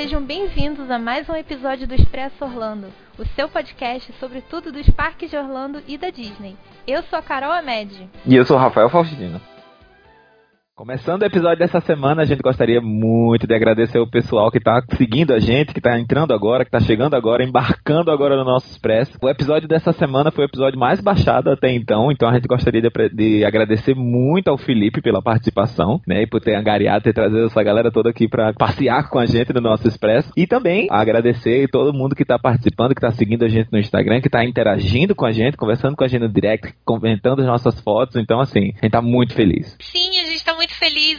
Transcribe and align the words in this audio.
sejam 0.00 0.22
bem-vindos 0.22 0.90
a 0.90 0.98
mais 0.98 1.28
um 1.28 1.36
episódio 1.36 1.86
do 1.86 1.94
Expresso 1.94 2.42
Orlando, 2.42 2.86
o 3.18 3.26
seu 3.36 3.50
podcast 3.50 4.10
sobre 4.18 4.40
tudo 4.40 4.72
dos 4.72 4.88
parques 4.88 5.28
de 5.28 5.36
Orlando 5.36 5.82
e 5.86 5.98
da 5.98 6.08
Disney. 6.08 6.56
Eu 6.86 7.02
sou 7.02 7.18
a 7.18 7.22
Carol 7.22 7.52
Amed. 7.52 8.08
E 8.24 8.34
eu 8.34 8.46
sou 8.46 8.56
o 8.56 8.58
Rafael 8.58 8.88
Faustino. 8.88 9.38
Começando 10.80 11.20
o 11.20 11.26
episódio 11.26 11.58
dessa 11.58 11.78
semana, 11.82 12.22
a 12.22 12.24
gente 12.24 12.40
gostaria 12.40 12.80
muito 12.80 13.46
de 13.46 13.54
agradecer 13.54 13.98
o 13.98 14.06
pessoal 14.06 14.50
que 14.50 14.56
está 14.56 14.82
seguindo 14.96 15.34
a 15.34 15.38
gente, 15.38 15.74
que 15.74 15.78
está 15.78 16.00
entrando 16.00 16.32
agora, 16.32 16.64
que 16.64 16.74
está 16.74 16.80
chegando 16.80 17.12
agora, 17.12 17.44
embarcando 17.44 18.10
agora 18.10 18.34
no 18.34 18.44
nosso 18.44 18.66
Expresso. 18.70 19.12
O 19.20 19.28
episódio 19.28 19.68
dessa 19.68 19.92
semana 19.92 20.30
foi 20.30 20.44
o 20.44 20.48
episódio 20.48 20.80
mais 20.80 20.98
baixado 20.98 21.50
até 21.50 21.70
então, 21.70 22.10
então 22.10 22.30
a 22.30 22.32
gente 22.32 22.48
gostaria 22.48 22.80
de, 22.80 22.88
de 23.12 23.44
agradecer 23.44 23.94
muito 23.94 24.48
ao 24.48 24.56
Felipe 24.56 25.02
pela 25.02 25.20
participação, 25.20 26.00
né, 26.08 26.22
e 26.22 26.26
por 26.26 26.40
ter 26.40 26.54
angariado, 26.54 27.04
ter 27.04 27.12
trazido 27.12 27.44
essa 27.44 27.62
galera 27.62 27.92
toda 27.92 28.08
aqui 28.08 28.26
para 28.26 28.54
passear 28.54 29.10
com 29.10 29.18
a 29.18 29.26
gente 29.26 29.52
no 29.52 29.60
nosso 29.60 29.86
Expresso. 29.86 30.32
E 30.34 30.46
também 30.46 30.88
agradecer 30.90 31.68
todo 31.68 31.92
mundo 31.92 32.16
que 32.16 32.22
está 32.22 32.38
participando, 32.38 32.94
que 32.94 33.04
está 33.04 33.12
seguindo 33.12 33.44
a 33.44 33.48
gente 33.50 33.70
no 33.70 33.78
Instagram, 33.78 34.22
que 34.22 34.28
está 34.28 34.42
interagindo 34.46 35.14
com 35.14 35.26
a 35.26 35.30
gente, 35.30 35.58
conversando 35.58 35.94
com 35.94 36.04
a 36.04 36.08
gente 36.08 36.22
no 36.22 36.32
direct, 36.32 36.72
comentando 36.86 37.40
as 37.40 37.46
nossas 37.46 37.78
fotos. 37.82 38.16
Então, 38.16 38.40
assim, 38.40 38.60
a 38.60 38.64
gente 38.64 38.86
está 38.86 39.02
muito 39.02 39.34
feliz. 39.34 39.76
Sim, 39.78 40.19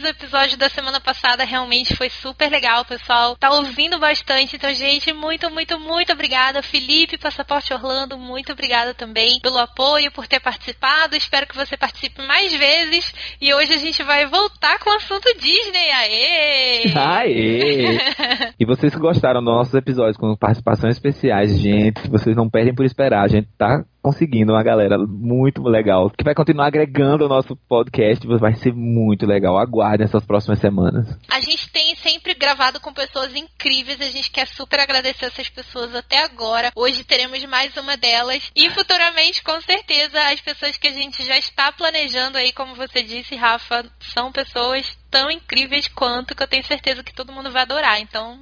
O 0.00 0.06
episódio 0.06 0.56
da 0.56 0.68
semana 0.68 1.00
passada 1.00 1.44
realmente 1.44 1.94
foi 1.94 2.08
super 2.08 2.50
legal. 2.50 2.80
O 2.80 2.84
pessoal 2.84 3.36
tá 3.36 3.50
ouvindo 3.50 3.98
bastante. 3.98 4.56
Então, 4.56 4.72
gente, 4.72 5.12
muito, 5.12 5.50
muito, 5.50 5.78
muito 5.78 6.12
obrigada. 6.12 6.62
Felipe, 6.62 7.18
Passaporte 7.18 7.74
Orlando, 7.74 8.16
muito 8.16 8.52
obrigada 8.52 8.94
também 8.94 9.38
pelo 9.40 9.58
apoio, 9.58 10.10
por 10.10 10.26
ter 10.26 10.40
participado. 10.40 11.14
Espero 11.14 11.46
que 11.46 11.56
você 11.56 11.76
participe 11.76 12.22
mais 12.22 12.52
vezes. 12.54 13.12
E 13.40 13.52
hoje 13.52 13.74
a 13.74 13.78
gente 13.78 14.02
vai 14.02 14.26
voltar 14.26 14.78
com 14.78 14.90
o 14.90 14.94
assunto 14.94 15.28
Disney. 15.38 15.90
Aê! 15.90 16.92
Aê! 16.94 17.98
e 18.58 18.64
vocês 18.64 18.94
que 18.94 19.00
gostaram 19.00 19.42
dos 19.42 19.54
nossos 19.54 19.74
episódios 19.74 20.16
com 20.16 20.34
participações 20.36 20.94
especiais, 20.94 21.58
gente, 21.58 22.08
vocês 22.08 22.34
não 22.34 22.48
perdem 22.48 22.74
por 22.74 22.86
esperar. 22.86 23.24
A 23.24 23.28
gente 23.28 23.48
tá 23.58 23.84
conseguindo 24.02 24.52
uma 24.52 24.62
galera 24.62 24.98
muito 24.98 25.62
legal 25.62 26.10
que 26.10 26.24
vai 26.24 26.34
continuar 26.34 26.66
agregando 26.66 27.24
o 27.24 27.28
nosso 27.28 27.54
podcast. 27.68 28.26
Vai 28.26 28.54
ser 28.56 28.72
muito 28.74 29.24
legal. 29.24 29.56
Aguardem 29.56 30.04
essas 30.04 30.24
próximas 30.24 30.58
semanas. 30.58 31.06
A 31.30 31.40
gente 31.40 31.70
tem 31.70 31.94
sempre 31.96 32.34
gravado 32.34 32.80
com 32.80 32.92
pessoas 32.92 33.34
incríveis. 33.34 34.00
A 34.00 34.10
gente 34.10 34.30
quer 34.30 34.48
super 34.48 34.80
agradecer 34.80 35.26
essas 35.26 35.48
pessoas 35.48 35.94
até 35.94 36.24
agora. 36.24 36.72
Hoje 36.74 37.04
teremos 37.04 37.42
mais 37.44 37.76
uma 37.76 37.96
delas. 37.96 38.50
E 38.56 38.68
futuramente, 38.70 39.42
com 39.42 39.60
certeza, 39.60 40.18
as 40.32 40.40
pessoas 40.40 40.76
que 40.76 40.88
a 40.88 40.92
gente 40.92 41.24
já 41.24 41.38
está 41.38 41.70
planejando 41.70 42.36
aí, 42.36 42.52
como 42.52 42.74
você 42.74 43.02
disse, 43.02 43.36
Rafa, 43.36 43.84
são 44.00 44.32
pessoas 44.32 44.98
tão 45.10 45.30
incríveis 45.30 45.86
quanto 45.86 46.34
que 46.34 46.42
eu 46.42 46.48
tenho 46.48 46.64
certeza 46.64 47.04
que 47.04 47.14
todo 47.14 47.32
mundo 47.32 47.52
vai 47.52 47.62
adorar. 47.62 48.00
Então, 48.00 48.38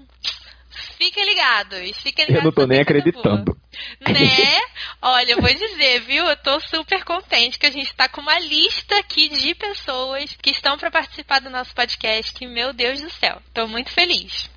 Fiquem 0.97 1.25
ligados, 1.25 1.97
fiquem 1.97 2.27
ligados. 2.27 2.37
Eu 2.37 2.43
não 2.45 2.53
tô 2.53 2.67
nem 2.67 2.81
acreditando. 2.81 3.57
Né? 4.01 4.61
Olha, 5.03 5.33
eu 5.33 5.41
vou 5.41 5.53
dizer, 5.53 6.01
viu? 6.01 6.27
Eu 6.27 6.37
tô 6.37 6.61
super 6.61 7.05
contente 7.05 7.59
que 7.59 7.67
a 7.67 7.71
gente 7.71 7.95
tá 7.95 8.09
com 8.09 8.21
uma 8.21 8.39
lista 8.39 8.99
aqui 8.99 9.29
de 9.29 9.55
pessoas 9.55 10.37
que 10.41 10.51
estão 10.51 10.77
para 10.79 10.91
participar 10.91 11.41
do 11.41 11.51
nosso 11.51 11.75
podcast. 11.75 12.47
Meu 12.47 12.73
Deus 12.73 13.01
do 13.01 13.11
céu, 13.11 13.41
tô 13.53 13.67
muito 13.67 13.91
feliz. 13.91 14.49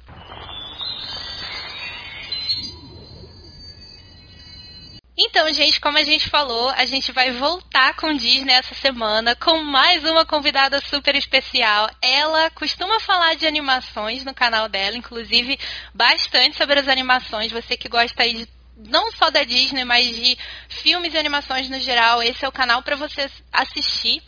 Então, 5.16 5.52
gente, 5.54 5.80
como 5.80 5.98
a 6.00 6.04
gente 6.04 6.28
falou, 6.28 6.70
a 6.70 6.86
gente 6.86 7.12
vai 7.12 7.32
voltar 7.32 7.96
com 7.96 8.16
Disney 8.16 8.54
essa 8.54 8.74
semana 8.74 9.36
com 9.36 9.64
mais 9.64 10.04
uma 10.04 10.26
convidada 10.26 10.82
super 10.82 11.16
especial. 11.16 11.88
Ela 12.02 12.50
costuma 12.50 13.00
falar 13.00 13.36
de 13.36 13.46
animações 13.46 14.26
no 14.26 14.34
canal 14.34 14.68
dela, 14.68 14.98
inclusive 14.98 15.60
bastante 15.94 16.58
sobre 16.58 16.80
as 16.80 16.88
animações. 16.88 17.52
Você 17.52 17.78
que 17.78 17.88
gosta 17.88 18.24
aí 18.24 18.34
de 18.34 18.48
não 18.76 19.12
só 19.12 19.30
da 19.30 19.44
Disney, 19.44 19.84
mas 19.84 20.08
de 20.08 20.38
filmes 20.68 21.14
e 21.14 21.18
animações 21.18 21.70
no 21.70 21.80
geral, 21.80 22.22
esse 22.24 22.44
é 22.44 22.48
o 22.48 22.52
canal 22.52 22.82
para 22.82 22.96
você 22.96 23.30
assistir 23.52 24.22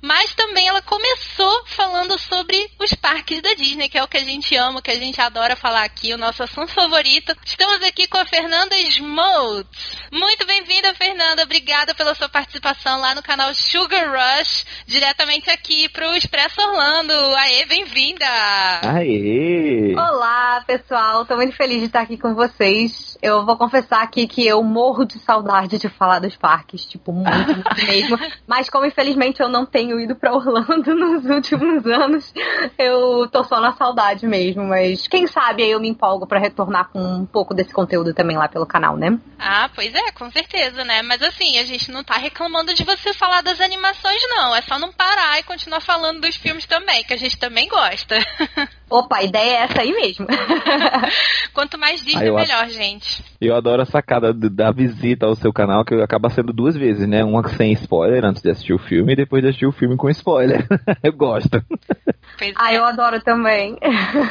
mas 0.00 0.32
também 0.34 0.68
ela 0.68 0.80
começou 0.80 1.66
falando 1.66 2.16
sobre 2.18 2.70
os 2.78 2.94
parques 2.94 3.42
da 3.42 3.52
Disney, 3.54 3.88
que 3.88 3.98
é 3.98 4.02
o 4.02 4.08
que 4.08 4.16
a 4.16 4.24
gente 4.24 4.54
ama, 4.56 4.80
que 4.80 4.90
a 4.90 4.96
gente 4.96 5.20
adora 5.20 5.56
falar 5.56 5.82
aqui, 5.82 6.14
o 6.14 6.18
nosso 6.18 6.42
assunto 6.42 6.72
favorito. 6.72 7.36
Estamos 7.44 7.82
aqui 7.82 8.06
com 8.06 8.18
a 8.18 8.24
Fernanda 8.24 8.78
Smoltz. 8.78 9.96
Muito 10.12 10.46
bem-vinda, 10.46 10.94
Fernanda. 10.94 11.42
Obrigada 11.42 11.94
pela 11.94 12.14
sua 12.14 12.28
participação 12.28 13.00
lá 13.00 13.14
no 13.14 13.22
canal 13.22 13.52
Sugar 13.54 14.08
Rush, 14.08 14.64
diretamente 14.86 15.50
aqui 15.50 15.88
pro 15.88 16.14
Expresso 16.14 16.60
Orlando. 16.60 17.12
Aê, 17.34 17.66
bem-vinda! 17.66 18.26
Aê! 18.82 19.94
Olá, 19.94 20.27
pessoal. 20.68 21.24
Tô 21.24 21.34
muito 21.34 21.56
feliz 21.56 21.78
de 21.78 21.86
estar 21.86 22.02
aqui 22.02 22.18
com 22.18 22.34
vocês. 22.34 23.16
Eu 23.22 23.46
vou 23.46 23.56
confessar 23.56 24.02
aqui 24.02 24.28
que 24.28 24.46
eu 24.46 24.62
morro 24.62 25.06
de 25.06 25.18
saudade 25.18 25.78
de 25.78 25.88
falar 25.88 26.18
dos 26.18 26.36
parques, 26.36 26.84
tipo, 26.84 27.10
muito, 27.10 27.54
muito 27.54 27.74
mesmo. 27.88 28.18
Mas 28.46 28.68
como 28.68 28.84
infelizmente 28.84 29.40
eu 29.40 29.48
não 29.48 29.64
tenho 29.64 29.98
ido 29.98 30.14
para 30.14 30.34
Orlando 30.34 30.92
nos 30.94 31.24
últimos 31.24 31.86
anos, 31.86 32.34
eu 32.78 33.26
tô 33.32 33.42
só 33.44 33.62
na 33.62 33.72
saudade 33.72 34.26
mesmo. 34.26 34.62
Mas 34.64 35.08
quem 35.08 35.26
sabe 35.26 35.62
aí 35.62 35.70
eu 35.70 35.80
me 35.80 35.88
empolgo 35.88 36.26
para 36.26 36.38
retornar 36.38 36.90
com 36.90 37.00
um 37.00 37.24
pouco 37.24 37.54
desse 37.54 37.72
conteúdo 37.72 38.12
também 38.12 38.36
lá 38.36 38.46
pelo 38.46 38.66
canal, 38.66 38.94
né? 38.94 39.18
Ah, 39.38 39.70
pois 39.74 39.94
é, 39.94 40.12
com 40.12 40.30
certeza, 40.30 40.84
né? 40.84 41.00
Mas 41.00 41.22
assim, 41.22 41.58
a 41.58 41.64
gente 41.64 41.90
não 41.90 42.04
tá 42.04 42.18
reclamando 42.18 42.74
de 42.74 42.84
você 42.84 43.14
falar 43.14 43.40
das 43.40 43.58
animações, 43.62 44.20
não. 44.28 44.54
É 44.54 44.60
só 44.60 44.78
não 44.78 44.92
parar 44.92 45.38
e 45.38 45.44
continuar 45.44 45.80
falando 45.80 46.20
dos 46.20 46.36
filmes 46.36 46.66
também, 46.66 47.04
que 47.04 47.14
a 47.14 47.18
gente 47.18 47.38
também 47.38 47.66
gosta. 47.68 48.18
Opa, 48.90 49.18
a 49.18 49.22
ideia 49.22 49.50
é 49.50 49.62
essa 49.64 49.80
aí 49.82 49.92
mesmo. 49.92 50.26
Quanto 51.52 51.78
mais 51.78 52.04
Disney, 52.04 52.28
ah, 52.28 52.34
melhor, 52.34 52.68
gente. 52.68 53.24
Eu 53.40 53.54
adoro 53.54 53.82
a 53.82 53.86
sacada 53.86 54.32
da 54.32 54.70
visita 54.70 55.26
ao 55.26 55.34
seu 55.34 55.52
canal, 55.52 55.84
que 55.84 55.94
acaba 55.94 56.30
sendo 56.30 56.52
duas 56.52 56.76
vezes, 56.76 57.08
né? 57.08 57.24
Uma 57.24 57.46
sem 57.48 57.72
spoiler 57.72 58.24
antes 58.24 58.42
de 58.42 58.50
assistir 58.50 58.72
o 58.72 58.78
filme 58.78 59.12
e 59.12 59.16
depois 59.16 59.42
de 59.42 59.48
assistir 59.48 59.66
o 59.66 59.72
filme 59.72 59.96
com 59.96 60.08
spoiler. 60.10 60.66
eu 61.02 61.12
gosto. 61.12 61.62
Pois 62.38 62.54
ah, 62.56 62.72
é. 62.72 62.78
eu 62.78 62.84
adoro 62.84 63.20
também. 63.20 63.76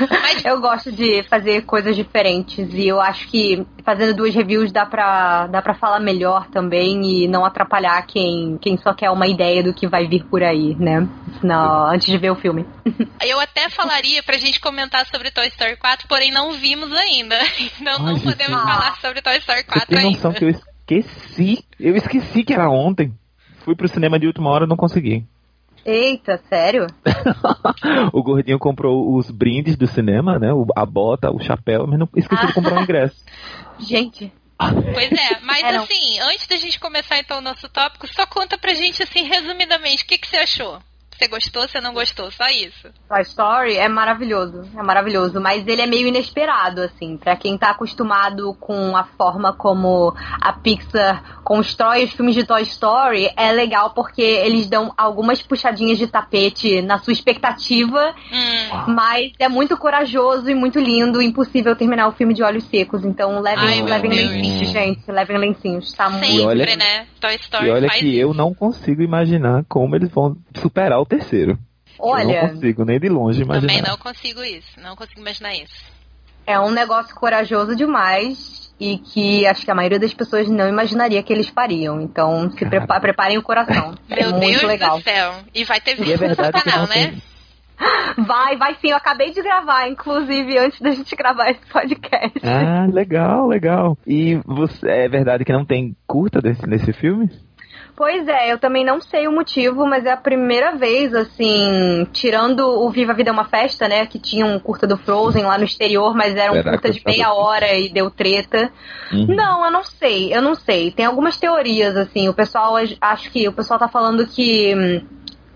Mas... 0.10 0.46
eu 0.46 0.62
gosto 0.62 0.92
de 0.92 1.24
fazer 1.24 1.64
coisas 1.64 1.96
diferentes 1.96 2.74
e 2.74 2.88
eu 2.88 3.02
acho 3.02 3.28
que 3.28 3.66
fazendo 3.84 4.16
duas 4.16 4.34
reviews 4.34 4.72
dá 4.72 4.86
pra, 4.86 5.48
dá 5.48 5.62
pra 5.62 5.74
falar 5.74 6.00
melhor 6.00 6.48
também 6.48 7.02
e 7.04 7.28
não 7.28 7.44
atrapalhar 7.44 8.02
quem, 8.08 8.58
quem 8.62 8.78
só 8.78 8.94
quer 8.94 9.12
uma 9.12 9.28
ideia 9.28 9.62
do 9.62 9.74
que 9.74 9.88
vai 9.88 10.08
vir 10.08 10.24
por 10.26 10.42
aí, 10.42 10.76
né? 10.76 11.08
Senão, 11.42 11.88
antes 11.88 12.08
de 12.08 12.18
ver 12.18 12.32
o 12.32 12.36
filme. 12.36 12.66
Eu 13.22 13.40
até 13.40 13.70
falaria 13.70 14.24
pra 14.24 14.38
gente 14.38 14.60
comentar 14.60 15.06
sobre 15.08 15.32
Toy 15.32 15.48
Story 15.48 15.76
4, 15.76 16.08
porém 16.08 16.32
não 16.32 16.54
vimos 16.54 16.92
ainda. 16.94 17.38
Então 17.80 17.96
Ai, 18.00 18.14
não 18.14 18.20
podemos 18.20 18.62
falar 18.62 18.96
sobre 19.02 19.22
Toy 19.22 19.38
Story 19.38 19.64
4 19.64 19.82
Você 19.82 19.86
tem 19.88 20.12
noção 20.12 20.32
ainda. 20.32 20.40
que 20.40 20.46
eu 20.46 20.50
esqueci? 20.50 21.66
Eu 21.80 21.96
esqueci 21.96 22.44
que 22.44 22.54
era 22.54 22.70
ontem. 22.70 23.14
Fui 23.64 23.76
pro 23.76 23.88
cinema 23.88 24.18
de 24.18 24.26
última 24.26 24.50
hora 24.50 24.66
e 24.66 24.68
não 24.68 24.78
consegui. 24.78 25.26
Eita, 25.88 26.38
sério? 26.50 26.86
o 28.12 28.22
gordinho 28.22 28.60
comprou 28.60 29.16
os 29.16 29.32
brindes 29.32 29.78
do 29.78 29.88
cinema, 29.88 30.38
né? 30.38 30.50
A 30.76 30.86
bota, 30.86 31.32
o 31.32 31.40
chapéu, 31.40 31.88
mas 31.88 31.98
não 31.98 32.10
esqueci 32.14 32.44
ah. 32.44 32.48
de 32.48 32.54
comprar 32.54 32.78
o 32.78 32.84
ingresso. 32.84 33.16
Gente. 33.80 34.30
Pois 34.60 35.12
é, 35.12 35.40
mas 35.44 35.64
é, 35.64 35.78
assim, 35.78 36.20
antes 36.20 36.48
da 36.48 36.58
gente 36.58 36.80
começar 36.80 37.20
então 37.20 37.38
o 37.38 37.42
nosso 37.42 37.70
tópico, 37.70 38.12
só 38.12 38.26
conta 38.26 38.58
pra 38.58 38.74
gente 38.74 39.04
assim, 39.04 39.22
resumidamente, 39.22 40.04
o 40.04 40.08
que, 40.08 40.18
que 40.18 40.28
você 40.28 40.38
achou? 40.38 40.80
Você 41.18 41.28
gostou, 41.28 41.68
você 41.68 41.82
não 41.82 41.94
gostou, 41.94 42.30
só 42.30 42.46
isso. 42.48 42.90
Toy 43.10 43.22
Story 43.22 43.76
é 43.76 43.90
maravilhoso, 43.90 44.70
é 44.78 44.84
maravilhoso, 44.84 45.42
mas 45.42 45.68
ele 45.68 45.82
é 45.82 45.88
meio 45.88 46.08
inesperado, 46.08 46.82
assim, 46.82 47.18
para 47.18 47.36
quem 47.36 47.58
tá 47.58 47.72
acostumado 47.72 48.54
com 48.60 48.96
a 48.96 49.04
forma 49.04 49.52
como 49.52 50.14
a 50.40 50.54
Pixar 50.54 51.42
constrói 51.44 52.04
os 52.04 52.12
filmes 52.12 52.36
de 52.36 52.44
Toy 52.44 52.62
Story, 52.62 53.32
é 53.36 53.52
legal 53.52 53.92
porque 53.92 54.22
eles 54.22 54.68
dão 54.68 54.94
algumas 54.96 55.42
puxadinhas 55.42 55.98
de 55.98 56.06
tapete 56.06 56.84
na 56.84 57.00
sua 57.00 57.14
expectativa, 57.14 58.14
hum. 58.32 58.92
mas 58.94 59.32
é 59.40 59.50
muito 59.50 59.76
corajoso 59.76 60.48
e 60.50 60.54
muito 60.54 60.80
lindo, 60.80 61.20
impossível 61.20 61.76
terminar 61.76 62.10
o 62.10 62.12
filme 62.12 62.36
de 62.36 62.44
olhos 62.44 62.66
secos, 62.66 63.04
então 63.04 63.40
levem, 63.40 63.66
Ai, 63.66 63.82
levem 63.82 64.12
lencinhos, 64.12 64.70
gente, 64.70 65.12
levem 65.12 65.38
lencinhos, 65.38 65.94
tá 65.94 66.12
Sempre, 66.12 66.30
muito... 66.30 66.48
olha, 66.48 66.76
né? 66.76 67.08
Toy 67.20 67.36
Story 67.36 67.66
e 67.66 67.70
olha 67.72 67.90
que 67.90 68.06
isso. 68.06 68.20
eu 68.20 68.34
não 68.36 68.54
consigo 68.54 69.02
imaginar 69.02 69.64
como 69.68 69.96
eles 69.96 70.12
vão 70.12 70.38
superar 70.54 71.00
o 71.00 71.07
terceiro. 71.08 71.58
Olha. 72.00 72.34
Eu 72.34 72.44
não 72.44 72.50
consigo 72.56 72.86
nem 72.86 73.00
de 73.00 73.10
longe 73.10 73.42
imaginar. 73.42 73.68
Também 73.68 73.82
não 73.82 73.98
consigo 73.98 74.44
isso. 74.44 74.80
Não 74.80 74.96
consigo 74.96 75.20
imaginar 75.20 75.54
isso. 75.56 75.98
É 76.46 76.60
um 76.60 76.72
negócio 76.72 77.14
corajoso 77.16 77.76
demais 77.76 78.72
e 78.80 79.00
que 79.00 79.46
acho 79.46 79.66
que 79.66 79.72
a 79.72 79.76
maioria 79.76 80.00
das 80.00 80.14
pessoas 80.14 80.48
não 80.48 80.68
imaginaria 80.68 81.22
que 81.24 81.34
eles 81.34 81.50
fariam. 81.50 82.00
Então, 82.00 82.50
se 82.52 82.66
prepa 82.66 83.00
preparem 83.00 83.38
o 83.38 83.44
coração. 83.44 83.96
É 84.10 84.22
Meu 84.22 84.32
muito 84.32 84.48
Deus 84.48 84.64
legal. 84.64 84.98
do 84.98 85.04
céu. 85.04 85.34
E 85.54 85.64
vai 85.64 85.82
ter 85.82 85.96
vídeo 85.96 86.24
é 86.24 86.30
no 86.30 86.36
seu 86.36 86.52
canal, 86.52 86.88
né? 86.88 87.18
Vai, 88.18 88.58
vai 88.58 88.76
sim. 88.82 88.90
Eu 88.90 88.98
acabei 88.98 89.32
de 89.32 89.40
gravar, 89.40 89.88
inclusive, 89.88 90.58
antes 90.58 90.82
da 90.82 90.90
gente 90.90 91.16
gravar 91.16 91.52
esse 91.52 91.64
podcast. 91.72 92.40
Ah, 92.44 92.88
legal, 92.92 93.48
legal. 93.48 93.96
E 94.08 94.42
você, 94.44 94.88
é 94.88 95.08
verdade 95.08 95.46
que 95.46 95.54
não 95.54 95.64
tem 95.64 95.96
curta 96.08 96.42
desse, 96.42 96.66
nesse 96.66 96.92
filme? 96.92 97.30
Pois 97.98 98.28
é, 98.28 98.54
eu 98.54 98.60
também 98.60 98.86
não 98.86 99.02
sei 99.02 99.28
o 99.28 99.32
motivo, 99.32 99.84
mas 99.88 100.06
é 100.06 100.12
a 100.12 100.18
primeira 100.18 100.76
vez, 100.76 101.16
assim, 101.16 102.08
tirando 102.14 102.60
o 102.60 102.92
Viva 102.92 103.12
a 103.12 103.16
Vida 103.16 103.32
é 103.32 103.34
uma 103.34 103.46
Festa, 103.46 103.88
né? 103.88 104.06
Que 104.06 104.20
tinha 104.20 104.46
um 104.46 104.60
curta 104.60 104.86
do 104.86 105.00
Frozen 105.00 105.44
lá 105.46 105.58
no 105.58 105.64
exterior, 105.64 106.16
mas 106.16 106.36
era 106.36 106.54
um 106.54 106.62
curta 106.62 106.92
de 106.92 107.02
meia 107.04 107.34
hora 107.34 107.74
e 107.74 107.90
deu 107.90 108.12
treta. 108.12 108.72
Uhum. 109.12 109.36
Não, 109.36 109.66
eu 109.66 109.72
não 109.72 109.84
sei, 109.84 110.32
eu 110.32 110.44
não 110.44 110.54
sei. 110.54 110.92
Tem 110.92 111.08
algumas 111.08 111.38
teorias, 111.38 111.98
assim, 111.98 112.30
o 112.30 112.36
pessoal, 112.36 112.76
acho 113.02 113.32
que 113.32 113.48
o 113.48 113.54
pessoal 113.54 113.80
tá 113.80 113.88
falando 113.88 114.28
que. 114.28 114.76
Hum, 114.76 115.02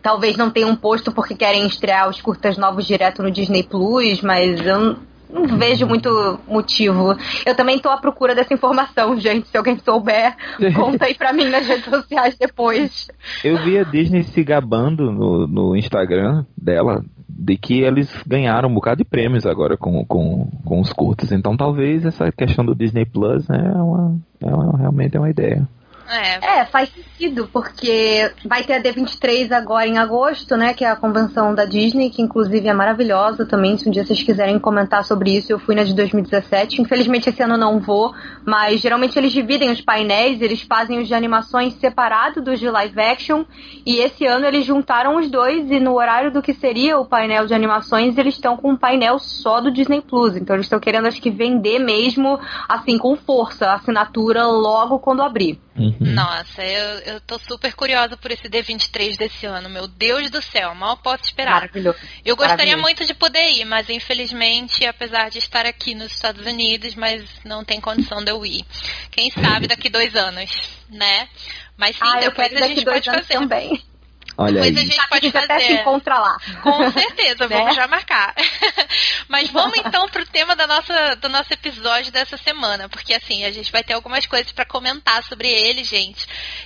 talvez 0.02 0.36
não 0.36 0.50
tenham 0.50 0.76
posto 0.76 1.12
porque 1.12 1.36
querem 1.36 1.68
estrear 1.68 2.10
os 2.10 2.20
curtas 2.20 2.58
novos 2.58 2.88
direto 2.88 3.22
no 3.22 3.30
Disney 3.30 3.62
Plus, 3.62 4.20
mas 4.22 4.66
eu 4.66 4.98
não 5.32 5.58
vejo 5.58 5.88
muito 5.88 6.40
motivo. 6.48 7.16
Eu 7.46 7.56
também 7.56 7.80
tô 7.80 7.90
à 7.90 7.98
procura 7.98 8.36
dessa 8.36 8.54
informação, 8.54 9.18
gente. 9.20 9.48
Se 9.48 9.58
alguém 9.58 9.78
souber, 9.80 10.36
conta 10.76 11.06
aí 11.06 11.16
pra 11.16 11.34
mim 11.34 11.50
nas 11.50 11.66
redes 11.66 11.86
sociais 11.86 12.36
depois. 12.38 13.08
Eu 13.44 13.58
vi 13.64 13.78
a 13.78 13.84
Disney 13.84 14.24
se 14.24 14.44
gabando 14.44 15.12
no, 15.12 15.48
no 15.48 15.76
Instagram 15.76 16.46
dela 16.58 17.04
de 17.28 17.58
que 17.58 17.82
eles 17.82 18.10
ganharam 18.28 18.70
um 18.70 18.74
bocado 18.74 18.98
de 18.98 19.10
prêmios 19.10 19.46
agora 19.46 19.78
com, 19.78 20.06
com, 20.06 20.48
com 20.64 20.80
os 20.80 20.94
curtos. 20.94 21.32
Então 21.32 21.58
talvez 21.58 22.06
essa 22.06 22.32
questão 22.32 22.64
do 22.64 22.76
Disney 22.76 23.06
Plus 23.06 23.48
né, 23.48 23.58
é, 23.58 23.82
uma, 23.82 24.18
é 24.42 24.54
uma, 24.54 24.78
realmente 24.78 25.16
é 25.16 25.20
uma 25.20 25.30
ideia. 25.30 25.68
É. 26.12 26.60
é, 26.60 26.66
faz 26.66 26.90
sentido, 26.90 27.50
porque 27.52 28.32
vai 28.46 28.64
ter 28.64 28.74
a 28.74 28.82
D23 28.82 29.52
agora 29.52 29.88
em 29.88 29.98
agosto, 29.98 30.58
né? 30.58 30.74
Que 30.74 30.84
é 30.84 30.90
a 30.90 30.96
convenção 30.96 31.56
da 31.56 31.66
Disney, 31.66 32.10
que 32.10 32.22
inclusive 32.22 32.68
é 32.68 32.74
maravilhosa 32.74 33.46
também. 33.46 33.78
Se 33.78 33.88
um 33.88 33.92
dia 33.92 34.06
vocês 34.06 34.22
quiserem 34.22 34.60
comentar 34.60 35.04
sobre 35.06 35.36
isso, 35.38 35.52
eu 35.52 35.60
fui 35.60 35.74
na 35.74 35.84
de 35.84 35.94
2017. 35.96 36.82
Infelizmente 36.82 37.30
esse 37.30 37.42
ano 37.42 37.58
não 37.58 37.80
vou, 37.80 38.14
mas 38.46 38.82
geralmente 38.82 39.18
eles 39.18 39.32
dividem 39.32 39.72
os 39.72 39.82
painéis, 39.82 40.42
eles 40.42 40.62
fazem 40.62 41.00
os 41.00 41.08
de 41.08 41.14
animações 41.14 41.74
separados 41.76 42.44
dos 42.44 42.60
de 42.60 42.70
live 42.70 43.00
action. 43.00 43.46
E 43.86 44.00
esse 44.00 44.26
ano 44.26 44.46
eles 44.46 44.66
juntaram 44.66 45.18
os 45.18 45.30
dois 45.30 45.72
e 45.72 45.80
no 45.80 45.94
horário 45.94 46.32
do 46.32 46.42
que 46.42 46.54
seria 46.54 46.98
o 46.98 47.06
painel 47.06 47.46
de 47.46 47.54
animações, 47.54 48.18
eles 48.18 48.36
estão 48.36 48.58
com 48.58 48.72
um 48.72 48.78
painel 48.78 49.18
só 49.20 49.62
do 49.62 49.72
Disney 49.72 50.02
Plus. 50.02 50.36
Então 50.36 50.56
eles 50.56 50.66
estão 50.66 50.80
querendo, 50.80 51.08
acho 51.08 51.22
que, 51.22 51.30
vender 51.30 51.80
mesmo, 51.80 52.40
assim, 52.68 52.98
com 52.98 53.16
força, 53.16 53.68
a 53.68 53.76
assinatura 53.76 54.46
logo 54.48 55.00
quando 55.00 55.22
abrir. 55.22 55.60
Uhum. 55.78 55.96
Nossa, 56.04 56.64
eu, 56.64 57.14
eu 57.14 57.22
tô 57.22 57.38
super 57.38 57.74
curiosa 57.74 58.18
por 58.18 58.32
esse 58.32 58.50
D23 58.50 59.18
desse 59.18 59.46
ano. 59.46 59.70
Meu 59.70 59.88
Deus 59.88 60.32
do 60.32 60.42
céu, 60.42 60.74
mal 60.74 60.98
posso 60.98 61.26
esperar. 61.26 61.62
Maravilhoso. 61.62 62.00
Eu 62.26 62.36
gostaria 62.36 62.76
muito 62.76 63.06
de 63.06 63.14
poder 63.14 63.52
ir, 63.52 63.66
mas 63.66 63.88
infelizmente, 63.88 64.84
apesar 64.86 65.30
de 65.30 65.38
estar 65.38 65.66
aqui 65.66 65.94
nos 65.94 66.12
Estados 66.12 66.46
Unidos, 66.46 66.96
mas 66.96 67.24
não 67.46 67.64
tem 67.64 67.80
condição 67.80 68.24
de 68.24 68.32
eu 68.32 68.44
ir. 68.44 68.66
Quem 69.12 69.30
sabe 69.30 69.68
daqui 69.68 69.90
dois 69.90 70.16
anos, 70.16 70.50
né? 70.90 71.30
Mas 71.78 71.96
sim, 71.96 72.02
ah, 72.04 72.20
depois 72.20 72.52
a 72.52 72.68
gente 72.68 72.84
pode 72.84 73.06
fazer. 73.06 73.34
Também. 73.34 73.91
Olha 74.38 74.62
Depois 74.62 74.78
aí. 74.78 74.84
a 74.84 74.86
gente 74.86 75.08
pode 75.08 75.26
a 75.28 75.30
gente 75.30 75.34
fazer. 75.34 75.54
até 75.54 75.60
se 75.60 75.74
encontra 75.74 76.18
lá. 76.18 76.38
Com 76.62 76.92
certeza, 76.92 77.48
vamos 77.50 77.66
né? 77.66 77.74
já 77.74 77.88
marcar. 77.88 78.34
Mas 79.28 79.50
vamos 79.50 79.78
então 79.78 80.08
pro 80.08 80.26
tema 80.26 80.56
da 80.56 80.68
nossa, 80.68 81.16
do 81.16 81.30
nosso 81.30 81.54
episódio 81.54 82.12
dessa 82.12 82.38
semana, 82.38 82.90
porque 82.90 83.14
assim, 83.14 83.46
a 83.46 83.52
gente 83.52 83.72
vai 83.72 83.84
ter 83.84 83.94
algumas 83.94 84.26
coisas 84.26 84.52
para 84.52 84.66
comentar 84.66 85.24
sobre 85.24 85.50
ele, 85.50 85.84
gente. 85.84 86.26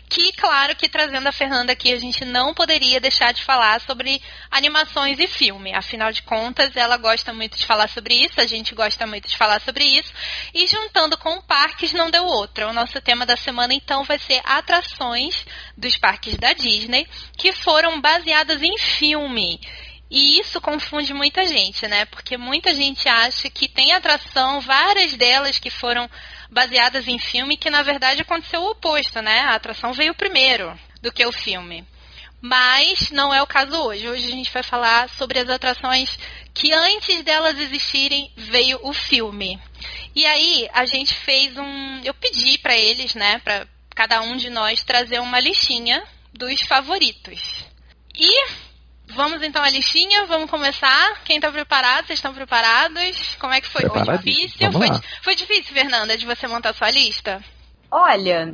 Que, 0.09 0.31
claro, 0.33 0.75
que 0.75 0.87
trazendo 0.87 1.27
a 1.27 1.31
Fernanda 1.31 1.73
aqui, 1.73 1.91
a 1.91 1.97
gente 1.97 2.23
não 2.23 2.53
poderia 2.53 2.99
deixar 2.99 3.33
de 3.33 3.43
falar 3.43 3.81
sobre 3.81 4.21
animações 4.51 5.19
e 5.19 5.27
filme. 5.27 5.73
Afinal 5.73 6.11
de 6.11 6.21
contas, 6.21 6.75
ela 6.75 6.97
gosta 6.97 7.33
muito 7.33 7.57
de 7.57 7.65
falar 7.65 7.89
sobre 7.89 8.15
isso, 8.15 8.39
a 8.39 8.45
gente 8.45 8.73
gosta 8.75 9.05
muito 9.05 9.27
de 9.27 9.37
falar 9.37 9.59
sobre 9.61 9.83
isso. 9.83 10.11
E 10.53 10.67
juntando 10.67 11.17
com 11.17 11.41
parques, 11.41 11.93
não 11.93 12.09
deu 12.09 12.25
outro. 12.25 12.67
O 12.67 12.73
nosso 12.73 12.99
tema 13.01 13.25
da 13.25 13.35
semana, 13.35 13.73
então, 13.73 14.03
vai 14.03 14.19
ser 14.19 14.41
atrações 14.45 15.45
dos 15.77 15.97
parques 15.97 16.35
da 16.35 16.53
Disney, 16.53 17.07
que 17.37 17.51
foram 17.51 17.99
baseadas 17.99 18.61
em 18.61 18.77
filme. 18.77 19.59
E 20.09 20.39
isso 20.39 20.61
confunde 20.61 21.13
muita 21.13 21.45
gente, 21.45 21.87
né? 21.87 22.05
Porque 22.05 22.37
muita 22.37 22.73
gente 22.75 23.09
acha 23.09 23.49
que 23.49 23.67
tem 23.67 23.91
atração, 23.91 24.61
várias 24.61 25.15
delas 25.15 25.57
que 25.57 25.69
foram 25.69 26.09
baseadas 26.49 27.07
em 27.07 27.17
filme, 27.17 27.57
que 27.57 27.69
na 27.69 27.81
verdade 27.81 28.21
aconteceu 28.21 28.61
o 28.61 28.71
oposto, 28.71 29.21
né? 29.21 29.39
A 29.41 29.55
atração 29.55 29.93
veio 29.93 30.13
primeiro 30.13 30.77
do 31.01 31.11
que 31.11 31.25
o 31.25 31.31
filme. 31.31 31.85
Mas 32.39 33.09
não 33.09 33.33
é 33.33 33.41
o 33.41 33.47
caso 33.47 33.75
hoje. 33.75 34.07
Hoje 34.07 34.27
a 34.27 34.31
gente 34.31 34.51
vai 34.51 34.61
falar 34.61 35.09
sobre 35.09 35.39
as 35.39 35.49
atrações 35.49 36.17
que 36.53 36.71
antes 36.71 37.23
delas 37.23 37.57
existirem 37.57 38.31
veio 38.37 38.79
o 38.83 38.93
filme. 38.93 39.59
E 40.15 40.25
aí 40.25 40.69
a 40.71 40.85
gente 40.85 41.13
fez 41.13 41.57
um, 41.57 42.01
eu 42.03 42.13
pedi 42.13 42.59
para 42.59 42.77
eles, 42.77 43.15
né, 43.15 43.39
para 43.39 43.67
cada 43.95 44.21
um 44.21 44.35
de 44.35 44.49
nós 44.49 44.83
trazer 44.83 45.19
uma 45.19 45.39
listinha 45.39 46.03
dos 46.33 46.61
favoritos. 46.63 47.65
E 48.13 48.29
vamos 49.13 49.41
então 49.41 49.63
à 49.63 49.69
listinha, 49.69 50.25
vamos 50.25 50.49
começar. 50.49 51.23
Quem 51.23 51.37
está 51.37 51.51
preparado? 51.51 52.05
Vocês 52.07 52.19
estão 52.19 52.33
preparados? 52.33 53.35
Como 53.39 53.53
é 53.53 53.61
que 53.61 53.69
foi? 53.69 53.87
Foi 53.87 54.17
difícil? 54.17 54.71
Foi, 54.71 54.87
foi, 55.23 55.35
difícil, 55.35 55.73
Fernanda, 55.73 56.17
de 56.17 56.25
você 56.25 56.45
montar 56.47 56.73
sua 56.73 56.91
lista? 56.91 57.41
Olha, 57.89 58.53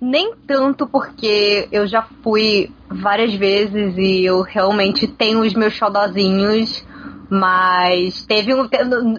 nem 0.00 0.34
tanto 0.46 0.86
porque 0.86 1.68
eu 1.70 1.86
já 1.86 2.02
fui 2.22 2.72
várias 2.88 3.34
vezes 3.34 3.94
e 3.96 4.24
eu 4.24 4.40
realmente 4.40 5.06
tenho 5.06 5.40
os 5.42 5.52
meus 5.52 5.74
xodozinhos. 5.74 6.84
Mas 7.34 8.26
teve 8.26 8.52
um. 8.52 8.68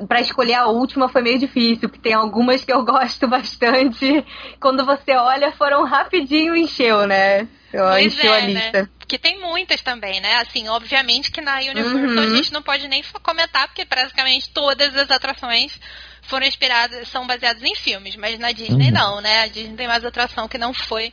Pra 0.06 0.22
escolher 0.22 0.54
a 0.54 0.68
última 0.68 1.10
foi 1.10 1.24
meio 1.24 1.40
difícil, 1.40 1.90
porque 1.90 2.00
tem 2.00 2.14
algumas 2.14 2.64
que 2.64 2.72
eu 2.72 2.86
gosto 2.86 3.28
bastante. 3.28 4.24
Quando 4.60 4.86
você 4.86 5.14
olha, 5.14 5.52
foram 5.54 5.84
rapidinho 5.84 6.56
encheu, 6.56 7.08
né? 7.08 7.48
Pois 7.72 8.20
é, 8.20 8.28
a 8.28 8.42
né? 8.42 8.48
lista. 8.48 8.82
Né? 8.84 8.90
Porque 9.00 9.18
tem 9.18 9.42
muitas 9.42 9.82
também, 9.82 10.22
né? 10.22 10.36
Assim, 10.36 10.70
obviamente 10.70 11.32
que 11.32 11.42
na 11.42 11.58
Universal 11.58 12.02
uhum. 12.02 12.20
a 12.20 12.36
gente 12.36 12.54
não 12.54 12.62
pode 12.62 12.88
nem 12.88 13.04
comentar, 13.24 13.68
porque 13.68 13.84
praticamente 13.84 14.52
todas 14.52 14.96
as 14.96 15.10
atrações 15.10 15.80
foram 16.22 16.46
inspiradas, 16.46 17.08
são 17.08 17.26
baseadas 17.26 17.64
em 17.64 17.74
filmes, 17.74 18.16
mas 18.16 18.38
na 18.38 18.52
Disney 18.52 18.90
uhum. 18.90 18.94
não, 18.94 19.22
né? 19.22 19.42
A 19.42 19.48
Disney 19.48 19.76
tem 19.76 19.88
mais 19.88 20.06
atração 20.06 20.48
que 20.48 20.60
não 20.60 20.72
foi 20.72 21.12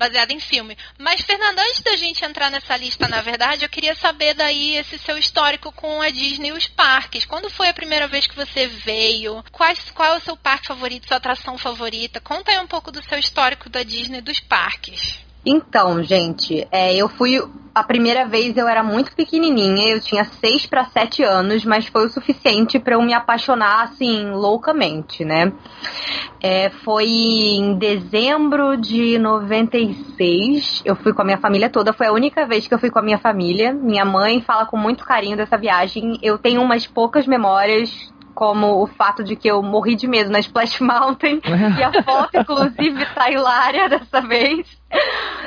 baseada 0.00 0.32
em 0.32 0.40
filme. 0.40 0.78
Mas, 0.98 1.20
Fernanda, 1.20 1.60
antes 1.60 1.82
da 1.82 1.94
gente 1.94 2.24
entrar 2.24 2.50
nessa 2.50 2.74
lista, 2.74 3.06
na 3.06 3.20
verdade, 3.20 3.66
eu 3.66 3.68
queria 3.68 3.94
saber 3.94 4.32
daí 4.32 4.78
esse 4.78 4.98
seu 4.98 5.18
histórico 5.18 5.70
com 5.72 6.00
a 6.00 6.08
Disney 6.08 6.48
e 6.48 6.52
os 6.52 6.66
parques. 6.66 7.26
Quando 7.26 7.50
foi 7.50 7.68
a 7.68 7.74
primeira 7.74 8.08
vez 8.08 8.26
que 8.26 8.34
você 8.34 8.66
veio? 8.66 9.44
Quais, 9.52 9.90
qual 9.90 10.14
é 10.14 10.16
o 10.16 10.22
seu 10.22 10.38
parque 10.38 10.68
favorito, 10.68 11.06
sua 11.06 11.18
atração 11.18 11.58
favorita? 11.58 12.18
Conta 12.18 12.50
aí 12.50 12.58
um 12.58 12.66
pouco 12.66 12.90
do 12.90 13.04
seu 13.04 13.18
histórico 13.18 13.68
da 13.68 13.82
Disney 13.82 14.18
e 14.18 14.22
dos 14.22 14.40
parques. 14.40 15.29
Então, 15.44 16.02
gente, 16.02 16.66
é, 16.70 16.94
eu 16.94 17.08
fui. 17.08 17.42
A 17.72 17.84
primeira 17.84 18.26
vez 18.26 18.56
eu 18.56 18.66
era 18.66 18.82
muito 18.82 19.14
pequenininha, 19.14 19.88
eu 19.88 20.00
tinha 20.00 20.24
6 20.24 20.66
para 20.66 20.86
7 20.86 21.22
anos, 21.22 21.64
mas 21.64 21.86
foi 21.86 22.06
o 22.06 22.10
suficiente 22.10 22.80
para 22.80 22.94
eu 22.94 23.02
me 23.02 23.14
apaixonar, 23.14 23.84
assim, 23.84 24.28
loucamente, 24.30 25.24
né? 25.24 25.52
É, 26.42 26.68
foi 26.84 27.06
em 27.06 27.78
dezembro 27.78 28.76
de 28.76 29.18
96, 29.18 30.82
eu 30.84 30.96
fui 30.96 31.14
com 31.14 31.22
a 31.22 31.24
minha 31.24 31.38
família 31.38 31.70
toda, 31.70 31.92
foi 31.92 32.08
a 32.08 32.12
única 32.12 32.44
vez 32.44 32.66
que 32.66 32.74
eu 32.74 32.78
fui 32.78 32.90
com 32.90 32.98
a 32.98 33.02
minha 33.02 33.18
família. 33.18 33.72
Minha 33.72 34.04
mãe 34.04 34.42
fala 34.42 34.66
com 34.66 34.76
muito 34.76 35.04
carinho 35.04 35.36
dessa 35.36 35.56
viagem. 35.56 36.18
Eu 36.22 36.38
tenho 36.38 36.60
umas 36.60 36.86
poucas 36.86 37.26
memórias 37.26 38.10
como 38.40 38.82
o 38.82 38.86
fato 38.86 39.22
de 39.22 39.36
que 39.36 39.46
eu 39.46 39.62
morri 39.62 39.94
de 39.94 40.08
medo 40.08 40.30
na 40.30 40.38
Splash 40.38 40.80
Mountain 40.80 41.42
e 41.78 41.82
a 41.82 42.02
foto, 42.02 42.38
inclusive, 42.38 43.04
tá 43.14 43.30
hilária 43.30 43.86
dessa 43.86 44.22
vez. 44.22 44.66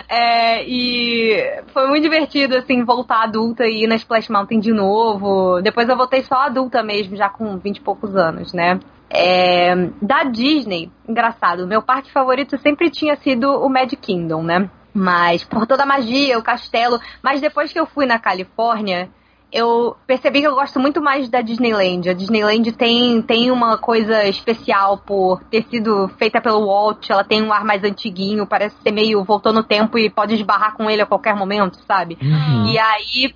É, 0.07 0.63
e 0.63 1.63
foi 1.73 1.87
muito 1.87 2.03
divertido, 2.03 2.55
assim, 2.55 2.83
voltar 2.83 3.23
adulta 3.23 3.65
e 3.65 3.85
ir 3.85 3.87
na 3.87 3.95
Splash 3.95 4.29
Mountain 4.29 4.59
de 4.59 4.71
novo. 4.71 5.59
Depois 5.63 5.89
eu 5.89 5.97
voltei 5.97 6.21
só 6.21 6.35
adulta 6.35 6.83
mesmo, 6.83 7.15
já 7.15 7.29
com 7.29 7.57
20 7.57 7.77
e 7.77 7.81
poucos 7.81 8.15
anos, 8.15 8.53
né? 8.53 8.79
É, 9.09 9.73
da 9.99 10.23
Disney, 10.25 10.91
engraçado, 11.09 11.65
meu 11.65 11.81
parque 11.81 12.11
favorito 12.11 12.59
sempre 12.59 12.91
tinha 12.91 13.15
sido 13.15 13.49
o 13.49 13.67
Magic 13.69 13.95
Kingdom, 13.95 14.43
né? 14.43 14.69
Mas 14.93 15.43
por 15.43 15.65
toda 15.65 15.81
a 15.81 15.87
magia, 15.87 16.37
o 16.37 16.43
castelo. 16.43 16.99
Mas 17.23 17.41
depois 17.41 17.73
que 17.73 17.79
eu 17.79 17.87
fui 17.87 18.05
na 18.05 18.19
Califórnia, 18.19 19.09
eu 19.53 19.95
percebi 20.07 20.41
que 20.41 20.47
eu 20.47 20.55
gosto 20.55 20.79
muito 20.79 20.99
mais 20.99 21.29
da 21.29 21.39
Disneyland. 21.39 22.09
A 22.09 22.13
Disneyland 22.13 22.71
tem, 22.71 23.21
tem 23.21 23.51
uma 23.51 23.77
coisa 23.77 24.27
especial 24.27 24.97
por 24.97 25.43
ter 25.43 25.63
sido 25.69 26.09
feita 26.17 26.41
pelo 26.41 26.65
Walt. 26.65 27.07
Ela 27.09 27.23
tem 27.23 27.41
um 27.43 27.53
ar 27.53 27.63
mais 27.63 27.83
antiguinho, 27.83 28.47
parece 28.47 28.75
ser 28.81 28.91
meio 28.91 29.23
voltou 29.23 29.53
no 29.53 29.63
tempo 29.63 29.99
e 29.99 30.09
pode 30.09 30.33
esbarrar 30.33 30.75
com 30.75 30.89
ele 30.89 31.03
a 31.03 31.05
qualquer 31.05 31.35
momento, 31.35 31.77
sabe? 31.87 32.17
Uhum. 32.19 32.71
E 32.71 32.79
aí. 32.79 33.35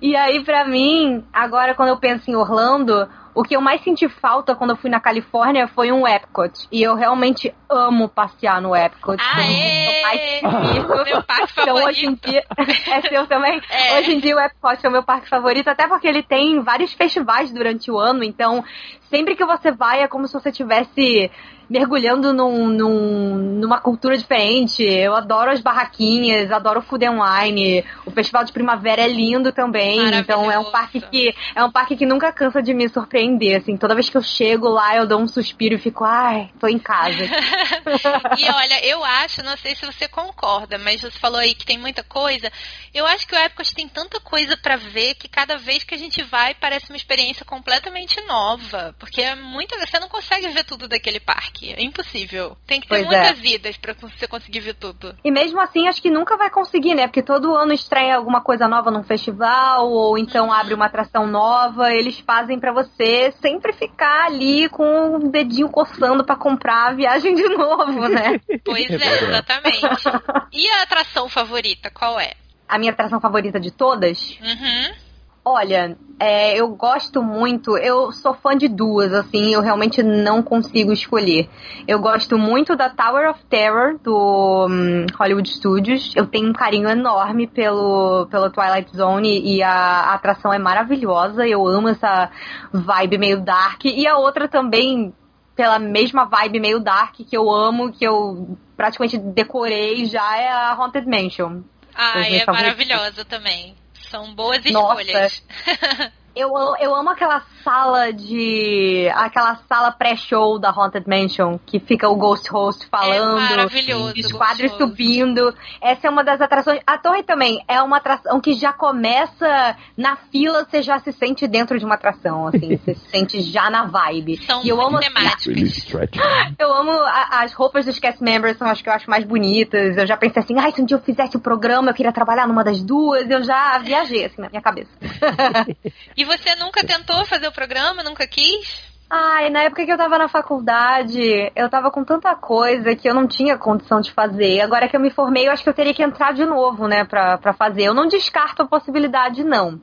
E 0.00 0.14
aí, 0.14 0.44
pra 0.44 0.64
mim, 0.64 1.24
agora 1.32 1.74
quando 1.74 1.88
eu 1.88 1.96
penso 1.96 2.30
em 2.30 2.36
Orlando, 2.36 3.08
o 3.38 3.44
que 3.44 3.54
eu 3.54 3.60
mais 3.60 3.80
senti 3.84 4.08
falta 4.08 4.56
quando 4.56 4.70
eu 4.70 4.76
fui 4.76 4.90
na 4.90 4.98
Califórnia 4.98 5.68
foi 5.68 5.92
um 5.92 6.04
Epcot. 6.04 6.66
E 6.72 6.82
eu 6.82 6.96
realmente 6.96 7.54
amo 7.70 8.08
passear 8.08 8.60
no 8.60 8.74
Epcot. 8.74 9.16
Aê! 9.16 10.38
Então, 10.38 10.52
mais 10.52 11.06
meu 11.06 11.22
parque 11.22 11.52
favorito. 11.52 11.78
Então, 11.78 11.88
hoje 11.88 12.06
em 12.06 12.14
dia... 12.16 12.42
é 12.90 13.00
seu 13.02 13.28
também? 13.28 13.62
É. 13.70 13.96
Hoje 13.96 14.16
em 14.16 14.18
dia 14.18 14.34
o 14.34 14.40
Epcot 14.40 14.84
é 14.84 14.88
o 14.88 14.90
meu 14.90 15.04
parque 15.04 15.28
favorito, 15.28 15.68
até 15.68 15.86
porque 15.86 16.08
ele 16.08 16.24
tem 16.24 16.58
vários 16.58 16.92
festivais 16.94 17.52
durante 17.52 17.92
o 17.92 17.96
ano. 17.96 18.24
Então, 18.24 18.64
sempre 19.08 19.36
que 19.36 19.44
você 19.44 19.70
vai, 19.70 20.02
é 20.02 20.08
como 20.08 20.26
se 20.26 20.34
você 20.34 20.50
tivesse 20.50 21.30
mergulhando 21.68 22.32
num, 22.32 22.66
num, 22.68 23.34
numa 23.36 23.80
cultura 23.80 24.16
diferente. 24.16 24.82
Eu 24.82 25.14
adoro 25.14 25.50
as 25.50 25.60
barraquinhas, 25.60 26.50
adoro 26.50 26.80
o 26.80 26.82
food 26.82 27.04
and 27.04 27.18
wine. 27.20 27.84
O 28.06 28.10
festival 28.10 28.44
de 28.44 28.52
primavera 28.52 29.02
é 29.02 29.08
lindo 29.08 29.52
também. 29.52 30.00
Então 30.14 30.50
é 30.50 30.58
um 30.58 30.70
parque 30.70 31.00
que 31.00 31.34
é 31.54 31.62
um 31.62 31.70
parque 31.70 31.96
que 31.96 32.06
nunca 32.06 32.32
cansa 32.32 32.62
de 32.62 32.72
me 32.72 32.88
surpreender. 32.88 33.58
Assim, 33.58 33.76
toda 33.76 33.94
vez 33.94 34.08
que 34.08 34.16
eu 34.16 34.22
chego 34.22 34.68
lá, 34.68 34.96
eu 34.96 35.06
dou 35.06 35.20
um 35.20 35.28
suspiro 35.28 35.74
e 35.74 35.78
fico, 35.78 36.04
ai, 36.04 36.50
tô 36.58 36.66
em 36.66 36.78
casa. 36.78 37.24
e 38.38 38.50
olha, 38.50 38.86
eu 38.86 39.04
acho, 39.04 39.42
não 39.42 39.56
sei 39.56 39.74
se 39.74 39.84
você 39.84 40.08
concorda, 40.08 40.78
mas 40.78 41.00
você 41.00 41.18
falou 41.18 41.38
aí 41.38 41.54
que 41.54 41.66
tem 41.66 41.78
muita 41.78 42.02
coisa. 42.02 42.50
Eu 42.94 43.06
acho 43.06 43.26
que 43.26 43.34
o 43.34 43.38
Epcot 43.38 43.74
tem 43.74 43.88
tanta 43.88 44.20
coisa 44.20 44.56
para 44.56 44.76
ver 44.76 45.14
que 45.14 45.28
cada 45.28 45.56
vez 45.56 45.84
que 45.84 45.94
a 45.94 45.98
gente 45.98 46.22
vai 46.22 46.54
parece 46.54 46.90
uma 46.90 46.96
experiência 46.96 47.44
completamente 47.44 48.20
nova, 48.22 48.94
porque 48.98 49.20
é 49.20 49.34
muita, 49.34 49.78
você 49.78 49.98
não 49.98 50.08
consegue 50.08 50.48
ver 50.48 50.64
tudo 50.64 50.88
daquele 50.88 51.20
parque, 51.20 51.57
é 51.64 51.82
impossível. 51.82 52.56
Tem 52.66 52.80
que 52.80 52.88
ter 52.88 52.94
pois 52.94 53.06
muitas 53.06 53.38
é. 53.38 53.42
vidas 53.42 53.76
para 53.76 53.94
você 53.94 54.26
conseguir 54.26 54.60
ver 54.60 54.74
tudo. 54.74 55.14
E 55.24 55.30
mesmo 55.30 55.60
assim, 55.60 55.88
acho 55.88 56.02
que 56.02 56.10
nunca 56.10 56.36
vai 56.36 56.50
conseguir, 56.50 56.94
né? 56.94 57.06
Porque 57.06 57.22
todo 57.22 57.54
ano 57.54 57.72
estreia 57.72 58.16
alguma 58.16 58.40
coisa 58.40 58.68
nova 58.68 58.90
num 58.90 59.02
festival 59.02 59.90
ou 59.90 60.18
então 60.18 60.52
abre 60.52 60.74
uma 60.74 60.86
atração 60.86 61.26
nova, 61.26 61.92
eles 61.92 62.18
fazem 62.20 62.58
para 62.58 62.72
você 62.72 63.32
sempre 63.40 63.72
ficar 63.72 64.26
ali 64.26 64.68
com 64.68 65.16
o 65.16 65.30
dedinho 65.30 65.68
coçando 65.68 66.24
para 66.24 66.36
comprar 66.36 66.88
a 66.88 66.92
viagem 66.92 67.34
de 67.34 67.48
novo, 67.48 68.08
né? 68.08 68.40
pois 68.64 68.90
é, 68.90 69.24
exatamente. 69.24 69.78
E 70.52 70.68
a 70.70 70.82
atração 70.82 71.28
favorita, 71.28 71.90
qual 71.90 72.18
é? 72.18 72.32
a 72.68 72.78
minha 72.78 72.92
atração 72.92 73.20
favorita 73.20 73.58
de 73.58 73.70
todas? 73.70 74.38
Uhum. 74.40 75.07
Olha, 75.50 75.96
é, 76.20 76.60
eu 76.60 76.68
gosto 76.68 77.22
muito, 77.22 77.78
eu 77.78 78.12
sou 78.12 78.34
fã 78.34 78.54
de 78.54 78.68
duas, 78.68 79.14
assim, 79.14 79.54
eu 79.54 79.62
realmente 79.62 80.02
não 80.02 80.42
consigo 80.42 80.92
escolher. 80.92 81.48
Eu 81.86 81.98
gosto 82.00 82.36
muito 82.36 82.76
da 82.76 82.90
Tower 82.90 83.30
of 83.30 83.42
Terror, 83.46 83.98
do 84.04 84.66
um, 84.68 85.06
Hollywood 85.18 85.48
Studios. 85.48 86.12
Eu 86.14 86.26
tenho 86.26 86.50
um 86.50 86.52
carinho 86.52 86.86
enorme 86.86 87.46
pelo, 87.46 88.26
pelo 88.26 88.50
Twilight 88.50 88.94
Zone 88.94 89.40
e 89.40 89.62
a, 89.62 89.70
a 89.70 90.14
atração 90.14 90.52
é 90.52 90.58
maravilhosa. 90.58 91.48
Eu 91.48 91.66
amo 91.66 91.88
essa 91.88 92.30
vibe 92.70 93.16
meio 93.16 93.40
dark. 93.40 93.86
E 93.86 94.06
a 94.06 94.18
outra 94.18 94.46
também, 94.48 95.14
pela 95.56 95.78
mesma 95.78 96.26
vibe 96.26 96.60
meio 96.60 96.78
dark 96.78 97.14
que 97.14 97.34
eu 97.34 97.50
amo, 97.50 97.90
que 97.90 98.04
eu 98.04 98.58
praticamente 98.76 99.16
decorei 99.16 100.04
já, 100.04 100.36
é 100.36 100.50
a 100.50 100.72
Haunted 100.74 101.08
Mansion. 101.08 101.62
Ah, 101.94 102.20
é 102.20 102.44
maravilhosa 102.44 103.24
também. 103.24 103.74
São 104.10 104.34
boas 104.34 104.64
escolhas. 104.64 105.42
Eu, 106.36 106.52
eu 106.78 106.94
amo 106.94 107.10
aquela 107.10 107.44
sala 107.68 108.10
de. 108.14 109.10
aquela 109.14 109.56
sala 109.68 109.92
pré-show 109.92 110.58
da 110.58 110.70
Haunted 110.70 111.06
Mansion, 111.06 111.58
que 111.66 111.78
fica 111.78 112.08
o 112.08 112.16
Ghost 112.16 112.50
Host 112.50 112.86
falando. 112.90 113.38
É 113.40 113.56
maravilhoso. 113.56 114.14
Os 114.16 114.32
quadros 114.32 114.72
subindo. 114.72 115.54
Essa 115.78 116.06
é 116.06 116.10
uma 116.10 116.24
das 116.24 116.40
atrações. 116.40 116.80
A 116.86 116.96
torre 116.96 117.22
também 117.22 117.62
é 117.68 117.82
uma 117.82 117.98
atração 117.98 118.40
que 118.40 118.54
já 118.54 118.72
começa 118.72 119.76
na 119.98 120.16
fila, 120.16 120.64
você 120.64 120.80
já 120.80 120.98
se 121.00 121.12
sente 121.12 121.46
dentro 121.46 121.78
de 121.78 121.84
uma 121.84 121.96
atração, 121.96 122.46
assim. 122.46 122.78
você 122.78 122.94
se 122.94 123.10
sente 123.10 123.42
já 123.42 123.68
na 123.68 123.84
vibe. 123.84 124.38
São 124.46 124.64
e 124.64 124.70
eu 124.70 124.80
amo 124.80 124.98
temáticas. 124.98 125.86
Eu 126.58 126.72
amo 126.72 126.90
a, 126.90 127.42
as 127.42 127.52
roupas 127.52 127.84
dos 127.84 127.98
cast 127.98 128.22
members, 128.22 128.56
são 128.56 128.68
as 128.68 128.80
que 128.80 128.88
eu 128.88 128.92
acho 128.92 129.08
mais 129.08 129.24
bonitas. 129.24 129.96
Eu 129.96 130.06
já 130.06 130.16
pensei 130.16 130.42
assim, 130.42 130.58
ai, 130.58 130.72
se 130.72 130.80
um 130.82 130.84
dia 130.84 130.96
eu 130.96 131.00
fizesse 131.00 131.36
o 131.36 131.40
programa, 131.40 131.90
eu 131.90 131.94
queria 131.94 132.12
trabalhar 132.12 132.46
numa 132.46 132.64
das 132.64 132.82
duas. 132.82 133.28
Eu 133.28 133.42
já 133.42 133.78
viajei, 133.78 134.24
assim, 134.24 134.40
na 134.40 134.48
minha 134.48 134.62
cabeça. 134.62 134.90
e 136.16 136.24
você 136.24 136.54
nunca 136.56 136.84
tentou 136.84 137.24
fazer 137.26 137.48
o 137.48 137.52
programa? 137.58 138.04
Nunca 138.04 138.24
quis? 138.24 138.88
Ai, 139.10 139.50
na 139.50 139.62
época 139.62 139.84
que 139.84 139.90
eu 139.90 139.96
tava 139.96 140.16
na 140.16 140.28
faculdade, 140.28 141.50
eu 141.56 141.68
tava 141.68 141.90
com 141.90 142.04
tanta 142.04 142.36
coisa 142.36 142.94
que 142.94 143.08
eu 143.08 143.14
não 143.14 143.26
tinha 143.26 143.58
condição 143.58 144.00
de 144.00 144.12
fazer. 144.12 144.60
Agora 144.60 144.88
que 144.88 144.94
eu 144.94 145.00
me 145.00 145.10
formei, 145.10 145.48
eu 145.48 145.50
acho 145.50 145.64
que 145.64 145.68
eu 145.68 145.74
teria 145.74 145.94
que 145.94 146.02
entrar 146.02 146.32
de 146.32 146.44
novo, 146.44 146.86
né, 146.86 147.04
pra, 147.04 147.36
pra 147.36 147.52
fazer. 147.52 147.84
Eu 147.84 147.94
não 147.94 148.06
descarto 148.06 148.62
a 148.62 148.68
possibilidade, 148.68 149.42
não. 149.42 149.80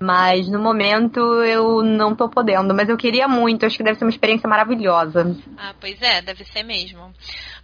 Mas 0.00 0.48
no 0.48 0.60
momento 0.60 1.20
eu 1.42 1.82
não 1.82 2.14
tô 2.14 2.30
podendo. 2.30 2.72
Mas 2.72 2.88
eu 2.88 2.96
queria 2.96 3.28
muito, 3.28 3.66
acho 3.66 3.76
que 3.76 3.82
deve 3.82 3.98
ser 3.98 4.04
uma 4.04 4.10
experiência 4.10 4.48
maravilhosa. 4.48 5.36
Ah, 5.58 5.74
pois 5.78 6.00
é, 6.00 6.22
deve 6.22 6.44
ser 6.44 6.62
mesmo. 6.62 7.12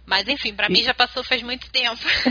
Mas 0.05 0.27
enfim, 0.27 0.53
para 0.53 0.67
e... 0.67 0.73
mim 0.73 0.83
já 0.83 0.93
passou 0.93 1.23
faz 1.23 1.41
muito 1.41 1.71
tempo. 1.71 2.01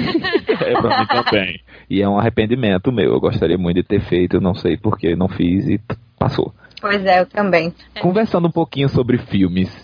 é, 0.60 0.80
pra 0.80 0.98
mim 1.00 1.06
também. 1.06 1.60
E 1.90 2.02
é 2.02 2.08
um 2.08 2.18
arrependimento 2.18 2.92
meu. 2.92 3.14
Eu 3.14 3.20
gostaria 3.20 3.58
muito 3.58 3.78
de 3.78 3.82
ter 3.82 4.02
feito, 4.02 4.40
não 4.40 4.54
sei 4.54 4.76
porque 4.76 5.16
não 5.16 5.26
fiz 5.26 5.66
e 5.66 5.80
passou. 6.18 6.54
Pois 6.84 7.02
é, 7.06 7.20
eu 7.20 7.26
também. 7.26 7.72
É. 7.94 8.00
Conversando 8.00 8.46
um 8.46 8.50
pouquinho 8.50 8.90
sobre 8.90 9.16
filmes 9.16 9.74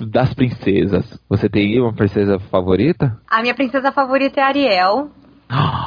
das 0.00 0.34
princesas, 0.34 1.04
você 1.28 1.48
tem 1.48 1.80
uma 1.80 1.94
princesa 1.94 2.40
favorita? 2.50 3.16
A 3.30 3.40
minha 3.42 3.54
princesa 3.54 3.92
favorita 3.92 4.40
é 4.40 4.42
Ariel. 4.42 5.08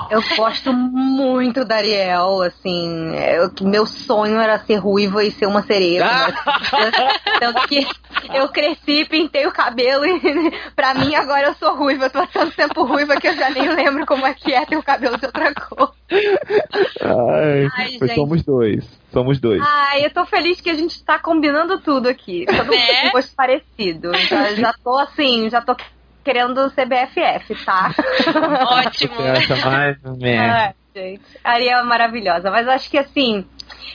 Eu 0.10 0.22
gosto 0.36 0.74
muito 0.74 1.63
da 1.63 1.75
Ariel, 1.75 2.41
assim. 2.41 3.13
Eu, 3.15 3.51
meu 3.62 3.86
sonho 3.86 4.39
era 4.39 4.58
ser 4.60 4.77
ruiva 4.77 5.24
e 5.24 5.32
ser 5.32 5.46
uma 5.46 5.62
sereia. 5.62 6.03
Tanto 7.39 7.68
que 7.68 7.86
eu 8.34 8.50
cresci, 8.50 9.06
pintei 9.06 9.46
o 9.46 9.51
cabelo 9.51 10.06
e 10.06 10.51
pra 10.75 10.94
mim 10.96 11.13
agora 11.13 11.48
eu 11.48 11.53
sou 11.53 11.75
ruiva. 11.75 12.06
Eu 12.06 12.10
tô 12.10 12.20
há 12.20 12.27
tanto 12.27 12.56
tempo 12.56 12.84
ruiva 12.84 13.15
que 13.15 13.27
eu 13.27 13.36
já 13.36 13.50
nem 13.50 13.70
lembro 13.70 14.06
como 14.06 14.25
é 14.25 14.34
que 14.34 14.53
é 14.53 14.65
ter 14.65 14.77
o 14.77 14.84
cabelo 14.84 15.18
de 15.18 15.25
outra 15.25 15.53
cor. 15.53 15.94
Ai, 17.01 17.68
Ai 17.77 18.15
somos 18.15 18.44
dois. 18.44 18.84
Somos 19.12 19.39
dois. 19.39 19.62
Ai, 19.62 20.06
eu 20.06 20.12
tô 20.12 20.25
feliz 20.25 20.60
que 20.60 20.70
a 20.70 20.75
gente 20.75 21.03
tá 21.03 21.20
combinando 21.20 21.80
tudo 21.80 22.08
aqui. 22.08 22.46
Todo 22.46 22.65
mundo 22.65 22.74
é? 22.74 23.03
com 23.03 23.12
gosto 23.12 23.36
parecido. 23.36 24.12
Já, 24.27 24.53
já 24.53 24.74
tô 24.84 24.98
assim, 24.98 25.50
já 25.50 25.62
tô 25.62 25.75
querendo 26.24 26.70
ser 26.72 26.86
BFF, 26.86 27.66
tá? 27.66 27.94
Ótimo. 28.70 29.16
Você 29.16 29.28
acha 29.30 29.56
mais? 29.70 29.98
É, 30.24 30.74
gente. 30.96 31.22
Ariel 31.44 31.80
é 31.80 31.84
maravilhosa. 31.84 32.50
Mas 32.51 32.68
acho 32.68 32.90
que 32.90 32.98
assim, 32.98 33.46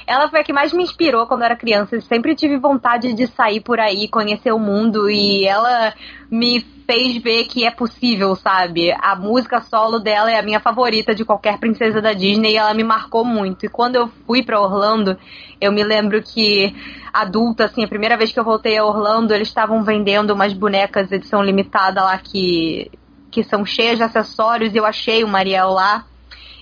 ela 0.07 0.29
foi 0.29 0.41
a 0.41 0.45
que 0.45 0.53
mais 0.53 0.73
me 0.73 0.83
inspirou 0.83 1.27
quando 1.27 1.41
eu 1.41 1.47
era 1.47 1.57
criança. 1.57 1.97
Eu 1.97 2.03
sempre 2.03 2.35
tive 2.35 2.57
vontade 2.57 3.13
de 3.13 3.27
sair 3.27 3.61
por 3.61 3.81
aí, 3.81 4.09
conhecer 4.09 4.53
o 4.53 4.59
mundo 4.59 5.11
e 5.11 5.45
ela 5.47 5.95
me 6.31 6.61
fez 6.87 7.17
ver 7.17 7.45
que 7.45 7.65
é 7.65 7.71
possível, 7.71 8.35
sabe? 8.37 8.93
A 9.01 9.17
música 9.17 9.61
solo 9.61 9.99
dela 9.99 10.31
é 10.31 10.39
a 10.39 10.43
minha 10.43 10.61
favorita 10.61 11.15
de 11.15 11.25
qualquer 11.25 11.59
princesa 11.59 12.01
da 12.01 12.13
Disney 12.13 12.53
e 12.53 12.57
ela 12.57 12.73
me 12.73 12.85
marcou 12.85 13.25
muito. 13.25 13.67
E 13.67 13.69
quando 13.69 13.97
eu 13.97 14.09
fui 14.27 14.43
para 14.43 14.61
Orlando, 14.61 15.19
eu 15.61 15.73
me 15.73 15.83
lembro 15.83 16.23
que 16.23 16.75
adulta, 17.13 17.65
assim, 17.65 17.85
a 17.85 17.89
primeira 17.89 18.17
vez 18.17 18.33
que 18.33 18.39
eu 18.39 18.45
voltei 18.45 18.77
a 18.77 18.85
Orlando, 18.85 19.35
eles 19.35 19.49
estavam 19.49 19.83
vendendo 19.83 20.33
umas 20.33 20.53
bonecas 20.53 21.11
edição 21.11 21.43
limitada 21.43 22.03
lá 22.03 22.19
que 22.19 22.91
que 23.29 23.45
são 23.45 23.67
cheias 23.67 23.99
de 23.99 24.03
acessórios 24.03 24.73
e 24.73 24.79
eu 24.79 24.87
achei 24.87 25.23
o 25.23 25.29
Mariel 25.29 25.69
lá. 25.69 26.07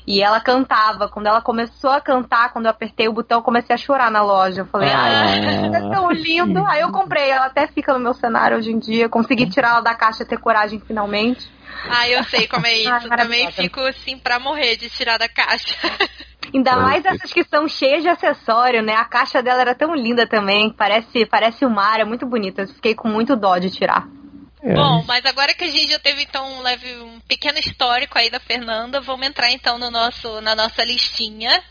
E 0.07 0.23
ela 0.23 0.41
cantava. 0.41 1.09
Quando 1.09 1.27
ela 1.27 1.41
começou 1.41 1.91
a 1.91 2.01
cantar, 2.01 2.53
quando 2.53 2.67
eu 2.67 2.71
apertei 2.71 3.09
o 3.09 3.13
botão, 3.13 3.39
eu 3.39 3.43
comecei 3.43 3.75
a 3.75 3.79
chorar 3.79 4.11
na 4.11 4.23
loja. 4.23 4.63
Eu 4.63 4.67
falei, 4.67 4.91
ah, 4.93 5.37
é 5.37 5.91
tão 5.91 6.11
lindo. 6.11 6.65
Aí 6.67 6.83
eu 6.83 6.93
comprei, 6.93 7.31
ela 7.31 7.47
até 7.47 7.67
fica 7.67 7.93
no 7.95 8.01
meu 8.01 8.13
cenário 8.13 8.57
hoje 8.59 8.71
em 8.71 8.79
dia. 8.79 9.09
Consegui 9.09 9.47
tirar 9.49 9.71
ela 9.71 9.81
da 9.81 9.95
caixa 9.95 10.25
ter 10.25 10.39
coragem 10.39 10.79
finalmente. 10.81 11.51
Ah, 11.89 12.09
eu 12.09 12.23
sei 12.25 12.47
como 12.47 12.67
é 12.67 12.79
isso. 12.79 12.91
Ai, 12.91 13.17
Também 13.17 13.51
fico 13.51 13.81
assim 13.81 14.19
pra 14.19 14.39
morrer 14.39 14.77
de 14.77 14.89
tirar 14.91 15.19
da 15.19 15.29
caixa. 15.29 15.75
Ainda 16.53 16.77
mais 16.77 17.05
essas 17.05 17.33
que 17.33 17.43
são 17.45 17.67
cheias 17.67 18.03
de 18.03 18.09
acessório, 18.09 18.83
né? 18.83 18.95
A 18.95 19.05
caixa 19.05 19.43
dela 19.43 19.61
era 19.61 19.75
tão 19.75 19.95
linda 19.95 20.27
também, 20.27 20.71
parece, 20.71 21.27
parece 21.27 21.65
o 21.65 21.71
mar, 21.71 21.99
é 21.99 22.05
muito 22.05 22.27
bonita. 22.27 22.63
Eu 22.63 22.69
fiquei 22.69 22.95
com 22.95 23.09
muito 23.09 23.35
dó 23.35 23.59
de 23.59 23.71
tirar. 23.71 24.07
É. 24.65 24.73
Bom, 24.73 25.05
mas 25.07 25.27
agora 25.27 25.53
que 25.53 25.65
a 25.65 25.71
gente 25.71 25.91
já 25.91 25.99
teve 25.99 26.23
então 26.23 26.55
um 26.55 26.63
leve 26.63 26.97
um 26.97 27.21
pequeno 27.21 27.59
histórico 27.59 28.19
aí 28.19 28.31
da 28.31 28.41
Fernanda, 28.41 28.99
vamos 28.99 29.27
entrar 29.27 29.51
então 29.51 29.79
no 29.79 29.91
nosso 29.91 30.41
na 30.41 30.55
nossa 30.55 30.83
listinha 30.83 31.63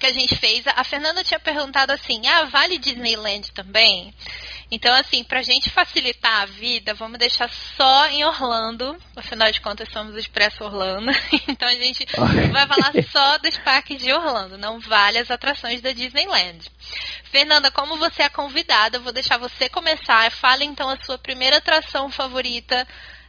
que 0.00 0.06
a 0.06 0.12
gente 0.12 0.34
fez. 0.36 0.66
A 0.66 0.82
Fernanda 0.82 1.22
tinha 1.22 1.38
perguntado 1.38 1.92
assim: 1.92 2.26
"Ah, 2.26 2.44
vale 2.44 2.78
Disneyland 2.78 3.52
também?" 3.52 4.14
Então, 4.70 4.92
assim, 4.94 5.22
pra 5.22 5.42
gente 5.42 5.70
facilitar 5.70 6.42
a 6.42 6.46
vida, 6.46 6.92
vamos 6.92 7.18
deixar 7.18 7.48
só 7.48 8.08
em 8.08 8.24
Orlando. 8.24 8.96
Afinal 9.14 9.50
de 9.52 9.60
contas, 9.60 9.88
somos 9.92 10.14
o 10.14 10.18
Expresso 10.18 10.64
Orlando. 10.64 11.12
Então 11.48 11.68
a 11.68 11.74
gente 11.74 12.04
vai 12.52 12.66
falar 12.66 12.92
só 13.10 13.38
dos 13.38 13.56
parques 13.58 14.02
de 14.02 14.12
Orlando, 14.12 14.58
não 14.58 14.80
vale 14.80 15.18
as 15.18 15.30
atrações 15.30 15.80
da 15.80 15.92
Disneyland. 15.92 16.70
Fernanda, 17.30 17.70
como 17.70 17.96
você 17.96 18.22
é 18.22 18.28
convidada, 18.28 18.96
eu 18.96 19.02
vou 19.02 19.12
deixar 19.12 19.38
você 19.38 19.68
começar. 19.68 20.30
Fale 20.32 20.64
então 20.64 20.88
a 20.88 20.98
sua 20.98 21.16
primeira 21.16 21.58
atração 21.58 22.10
favorita 22.10 22.86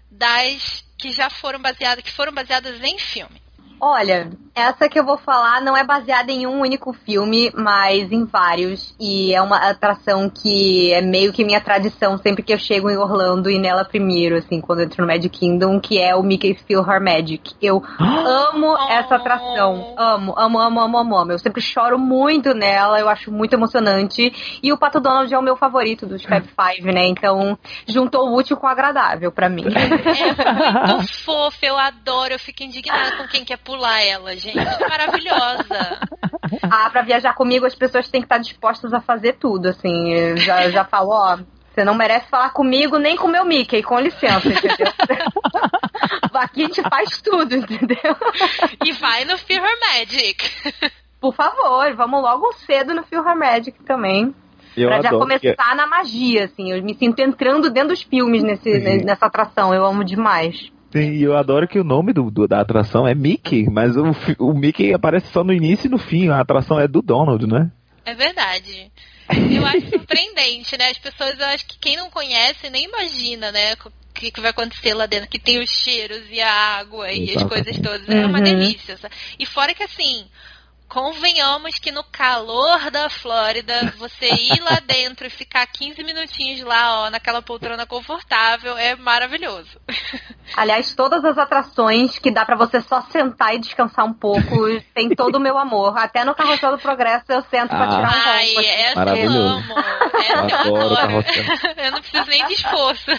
das 0.10 0.84
que 0.98 1.12
já 1.12 1.30
foram 1.30 1.60
baseadas, 1.60 2.04
que 2.04 2.12
foram 2.12 2.34
baseadas 2.34 2.82
em 2.82 2.98
filme. 2.98 3.47
Olha, 3.80 4.30
Essa 4.58 4.90
que 4.90 5.00
eu 5.00 5.06
vou 5.06 5.20
falar 5.20 5.62
não 5.62 5.78
é 5.78 5.84
baseada 5.84 6.32
em 6.32 6.48
um 6.48 6.62
único 6.62 6.92
filme, 6.92 7.52
mas 7.54 8.12
em 8.12 8.26
vários. 8.26 8.96
E 9.00 9.32
é 9.32 9.40
uma 9.40 9.70
atração 9.70 10.32
que 10.32 10.92
é 10.92 11.00
meio 11.00 11.32
que 11.32 11.46
minha 11.46 11.62
tradição 11.62 12.18
sempre 12.18 12.42
que 12.42 12.52
eu 12.52 12.58
chego 12.58 12.90
em 12.90 12.98
Orlando 12.98 13.52
e 13.52 13.60
nela 13.60 13.86
primeiro, 13.86 14.36
assim, 14.36 14.60
quando 14.60 14.80
eu 14.80 14.86
entro 14.86 15.04
no 15.04 15.08
Magic 15.08 15.30
Kingdom, 15.30 15.80
que 15.80 16.00
é 16.00 16.16
o 16.16 16.24
Mickey's 16.24 16.66
Her 16.68 17.00
Magic. 17.00 17.54
Eu 17.62 17.84
amo 18.02 18.76
essa 18.90 19.18
atração. 19.18 19.94
Amo, 19.96 20.34
amo, 20.36 20.60
amo, 20.60 20.80
amo, 20.80 20.98
amo, 20.98 21.16
amo. 21.16 21.32
Eu 21.34 21.40
sempre 21.40 21.62
choro 21.62 22.00
muito 22.00 22.56
nela, 22.56 23.00
eu 23.00 23.08
acho 23.08 23.32
muito 23.32 23.54
emocionante. 23.54 24.60
E 24.64 24.74
o 24.74 24.78
Pato 24.78 25.00
Donald 25.00 25.32
é 25.32 25.38
o 25.38 25.44
meu 25.44 25.56
favorito 25.56 26.08
dos 26.08 26.24
Fab 26.24 26.44
Five, 26.48 26.92
né? 26.92 27.06
Então, 27.06 27.56
juntou 27.88 28.28
o 28.28 28.36
útil 28.36 28.58
com 28.58 28.66
o 28.66 28.70
agradável 28.72 29.32
para 29.32 29.48
mim. 29.50 29.66
É 29.68 29.88
muito 29.88 31.14
fofo, 31.24 31.60
eu 31.62 31.78
adoro. 31.78 32.34
Eu 32.34 32.40
fico 32.40 32.64
indignada 32.64 33.18
com 33.18 33.28
quem 33.28 33.46
quer 33.46 33.67
pular 33.68 34.02
ela, 34.02 34.34
gente 34.38 34.56
maravilhosa. 34.56 36.00
Ah, 36.64 36.90
pra 36.90 37.02
viajar 37.02 37.34
comigo 37.34 37.66
as 37.66 37.76
pessoas 37.76 38.08
têm 38.08 38.22
que 38.22 38.26
estar 38.26 38.38
dispostas 38.38 38.94
a 38.94 39.02
fazer 39.02 39.34
tudo, 39.34 39.68
assim. 39.68 40.14
Eu 40.14 40.38
já, 40.38 40.70
já 40.70 40.86
falo, 40.86 41.10
ó, 41.10 41.38
você 41.70 41.84
não 41.84 41.94
merece 41.94 42.30
falar 42.30 42.52
comigo 42.52 42.98
nem 42.98 43.18
com 43.18 43.28
o 43.28 43.32
meu 43.32 43.44
Mickey, 43.44 43.84
com 43.84 44.00
licença, 44.00 44.48
entendeu? 44.48 44.88
Aqui 46.34 46.64
a 46.64 46.68
gente 46.68 46.82
faz 46.84 47.22
tudo, 47.22 47.54
entendeu? 47.54 48.16
E 48.86 48.94
vai 48.94 49.26
no 49.26 49.38
Fear 49.38 49.62
Magic. 49.62 50.50
Por 51.20 51.34
favor, 51.36 51.94
vamos 51.96 52.22
logo 52.22 52.54
cedo 52.66 52.94
no 52.94 53.04
Fear 53.04 53.38
Magic 53.38 53.84
também. 53.84 54.34
Eu 54.76 54.88
pra 54.88 55.02
já 55.02 55.10
começar 55.10 55.70
que... 55.70 55.76
na 55.76 55.88
magia, 55.88 56.46
assim. 56.46 56.72
Eu 56.72 56.82
me 56.82 56.96
sinto 56.96 57.20
entrando 57.20 57.70
dentro 57.70 57.90
dos 57.90 58.04
filmes 58.04 58.42
nesse, 58.44 58.70
nessa 59.04 59.26
atração. 59.26 59.74
Eu 59.74 59.86
amo 59.86 60.04
demais. 60.04 60.72
Sim, 60.92 61.12
e 61.12 61.24
eu 61.24 61.36
adoro 61.36 61.68
que 61.68 61.80
o 61.80 61.84
nome 61.84 62.14
do, 62.14 62.32
do, 62.32 62.48
da 62.48 62.62
atração 62.62 63.08
é 63.08 63.14
Mickey, 63.14 63.70
mas 63.70 63.96
o, 63.98 64.04
o 64.40 64.54
Mickey 64.54 64.94
aparece 64.94 65.28
só 65.32 65.44
no 65.44 65.54
início 65.54 65.88
e 65.88 65.90
no 65.90 65.98
fim. 65.98 66.30
A 66.30 66.40
atração 66.40 66.80
é 66.80 66.88
do 66.88 67.02
Donald, 67.02 67.46
né? 67.46 67.70
É 68.06 68.14
verdade. 68.14 68.92
Eu 69.30 69.66
acho 69.66 69.90
surpreendente, 69.90 70.78
né? 70.78 70.90
As 70.90 70.98
pessoas, 70.98 71.38
eu 71.38 71.46
acho 71.48 71.66
que 71.68 71.78
quem 71.78 71.98
não 71.98 72.10
conhece 72.10 72.70
nem 72.70 72.86
imagina, 72.86 73.52
né? 73.52 73.74
O 73.74 73.92
que, 74.14 74.32
que 74.32 74.40
vai 74.40 74.52
acontecer 74.52 74.94
lá 74.94 75.06
dentro, 75.06 75.30
que 75.30 75.38
tem 75.38 75.62
os 75.62 75.70
cheiros 75.70 76.24
e 76.32 76.40
a 76.40 76.50
água 76.50 77.12
e 77.12 77.30
Exatamente. 77.30 77.38
as 77.38 77.50
coisas 77.50 77.78
todas. 77.82 78.10
É 78.10 78.26
uma 78.26 78.38
uhum. 78.38 78.44
delícia. 78.44 78.98
E 79.38 79.46
fora 79.46 79.74
que 79.74 79.84
assim, 79.84 80.26
convenhamos 80.88 81.78
que 81.80 81.92
no 81.92 82.04
calor 82.04 82.90
da 82.90 83.10
Flórida, 83.10 83.94
você 83.98 84.28
ir 84.28 84.62
lá 84.62 84.80
dentro 84.86 85.28
e 85.28 85.30
ficar 85.30 85.66
15 85.68 86.04
minutinhos 86.04 86.62
lá, 86.62 87.04
ó, 87.04 87.10
naquela 87.10 87.42
poltrona 87.42 87.86
confortável, 87.86 88.78
é 88.78 88.96
maravilhoso. 88.96 89.80
Aliás, 90.56 90.96
todas 90.96 91.24
as 91.26 91.38
atrações 91.38 92.18
que 92.18 92.32
dá 92.32 92.46
para 92.46 92.56
você 92.56 92.80
só 92.82 93.02
sentar 93.02 93.54
e 93.54 93.60
descansar 93.60 94.06
um 94.06 94.14
pouco, 94.14 94.42
tem 94.94 95.10
todo 95.10 95.36
o 95.36 95.40
meu 95.40 95.58
amor. 95.58 95.98
Até 95.98 96.24
no 96.24 96.34
Carrossel 96.34 96.72
do 96.72 96.80
Progresso 96.80 97.26
eu 97.30 97.42
sento 97.44 97.74
ah. 97.74 97.78
pra 97.78 97.88
tirar 97.88 98.00
um 98.00 98.12
ronco. 98.12 98.28
Ai, 98.28 98.52
assim. 98.52 98.68
essa 98.68 98.96
Maravilhoso. 98.96 99.38
eu 99.38 99.44
amo. 99.44 99.76
Essa 100.18 100.68
eu 100.68 100.76
adoro. 100.76 101.26
Eu 101.78 101.92
não 101.92 102.00
preciso 102.00 102.26
nem 102.28 102.46
de 102.48 102.54
esforço. 102.54 103.12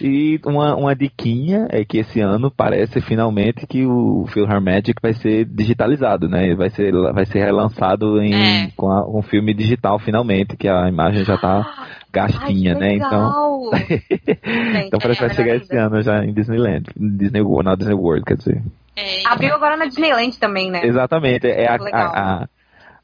e 0.00 0.40
uma, 0.44 0.74
uma 0.74 0.94
diquinha 0.94 1.66
é 1.70 1.84
que 1.84 1.98
esse 1.98 2.20
ano 2.20 2.50
parece 2.50 3.00
finalmente 3.00 3.66
que 3.66 3.84
o 3.84 4.26
Philharmagic 4.32 4.94
vai 5.02 5.12
ser 5.14 5.44
digitalizado 5.44 5.95
né? 6.28 6.54
Vai 6.54 6.70
ser, 6.70 6.92
vai 6.92 7.24
ser 7.26 7.40
relançado 7.40 8.20
em, 8.20 8.34
é. 8.34 8.70
com 8.76 8.90
a, 8.90 9.06
um 9.08 9.22
filme 9.22 9.54
digital 9.54 9.98
finalmente, 9.98 10.56
que 10.56 10.68
a 10.68 10.88
imagem 10.88 11.24
já 11.24 11.36
tá 11.36 11.86
gastinha, 12.12 12.74
Ai, 12.74 12.80
né? 12.80 12.94
Então. 12.94 13.70
então 14.86 14.98
parece 15.00 15.20
que 15.20 15.26
vai 15.26 15.34
chegar 15.34 15.56
esse 15.56 15.76
ano 15.76 16.02
já 16.02 16.24
em 16.24 16.32
Disneyland. 16.32 16.84
Disney 16.96 17.40
World, 17.40 17.64
não 17.68 17.76
Disney 17.76 17.94
World, 17.94 18.24
quer 18.24 18.36
dizer. 18.36 18.62
É, 18.96 19.26
Abriu 19.26 19.54
agora 19.54 19.76
na 19.76 19.86
Disneyland 19.86 20.38
também, 20.38 20.70
né? 20.70 20.80
Exatamente. 20.84 21.46
É 21.46 21.68
a, 21.68 21.76
a, 21.76 22.06
a, 22.06 22.46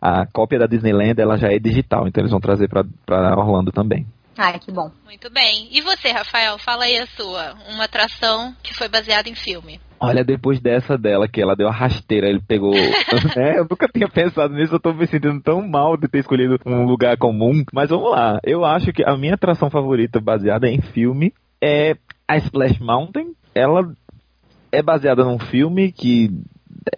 a, 0.00 0.26
cópia 0.26 0.58
da 0.58 0.66
Disneyland 0.66 1.20
ela 1.20 1.36
já 1.36 1.52
é 1.52 1.58
digital, 1.58 2.08
então 2.08 2.22
eles 2.22 2.30
vão 2.30 2.40
trazer 2.40 2.68
para 2.68 3.36
Orlando 3.36 3.70
também. 3.70 4.06
Ai, 4.36 4.58
que 4.58 4.72
bom. 4.72 4.90
Muito 5.04 5.30
bem. 5.30 5.68
E 5.70 5.82
você, 5.82 6.10
Rafael, 6.10 6.58
fala 6.58 6.84
aí 6.84 6.98
a 6.98 7.06
sua. 7.06 7.54
Uma 7.68 7.84
atração 7.84 8.54
que 8.62 8.74
foi 8.74 8.88
baseada 8.88 9.28
em 9.28 9.34
filme. 9.34 9.78
Olha, 10.02 10.24
depois 10.24 10.60
dessa 10.60 10.98
dela, 10.98 11.28
que 11.28 11.40
ela 11.40 11.54
deu 11.54 11.68
a 11.68 11.72
rasteira, 11.72 12.28
ele 12.28 12.40
pegou. 12.40 12.74
né? 12.74 13.54
Eu 13.58 13.66
nunca 13.70 13.88
tinha 13.88 14.08
pensado 14.08 14.52
nisso, 14.54 14.74
eu 14.74 14.80
tô 14.80 14.92
me 14.92 15.06
sentindo 15.06 15.40
tão 15.40 15.66
mal 15.66 15.96
de 15.96 16.08
ter 16.08 16.18
escolhido 16.18 16.58
um 16.66 16.84
lugar 16.84 17.16
comum. 17.16 17.62
Mas 17.72 17.90
vamos 17.90 18.10
lá. 18.10 18.40
Eu 18.42 18.64
acho 18.64 18.92
que 18.92 19.04
a 19.04 19.16
minha 19.16 19.34
atração 19.34 19.70
favorita 19.70 20.20
baseada 20.20 20.68
em 20.68 20.80
filme 20.80 21.32
é 21.62 21.96
a 22.26 22.36
Splash 22.36 22.80
Mountain. 22.80 23.32
Ela 23.54 23.92
é 24.72 24.82
baseada 24.82 25.24
num 25.24 25.38
filme 25.38 25.92
que 25.92 26.30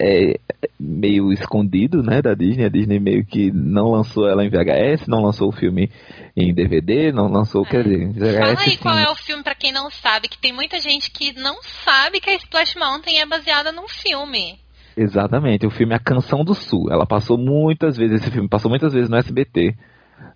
é 0.01 0.39
meio 0.79 1.33
escondido, 1.33 2.03
né, 2.03 2.21
da 2.23 2.35
Disney. 2.35 2.65
A 2.65 2.69
Disney 2.69 2.99
meio 2.99 3.25
que 3.25 3.51
não 3.51 3.91
lançou 3.91 4.29
ela 4.29 4.45
em 4.45 4.49
VHS, 4.49 5.07
não 5.07 5.23
lançou 5.23 5.49
o 5.49 5.53
filme 5.53 5.91
em 6.37 6.53
DVD, 6.53 7.13
não 7.13 7.29
lançou, 7.29 7.65
é. 7.67 7.71
quer 7.71 7.85
dizer, 7.85 8.13
VHS. 8.13 8.39
Fala 8.39 8.61
aí 8.61 8.71
sim. 8.71 8.77
qual 8.79 8.99
é 8.99 9.11
o 9.11 9.17
filme 9.17 9.43
para 9.43 9.55
quem 9.55 9.73
não 9.73 9.91
sabe, 9.91 10.29
que 10.29 10.39
tem 10.39 10.53
muita 10.53 10.79
gente 10.81 11.11
que 11.11 11.33
não 11.33 11.63
sabe 11.85 12.21
que 12.21 12.31
a 12.31 12.35
Splash 12.35 12.77
Mountain 12.77 13.19
é 13.19 13.27
baseada 13.27 13.73
num 13.73 13.89
filme. 13.89 14.59
Exatamente, 14.97 15.67
o 15.67 15.71
filme 15.71 15.95
A 15.95 15.99
Canção 15.99 16.45
do 16.45 16.55
Sul. 16.55 16.89
Ela 16.91 17.07
passou 17.07 17.37
muitas 17.37 17.97
vezes, 17.97 18.21
esse 18.21 18.31
filme 18.31 18.49
passou 18.49 18.71
muitas 18.71 18.93
vezes 18.93 19.09
no 19.09 19.17
SBT 19.17 19.75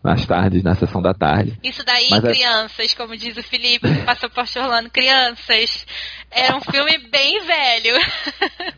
nas 0.03 0.25
tardes, 0.27 0.63
na 0.63 0.75
sessão 0.75 1.03
da 1.03 1.13
tarde. 1.13 1.59
Isso 1.63 1.85
daí, 1.85 2.09
Mas 2.11 2.21
crianças, 2.21 2.93
é... 2.93 2.97
como 2.97 3.17
diz 3.17 3.37
o 3.37 3.43
Felipe, 3.43 3.93
que 3.93 4.05
passou 4.05 4.31
por 4.31 4.45
Orlando, 4.57 4.91
crianças. 4.91 5.85
Era 6.31 6.57
um 6.57 6.61
filme 6.61 6.99
bem 7.11 7.41
velho. 7.41 7.99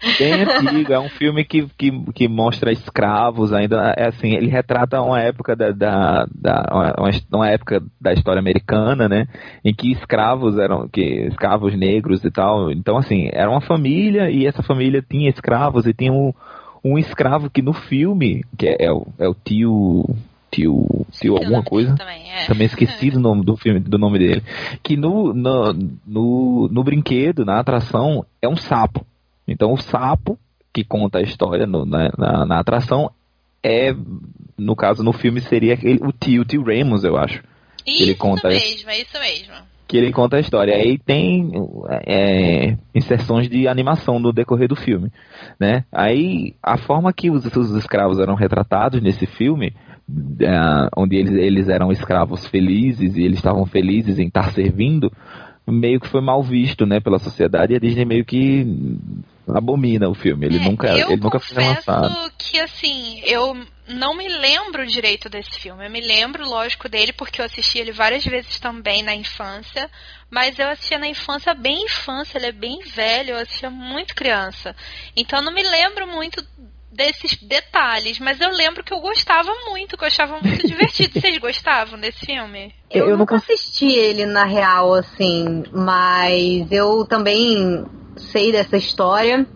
Bem 0.19 0.33
antigo, 0.33 0.93
é 0.93 0.99
um 0.99 1.09
filme 1.09 1.45
que, 1.45 1.67
que, 1.77 1.91
que 2.15 2.29
mostra 2.29 2.73
escravos 2.73 3.53
ainda, 3.53 3.95
é 3.97 4.09
assim, 4.09 4.35
ele 4.35 4.49
retrata 4.49 5.01
uma 5.03 5.21
época 5.21 5.55
da, 5.55 5.71
da, 5.73 6.27
da 6.35 6.67
uma, 6.73 7.11
uma, 7.33 7.49
época 7.49 7.83
da 8.01 8.13
história 8.13 8.41
americana, 8.41 9.09
né, 9.09 9.27
em 9.65 9.75
que 9.75 9.93
escravos 9.93 10.59
eram, 10.59 10.89
que 10.89 11.27
escravos 11.27 11.77
negros 11.77 12.25
e 12.25 12.31
tal, 12.31 12.71
então 12.71 12.97
assim, 12.97 13.29
era 13.33 13.51
uma 13.51 13.61
família 13.61 14.31
e 14.31 14.47
essa 14.47 14.63
família 14.63 15.05
tinha 15.07 15.29
escravos 15.29 15.87
e 15.87 15.93
tinha 15.93 16.13
um, 16.13 16.33
um 16.83 16.99
escravo 16.99 17.51
que 17.51 17.61
no 17.61 17.75
filme, 17.75 18.43
que 18.57 18.69
é, 18.69 18.87
é 18.87 18.93
o, 18.93 19.07
é 19.19 19.29
o 19.29 19.35
tio 19.35 20.05
tio, 20.51 21.07
tio 21.13 21.37
alguma 21.37 21.63
coisa. 21.63 21.95
Também, 21.95 22.31
é. 22.31 22.47
também 22.47 22.67
esqueci 22.67 23.11
do 23.11 23.21
nome 23.21 23.45
do 23.45 23.57
filme, 23.57 23.81
do 23.81 23.99
nome 23.99 24.19
dele. 24.19 24.43
Que 24.83 24.97
no, 24.97 25.33
no, 25.33 25.73
no, 26.07 26.69
no 26.71 26.85
brinquedo, 26.85 27.45
na 27.45 27.59
atração, 27.59 28.25
é 28.43 28.49
um 28.49 28.57
sapo. 28.57 29.07
Então 29.47 29.73
o 29.73 29.81
sapo 29.81 30.39
que 30.73 30.85
conta 30.85 31.19
a 31.19 31.23
história 31.23 31.67
no, 31.67 31.85
na, 31.85 32.11
na, 32.17 32.47
na, 32.47 32.61
atração 32.61 33.11
é, 33.63 33.93
no 34.57 34.77
caso, 34.77 35.03
no 35.03 35.13
filme 35.13 35.41
seria 35.41 35.75
aquele, 35.75 36.01
o 36.03 36.13
tio, 36.13 36.43
o 36.43 36.45
tio 36.45 36.63
Ramos, 36.63 37.05
eu 37.05 37.17
acho. 37.17 37.43
Isso 37.87 38.03
ele 38.03 38.15
conta 38.15 38.49
mesmo, 38.49 38.91
é 38.91 39.01
isso 39.01 39.19
mesmo. 39.19 39.55
Que 39.89 39.97
ele 39.97 40.13
conta 40.13 40.37
a 40.37 40.41
história. 40.41 40.77
Aí 40.77 40.99
tem 40.99 41.51
é, 42.07 42.77
inserções 42.95 43.49
de 43.49 43.67
animação 43.67 44.21
no 44.21 44.33
decorrer 44.33 44.69
do 44.69 44.77
filme, 44.77 45.11
né? 45.59 45.85
Aí 45.91 46.55
a 46.63 46.79
forma 46.79 47.13
que 47.13 47.29
os, 47.29 47.45
os 47.45 47.75
escravos 47.75 48.21
eram 48.21 48.35
retratados 48.37 49.03
nesse 49.03 49.27
filme 49.27 49.75
uh, 50.11 50.89
onde 50.97 51.17
eles, 51.17 51.33
eles 51.33 51.69
eram 51.69 51.93
escravos 51.93 52.47
felizes 52.47 53.17
e 53.17 53.23
eles 53.23 53.39
estavam 53.39 53.65
felizes 53.67 54.19
em 54.19 54.27
estar 54.27 54.53
servindo, 54.53 55.13
meio 55.67 56.01
que 56.01 56.09
foi 56.09 56.21
mal 56.21 56.43
visto, 56.43 56.85
né, 56.85 57.01
pela 57.01 57.19
sociedade 57.19 57.73
e 57.73 57.77
a 57.77 57.79
Disney 57.79 58.05
meio 58.05 58.25
que 58.25 58.67
abomina 59.49 60.09
o 60.09 60.15
filme. 60.15 60.47
Ele 60.47 60.59
é, 60.59 60.65
nunca, 60.65 60.89
ele 60.89 61.17
nunca 61.17 61.39
foi 61.39 61.65
lançado. 61.65 62.33
que 62.39 62.59
assim, 62.59 63.21
eu 63.25 63.55
não 63.89 64.17
me 64.17 64.29
lembro 64.29 64.87
direito 64.87 65.29
desse 65.29 65.59
filme. 65.59 65.85
Eu 65.85 65.91
me 65.91 66.01
lembro, 66.01 66.49
lógico, 66.49 66.89
dele 66.89 67.13
porque 67.13 67.41
eu 67.41 67.45
assisti 67.45 67.79
ele 67.79 67.93
várias 67.93 68.25
vezes 68.25 68.59
também 68.59 69.03
na 69.03 69.15
infância, 69.15 69.91
mas 70.31 70.59
eu 70.59 70.69
assistia 70.69 70.99
na 70.99 71.09
infância 71.09 71.55
bem 71.55 71.85
infância, 71.85 72.39
ele 72.39 72.47
é 72.47 72.53
bem 72.53 72.81
velho, 72.81 73.31
eu 73.31 73.39
assistia 73.39 73.71
muito 73.71 74.15
criança. 74.15 74.75
Então 75.17 75.39
eu 75.39 75.45
não 75.45 75.53
me 75.53 75.63
lembro 75.63 76.07
muito 76.07 76.45
desses 76.91 77.37
detalhes, 77.43 78.19
mas 78.19 78.41
eu 78.41 78.51
lembro 78.51 78.83
que 78.83 78.93
eu 78.93 79.01
gostava 79.01 79.51
muito, 79.69 79.97
que 79.97 80.03
eu 80.03 80.09
achava 80.09 80.41
muito 80.43 80.67
divertido. 80.67 81.21
Vocês 81.21 81.39
gostavam 81.39 81.99
desse 81.99 82.27
filme? 82.27 82.75
Eu, 82.91 83.09
eu 83.09 83.17
nunca 83.17 83.37
assisti 83.37 83.87
ele 83.87 84.27
na 84.27 84.45
real, 84.45 84.95
assim, 84.95 85.63
mas 85.73 86.71
eu 86.71 87.07
também 87.07 87.85
sei 88.17 88.51
dessa 88.51 88.77
história. 88.77 89.47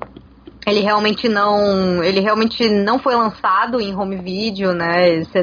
Ele 0.66 0.80
realmente 0.80 1.28
não, 1.28 2.02
ele 2.02 2.20
realmente 2.20 2.68
não 2.68 2.98
foi 2.98 3.14
lançado 3.14 3.80
em 3.80 3.94
home 3.94 4.16
video, 4.16 4.72
né? 4.72 5.20
Você 5.20 5.42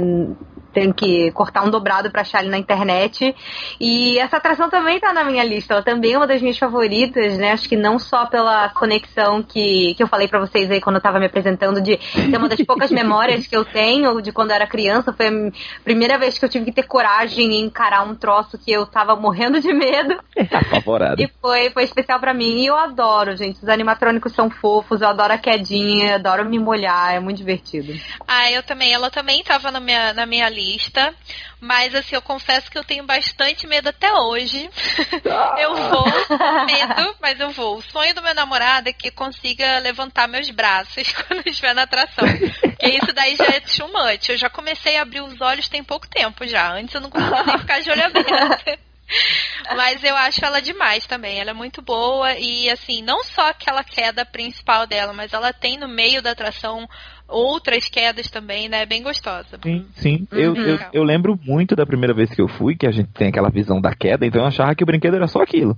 tenho 0.73 0.93
que 0.93 1.31
cortar 1.31 1.63
um 1.63 1.69
dobrado 1.69 2.09
para 2.09 2.21
achar 2.21 2.41
ele 2.41 2.49
na 2.49 2.57
internet. 2.57 3.35
E 3.79 4.17
essa 4.19 4.37
atração 4.37 4.69
também 4.69 4.99
tá 4.99 5.13
na 5.13 5.23
minha 5.23 5.43
lista. 5.43 5.73
Ela 5.73 5.83
também 5.83 6.13
é 6.13 6.17
uma 6.17 6.27
das 6.27 6.41
minhas 6.41 6.57
favoritas, 6.57 7.37
né? 7.37 7.51
Acho 7.51 7.67
que 7.67 7.75
não 7.75 7.99
só 7.99 8.25
pela 8.25 8.69
conexão 8.69 9.43
que, 9.43 9.93
que 9.95 10.03
eu 10.03 10.07
falei 10.07 10.27
para 10.27 10.39
vocês 10.39 10.69
aí 10.71 10.81
quando 10.81 10.95
eu 10.95 11.01
tava 11.01 11.19
me 11.19 11.25
apresentando, 11.25 11.81
de 11.81 11.99
ser 12.13 12.37
uma 12.37 12.47
das 12.47 12.61
poucas 12.61 12.91
memórias 12.91 13.47
que 13.47 13.55
eu 13.55 13.65
tenho 13.65 14.21
de 14.21 14.31
quando 14.31 14.51
eu 14.51 14.55
era 14.55 14.67
criança. 14.67 15.13
Foi 15.13 15.27
a 15.27 15.51
primeira 15.83 16.17
vez 16.17 16.37
que 16.37 16.45
eu 16.45 16.49
tive 16.49 16.65
que 16.65 16.71
ter 16.71 16.83
coragem 16.83 17.53
em 17.53 17.65
encarar 17.65 18.03
um 18.03 18.15
troço 18.15 18.57
que 18.57 18.71
eu 18.71 18.85
tava 18.85 19.15
morrendo 19.15 19.59
de 19.59 19.73
medo. 19.73 20.19
Apavorado. 20.51 21.21
E 21.21 21.29
foi, 21.41 21.69
foi 21.71 21.83
especial 21.83 22.19
para 22.19 22.33
mim. 22.33 22.61
E 22.61 22.67
eu 22.67 22.75
adoro, 22.75 23.35
gente. 23.35 23.61
Os 23.61 23.69
animatrônicos 23.69 24.33
são 24.33 24.49
fofos, 24.49 25.01
eu 25.01 25.07
adoro 25.07 25.33
a 25.33 25.37
quedinha, 25.37 26.15
adoro 26.15 26.45
me 26.45 26.59
molhar, 26.59 27.13
é 27.13 27.19
muito 27.19 27.37
divertido. 27.37 27.93
Ah, 28.27 28.49
eu 28.51 28.63
também. 28.63 28.93
Ela 28.93 29.09
também 29.09 29.43
tava 29.43 29.71
na 29.71 29.79
minha, 29.79 30.13
na 30.13 30.25
minha 30.25 30.49
lista 30.49 30.60
lista. 30.61 31.13
Mas 31.59 31.93
assim, 31.93 32.15
eu 32.15 32.21
confesso 32.21 32.69
que 32.69 32.77
eu 32.77 32.83
tenho 32.83 33.03
bastante 33.05 33.67
medo 33.67 33.89
até 33.89 34.11
hoje. 34.13 34.69
eu 35.59 35.75
vou, 35.75 36.05
medo, 36.65 37.15
mas 37.21 37.39
eu 37.39 37.49
vou. 37.51 37.77
O 37.77 37.81
sonho 37.81 38.13
do 38.15 38.21
meu 38.21 38.33
namorado 38.33 38.89
é 38.89 38.93
que 38.93 39.11
consiga 39.11 39.79
levantar 39.79 40.27
meus 40.27 40.49
braços 40.49 41.11
quando 41.27 41.47
estiver 41.47 41.73
na 41.73 41.83
atração. 41.83 42.27
Porque 42.27 42.87
isso 42.87 43.13
daí 43.13 43.35
já 43.35 43.45
é 43.45 43.59
too 43.59 43.87
much. 43.87 44.29
Eu 44.29 44.37
já 44.37 44.49
comecei 44.49 44.97
a 44.97 45.01
abrir 45.01 45.21
os 45.21 45.39
olhos 45.41 45.67
tem 45.67 45.83
pouco 45.83 46.07
tempo 46.07 46.47
já. 46.47 46.73
Antes 46.73 46.93
eu 46.95 47.01
não 47.01 47.09
conseguia 47.09 47.59
ficar 47.59 47.79
de 47.79 47.91
olho 47.91 48.05
aberto. 48.05 48.90
Mas 49.75 50.03
eu 50.03 50.15
acho 50.15 50.43
ela 50.43 50.61
demais 50.61 51.05
também. 51.05 51.39
Ela 51.39 51.51
é 51.51 51.53
muito 51.53 51.81
boa 51.81 52.33
e, 52.37 52.69
assim, 52.69 53.01
não 53.01 53.23
só 53.23 53.49
aquela 53.49 53.83
queda 53.83 54.25
principal 54.25 54.85
dela, 54.87 55.13
mas 55.13 55.33
ela 55.33 55.53
tem 55.53 55.77
no 55.77 55.87
meio 55.87 56.21
da 56.21 56.31
atração 56.31 56.87
outras 57.27 57.87
quedas 57.87 58.29
também, 58.29 58.67
né? 58.67 58.85
Bem 58.85 59.01
gostosa. 59.01 59.57
Sim, 59.63 59.85
sim. 59.95 60.27
Uhum. 60.31 60.39
Eu, 60.39 60.55
eu, 60.55 60.79
eu, 60.93 61.03
lembro 61.03 61.39
muito 61.41 61.75
da 61.75 61.85
primeira 61.85 62.13
vez 62.13 62.29
que 62.29 62.41
eu 62.41 62.47
fui, 62.47 62.75
que 62.75 62.85
a 62.85 62.91
gente 62.91 63.09
tem 63.13 63.29
aquela 63.29 63.49
visão 63.49 63.79
da 63.79 63.95
queda, 63.95 64.25
então 64.25 64.41
eu 64.41 64.47
achava 64.47 64.75
que 64.75 64.83
o 64.83 64.87
brinquedo 64.87 65.15
era 65.15 65.27
só 65.27 65.41
aquilo. 65.41 65.77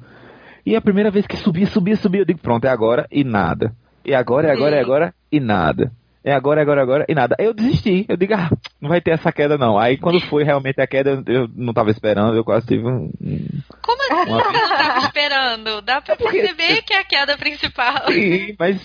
E 0.66 0.76
a 0.76 0.82
primeira 0.82 1.12
vez 1.12 1.28
que 1.28 1.38
subia, 1.38 1.68
subia, 1.68 1.96
subia, 1.96 2.22
eu 2.22 2.26
digo, 2.26 2.40
pronto, 2.40 2.66
é 2.66 2.70
agora 2.70 3.06
e 3.12 3.24
nada. 3.24 3.74
E 4.06 4.14
agora, 4.14 4.48
é 4.48 4.52
agora, 4.52 4.76
é 4.76 4.82
agora 4.82 5.14
e 5.32 5.40
nada. 5.40 5.92
É 6.24 6.34
agora, 6.34 6.62
é 6.62 6.64
agora, 6.64 6.80
é 6.80 6.84
agora 6.84 7.06
e 7.10 7.14
nada. 7.14 7.36
Eu 7.38 7.54
desisti. 7.54 8.06
Eu 8.08 8.16
digo, 8.16 8.34
ah, 8.34 8.50
não 8.80 8.90
vai 8.90 9.02
ter 9.02 9.12
essa 9.12 9.32
queda 9.32 9.58
não. 9.58 9.78
Aí 9.78 9.98
quando 9.98 10.22
foi 10.30 10.44
realmente 10.44 10.80
a 10.80 10.88
queda, 10.88 11.22
eu 11.28 11.50
não 11.54 11.72
estava 11.72 11.92
esperando, 11.92 12.36
eu 12.36 12.46
quase 12.46 12.66
tive 12.66 12.88
um. 12.88 13.12
Como 13.82 14.02
assim 14.02 14.32
uma... 14.32 14.44
você 14.44 14.52
não 14.52 14.72
estava 14.72 15.00
esperando? 15.00 15.82
Dá 15.82 16.02
pra 16.02 16.16
perceber 16.16 16.82
que 16.84 16.94
é 16.94 17.00
a 17.00 17.04
queda 17.04 17.38
principal. 17.38 18.12
Sim, 18.12 18.56
mas 18.58 18.82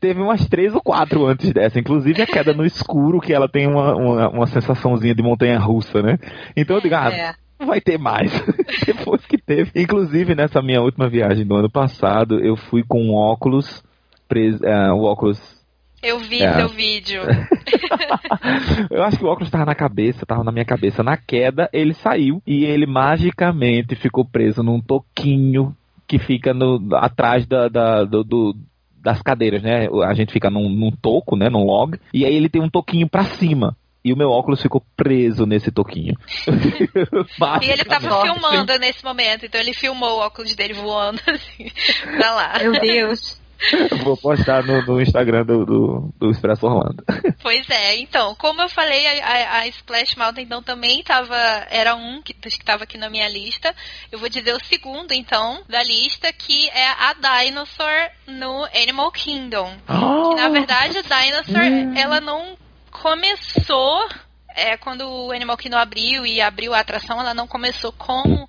teve 0.00 0.20
umas 0.20 0.44
três 0.48 0.74
ou 0.74 0.82
quatro 0.82 1.24
antes 1.24 1.52
dessa, 1.52 1.78
inclusive 1.78 2.20
a 2.20 2.26
queda 2.26 2.52
no 2.52 2.66
escuro, 2.66 3.20
que 3.20 3.32
ela 3.32 3.48
tem 3.48 3.68
uma, 3.68 3.94
uma, 3.94 4.28
uma 4.28 4.46
sensaçãozinha 4.48 5.14
de 5.14 5.22
montanha 5.22 5.60
russa, 5.60 6.02
né? 6.02 6.18
Então 6.56 6.76
eu 6.76 6.82
digo, 6.82 6.96
ah, 6.96 7.12
é. 7.12 7.34
não 7.60 7.68
vai 7.68 7.80
ter 7.80 7.96
mais. 7.96 8.32
Depois 8.84 9.24
que 9.24 9.38
teve. 9.38 9.70
Inclusive, 9.76 10.34
nessa 10.34 10.60
minha 10.60 10.82
última 10.82 11.08
viagem 11.08 11.46
do 11.46 11.54
ano 11.54 11.70
passado, 11.70 12.40
eu 12.40 12.56
fui 12.56 12.82
com 12.82 13.00
um 13.00 13.14
óculos 13.14 13.84
preso, 14.28 14.64
uh, 14.64 14.92
o 14.94 15.04
óculos 15.04 15.61
eu 16.02 16.18
vi 16.18 16.42
é. 16.42 16.54
seu 16.54 16.68
vídeo. 16.68 17.22
eu 18.90 19.02
acho 19.04 19.18
que 19.18 19.24
o 19.24 19.28
óculos 19.28 19.48
estava 19.48 19.64
na 19.64 19.74
cabeça, 19.74 20.24
estava 20.24 20.42
na 20.42 20.52
minha 20.52 20.64
cabeça. 20.64 21.02
Na 21.02 21.16
queda, 21.16 21.68
ele 21.72 21.94
saiu 21.94 22.42
e 22.46 22.64
ele 22.64 22.86
magicamente 22.86 23.94
ficou 23.94 24.24
preso 24.24 24.62
num 24.62 24.80
toquinho 24.80 25.74
que 26.06 26.18
fica 26.18 26.52
no, 26.52 26.80
atrás 26.96 27.46
da, 27.46 27.68
da 27.68 28.04
do, 28.04 28.24
do, 28.24 28.56
das 29.02 29.22
cadeiras, 29.22 29.62
né? 29.62 29.88
A 30.04 30.14
gente 30.14 30.32
fica 30.32 30.50
num, 30.50 30.68
num 30.68 30.90
toco, 30.90 31.36
né? 31.36 31.48
Num 31.48 31.64
log, 31.64 31.98
e 32.12 32.24
aí 32.24 32.34
ele 32.34 32.48
tem 32.48 32.60
um 32.60 32.68
toquinho 32.68 33.08
para 33.08 33.24
cima 33.24 33.76
e 34.04 34.12
o 34.12 34.16
meu 34.16 34.30
óculos 34.30 34.60
ficou 34.60 34.82
preso 34.96 35.46
nesse 35.46 35.70
toquinho. 35.70 36.16
e 37.62 37.70
ele 37.70 37.84
tava 37.84 38.22
filmando 38.22 38.78
nesse 38.78 39.04
momento, 39.04 39.46
então 39.46 39.60
ele 39.60 39.72
filmou 39.72 40.18
o 40.18 40.20
óculos 40.20 40.54
dele 40.54 40.74
voando 40.74 41.20
assim, 41.26 41.70
pra 42.16 42.34
lá. 42.34 42.58
Meu 42.60 42.72
Deus. 42.80 43.41
Vou 44.04 44.16
postar 44.16 44.64
no, 44.64 44.84
no 44.84 45.00
Instagram 45.00 45.44
do, 45.44 45.64
do, 45.64 46.14
do, 46.18 46.30
Expresso 46.30 46.66
Orlando. 46.66 47.02
Pois 47.42 47.68
é, 47.70 47.96
então, 47.96 48.36
como 48.36 48.62
eu 48.62 48.68
falei, 48.68 49.04
a, 49.20 49.58
a 49.58 49.66
Splash 49.66 50.14
Mountain 50.16 50.44
então 50.44 50.62
também 50.62 51.02
tava, 51.02 51.36
era 51.70 51.94
um 51.94 52.22
que, 52.22 52.32
dos 52.34 52.54
que 52.54 52.62
estava 52.62 52.84
aqui 52.84 52.96
na 52.96 53.10
minha 53.10 53.28
lista. 53.28 53.74
Eu 54.12 54.18
vou 54.18 54.28
dizer 54.28 54.54
o 54.54 54.64
segundo, 54.64 55.12
então, 55.12 55.62
da 55.68 55.82
lista, 55.82 56.32
que 56.32 56.68
é 56.70 56.88
a 56.88 57.14
Dinosaur 57.14 58.10
no 58.28 58.64
Animal 58.74 59.10
Kingdom. 59.10 59.76
Oh, 59.88 60.30
que 60.30 60.36
na 60.36 60.48
verdade 60.50 60.98
a 60.98 61.02
Dinosaur, 61.02 61.64
hum. 61.64 61.94
ela 61.96 62.20
não 62.20 62.56
começou 62.92 64.08
é, 64.54 64.76
quando 64.76 65.02
o 65.08 65.32
Animal 65.32 65.56
Kingdom 65.56 65.78
abriu 65.78 66.26
e 66.26 66.40
abriu 66.40 66.74
a 66.74 66.80
atração, 66.80 67.20
ela 67.20 67.34
não 67.34 67.46
começou 67.46 67.92
com 67.92 68.46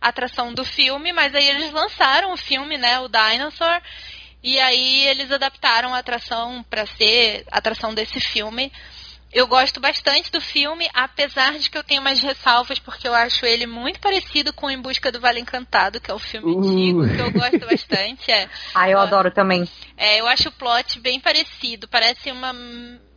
a 0.00 0.08
atração 0.08 0.52
do 0.52 0.64
filme, 0.64 1.12
mas 1.12 1.34
aí 1.34 1.48
eles 1.48 1.72
lançaram 1.72 2.32
o 2.32 2.36
filme, 2.36 2.76
né, 2.76 2.98
o 3.00 3.08
Dinosaur, 3.08 3.80
e 4.42 4.58
aí 4.58 5.06
eles 5.06 5.30
adaptaram 5.30 5.94
a 5.94 5.98
atração 5.98 6.64
para 6.68 6.86
ser 6.86 7.44
a 7.50 7.58
atração 7.58 7.94
desse 7.94 8.20
filme. 8.20 8.72
Eu 9.32 9.46
gosto 9.46 9.80
bastante 9.80 10.30
do 10.30 10.42
filme, 10.42 10.90
apesar 10.92 11.58
de 11.58 11.70
que 11.70 11.78
eu 11.78 11.82
tenho 11.82 12.02
umas 12.02 12.20
ressalvas, 12.20 12.78
porque 12.78 13.08
eu 13.08 13.14
acho 13.14 13.46
ele 13.46 13.66
muito 13.66 13.98
parecido 13.98 14.52
com 14.52 14.70
Em 14.70 14.78
Busca 14.78 15.10
do 15.10 15.20
Vale 15.20 15.40
Encantado, 15.40 15.98
que 16.00 16.10
é 16.10 16.14
o 16.14 16.18
filme 16.18 16.52
uh. 16.52 16.58
antigo, 16.58 17.08
que 17.08 17.22
eu 17.22 17.32
gosto 17.32 17.60
bastante. 17.60 18.30
É. 18.30 18.48
Ah, 18.74 18.90
eu 18.90 18.98
adoro 18.98 19.30
também. 19.30 19.66
É, 19.96 20.20
eu 20.20 20.26
acho 20.26 20.50
o 20.50 20.52
plot 20.52 21.00
bem 21.00 21.18
parecido. 21.18 21.88
Parece 21.88 22.30
uma 22.30 22.52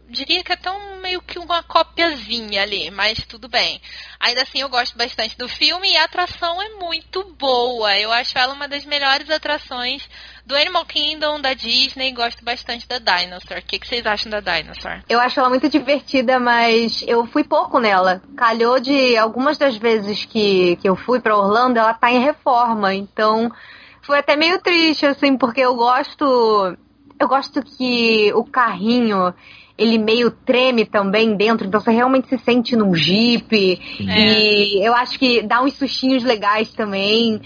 diria 0.10 0.44
que 0.44 0.52
é 0.52 0.56
tão 0.56 1.00
meio 1.02 1.22
que 1.22 1.40
uma 1.40 1.64
copiazinha 1.64 2.62
ali, 2.62 2.90
mas 2.92 3.20
tudo 3.26 3.48
bem. 3.48 3.82
Ainda 4.20 4.42
assim, 4.44 4.62
eu 4.62 4.70
gosto 4.70 4.98
bastante 4.98 5.38
do 5.38 5.48
filme 5.48 5.92
e 5.92 5.98
a 5.98 6.06
atração 6.06 6.62
é 6.62 6.70
muito 6.76 7.24
boa. 7.38 7.98
Eu 7.98 8.12
acho 8.12 8.38
ela 8.38 8.54
uma 8.54 8.68
das 8.68 8.86
melhores 8.86 9.30
atrações 9.30 10.08
do 10.46 10.56
Animal 10.56 10.86
Kingdom, 10.86 11.42
da 11.42 11.54
Disney. 11.54 12.14
Gosto 12.14 12.44
bastante 12.44 12.88
da 12.88 13.00
Dinosaur. 13.00 13.60
O 13.60 13.66
que, 13.66 13.80
que 13.80 13.88
vocês 13.88 14.06
acham 14.06 14.30
da 14.30 14.40
Dinosaur? 14.40 15.02
Eu 15.10 15.20
acho 15.20 15.40
ela 15.40 15.50
muito 15.50 15.70
divertida, 15.70 16.40
mas 16.40 17.04
eu 17.08 17.26
fui 17.26 17.44
pouco 17.44 17.80
nela. 17.80 18.22
Calhou 18.36 18.80
de 18.80 19.18
algumas 19.18 19.58
das 19.58 19.76
vezes 19.76 20.26
que, 20.26 20.78
que 20.78 20.88
eu 20.88 20.96
fui 20.96 21.20
para 21.20 21.38
Orlando, 21.38 21.80
ela 21.80 21.94
tá 21.94 22.12
em 22.12 22.20
reforma. 22.20 22.94
Então, 22.94 23.52
foi 24.02 24.20
até 24.20 24.36
meio 24.36 24.60
triste, 24.60 25.06
assim, 25.06 25.38
porque 25.38 25.62
eu 25.62 25.76
gosto. 25.76 26.78
Eu 27.18 27.28
gosto 27.28 27.64
que 27.64 28.32
o 28.34 28.44
carrinho 28.44 29.34
ele 29.78 29.98
meio 29.98 30.32
treme 30.32 30.86
também 30.86 31.36
dentro, 31.36 31.68
então 31.68 31.80
você 31.80 31.92
realmente 31.92 32.30
se 32.30 32.38
sente 32.38 32.76
num 32.76 32.96
jeep. 32.96 33.80
É. 34.08 34.20
E 34.20 34.86
eu 34.86 34.94
acho 34.96 35.20
que 35.20 35.42
dá 35.42 35.62
uns 35.62 35.74
sustinhos 35.74 36.24
legais 36.24 36.72
também. 36.72 37.42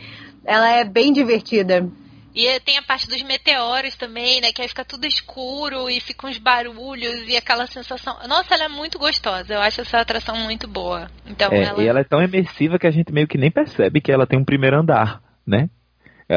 Ela 0.46 0.70
é 0.72 0.84
bem 0.84 1.12
divertida. 1.12 1.90
E 2.36 2.60
tem 2.62 2.78
a 2.78 2.84
parte 2.84 3.08
dos 3.08 3.22
meteoros 3.24 3.96
também, 3.96 4.40
né? 4.40 4.52
Que 4.54 4.62
aí 4.62 4.68
fica 4.68 4.86
tudo 4.86 5.06
escuro 5.08 5.90
e 5.90 6.00
fica 6.00 6.28
uns 6.28 6.38
barulhos 6.38 7.28
e 7.28 7.36
aquela 7.36 7.66
sensação. 7.66 8.16
Nossa, 8.28 8.54
ela 8.54 8.66
é 8.66 8.70
muito 8.70 9.00
gostosa. 9.00 9.56
Eu 9.56 9.62
acho 9.62 9.82
essa 9.82 10.00
atração 10.00 10.38
muito 10.38 10.68
boa. 10.68 11.10
Então, 11.26 11.52
é, 11.52 11.64
ela... 11.64 11.84
E 11.84 11.88
ela 11.88 12.00
é 12.00 12.04
tão 12.04 12.22
imersiva 12.22 12.78
que 12.78 12.86
a 12.88 12.92
gente 12.92 13.12
meio 13.12 13.28
que 13.28 13.38
nem 13.38 13.52
percebe 13.52 14.00
que 14.00 14.12
ela 14.12 14.28
tem 14.28 14.40
um 14.40 14.46
primeiro 14.46 14.80
andar, 14.80 15.22
né? 15.46 15.70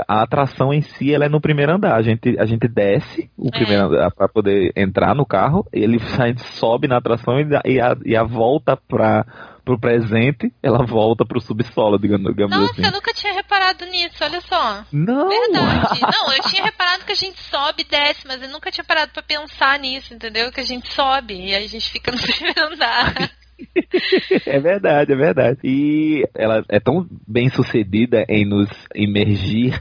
A 0.09 0.22
atração 0.22 0.72
em 0.72 0.81
si 0.81 1.12
ela 1.12 1.26
é 1.26 1.28
no 1.28 1.40
primeiro 1.40 1.72
andar. 1.72 1.96
A 1.96 2.02
gente, 2.02 2.38
a 2.38 2.46
gente 2.46 2.66
desce 2.66 3.31
o 3.37 3.48
é. 3.48 3.50
primeiro 3.50 3.87
andar 3.87 4.11
para 4.11 4.28
poder 4.28 4.72
entrar 4.74 5.14
no 5.14 5.26
carro, 5.26 5.66
ele 5.72 5.98
a 6.18 6.26
gente 6.26 6.42
sobe 6.59 6.88
na 6.88 6.96
atração 6.96 7.38
e, 7.38 7.46
e, 7.64 7.81
a, 7.81 7.96
e 8.05 8.16
a 8.16 8.24
volta 8.24 8.76
para 8.76 9.24
pro 9.64 9.78
presente, 9.78 10.52
ela 10.61 10.85
volta 10.85 11.24
pro 11.24 11.40
subsolo, 11.40 11.96
digamos, 11.96 12.33
digamos 12.33 12.57
Nossa, 12.57 12.72
assim. 12.72 12.85
eu 12.85 12.90
nunca 12.90 13.12
tinha 13.14 13.33
reparado 13.33 13.87
nisso, 13.87 14.16
olha 14.20 14.40
só. 14.40 14.85
Não! 14.92 15.28
Verdade. 15.28 16.00
Não, 16.02 16.33
eu 16.33 16.42
tinha 16.42 16.64
reparado 16.64 17.05
que 17.05 17.12
a 17.12 17.16
gente 17.16 17.40
sobe 17.42 17.83
e 17.83 17.85
desce, 17.85 18.26
mas 18.26 18.42
eu 18.42 18.48
nunca 18.48 18.72
tinha 18.72 18.85
parado 18.85 19.12
para 19.12 19.22
pensar 19.22 19.78
nisso, 19.78 20.12
entendeu? 20.12 20.50
Que 20.50 20.61
a 20.61 20.64
gente 20.64 20.92
sobe 20.92 21.35
e 21.35 21.55
a 21.55 21.61
gente 21.61 21.90
fica 21.90 22.11
no 22.11 22.18
primeiro 22.20 22.72
andar. 22.72 23.14
É 24.46 24.59
verdade, 24.59 25.12
é 25.12 25.16
verdade. 25.16 25.59
E 25.64 26.25
ela 26.35 26.64
é 26.68 26.81
tão 26.81 27.07
bem 27.27 27.48
sucedida 27.48 28.25
em 28.29 28.44
nos 28.44 28.68
imergir 28.94 29.81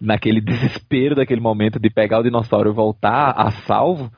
naquele 0.00 0.40
desespero 0.40 1.14
daquele 1.14 1.40
momento 1.40 1.78
de 1.78 1.90
pegar 1.90 2.20
o 2.20 2.22
dinossauro 2.22 2.70
e 2.70 2.74
voltar 2.74 3.30
a 3.36 3.50
salvo, 3.50 4.10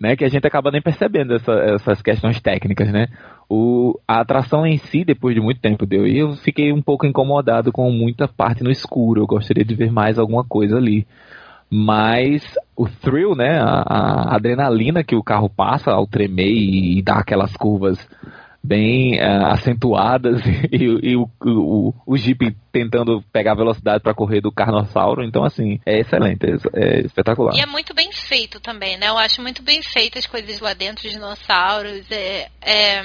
né? 0.00 0.16
Que 0.16 0.24
a 0.24 0.28
gente 0.28 0.46
acaba 0.46 0.70
nem 0.70 0.82
percebendo 0.82 1.34
essa, 1.34 1.52
essas 1.52 2.02
questões 2.02 2.40
técnicas, 2.40 2.90
né? 2.92 3.08
O, 3.48 3.98
a 4.06 4.20
atração 4.20 4.66
em 4.66 4.78
si, 4.78 5.04
depois 5.04 5.34
de 5.34 5.40
muito 5.40 5.60
tempo 5.60 5.84
deu, 5.84 6.06
e 6.06 6.18
eu 6.18 6.34
fiquei 6.36 6.72
um 6.72 6.82
pouco 6.82 7.06
incomodado 7.06 7.70
com 7.70 7.90
muita 7.90 8.26
parte 8.26 8.64
no 8.64 8.70
escuro. 8.70 9.22
Eu 9.22 9.26
gostaria 9.26 9.64
de 9.64 9.74
ver 9.74 9.90
mais 9.90 10.18
alguma 10.18 10.44
coisa 10.44 10.76
ali 10.76 11.06
mas 11.74 12.42
o 12.76 12.86
thrill, 12.86 13.34
né, 13.34 13.58
a, 13.58 13.80
a, 13.80 14.36
adrenalina 14.36 15.02
que 15.02 15.16
o 15.16 15.22
carro 15.22 15.48
passa 15.48 15.90
ao 15.90 16.06
tremer 16.06 16.52
e, 16.52 16.98
e 16.98 17.02
dar 17.02 17.20
aquelas 17.20 17.56
curvas 17.56 17.98
bem 18.62 19.18
uh, 19.18 19.46
acentuadas 19.46 20.40
e, 20.70 21.10
e 21.10 21.16
o, 21.16 21.28
o, 21.44 21.94
o, 22.06 22.16
Jeep 22.16 22.56
tentando 22.70 23.22
pegar 23.32 23.54
velocidade 23.54 24.02
para 24.02 24.14
correr 24.14 24.40
do 24.40 24.52
Carnossauro. 24.52 25.24
Então, 25.24 25.44
assim, 25.44 25.80
é 25.84 26.00
excelente, 26.00 26.46
é, 26.46 26.56
é, 26.74 27.00
espetacular. 27.00 27.56
E 27.56 27.60
é 27.60 27.66
muito 27.66 27.92
bem 27.92 28.12
feito 28.12 28.60
também, 28.60 28.96
né? 28.96 29.08
Eu 29.08 29.18
acho 29.18 29.42
muito 29.42 29.62
bem 29.62 29.82
feito 29.82 30.18
as 30.18 30.26
coisas 30.26 30.60
lá 30.60 30.72
dentro, 30.72 31.06
os 31.06 31.12
dinossauros. 31.12 32.08
É, 32.10 32.48
é, 32.60 33.02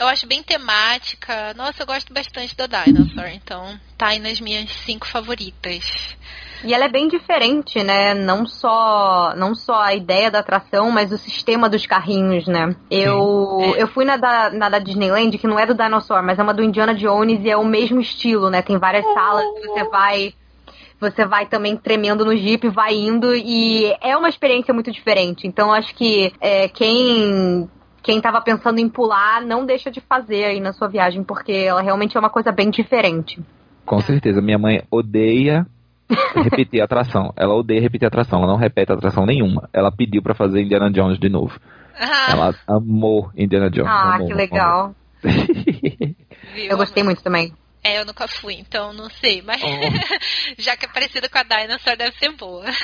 eu 0.00 0.06
acho 0.06 0.26
bem 0.26 0.42
temática. 0.42 1.52
Nossa, 1.54 1.82
eu 1.82 1.86
gosto 1.86 2.14
bastante 2.14 2.56
da 2.56 2.84
Dinosaur, 2.84 3.28
então 3.28 3.78
tá 3.98 4.08
aí 4.08 4.18
nas 4.18 4.40
minhas 4.40 4.70
cinco 4.70 5.06
favoritas. 5.06 6.16
E 6.66 6.74
ela 6.74 6.86
é 6.86 6.88
bem 6.88 7.06
diferente, 7.06 7.80
né? 7.84 8.12
Não 8.12 8.44
só, 8.44 9.32
não 9.36 9.54
só 9.54 9.80
a 9.82 9.94
ideia 9.94 10.32
da 10.32 10.40
atração, 10.40 10.90
mas 10.90 11.12
o 11.12 11.16
sistema 11.16 11.68
dos 11.68 11.86
carrinhos, 11.86 12.48
né? 12.48 12.74
Eu, 12.90 13.58
é. 13.60 13.82
eu 13.82 13.86
fui 13.86 14.04
na 14.04 14.16
da, 14.16 14.50
na 14.50 14.68
da 14.68 14.80
Disneyland, 14.80 15.38
que 15.38 15.46
não 15.46 15.60
é 15.60 15.64
do 15.64 15.74
Dinosaur, 15.74 16.24
mas 16.24 16.40
é 16.40 16.42
uma 16.42 16.52
do 16.52 16.64
Indiana 16.64 16.92
Jones 16.92 17.44
e 17.44 17.50
é 17.50 17.56
o 17.56 17.64
mesmo 17.64 18.00
estilo, 18.00 18.50
né? 18.50 18.62
Tem 18.62 18.78
várias 18.78 19.04
salas 19.14 19.44
que 19.44 19.68
você 19.68 19.84
vai 19.88 20.34
você 20.98 21.24
vai 21.24 21.46
também 21.46 21.76
tremendo 21.76 22.24
no 22.24 22.34
Jeep, 22.34 22.68
vai 22.70 22.94
indo 22.94 23.32
e 23.34 23.94
é 24.00 24.16
uma 24.16 24.28
experiência 24.28 24.74
muito 24.74 24.90
diferente. 24.90 25.46
Então 25.46 25.72
acho 25.72 25.94
que 25.94 26.32
é, 26.40 26.68
quem 26.68 27.68
quem 28.02 28.16
estava 28.16 28.40
pensando 28.40 28.80
em 28.80 28.88
pular 28.88 29.40
não 29.42 29.64
deixa 29.64 29.88
de 29.88 30.00
fazer 30.00 30.44
aí 30.44 30.60
na 30.60 30.72
sua 30.72 30.88
viagem, 30.88 31.22
porque 31.22 31.52
ela 31.52 31.82
realmente 31.82 32.16
é 32.16 32.20
uma 32.20 32.30
coisa 32.30 32.50
bem 32.50 32.70
diferente. 32.70 33.40
Com 33.84 34.00
certeza, 34.00 34.40
minha 34.40 34.58
mãe 34.58 34.82
odeia 34.90 35.64
repetir 36.44 36.80
a 36.80 36.84
atração. 36.84 37.32
Ela 37.36 37.54
odeia 37.54 37.80
repetir 37.80 38.06
a 38.06 38.08
atração, 38.08 38.40
ela 38.40 38.52
não 38.52 38.58
repete 38.58 38.92
a 38.92 38.94
atração 38.94 39.26
nenhuma. 39.26 39.68
Ela 39.72 39.90
pediu 39.90 40.22
para 40.22 40.34
fazer 40.34 40.62
Indiana 40.62 40.90
Jones 40.90 41.18
de 41.18 41.28
novo. 41.28 41.58
Ah. 41.98 42.26
Ela 42.30 42.54
amou 42.66 43.30
Indiana 43.36 43.70
Jones. 43.70 43.90
Ah, 43.90 44.16
amou, 44.16 44.26
que 44.26 44.34
legal. 44.34 44.94
eu 46.56 46.76
gostei 46.76 47.02
muito 47.02 47.22
também. 47.22 47.52
É, 47.86 48.00
eu 48.00 48.04
nunca 48.04 48.26
fui, 48.26 48.54
então 48.54 48.92
não 48.92 49.08
sei, 49.08 49.40
mas 49.42 49.62
oh. 49.62 49.68
já 50.58 50.76
que 50.76 50.86
é 50.86 50.88
parecida 50.88 51.28
com 51.28 51.38
a 51.38 51.44
Dinosaur, 51.44 51.96
deve 51.96 52.18
ser 52.18 52.32
boa. 52.32 52.64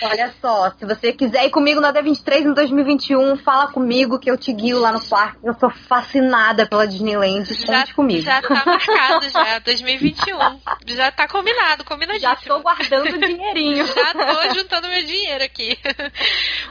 Olha 0.00 0.32
só, 0.40 0.70
se 0.70 0.86
você 0.86 1.12
quiser 1.12 1.44
ir 1.46 1.50
comigo 1.50 1.80
na 1.80 1.92
D23 1.92 2.42
em 2.42 2.54
2021, 2.54 3.36
fala 3.38 3.70
comigo 3.72 4.18
que 4.18 4.30
eu 4.30 4.38
te 4.38 4.52
guio 4.52 4.78
lá 4.80 4.92
no 4.92 5.04
parque. 5.04 5.38
Eu 5.44 5.54
sou 5.54 5.70
fascinada 5.70 6.66
pela 6.66 6.86
Disneyland. 6.86 7.52
Já, 7.52 7.86
comigo. 7.88 8.22
Já 8.22 8.40
tá 8.40 8.62
marcado, 8.64 9.28
já, 9.28 9.58
2021. 9.60 10.38
Já 10.86 11.10
tá 11.10 11.28
combinado, 11.28 11.84
combinadíssimo. 11.84 12.30
Já 12.30 12.36
tô 12.36 12.60
guardando 12.60 13.18
dinheirinho. 13.18 13.86
Já 13.86 14.12
tô 14.14 14.54
juntando 14.54 14.88
meu 14.88 15.04
dinheiro 15.04 15.44
aqui. 15.44 15.76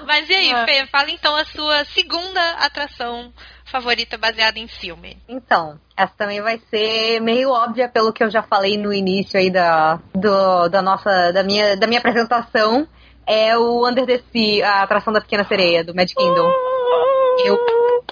Mas 0.08 0.28
e 0.30 0.34
aí, 0.34 0.52
ah. 0.54 0.66
Fê, 0.66 0.88
fala 0.88 1.12
então 1.12 1.36
a 1.36 1.46
sua 1.46 1.86
segunda 1.86 2.42
atração 2.54 3.32
favorita 3.72 4.18
baseada 4.18 4.60
em 4.60 4.68
filme? 4.68 5.18
Então, 5.28 5.80
essa 5.96 6.14
também 6.18 6.42
vai 6.42 6.60
ser 6.70 7.22
meio 7.22 7.50
óbvia 7.50 7.88
pelo 7.88 8.12
que 8.12 8.24
eu 8.24 8.30
já 8.30 8.44
falei 8.44 8.78
no 8.78 8.94
início 8.94 9.40
aí 9.40 9.50
da, 9.50 10.00
do, 10.14 10.68
da 10.70 10.82
nossa, 10.82 11.32
da 11.32 11.42
minha, 11.44 11.78
da 11.78 11.88
minha 11.88 12.00
apresentação. 12.00 12.88
É 13.26 13.58
o 13.58 13.88
Under 13.88 14.06
the 14.06 14.20
Sea, 14.32 14.68
a 14.68 14.84
atração 14.84 15.14
da 15.14 15.22
Pequena 15.22 15.46
Sereia, 15.46 15.84
do 15.84 15.96
Magic 15.96 16.16
Kingdom. 16.16 16.52
Eu 17.46 17.58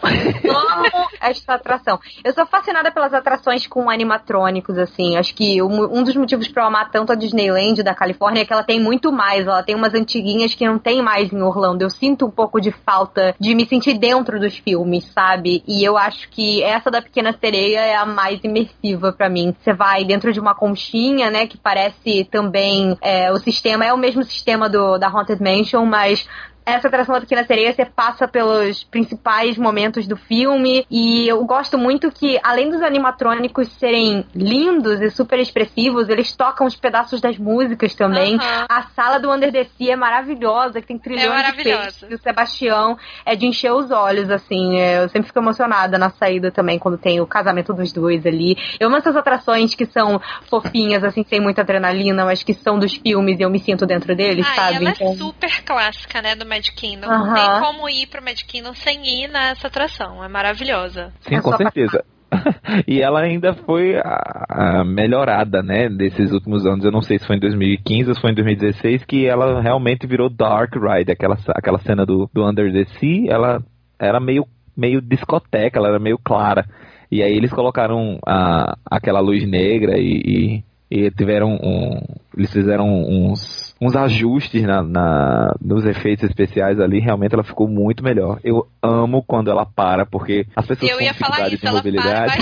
amo 0.03 1.09
esta 1.21 1.55
atração. 1.55 1.99
Eu 2.23 2.33
sou 2.33 2.45
fascinada 2.45 2.91
pelas 2.91 3.13
atrações 3.13 3.67
com 3.67 3.89
animatrônicos, 3.89 4.77
assim. 4.77 5.17
Acho 5.17 5.33
que 5.33 5.61
um 5.61 6.03
dos 6.03 6.15
motivos 6.15 6.47
para 6.47 6.63
eu 6.63 6.67
amar 6.67 6.91
tanto 6.91 7.11
a 7.11 7.15
Disneyland 7.15 7.83
da 7.83 7.93
Califórnia 7.93 8.41
é 8.41 8.45
que 8.45 8.53
ela 8.53 8.63
tem 8.63 8.79
muito 8.79 9.11
mais. 9.11 9.45
Ela 9.45 9.63
tem 9.63 9.75
umas 9.75 9.93
antiguinhas 9.93 10.53
que 10.53 10.65
não 10.65 10.79
tem 10.79 11.01
mais 11.01 11.31
em 11.31 11.41
Orlando. 11.41 11.83
Eu 11.83 11.89
sinto 11.89 12.25
um 12.25 12.31
pouco 12.31 12.59
de 12.59 12.71
falta 12.71 13.35
de 13.39 13.53
me 13.53 13.65
sentir 13.65 13.97
dentro 13.97 14.39
dos 14.39 14.57
filmes, 14.57 15.05
sabe? 15.13 15.63
E 15.67 15.83
eu 15.83 15.97
acho 15.97 16.29
que 16.29 16.63
essa 16.63 16.89
da 16.89 17.01
Pequena 17.01 17.33
Sereia 17.33 17.79
é 17.79 17.95
a 17.95 18.05
mais 18.05 18.43
imersiva 18.43 19.11
para 19.11 19.29
mim. 19.29 19.55
Você 19.59 19.73
vai 19.73 20.03
dentro 20.05 20.31
de 20.31 20.39
uma 20.39 20.55
conchinha, 20.55 21.29
né? 21.29 21.47
Que 21.47 21.57
parece 21.57 22.27
também. 22.31 22.97
É, 23.01 23.31
o 23.31 23.37
sistema 23.37 23.85
é 23.85 23.93
o 23.93 23.97
mesmo 23.97 24.23
sistema 24.23 24.69
do, 24.69 24.97
da 24.97 25.07
Haunted 25.07 25.41
Mansion, 25.41 25.85
mas 25.85 26.27
essa 26.73 26.87
atração 26.87 27.15
da 27.15 27.21
Pequena 27.21 27.45
Sereia, 27.45 27.73
você 27.73 27.85
passa 27.85 28.27
pelos 28.27 28.83
principais 28.83 29.57
momentos 29.57 30.07
do 30.07 30.15
filme. 30.15 30.85
E 30.89 31.27
eu 31.27 31.43
gosto 31.45 31.77
muito 31.77 32.11
que, 32.11 32.39
além 32.43 32.69
dos 32.69 32.81
animatrônicos 32.81 33.67
serem 33.73 34.25
lindos 34.35 35.01
e 35.01 35.09
super 35.09 35.39
expressivos, 35.39 36.09
eles 36.09 36.35
tocam 36.35 36.67
os 36.67 36.75
pedaços 36.75 37.21
das 37.21 37.37
músicas 37.37 37.93
também. 37.93 38.35
Uhum. 38.35 38.65
A 38.69 38.83
sala 38.95 39.19
do 39.19 39.31
Under 39.31 39.51
the 39.51 39.65
Sea 39.77 39.93
é 39.93 39.95
maravilhosa, 39.95 40.81
que 40.81 40.87
tem 40.87 40.97
trilhões 40.97 41.43
é 41.43 41.51
de 41.51 41.63
peixes. 41.63 42.05
E 42.09 42.13
o 42.13 42.19
Sebastião 42.19 42.97
é 43.25 43.35
de 43.35 43.45
encher 43.45 43.71
os 43.71 43.91
olhos, 43.91 44.29
assim. 44.29 44.79
É, 44.79 45.03
eu 45.03 45.09
sempre 45.09 45.27
fico 45.27 45.39
emocionada 45.39 45.97
na 45.97 46.09
saída 46.09 46.51
também, 46.51 46.79
quando 46.79 46.97
tem 46.97 47.19
o 47.21 47.27
casamento 47.27 47.73
dos 47.73 47.91
dois 47.91 48.25
ali. 48.25 48.57
Eu 48.79 48.87
amo 48.87 48.97
essas 48.97 49.15
atrações 49.15 49.75
que 49.75 49.85
são 49.85 50.21
fofinhas, 50.49 51.03
assim, 51.03 51.23
sem 51.23 51.39
muita 51.39 51.61
adrenalina, 51.61 52.25
mas 52.25 52.43
que 52.43 52.53
são 52.53 52.79
dos 52.79 52.93
filmes 52.95 53.39
e 53.39 53.43
eu 53.43 53.49
me 53.49 53.59
sinto 53.59 53.85
dentro 53.85 54.15
deles, 54.15 54.45
ah, 54.49 54.55
sabe? 54.55 54.75
ela 54.75 54.89
é 54.89 54.91
então... 54.91 55.11
é 55.11 55.15
super 55.15 55.63
clássica, 55.63 56.21
né, 56.21 56.35
do 56.35 56.45
Magic 56.59 56.75
Kingdom. 56.75 57.07
Uhum. 57.07 57.25
Não 57.25 57.33
tem 57.33 57.59
como 57.59 57.89
ir 57.89 58.07
pro 58.07 58.23
Magic 58.23 58.45
Kingdom 58.45 58.73
sem 58.73 59.23
ir 59.23 59.29
nessa 59.29 59.67
atração. 59.67 60.23
É 60.23 60.27
maravilhosa. 60.27 61.11
Sim, 61.21 61.35
é 61.35 61.41
com 61.41 61.55
certeza. 61.55 62.03
e 62.87 63.01
ela 63.01 63.21
ainda 63.21 63.53
foi 63.53 63.97
a, 63.97 64.45
a 64.49 64.83
melhorada, 64.83 65.63
né, 65.63 65.89
desses 65.89 66.31
últimos 66.31 66.65
anos. 66.65 66.85
Eu 66.85 66.91
não 66.91 67.01
sei 67.01 67.17
se 67.17 67.25
foi 67.25 67.37
em 67.37 67.39
2015 67.39 68.09
ou 68.09 68.15
se 68.15 68.21
foi 68.21 68.31
em 68.31 68.35
2016 68.35 69.05
que 69.05 69.25
ela 69.25 69.61
realmente 69.61 70.05
virou 70.05 70.29
Dark 70.29 70.75
Ride, 70.75 71.11
aquela, 71.11 71.37
aquela 71.55 71.79
cena 71.79 72.05
do, 72.05 72.29
do 72.31 72.47
Under 72.47 72.71
the 72.71 72.85
Sea, 72.99 73.25
ela 73.29 73.63
era 73.97 74.19
meio, 74.19 74.45
meio 74.77 75.01
discoteca, 75.01 75.79
ela 75.79 75.89
era 75.89 75.99
meio 75.99 76.19
clara. 76.19 76.65
E 77.11 77.23
aí 77.23 77.33
eles 77.33 77.51
colocaram 77.51 78.19
a, 78.27 78.77
aquela 78.85 79.19
luz 79.19 79.47
negra 79.47 79.97
e, 79.97 80.63
e, 80.91 81.05
e 81.05 81.11
tiveram 81.11 81.55
um, 81.55 81.99
eles 82.37 82.53
fizeram 82.53 82.85
uns 82.87 83.68
uns 83.81 83.95
ajustes 83.95 84.61
na, 84.63 84.83
na, 84.83 85.55
nos 85.61 85.85
efeitos 85.85 86.29
especiais 86.29 86.79
ali, 86.79 86.99
realmente 86.99 87.33
ela 87.33 87.43
ficou 87.43 87.67
muito 87.67 88.03
melhor. 88.03 88.39
Eu 88.43 88.67
amo 88.81 89.23
quando 89.23 89.49
ela 89.49 89.65
para, 89.65 90.05
porque 90.05 90.45
as 90.55 90.67
pessoas 90.67 90.91
com 90.91 90.97
dificuldade 90.99 91.55
isso, 91.55 91.65
de 91.65 91.71
mobilidade, 91.71 92.37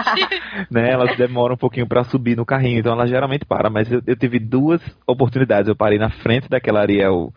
né, 0.70 0.90
elas 0.90 1.16
demoram 1.16 1.54
um 1.54 1.58
pouquinho 1.58 1.86
para 1.86 2.04
subir 2.04 2.36
no 2.36 2.46
carrinho, 2.46 2.78
então 2.78 2.92
ela 2.92 3.06
geralmente 3.06 3.44
para, 3.44 3.68
mas 3.68 3.90
eu, 3.92 4.02
eu 4.06 4.16
tive 4.16 4.38
duas 4.38 4.80
oportunidades. 5.06 5.68
Eu 5.68 5.76
parei 5.76 5.98
na 5.98 6.10
frente 6.10 6.48
daquela 6.48 6.80
Ariel 6.80 7.32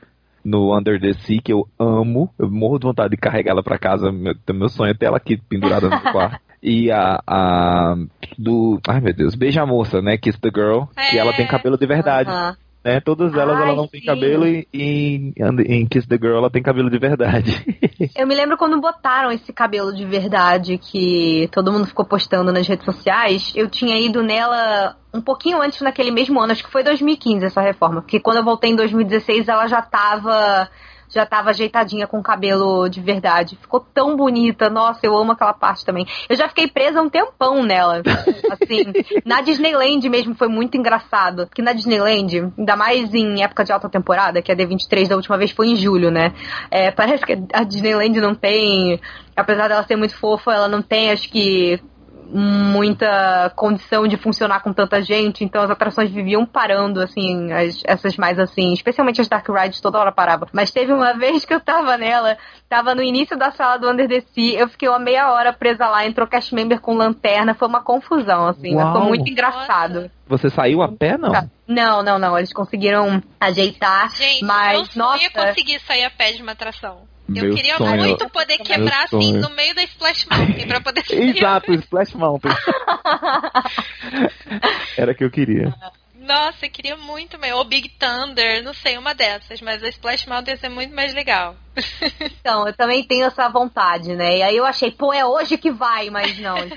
no 0.45 0.77
Under 0.77 1.01
the 1.01 1.13
Sea, 1.13 1.41
que 1.41 1.51
eu 1.51 1.67
amo. 1.79 2.29
Eu 2.37 2.49
morro 2.49 2.77
de 2.77 2.85
vontade 2.85 3.09
de 3.09 3.17
carregar 3.17 3.51
ela 3.51 3.63
para 3.63 3.79
casa. 3.79 4.11
Meu, 4.11 4.35
meu 4.53 4.69
sonho 4.69 4.91
é 4.91 4.93
ter 4.93 5.07
ela 5.07 5.17
aqui 5.17 5.37
pendurada 5.37 5.89
no 5.89 5.99
quarto. 6.13 6.39
E 6.61 6.91
a, 6.91 7.19
a 7.27 7.95
do. 8.37 8.79
Ai 8.87 9.01
meu 9.01 9.13
Deus, 9.13 9.35
Beija 9.35 9.63
a 9.63 9.65
Moça, 9.65 10.01
né? 10.01 10.17
Kiss 10.17 10.39
the 10.39 10.49
Girl. 10.53 10.83
É. 10.95 11.09
Que 11.09 11.19
ela 11.19 11.33
tem 11.33 11.47
cabelo 11.47 11.77
de 11.77 11.85
verdade. 11.85 12.29
Uh 12.29 12.33
-huh. 12.33 12.64
Né? 12.85 12.99
Todas 12.99 13.33
elas 13.33 13.57
Ai, 13.57 13.63
ela 13.63 13.75
não 13.75 13.85
sim. 13.85 13.93
tem 13.93 14.01
cabelo 14.03 14.45
e, 14.45 14.67
e 14.71 15.33
em 15.67 15.87
Kiss 15.87 16.07
the 16.07 16.17
Girl 16.17 16.37
ela 16.37 16.51
tem 16.51 16.61
cabelo 16.61 16.87
de 16.87 16.99
verdade. 16.99 17.65
Eu 18.15 18.27
me 18.27 18.35
lembro 18.35 18.57
quando 18.57 18.79
botaram 18.79 19.31
esse 19.31 19.51
cabelo 19.51 19.91
de 19.91 20.05
verdade 20.05 20.77
que 20.77 21.49
todo 21.51 21.71
mundo 21.71 21.87
ficou 21.87 22.05
postando 22.05 22.53
nas 22.53 22.67
redes 22.67 22.85
sociais. 22.85 23.51
Eu 23.55 23.67
tinha 23.67 23.99
ido 23.99 24.21
nela 24.21 24.95
um 25.11 25.19
pouquinho 25.19 25.63
antes 25.63 25.81
naquele 25.81 26.11
mesmo 26.11 26.39
ano, 26.39 26.51
acho 26.51 26.63
que 26.63 26.71
foi 26.71 26.83
2015 26.83 27.45
essa 27.45 27.61
reforma, 27.61 28.01
porque 28.01 28.19
quando 28.19 28.37
eu 28.37 28.43
voltei 28.43 28.69
em 28.69 28.75
2016 28.75 29.47
ela 29.47 29.65
já 29.65 29.81
tava 29.81 30.69
já 31.15 31.25
tava 31.25 31.51
ajeitadinha 31.51 32.05
com 32.05 32.19
o 32.19 32.23
cabelo 32.23 32.89
de 32.89 32.99
verdade. 32.99 33.55
Ficou 33.55 33.79
tão 33.79 34.17
bonita. 34.17 34.69
Nossa, 34.69 34.99
eu 35.03 35.17
amo 35.17 35.31
aquela 35.31 35.53
parte 35.53 35.85
também. 35.85 36.05
Eu 36.27 36.35
já 36.35 36.49
fiquei 36.49 36.67
presa 36.67 37.01
um 37.01 37.09
tempão 37.09 37.63
nela. 37.63 38.01
Assim, 38.51 38.83
na 39.23 39.39
Disneyland 39.39 40.07
mesmo 40.09 40.35
foi 40.35 40.49
muito 40.49 40.75
engraçado. 40.75 41.47
Que 41.55 41.61
na 41.61 41.71
Disneyland, 41.71 42.51
ainda 42.57 42.75
mais 42.75 43.13
em 43.13 43.41
época 43.41 43.63
de 43.63 43.71
alta 43.71 43.89
temporada, 43.89 44.41
que 44.41 44.51
a 44.51 44.55
D23 44.55 45.07
da 45.07 45.15
última 45.15 45.37
vez 45.37 45.51
foi 45.51 45.69
em 45.69 45.75
julho, 45.77 46.11
né? 46.11 46.33
É, 46.69 46.91
parece 46.91 47.25
que 47.25 47.41
a 47.53 47.63
Disneyland 47.63 48.19
não 48.19 48.35
tem. 48.35 48.99
Apesar 49.35 49.69
dela 49.69 49.83
ser 49.83 49.95
muito 49.95 50.17
fofa, 50.17 50.51
ela 50.53 50.67
não 50.67 50.81
tem, 50.81 51.11
acho 51.11 51.29
que 51.29 51.79
muita 52.27 53.51
condição 53.55 54.07
de 54.07 54.17
funcionar 54.17 54.61
com 54.61 54.73
tanta 54.73 55.01
gente, 55.01 55.43
então 55.43 55.61
as 55.61 55.69
atrações 55.69 56.09
viviam 56.11 56.45
parando, 56.45 57.01
assim, 57.01 57.51
as, 57.51 57.81
essas 57.85 58.17
mais 58.17 58.39
assim, 58.39 58.73
especialmente 58.73 59.21
as 59.21 59.27
Dark 59.27 59.47
Rides 59.47 59.81
toda 59.81 59.99
hora 59.99 60.11
parava. 60.11 60.47
Mas 60.51 60.71
teve 60.71 60.91
uma 60.91 61.13
vez 61.17 61.45
que 61.45 61.53
eu 61.53 61.59
tava 61.59 61.97
nela, 61.97 62.37
tava 62.67 62.95
no 62.95 63.03
início 63.03 63.37
da 63.37 63.51
sala 63.51 63.77
do 63.77 63.89
Under 63.89 64.07
the 64.07 64.21
Sea, 64.33 64.59
eu 64.59 64.67
fiquei 64.67 64.89
uma 64.89 64.99
meia 64.99 65.31
hora 65.31 65.53
presa 65.53 65.87
lá, 65.87 66.05
entrou 66.05 66.27
cast 66.27 66.53
member 66.53 66.79
com 66.79 66.95
lanterna, 66.95 67.53
foi 67.53 67.67
uma 67.67 67.81
confusão, 67.81 68.47
assim, 68.47 68.75
Uau. 68.75 68.85
mas 68.85 68.97
foi 68.97 69.07
muito 69.07 69.29
engraçado. 69.29 70.09
Você 70.27 70.49
saiu 70.49 70.81
a 70.81 70.91
pé, 70.91 71.17
não? 71.17 71.31
Não, 71.67 72.03
não, 72.03 72.19
não, 72.19 72.37
eles 72.37 72.51
conseguiram 72.51 73.21
ajeitar, 73.39 74.09
Gente, 74.15 74.43
mas, 74.43 74.95
eu 74.95 75.03
nossa... 75.03 75.23
ia 75.23 75.29
conseguir 75.31 75.79
sair 75.81 76.05
a 76.05 76.09
pé 76.09 76.31
de 76.31 76.41
uma 76.41 76.53
atração. 76.53 77.14
Eu 77.27 77.45
Meu 77.45 77.55
queria 77.55 77.77
sonho. 77.77 77.97
muito 77.97 78.29
poder 78.29 78.59
quebrar 78.59 79.05
assim 79.05 79.33
no 79.33 79.49
meio 79.49 79.73
da 79.73 79.81
Splash 79.83 80.27
Mountain 80.29 80.67
pra 80.67 80.79
poder 80.79 81.03
Exato, 81.09 81.73
Splash 81.73 82.13
Mountain. 82.13 82.51
Era 84.95 85.15
que 85.15 85.23
eu 85.23 85.31
queria. 85.31 85.73
Nossa, 86.13 86.65
eu 86.65 86.71
queria 86.71 86.97
muito 86.97 87.39
mais. 87.39 87.53
Ou 87.53 87.63
Big 87.63 87.89
Thunder, 87.89 88.63
não 88.63 88.73
sei, 88.73 88.97
uma 88.97 89.13
dessas. 89.13 89.61
Mas 89.61 89.83
a 89.83 89.89
Splash 89.89 90.25
Mountain 90.27 90.53
ia 90.53 90.59
ser 90.59 90.69
muito 90.69 90.93
mais 90.93 91.13
legal. 91.13 91.55
Então, 92.39 92.67
eu 92.67 92.73
também 92.73 93.03
tenho 93.03 93.25
essa 93.25 93.49
vontade, 93.49 94.15
né? 94.15 94.37
E 94.37 94.43
aí 94.43 94.55
eu 94.55 94.65
achei, 94.65 94.91
pô, 94.91 95.11
é 95.11 95.25
hoje 95.25 95.57
que 95.57 95.71
vai, 95.71 96.11
mas 96.11 96.37
não, 96.37 96.57
eles 96.59 96.73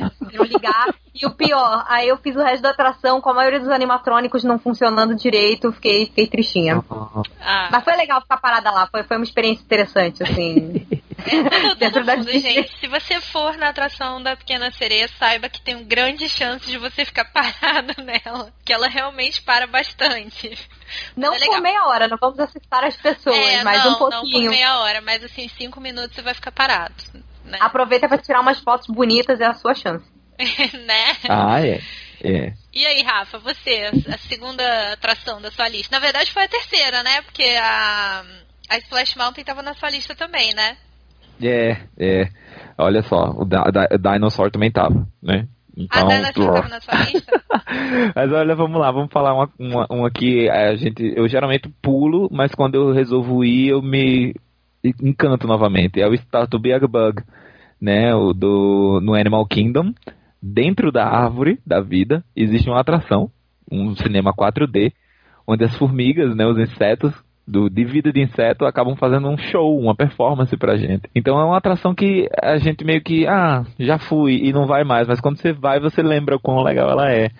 ligar. 0.48 0.86
E 1.20 1.26
o 1.26 1.30
pior, 1.30 1.84
aí 1.88 2.08
eu 2.08 2.16
fiz 2.16 2.36
o 2.36 2.42
resto 2.42 2.62
da 2.62 2.70
atração 2.70 3.20
com 3.20 3.30
a 3.30 3.34
maioria 3.34 3.58
dos 3.58 3.68
animatrônicos 3.68 4.44
não 4.44 4.58
funcionando 4.58 5.16
direito, 5.16 5.72
fiquei, 5.72 6.06
fiquei 6.06 6.26
tristinha. 6.28 6.84
Ah. 7.40 7.68
Mas 7.72 7.82
foi 7.82 7.96
legal 7.96 8.20
ficar 8.20 8.36
parada 8.36 8.70
lá, 8.70 8.86
foi, 8.86 9.02
foi 9.02 9.16
uma 9.16 9.24
experiência 9.24 9.62
interessante, 9.62 10.22
assim. 10.22 10.86
Todo, 11.18 11.92
todo 11.92 12.04
mundo, 12.04 12.30
gente. 12.30 12.70
Se 12.78 12.86
você 12.86 13.20
for 13.20 13.56
na 13.56 13.70
atração 13.70 14.22
da 14.22 14.36
Pequena 14.36 14.70
Sereia, 14.70 15.08
saiba 15.18 15.48
que 15.48 15.60
tem 15.60 15.74
um 15.74 15.84
grande 15.84 16.28
chance 16.28 16.64
de 16.64 16.78
você 16.78 17.04
ficar 17.04 17.24
parado 17.32 17.94
nela. 18.02 18.52
Que 18.64 18.72
ela 18.72 18.88
realmente 18.88 19.42
para 19.42 19.66
bastante. 19.66 20.56
Não 21.16 21.34
é 21.34 21.38
por 21.44 21.60
meia 21.60 21.84
hora, 21.86 22.06
não 22.06 22.16
vamos 22.16 22.38
assustar 22.38 22.84
as 22.84 22.96
pessoas, 22.96 23.36
é, 23.36 23.64
mas 23.64 23.84
não, 23.84 23.92
um 23.92 23.98
pouquinho. 23.98 24.22
Não 24.22 24.42
por 24.42 24.50
meia 24.50 24.78
hora, 24.78 25.00
mas 25.00 25.24
assim, 25.24 25.48
cinco 25.48 25.80
minutos 25.80 26.14
você 26.14 26.22
vai 26.22 26.34
ficar 26.34 26.52
parado. 26.52 26.94
Né? 27.44 27.58
Aproveita 27.60 28.08
para 28.08 28.18
tirar 28.18 28.40
umas 28.40 28.60
fotos 28.60 28.86
bonitas, 28.86 29.40
é 29.40 29.46
a 29.46 29.54
sua 29.54 29.74
chance. 29.74 30.17
né? 30.86 31.16
Ah, 31.28 31.60
é. 31.64 31.80
É. 32.22 32.52
E 32.74 32.84
aí, 32.84 33.02
Rafa, 33.02 33.38
você, 33.38 33.90
a 34.08 34.18
segunda 34.18 34.92
atração 34.92 35.40
da 35.40 35.50
sua 35.50 35.68
lista? 35.68 35.94
Na 35.94 36.00
verdade 36.00 36.32
foi 36.32 36.44
a 36.44 36.48
terceira, 36.48 37.02
né? 37.02 37.22
Porque 37.22 37.44
a, 37.60 38.24
a 38.68 38.78
Splash 38.78 39.14
Mountain 39.16 39.42
estava 39.42 39.62
na 39.62 39.74
sua 39.74 39.90
lista 39.90 40.14
também, 40.16 40.52
né? 40.54 40.76
É, 41.40 41.76
é. 41.96 42.28
Olha 42.76 43.02
só, 43.02 43.30
o, 43.36 43.44
da, 43.44 43.62
da, 43.64 44.12
Dinosaur 44.14 44.50
também 44.50 44.70
tava, 44.70 45.06
né? 45.22 45.46
Então, 45.76 46.08
a 46.08 46.30
Dinosaur 46.30 46.54
tava 46.54 46.68
na 46.68 46.80
sua 46.80 46.94
lista? 47.04 47.42
mas 48.16 48.32
olha, 48.32 48.56
vamos 48.56 48.80
lá, 48.80 48.90
vamos 48.90 49.12
falar 49.12 49.34
uma, 49.34 49.50
uma, 49.58 49.86
uma 49.88 50.10
que 50.10 50.48
a 50.50 50.74
gente, 50.74 51.12
eu 51.16 51.28
geralmente 51.28 51.68
pulo, 51.80 52.28
mas 52.32 52.52
quando 52.52 52.74
eu 52.74 52.92
resolvo 52.92 53.44
ir, 53.44 53.68
eu 53.68 53.80
me 53.80 54.34
encanto 55.00 55.46
novamente. 55.46 56.00
É 56.00 56.08
o 56.08 56.14
Start 56.14 56.50
to 56.50 56.58
Bug, 56.58 57.22
né? 57.80 58.12
O 58.14 58.32
do, 58.32 59.00
no 59.00 59.14
Animal 59.14 59.46
Kingdom. 59.46 59.92
Dentro 60.40 60.92
da 60.92 61.04
árvore 61.04 61.58
da 61.66 61.80
vida 61.80 62.24
existe 62.34 62.68
uma 62.68 62.80
atração, 62.80 63.30
um 63.70 63.94
cinema 63.96 64.32
4D, 64.32 64.92
onde 65.46 65.64
as 65.64 65.76
formigas, 65.76 66.34
né, 66.36 66.46
os 66.46 66.58
insetos, 66.58 67.12
do, 67.48 67.70
de 67.70 67.82
vida 67.84 68.12
de 68.12 68.20
inseto 68.20 68.66
acabam 68.66 68.94
fazendo 68.94 69.26
um 69.26 69.38
show, 69.38 69.78
uma 69.78 69.96
performance 69.96 70.54
pra 70.56 70.76
gente. 70.76 71.08
Então 71.14 71.40
é 71.40 71.44
uma 71.44 71.56
atração 71.56 71.94
que 71.94 72.28
a 72.42 72.58
gente 72.58 72.84
meio 72.84 73.02
que, 73.02 73.26
ah, 73.26 73.64
já 73.78 73.98
fui 73.98 74.34
e 74.44 74.52
não 74.52 74.66
vai 74.66 74.84
mais, 74.84 75.08
mas 75.08 75.20
quando 75.20 75.38
você 75.38 75.52
vai, 75.52 75.80
você 75.80 76.02
lembra 76.02 76.36
o 76.36 76.40
quão 76.40 76.62
legal 76.62 76.90
ela 76.90 77.10
é. 77.10 77.30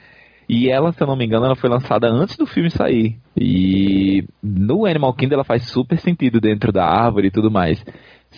E 0.48 0.70
ela, 0.70 0.92
se 0.92 1.02
eu 1.02 1.06
não 1.06 1.14
me 1.14 1.26
engano, 1.26 1.44
ela 1.44 1.54
foi 1.54 1.68
lançada 1.68 2.08
antes 2.08 2.38
do 2.38 2.46
filme 2.46 2.70
sair. 2.70 3.18
E 3.36 4.24
no 4.42 4.86
Animal 4.86 5.12
Kingdom 5.12 5.34
ela 5.34 5.44
faz 5.44 5.70
super 5.70 5.98
sentido 5.98 6.40
dentro 6.40 6.72
da 6.72 6.86
árvore 6.86 7.28
e 7.28 7.30
tudo 7.30 7.50
mais. 7.50 7.84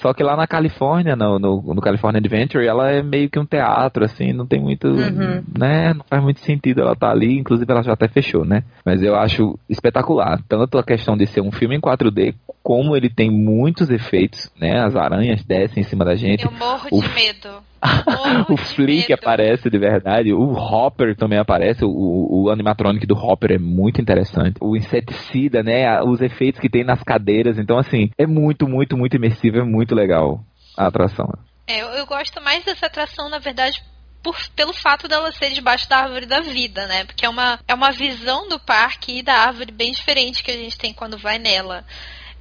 Só 0.01 0.15
que 0.15 0.23
lá 0.23 0.37
na 0.37 0.47
Califórnia, 0.47 1.15
no, 1.15 1.39
no, 1.39 1.63
no, 1.75 1.81
California 1.81 2.19
Adventure, 2.19 2.67
ela 2.67 2.91
é 2.91 3.03
meio 3.03 3.29
que 3.29 3.39
um 3.39 3.45
teatro, 3.45 4.05
assim, 4.05 4.33
não 4.33 4.47
tem 4.47 4.61
muito, 4.61 4.89
uhum. 4.89 5.43
né, 5.59 5.93
não 5.93 6.05
faz 6.09 6.23
muito 6.23 6.41
sentido 6.41 6.81
ela 6.81 6.93
estar 6.93 7.09
tá 7.09 7.13
ali, 7.13 7.39
inclusive 7.39 7.71
ela 7.71 7.83
já 7.83 7.93
até 7.93 8.09
fechou, 8.09 8.45
né? 8.45 8.65
Mas 8.85 9.03
eu 9.03 9.15
acho 9.15 9.59
espetacular, 9.69 10.41
tanto 10.49 10.79
a 10.79 10.83
questão 10.83 11.17
de 11.17 11.27
ser 11.27 11.43
um 11.43 11.53
filme 11.53 11.77
em 11.77 11.81
4D, 11.81 12.35
como 12.63 12.97
ele 12.97 13.11
tem 13.11 13.31
muitos 13.31 13.91
efeitos, 13.91 14.51
né? 14.59 14.81
As 14.81 14.97
aranhas 14.97 15.45
descem 15.45 15.83
em 15.83 15.85
cima 15.85 16.05
da 16.05 16.15
gente. 16.15 16.45
Eu 16.45 16.53
morro 16.53 16.89
o... 16.91 17.01
de 17.01 17.09
medo. 17.15 17.70
o 18.49 18.57
Flick 18.57 19.13
aparece 19.13 19.71
de 19.71 19.79
verdade, 19.79 20.33
o 20.33 20.53
Hopper 20.53 21.17
também 21.17 21.39
aparece, 21.39 21.85
o, 21.85 22.45
o 22.45 22.51
animatronic 22.51 23.07
do 23.07 23.17
Hopper 23.17 23.53
é 23.53 23.59
muito 23.59 24.01
interessante. 24.01 24.57
O 24.61 24.77
inseticida, 24.77 25.63
né, 25.63 26.03
os 26.03 26.21
efeitos 26.21 26.61
que 26.61 26.69
tem 26.69 26.85
nas 26.85 27.03
cadeiras, 27.03 27.59
então 27.59 27.79
assim, 27.79 28.11
é 28.19 28.27
muito, 28.27 28.69
muito, 28.69 28.97
muito 28.97 29.17
imersivo, 29.17 29.59
é 29.59 29.65
muito 29.65 29.95
legal 29.95 30.45
a 30.77 30.87
atração. 30.87 31.27
É, 31.67 31.83
eu, 31.83 31.89
eu 31.89 32.07
gosto 32.07 32.41
mais 32.43 32.65
dessa 32.65 32.87
atração, 32.87 33.29
na 33.29 33.39
verdade, 33.39 33.83
por, 34.23 34.37
pelo 34.55 34.73
fato 34.73 35.09
dela 35.09 35.33
ser 35.33 35.51
debaixo 35.51 35.89
da 35.89 35.99
árvore 35.99 36.27
da 36.27 36.41
vida, 36.41 36.87
né? 36.87 37.05
Porque 37.05 37.25
é 37.25 37.29
uma, 37.29 37.59
é 37.67 37.75
uma 37.75 37.91
visão 37.91 38.49
do 38.49 38.59
parque 38.59 39.19
e 39.19 39.23
da 39.23 39.35
árvore 39.35 39.73
bem 39.73 39.93
diferente 39.93 40.43
que 40.43 40.51
a 40.51 40.57
gente 40.57 40.77
tem 40.77 40.93
quando 40.93 41.17
vai 41.17 41.39
nela. 41.39 41.85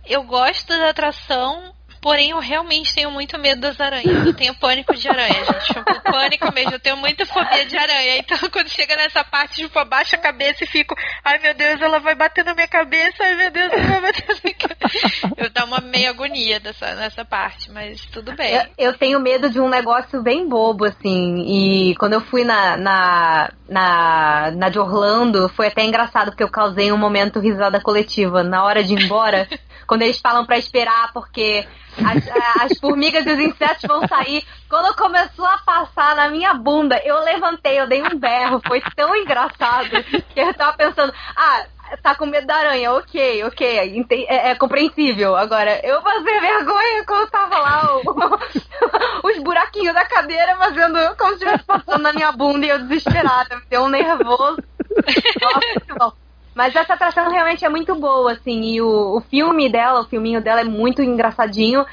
Eu 0.06 0.24
gosto 0.24 0.68
da 0.68 0.90
atração 0.90 1.74
Porém, 2.02 2.30
eu 2.30 2.40
realmente 2.40 2.94
tenho 2.96 3.12
muito 3.12 3.38
medo 3.38 3.62
das 3.62 3.80
aranhas. 3.80 4.26
Eu 4.26 4.34
tenho 4.34 4.56
pânico 4.56 4.96
de 4.96 5.08
aranha, 5.08 5.46
gente. 5.46 5.74
Tipo, 5.74 6.02
pânico 6.02 6.54
mesmo. 6.54 6.72
Eu 6.74 6.80
tenho 6.80 6.98
muita 6.98 7.26
fobia 7.26 7.66
de 7.66 7.78
aranha. 7.78 8.18
Então, 8.18 8.38
quando 8.52 8.70
chega 8.70 8.96
nessa 8.96 9.24
parte, 9.24 9.56
tipo, 9.56 9.78
abaixo 9.78 10.16
a 10.16 10.20
cabeça 10.20 10.64
e 10.64 10.68
fico, 10.68 10.96
ai 11.24 11.40
meu 11.40 11.54
Deus, 11.54 11.82
ela 11.82 12.00
vai 12.00 12.16
bater 12.16 12.46
na 12.46 12.54
minha 12.54 12.68
cabeça, 12.68 13.24
ai 13.24 13.36
meu 13.36 13.52
Deus, 13.52 13.72
ela 13.74 13.86
vai 13.86 14.02
bater 14.02 14.28
na 14.28 14.36
minha 14.44 14.56
cabeça. 14.56 14.80
Eu 15.38 15.50
dou 15.50 15.66
uma 15.66 15.82
meia 15.82 16.10
agonia 16.10 16.60
dessa, 16.60 16.96
nessa 16.96 17.24
parte, 17.24 17.72
mas 17.72 18.02
tudo 18.06 18.34
bem. 18.36 18.54
Eu, 18.54 18.90
eu, 18.90 18.98
tenho 18.98 19.20
medo 19.20 19.50
de 19.50 19.60
um 19.60 19.70
negócio 19.70 20.22
bem 20.22 20.48
bobo, 20.48 20.86
assim. 20.86 21.44
E 21.46 21.96
quando 21.96 22.14
eu 22.14 22.22
fui 22.22 22.44
na, 22.44 22.76
na, 22.78 23.52
na, 23.68 24.52
na 24.52 24.70
de 24.70 24.80
Orlando, 24.80 25.50
foi 25.50 25.68
até 25.68 25.84
engraçado, 25.84 26.32
porque 26.32 26.44
eu 26.44 26.50
causei 26.50 26.92
um 26.92 26.98
momento 26.98 27.40
risada 27.40 27.80
coletiva. 27.80 28.44
Na 28.44 28.64
hora 28.64 28.84
de 28.84 28.94
ir 28.94 29.04
embora, 29.04 29.48
quando 29.90 30.04
eles 30.04 30.20
falam 30.20 30.46
para 30.46 30.60
esperar, 30.60 31.12
porque 31.12 31.68
as, 31.98 32.62
as, 32.62 32.80
formigas 32.80 33.26
e 33.26 33.32
os 33.32 33.40
insetos 33.40 33.86
vão 33.88 34.08
sair. 34.08 34.46
Quando 34.70 34.96
começou 34.96 35.46
a 35.48 35.58
passar 35.66 36.16
na 36.16 36.30
minha 36.30 36.54
bunda, 36.54 37.02
eu 37.04 37.20
levantei, 37.24 37.80
eu 37.80 37.88
dei 37.88 38.04
um 38.04 38.18
berro. 38.20 38.62
Foi 38.68 38.80
tão 38.96 39.16
engraçado 39.16 39.90
que 40.32 40.40
eu 40.40 40.54
tava 40.54 40.78
pensando, 40.78 41.12
ah, 41.36 41.66
tá 42.04 42.14
com 42.14 42.28
medo 42.28 42.46
da 42.46 42.56
aranha, 42.56 42.94
ok, 42.94 43.44
ok, 43.46 43.80
é, 44.30 44.52
é 44.52 44.56
compreensível. 44.56 45.36
Agora, 45.36 45.84
eu 45.84 46.00
passei 46.04 46.40
vergonha 46.40 47.04
quando 47.08 47.32
tava 47.32 47.58
lá 47.58 47.98
o, 47.98 49.26
os 49.28 49.40
buraquinhos 49.40 49.96
da 49.96 50.06
cadeira 50.06 50.56
fazendo 50.56 51.00
como 51.18 51.30
se 51.30 51.38
estivesse 51.38 51.64
passando 51.64 52.04
na 52.04 52.14
minha 52.14 52.32
bunda 52.32 52.64
e 52.64 52.70
eu 52.70 52.78
desesperada, 52.78 53.56
me 53.56 53.64
deu 53.68 53.82
um 53.82 53.90
nervoso. 53.90 54.62
Nossa, 55.42 55.68
muito 55.76 55.96
bom. 55.98 56.29
Mas 56.60 56.76
essa 56.76 56.94
atração 56.94 57.32
realmente 57.32 57.64
é 57.64 57.70
muito 57.70 57.96
boa, 57.96 58.34
assim, 58.34 58.74
e 58.74 58.82
o, 58.82 59.16
o 59.16 59.22
filme 59.22 59.70
dela, 59.70 60.02
o 60.02 60.06
filminho 60.06 60.42
dela 60.42 60.60
é 60.60 60.66
muito 60.66 61.02
engraçadinho. 61.02 61.86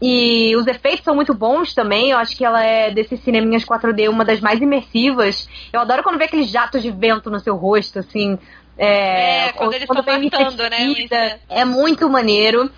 E 0.00 0.54
os 0.54 0.64
efeitos 0.68 1.02
são 1.02 1.12
muito 1.12 1.34
bons 1.34 1.74
também. 1.74 2.10
Eu 2.10 2.18
acho 2.18 2.36
que 2.36 2.44
ela 2.44 2.62
é 2.62 2.92
desses 2.92 3.18
cineminhas 3.24 3.64
4D 3.64 4.08
uma 4.08 4.24
das 4.24 4.40
mais 4.40 4.60
imersivas. 4.60 5.48
Eu 5.72 5.80
adoro 5.80 6.04
quando 6.04 6.18
vê 6.18 6.26
aqueles 6.26 6.48
jatos 6.48 6.82
de 6.82 6.90
vento 6.92 7.30
no 7.32 7.40
seu 7.40 7.56
rosto, 7.56 7.98
assim. 7.98 8.38
É, 8.78 9.46
é 9.48 9.52
quando 9.54 9.74
eles 9.74 9.88
estão 9.90 9.96
matando, 9.96 10.70
né? 10.70 11.40
É 11.48 11.64
muito 11.64 12.08
maneiro. 12.08 12.70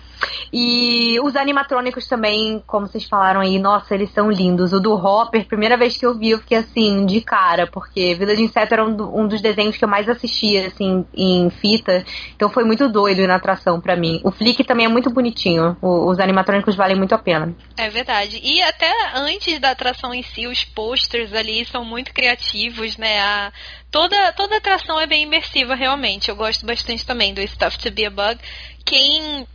E 0.51 1.19
os 1.21 1.35
animatrônicos 1.35 2.07
também, 2.07 2.63
como 2.65 2.87
vocês 2.87 3.05
falaram 3.05 3.41
aí, 3.41 3.59
nossa, 3.59 3.93
eles 3.93 4.11
são 4.11 4.31
lindos. 4.31 4.73
O 4.73 4.79
do 4.79 4.93
Hopper, 4.93 5.45
primeira 5.45 5.77
vez 5.77 5.97
que 5.97 6.05
eu 6.05 6.17
vi, 6.17 6.29
eu 6.31 6.39
fiquei 6.39 6.57
assim, 6.57 7.05
de 7.05 7.21
cara, 7.21 7.67
porque 7.67 8.15
Vida 8.15 8.35
de 8.35 8.43
Inseto 8.43 8.73
era 8.73 8.85
um, 8.85 9.21
um 9.21 9.27
dos 9.27 9.41
desenhos 9.41 9.77
que 9.77 9.83
eu 9.83 9.89
mais 9.89 10.07
assistia, 10.07 10.67
assim, 10.67 11.05
em 11.15 11.49
fita. 11.49 12.05
Então 12.35 12.49
foi 12.49 12.63
muito 12.63 12.87
doido 12.87 13.25
na 13.27 13.35
atração 13.35 13.79
para 13.81 13.95
mim. 13.95 14.21
O 14.23 14.31
Flick 14.31 14.63
também 14.63 14.85
é 14.85 14.89
muito 14.89 15.09
bonitinho. 15.09 15.75
O, 15.81 16.09
os 16.09 16.19
animatrônicos 16.19 16.75
valem 16.75 16.97
muito 16.97 17.13
a 17.13 17.17
pena. 17.17 17.53
É 17.77 17.89
verdade. 17.89 18.39
E 18.43 18.61
até 18.61 18.91
antes 19.15 19.59
da 19.59 19.71
atração 19.71 20.13
em 20.13 20.23
si, 20.23 20.47
os 20.47 20.63
posters 20.63 21.33
ali 21.33 21.65
são 21.65 21.83
muito 21.83 22.13
criativos, 22.13 22.97
né? 22.97 23.19
A, 23.19 23.51
toda, 23.91 24.31
toda 24.33 24.57
atração 24.57 24.99
é 24.99 25.07
bem 25.07 25.23
imersiva, 25.23 25.75
realmente. 25.75 26.29
Eu 26.29 26.35
gosto 26.35 26.65
bastante 26.65 27.05
também 27.05 27.33
do 27.33 27.45
Stuff 27.47 27.77
to 27.77 27.91
Be 27.91 28.05
a 28.05 28.09
Bug. 28.09 28.39
Quem 28.85 29.47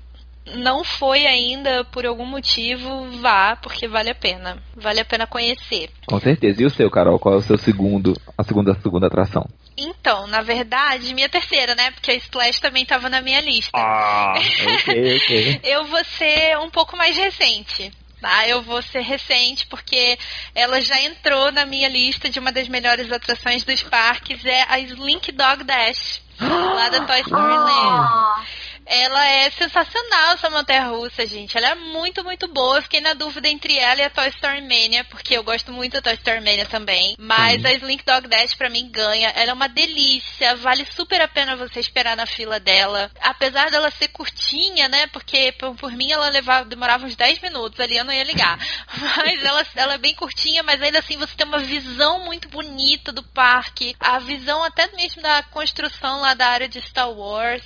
não 0.56 0.84
foi 0.84 1.26
ainda 1.26 1.84
por 1.84 2.06
algum 2.06 2.26
motivo, 2.26 3.10
vá, 3.20 3.56
porque 3.56 3.86
vale 3.88 4.10
a 4.10 4.14
pena. 4.14 4.62
Vale 4.76 5.00
a 5.00 5.04
pena 5.04 5.26
conhecer. 5.26 5.90
Com 6.06 6.20
certeza. 6.20 6.62
E 6.62 6.66
o 6.66 6.70
seu, 6.70 6.90
Carol? 6.90 7.18
Qual 7.18 7.34
é 7.34 7.38
o 7.38 7.42
seu 7.42 7.58
segundo, 7.58 8.14
a 8.36 8.44
segunda, 8.44 8.72
a 8.72 8.80
segunda 8.80 9.06
atração? 9.06 9.46
Então, 9.76 10.26
na 10.26 10.42
verdade, 10.42 11.14
minha 11.14 11.28
terceira, 11.28 11.74
né? 11.74 11.90
Porque 11.92 12.10
a 12.10 12.14
Splash 12.14 12.60
também 12.60 12.82
estava 12.82 13.08
na 13.08 13.20
minha 13.20 13.40
lista. 13.40 13.70
Ah, 13.74 14.34
ok, 14.80 15.16
ok. 15.16 15.60
Eu 15.64 15.86
vou 15.86 16.04
ser 16.04 16.58
um 16.58 16.70
pouco 16.70 16.96
mais 16.96 17.16
recente. 17.16 17.90
Tá, 18.20 18.46
eu 18.46 18.60
vou 18.60 18.82
ser 18.82 19.00
recente 19.00 19.66
porque 19.66 20.18
ela 20.54 20.78
já 20.82 21.00
entrou 21.00 21.50
na 21.50 21.64
minha 21.64 21.88
lista 21.88 22.28
de 22.28 22.38
uma 22.38 22.52
das 22.52 22.68
melhores 22.68 23.10
atrações 23.10 23.64
dos 23.64 23.82
parques, 23.82 24.44
é 24.44 24.62
a 24.68 24.78
Slink 24.78 25.32
Dog 25.32 25.64
Dash, 25.64 26.20
lá 26.38 26.90
da 26.90 27.06
Toy 27.06 27.20
Story 27.20 27.56
Land. 27.56 28.46
Ela 28.92 29.24
é 29.24 29.50
sensacional, 29.52 30.34
essa 30.34 30.50
montanha 30.50 30.88
russa, 30.88 31.24
gente. 31.24 31.56
Ela 31.56 31.68
é 31.68 31.74
muito, 31.76 32.24
muito 32.24 32.48
boa. 32.48 32.78
Eu 32.78 32.82
fiquei 32.82 33.00
na 33.00 33.14
dúvida 33.14 33.46
entre 33.46 33.78
ela 33.78 34.00
e 34.00 34.02
a 34.02 34.10
Toy 34.10 34.26
Story 34.30 34.62
Mania, 34.62 35.04
porque 35.04 35.36
eu 35.36 35.44
gosto 35.44 35.72
muito 35.72 35.92
da 35.92 36.02
Toy 36.02 36.14
Story 36.14 36.40
Mania 36.40 36.66
também. 36.66 37.14
Mas 37.16 37.62
Sim. 37.62 37.68
a 37.68 37.72
Slink 37.74 38.04
Dog 38.04 38.26
Dash 38.26 38.52
pra 38.54 38.68
mim 38.68 38.90
ganha. 38.90 39.28
Ela 39.36 39.52
é 39.52 39.54
uma 39.54 39.68
delícia. 39.68 40.56
Vale 40.56 40.84
super 40.86 41.20
a 41.20 41.28
pena 41.28 41.54
você 41.54 41.78
esperar 41.78 42.16
na 42.16 42.26
fila 42.26 42.58
dela. 42.58 43.12
Apesar 43.20 43.70
dela 43.70 43.92
ser 43.92 44.08
curtinha, 44.08 44.88
né? 44.88 45.06
Porque 45.06 45.52
por, 45.52 45.76
por 45.76 45.92
mim 45.92 46.10
ela 46.10 46.28
levava, 46.28 46.64
demorava 46.64 47.06
uns 47.06 47.14
10 47.14 47.40
minutos 47.42 47.78
ali, 47.78 47.96
eu 47.96 48.04
não 48.04 48.12
ia 48.12 48.24
ligar. 48.24 48.58
Mas 49.18 49.44
ela, 49.44 49.64
ela 49.76 49.94
é 49.94 49.98
bem 49.98 50.16
curtinha, 50.16 50.64
mas 50.64 50.82
ainda 50.82 50.98
assim 50.98 51.16
você 51.16 51.34
tem 51.36 51.46
uma 51.46 51.60
visão 51.60 52.24
muito 52.24 52.48
bonita 52.48 53.12
do 53.12 53.22
parque. 53.22 53.94
A 54.00 54.18
visão 54.18 54.64
até 54.64 54.88
mesmo 54.96 55.22
da 55.22 55.42
construção 55.44 56.20
lá 56.20 56.34
da 56.34 56.48
área 56.48 56.68
de 56.68 56.80
Star 56.82 57.10
Wars. 57.10 57.62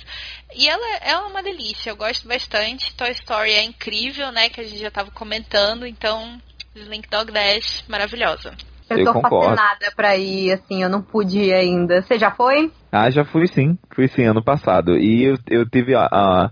E 0.53 0.67
ela, 0.67 0.97
ela 1.01 1.27
é 1.27 1.31
uma 1.31 1.43
delícia, 1.43 1.89
eu 1.89 1.95
gosto 1.95 2.27
bastante. 2.27 2.95
Toy 2.95 3.11
Story 3.11 3.51
é 3.51 3.63
incrível, 3.63 4.31
né? 4.31 4.49
Que 4.49 4.61
a 4.61 4.63
gente 4.63 4.79
já 4.79 4.91
tava 4.91 5.11
comentando, 5.11 5.85
então 5.85 6.39
Slink 6.75 7.09
Dog 7.09 7.31
Dash, 7.31 7.83
maravilhosa. 7.87 8.53
Eu, 8.89 8.99
eu 8.99 9.05
tô 9.05 9.13
concordo. 9.13 9.55
fascinada 9.55 9.91
pra 9.95 10.15
ir, 10.15 10.51
assim, 10.51 10.83
eu 10.83 10.89
não 10.89 11.01
pude 11.01 11.39
ir 11.39 11.53
ainda. 11.53 12.01
Você 12.01 12.19
já 12.19 12.31
foi? 12.31 12.71
Ah, 12.91 13.09
já 13.09 13.25
fui 13.25 13.47
sim. 13.47 13.77
Fui 13.93 14.07
sim, 14.07 14.23
ano 14.23 14.43
passado. 14.43 14.97
E 14.97 15.23
eu, 15.23 15.37
eu 15.49 15.67
tive 15.67 15.95
a, 15.95 16.07
a, 16.11 16.51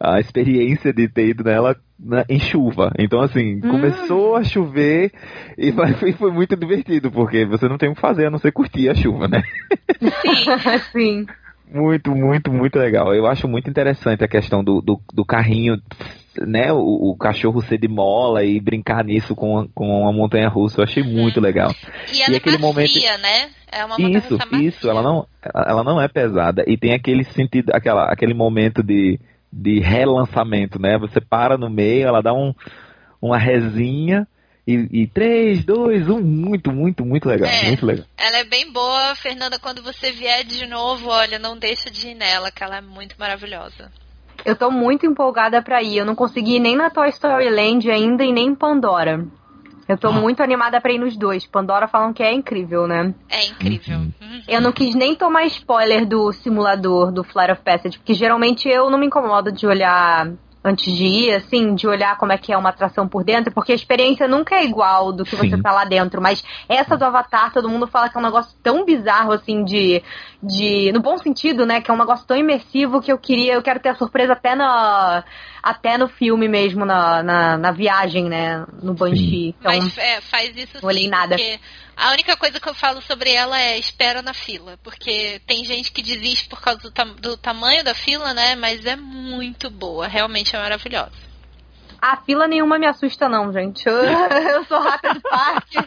a 0.00 0.20
experiência 0.20 0.92
de 0.92 1.08
ter 1.08 1.28
ido 1.28 1.44
nela 1.44 1.76
na, 1.98 2.24
em 2.28 2.38
chuva. 2.38 2.92
Então, 2.98 3.20
assim, 3.20 3.56
hum. 3.56 3.70
começou 3.70 4.36
a 4.36 4.42
chover 4.42 5.12
e 5.56 5.72
foi, 5.98 6.12
foi, 6.12 6.32
muito 6.32 6.56
divertido, 6.56 7.10
porque 7.10 7.44
você 7.44 7.68
não 7.68 7.78
tem 7.78 7.90
o 7.90 7.94
que 7.94 8.00
fazer 8.00 8.26
a 8.26 8.30
não 8.30 8.38
ser 8.38 8.52
curtir 8.52 8.88
a 8.88 8.94
chuva, 8.94 9.28
né? 9.28 9.42
Sim, 10.00 10.80
sim. 10.92 11.26
Muito, 11.72 12.14
muito, 12.14 12.52
muito 12.52 12.78
legal. 12.78 13.14
Eu 13.14 13.26
acho 13.26 13.46
muito 13.46 13.68
interessante 13.68 14.24
a 14.24 14.28
questão 14.28 14.64
do, 14.64 14.80
do, 14.80 15.00
do 15.12 15.24
carrinho, 15.24 15.80
né? 16.40 16.72
O, 16.72 17.10
o, 17.10 17.16
cachorro 17.16 17.60
ser 17.62 17.78
de 17.78 17.88
mola 17.88 18.42
e 18.42 18.60
brincar 18.60 19.04
nisso 19.04 19.34
com, 19.34 19.68
com 19.74 20.08
a 20.08 20.12
montanha 20.12 20.48
russa. 20.48 20.80
Eu 20.80 20.84
achei 20.84 21.02
uhum. 21.02 21.22
muito 21.22 21.40
legal. 21.40 21.70
E 22.12 22.22
ela 22.22 22.32
e 22.32 22.34
é 22.34 22.36
aquele 22.38 22.58
macia, 22.58 22.68
momento... 22.68 23.22
né? 23.22 23.50
É 23.70 23.84
uma 23.84 23.98
montanha 23.98 24.18
isso, 24.18 24.56
isso. 24.56 24.90
Ela 24.90 25.02
não, 25.02 25.26
ela 25.54 25.84
não 25.84 26.00
é 26.00 26.08
pesada 26.08 26.64
e 26.66 26.76
tem 26.76 26.94
aquele 26.94 27.24
sentido, 27.24 27.70
aquela, 27.74 28.04
aquele 28.04 28.32
momento 28.32 28.82
de, 28.82 29.20
de 29.52 29.78
relançamento, 29.78 30.80
né? 30.80 30.96
Você 30.98 31.20
para 31.20 31.58
no 31.58 31.68
meio, 31.68 32.06
ela 32.06 32.22
dá 32.22 32.32
um, 32.32 32.54
uma 33.20 33.36
resinha 33.36 34.26
e, 34.68 35.04
e 35.04 35.06
3, 35.06 35.64
2, 35.64 36.10
1, 36.10 36.20
muito, 36.20 36.70
muito, 36.70 37.02
muito 37.02 37.26
legal. 37.26 37.48
É, 37.48 37.68
muito 37.68 37.86
legal. 37.86 38.04
Ela 38.18 38.40
é 38.40 38.44
bem 38.44 38.70
boa, 38.70 39.14
Fernanda. 39.14 39.58
Quando 39.58 39.82
você 39.82 40.12
vier 40.12 40.44
de 40.44 40.66
novo, 40.66 41.08
olha, 41.08 41.38
não 41.38 41.56
deixa 41.56 41.90
de 41.90 42.08
ir 42.08 42.14
nela, 42.14 42.50
que 42.50 42.62
ela 42.62 42.76
é 42.76 42.80
muito 42.82 43.14
maravilhosa. 43.18 43.90
Eu 44.44 44.54
tô 44.54 44.70
muito 44.70 45.06
empolgada 45.06 45.62
pra 45.62 45.82
ir. 45.82 45.96
Eu 45.96 46.04
não 46.04 46.14
consegui 46.14 46.56
ir 46.56 46.60
nem 46.60 46.76
na 46.76 46.90
Toy 46.90 47.08
Story 47.08 47.48
Land 47.48 47.90
ainda 47.90 48.22
e 48.22 48.30
nem 48.30 48.48
em 48.48 48.54
Pandora. 48.54 49.24
Eu 49.88 49.96
tô 49.96 50.08
ah. 50.08 50.12
muito 50.12 50.42
animada 50.42 50.78
pra 50.82 50.92
ir 50.92 50.98
nos 50.98 51.16
dois. 51.16 51.46
Pandora 51.46 51.88
falam 51.88 52.12
que 52.12 52.22
é 52.22 52.30
incrível, 52.30 52.86
né? 52.86 53.14
É 53.30 53.46
incrível. 53.46 53.96
Uhum. 53.96 54.12
uhum. 54.20 54.42
Eu 54.46 54.60
não 54.60 54.70
quis 54.70 54.94
nem 54.94 55.16
tomar 55.16 55.46
spoiler 55.46 56.06
do 56.06 56.30
simulador 56.30 57.10
do 57.10 57.24
Flight 57.24 57.52
of 57.52 57.62
Passage, 57.62 57.98
porque 57.98 58.12
geralmente 58.12 58.68
eu 58.68 58.90
não 58.90 58.98
me 58.98 59.06
incomodo 59.06 59.50
de 59.50 59.66
olhar 59.66 60.30
antes 60.62 60.92
de 60.92 61.04
ir, 61.04 61.34
assim, 61.34 61.74
de 61.74 61.86
olhar 61.86 62.16
como 62.16 62.32
é 62.32 62.38
que 62.38 62.52
é 62.52 62.56
uma 62.56 62.70
atração 62.70 63.06
por 63.08 63.24
dentro, 63.24 63.52
porque 63.52 63.72
a 63.72 63.74
experiência 63.74 64.26
nunca 64.26 64.56
é 64.56 64.64
igual 64.64 65.12
do 65.12 65.24
que 65.24 65.36
Sim. 65.36 65.50
você 65.50 65.62
tá 65.62 65.72
lá 65.72 65.84
dentro, 65.84 66.20
mas 66.20 66.44
essa 66.68 66.96
do 66.96 67.04
Avatar, 67.04 67.52
todo 67.52 67.68
mundo 67.68 67.86
fala 67.86 68.08
que 68.08 68.16
é 68.16 68.20
um 68.20 68.24
negócio 68.24 68.56
tão 68.62 68.84
bizarro, 68.84 69.32
assim, 69.32 69.64
de, 69.64 70.02
de 70.42 70.90
no 70.92 71.00
bom 71.00 71.16
sentido, 71.18 71.64
né, 71.64 71.80
que 71.80 71.90
é 71.90 71.94
um 71.94 71.98
negócio 71.98 72.26
tão 72.26 72.36
imersivo 72.36 73.00
que 73.00 73.12
eu 73.12 73.18
queria, 73.18 73.54
eu 73.54 73.62
quero 73.62 73.80
ter 73.80 73.90
a 73.90 73.94
surpresa 73.94 74.32
até 74.32 74.54
na 74.54 75.24
até 75.62 75.98
no 75.98 76.08
filme 76.08 76.48
mesmo, 76.48 76.84
na, 76.84 77.22
na, 77.22 77.58
na 77.58 77.72
viagem, 77.72 78.24
né, 78.24 78.64
no 78.82 78.94
Banshee. 78.94 79.54
Então, 79.58 79.72
mas 79.72 79.98
é, 79.98 80.20
faz 80.20 80.56
isso 80.56 80.78
não 80.80 80.88
olhei 80.88 81.08
nada. 81.08 81.36
Porque 81.36 81.60
a 81.98 82.12
única 82.12 82.36
coisa 82.36 82.60
que 82.60 82.68
eu 82.68 82.74
falo 82.74 83.02
sobre 83.02 83.32
ela 83.32 83.60
é 83.60 83.76
espera 83.76 84.22
na 84.22 84.32
fila, 84.32 84.78
porque 84.84 85.42
tem 85.46 85.64
gente 85.64 85.90
que 85.90 86.00
desiste 86.00 86.48
por 86.48 86.60
causa 86.60 86.80
do, 86.80 86.92
tam 86.92 87.16
do 87.16 87.36
tamanho 87.36 87.82
da 87.82 87.92
fila, 87.92 88.32
né? 88.32 88.54
Mas 88.54 88.86
é 88.86 88.94
muito 88.94 89.68
boa, 89.68 90.06
realmente 90.06 90.54
é 90.54 90.58
maravilhosa. 90.60 91.27
A 92.00 92.16
fila 92.18 92.46
nenhuma 92.46 92.78
me 92.78 92.86
assusta, 92.86 93.28
não, 93.28 93.52
gente. 93.52 93.84
Eu, 93.86 93.94
eu 94.54 94.64
sou 94.64 94.78
rata 94.78 95.12
de 95.12 95.20
parque, 95.20 95.78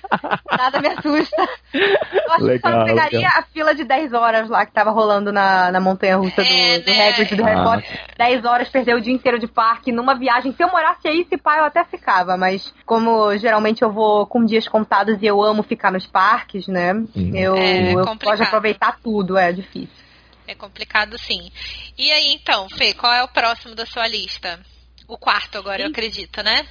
nada 0.51 0.81
me 0.81 0.87
assusta. 0.89 1.49
Eu 1.73 2.33
acho 2.33 2.43
legal, 2.43 2.71
que 2.71 2.77
só 2.77 2.85
pegaria 2.85 3.19
legal. 3.19 3.33
a 3.37 3.41
fila 3.43 3.73
de 3.73 3.83
10 3.83 4.13
horas 4.13 4.49
lá 4.49 4.65
que 4.65 4.73
tava 4.73 4.91
rolando 4.91 5.31
na, 5.31 5.71
na 5.71 5.79
montanha 5.79 6.17
russa 6.17 6.43
do, 6.43 6.49
é, 6.49 6.79
do 6.79 6.91
né? 6.91 7.09
Hagrid 7.09 7.35
do 7.35 7.43
Harry 7.43 7.59
ah. 7.59 7.63
Potter. 7.63 7.99
10 8.17 8.45
horas, 8.45 8.69
perdeu 8.69 8.97
o 8.97 9.01
dia 9.01 9.13
inteiro 9.13 9.39
de 9.39 9.47
parque 9.47 9.91
numa 9.91 10.13
viagem. 10.13 10.51
Se 10.51 10.63
eu 10.63 10.69
morasse 10.69 11.07
aí, 11.07 11.25
se 11.29 11.37
pá, 11.37 11.57
eu 11.57 11.65
até 11.65 11.83
ficava, 11.85 12.35
mas 12.35 12.73
como 12.85 13.35
geralmente 13.37 13.81
eu 13.81 13.91
vou 13.91 14.25
com 14.25 14.45
dias 14.45 14.67
contados 14.67 15.21
e 15.21 15.25
eu 15.25 15.41
amo 15.41 15.63
ficar 15.63 15.91
nos 15.91 16.05
parques, 16.05 16.67
né? 16.67 16.91
Eu, 17.33 17.55
é, 17.55 17.93
eu 17.93 18.17
posso 18.17 18.43
aproveitar 18.43 18.97
tudo, 19.01 19.37
é 19.37 19.51
difícil. 19.51 20.01
É 20.47 20.55
complicado 20.55 21.17
sim. 21.17 21.49
E 21.97 22.11
aí, 22.11 22.33
então, 22.33 22.67
Fê, 22.69 22.93
qual 22.93 23.13
é 23.13 23.23
o 23.23 23.27
próximo 23.29 23.73
da 23.73 23.85
sua 23.85 24.07
lista? 24.07 24.59
O 25.11 25.17
quarto 25.17 25.57
agora, 25.57 25.79
Sim. 25.79 25.83
eu 25.83 25.89
acredito, 25.89 26.41
né? 26.41 26.65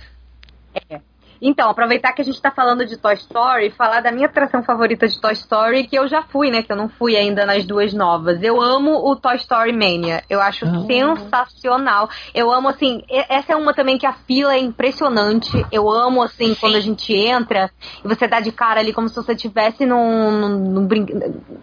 É. 0.88 0.98
Então, 1.40 1.70
aproveitar 1.70 2.12
que 2.12 2.22
a 2.22 2.24
gente 2.24 2.34
está 2.34 2.50
falando 2.50 2.84
de 2.84 2.96
Toy 2.96 3.14
Story, 3.14 3.70
falar 3.70 4.00
da 4.00 4.12
minha 4.12 4.26
atração 4.26 4.62
favorita 4.62 5.08
de 5.08 5.20
Toy 5.20 5.32
Story, 5.32 5.86
que 5.86 5.96
eu 5.96 6.06
já 6.06 6.22
fui, 6.22 6.50
né? 6.50 6.62
Que 6.62 6.72
eu 6.72 6.76
não 6.76 6.88
fui 6.88 7.16
ainda 7.16 7.46
nas 7.46 7.64
duas 7.64 7.92
novas. 7.92 8.42
Eu 8.42 8.60
amo 8.60 9.08
o 9.08 9.16
Toy 9.16 9.36
Story 9.36 9.72
Mania. 9.72 10.22
Eu 10.28 10.40
acho 10.40 10.66
ah. 10.66 10.84
sensacional. 10.86 12.10
Eu 12.34 12.52
amo, 12.52 12.68
assim, 12.68 13.02
essa 13.28 13.52
é 13.52 13.56
uma 13.56 13.72
também 13.72 13.98
que 13.98 14.06
a 14.06 14.12
fila 14.12 14.54
é 14.54 14.58
impressionante. 14.58 15.50
Eu 15.72 15.90
amo, 15.90 16.22
assim, 16.22 16.48
Sim. 16.48 16.56
quando 16.60 16.76
a 16.76 16.80
gente 16.80 17.14
entra 17.14 17.70
e 18.04 18.08
você 18.08 18.26
dá 18.26 18.40
de 18.40 18.52
cara 18.52 18.80
ali 18.80 18.92
como 18.92 19.08
se 19.08 19.16
você 19.16 19.32
estivesse 19.32 19.86
no 19.86 20.80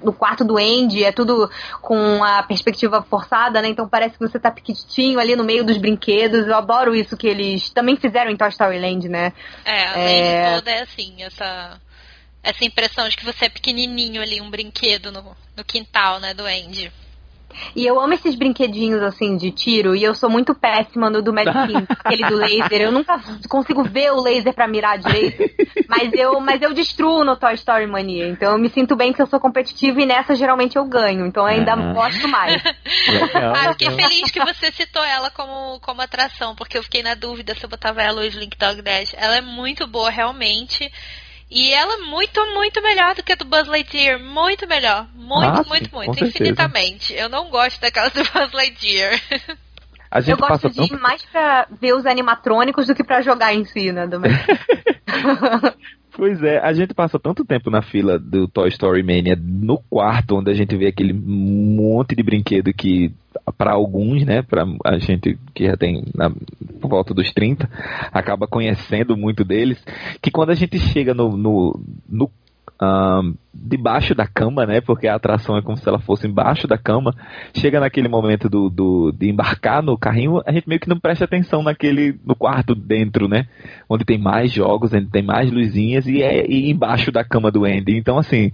no 0.04 0.14
quarto 0.14 0.44
do 0.44 0.58
Andy. 0.58 1.04
É 1.04 1.12
tudo 1.12 1.50
com 1.82 2.24
a 2.24 2.44
perspectiva 2.44 3.02
forçada, 3.02 3.62
né? 3.62 3.70
Então 3.70 3.88
parece 3.88 4.18
que 4.18 4.28
você 4.28 4.40
tá 4.40 4.52
pequitinho 4.52 5.20
ali 5.20 5.36
no 5.36 5.44
meio 5.44 5.64
dos 5.64 5.78
brinquedos. 5.78 6.48
Eu 6.48 6.56
adoro 6.56 6.96
isso 6.96 7.18
que 7.18 7.28
eles 7.28 7.70
também 7.70 7.96
fizeram 7.96 8.32
em 8.32 8.38
Toy 8.38 8.50
Story 8.50 8.80
Land, 8.80 9.10
né? 9.10 9.34
É, 9.68 9.86
a 9.86 10.00
é... 10.00 10.56
toda 10.56 10.72
é 10.72 10.82
assim, 10.82 11.22
essa, 11.22 11.82
essa 12.42 12.64
impressão 12.64 13.10
de 13.10 13.18
que 13.18 13.26
você 13.26 13.46
é 13.46 13.50
pequenininho 13.50 14.22
ali, 14.22 14.40
um 14.40 14.50
brinquedo 14.50 15.12
no, 15.12 15.36
no 15.58 15.66
quintal, 15.66 16.22
né, 16.22 16.34
do 16.34 16.46
Andy. 16.46 16.90
E 17.76 17.86
eu 17.86 18.00
amo 18.00 18.14
esses 18.14 18.36
brinquedinhos 18.36 19.02
assim 19.02 19.38
de 19.38 19.52
tiro 19.52 19.96
e 19.96 20.04
eu 20.04 20.14
sou 20.14 20.30
muito 20.30 20.54
péssima 20.54 21.10
no 21.10 21.22
do 21.22 21.34
Mad 21.34 21.48
King, 21.48 21.86
aquele 21.90 22.26
do 22.26 22.36
laser. 22.36 22.82
Eu 22.82 22.92
nunca 22.92 23.20
consigo 23.50 23.84
ver 23.84 24.12
o 24.12 24.22
laser 24.22 24.54
para 24.54 24.68
mirar 24.68 24.98
direito, 24.98 25.44
mas 25.88 26.12
eu, 26.14 26.40
mas 26.40 26.62
eu 26.62 26.74
destruo 26.74 27.24
no 27.24 27.36
Toy 27.36 27.54
Story 27.56 27.88
Mania. 27.88 28.28
Então 28.28 28.52
eu 28.52 28.58
me 28.58 28.70
sinto 28.70 28.96
bem 28.96 29.14
que 29.14 29.22
eu 29.22 29.28
sou 29.28 29.40
competitiva 29.40 30.02
e 30.02 30.06
nessa 30.06 30.36
geralmente 30.36 30.76
eu 30.76 30.86
ganho. 30.86 31.26
Então 31.26 31.44
eu 31.44 31.56
ainda 31.56 31.76
uhum. 31.76 31.94
gosto 31.94 32.28
mais. 32.28 32.62
Legal, 33.08 33.54
ah, 33.56 33.72
fiquei 33.74 33.92
feliz 33.92 34.32
que 34.32 34.40
você 34.40 34.72
citou 34.72 35.04
ela 35.04 35.30
como, 35.32 35.80
como 35.82 36.02
atração, 36.02 36.56
porque 36.56 36.78
eu 36.78 36.84
fiquei 36.84 37.04
na 37.04 37.16
dúvida 37.16 37.56
se 37.56 37.64
eu 37.64 37.70
botava 37.70 38.02
ela 38.02 38.22
hoje 38.22 38.40
Link 38.40 38.58
Dog 38.58 38.82
Dash. 38.82 39.14
Ela 39.18 39.38
é 39.38 39.42
muito 39.42 39.88
boa 39.88 40.10
realmente. 40.10 40.92
E 41.50 41.74
ela 41.74 41.94
é 41.94 41.98
muito, 42.10 42.46
muito 42.54 42.82
melhor 42.82 43.16
do 43.16 43.24
que 43.24 43.32
a 43.32 43.36
do 43.36 43.46
Buzz 43.46 43.68
Lightyear. 43.68 44.22
Muito 44.22 44.68
melhor. 44.68 45.08
Muito, 45.16 45.62
ah, 45.62 45.64
muito, 45.68 45.90
sim, 45.90 45.96
muito. 45.96 46.26
Infinitamente. 46.26 47.14
Eu 47.14 47.30
não 47.30 47.50
gosto 47.50 47.80
daquela 47.80 48.10
do 48.10 48.24
Buzz 48.24 48.52
Lightyear. 48.52 49.20
eu 50.28 50.38
gosto 50.38 50.70
de 50.70 50.94
ir 50.94 51.00
mais 51.00 51.24
pra 51.24 51.68
ver 51.80 51.94
os 51.94 52.06
animatrônicos 52.06 52.88
do 52.88 52.96
que 52.96 53.04
pra 53.04 53.22
jogar 53.22 53.54
em 53.54 53.64
si, 53.66 53.92
né? 53.92 54.08
Do 54.08 54.20
Pois 56.18 56.42
é, 56.42 56.58
a 56.58 56.74
gente 56.74 56.96
passa 56.96 57.20
tanto 57.20 57.46
tempo 57.46 57.70
na 57.70 57.84
fila 57.84 58.18
do 58.18 58.48
Toy 58.48 58.70
Story 58.70 59.04
Mania 59.04 59.38
no 59.40 59.78
quarto, 59.88 60.38
onde 60.38 60.50
a 60.50 60.54
gente 60.56 60.76
vê 60.76 60.88
aquele 60.88 61.14
monte 61.14 62.16
de 62.16 62.24
brinquedo 62.24 62.74
que, 62.74 63.14
para 63.52 63.72
alguns, 63.72 64.26
né, 64.26 64.42
para 64.42 64.66
a 64.86 64.98
gente 64.98 65.38
que 65.54 65.66
já 65.66 65.78
tem 65.78 66.04
na, 66.14 66.30
por 66.82 66.90
volta 66.90 67.14
dos 67.14 67.32
30, 67.34 67.70
acaba 68.12 68.48
conhecendo 68.48 69.16
muito 69.16 69.44
deles, 69.44 69.84
que 70.22 70.32
quando 70.32 70.50
a 70.50 70.56
gente 70.56 70.80
chega 70.80 71.14
no, 71.14 71.38
no, 71.38 71.80
no 72.10 72.32
um, 72.82 73.34
debaixo 73.54 74.14
da 74.14 74.28
cama, 74.28 74.66
né? 74.66 74.82
Porque 74.82 75.08
a 75.08 75.16
atração 75.16 75.58
é 75.58 75.62
como 75.62 75.78
se 75.78 75.88
ela 75.88 76.00
fosse 76.00 76.28
embaixo 76.28 76.68
da 76.68 76.78
cama. 76.78 77.14
Chega 77.56 77.80
naquele 77.80 78.08
momento 78.08 78.48
do, 78.48 78.70
do, 78.70 79.12
de 79.12 79.30
embarcar 79.30 79.82
no 79.82 79.98
carrinho, 79.98 80.42
a 80.46 80.52
gente 80.52 80.70
meio 80.70 80.80
que 80.80 80.90
não 80.90 81.00
presta 81.00 81.26
atenção 81.26 81.64
naquele 81.64 82.16
no 82.24 82.36
quarto 82.36 82.76
dentro, 82.76 83.28
né? 83.28 83.48
Onde 83.90 84.06
tem 84.06 84.18
mais 84.18 84.52
jogos, 84.52 84.94
onde 84.94 85.08
tem 85.08 85.24
mais 85.24 85.52
luzinhas 85.52 86.06
e 86.06 86.22
é 86.22 86.46
e 86.48 86.70
embaixo 86.70 87.12
da 87.12 87.24
cama 87.24 87.52
do 87.52 87.66
Andy. 87.66 87.98
Então 87.98 88.18
assim 88.18 88.52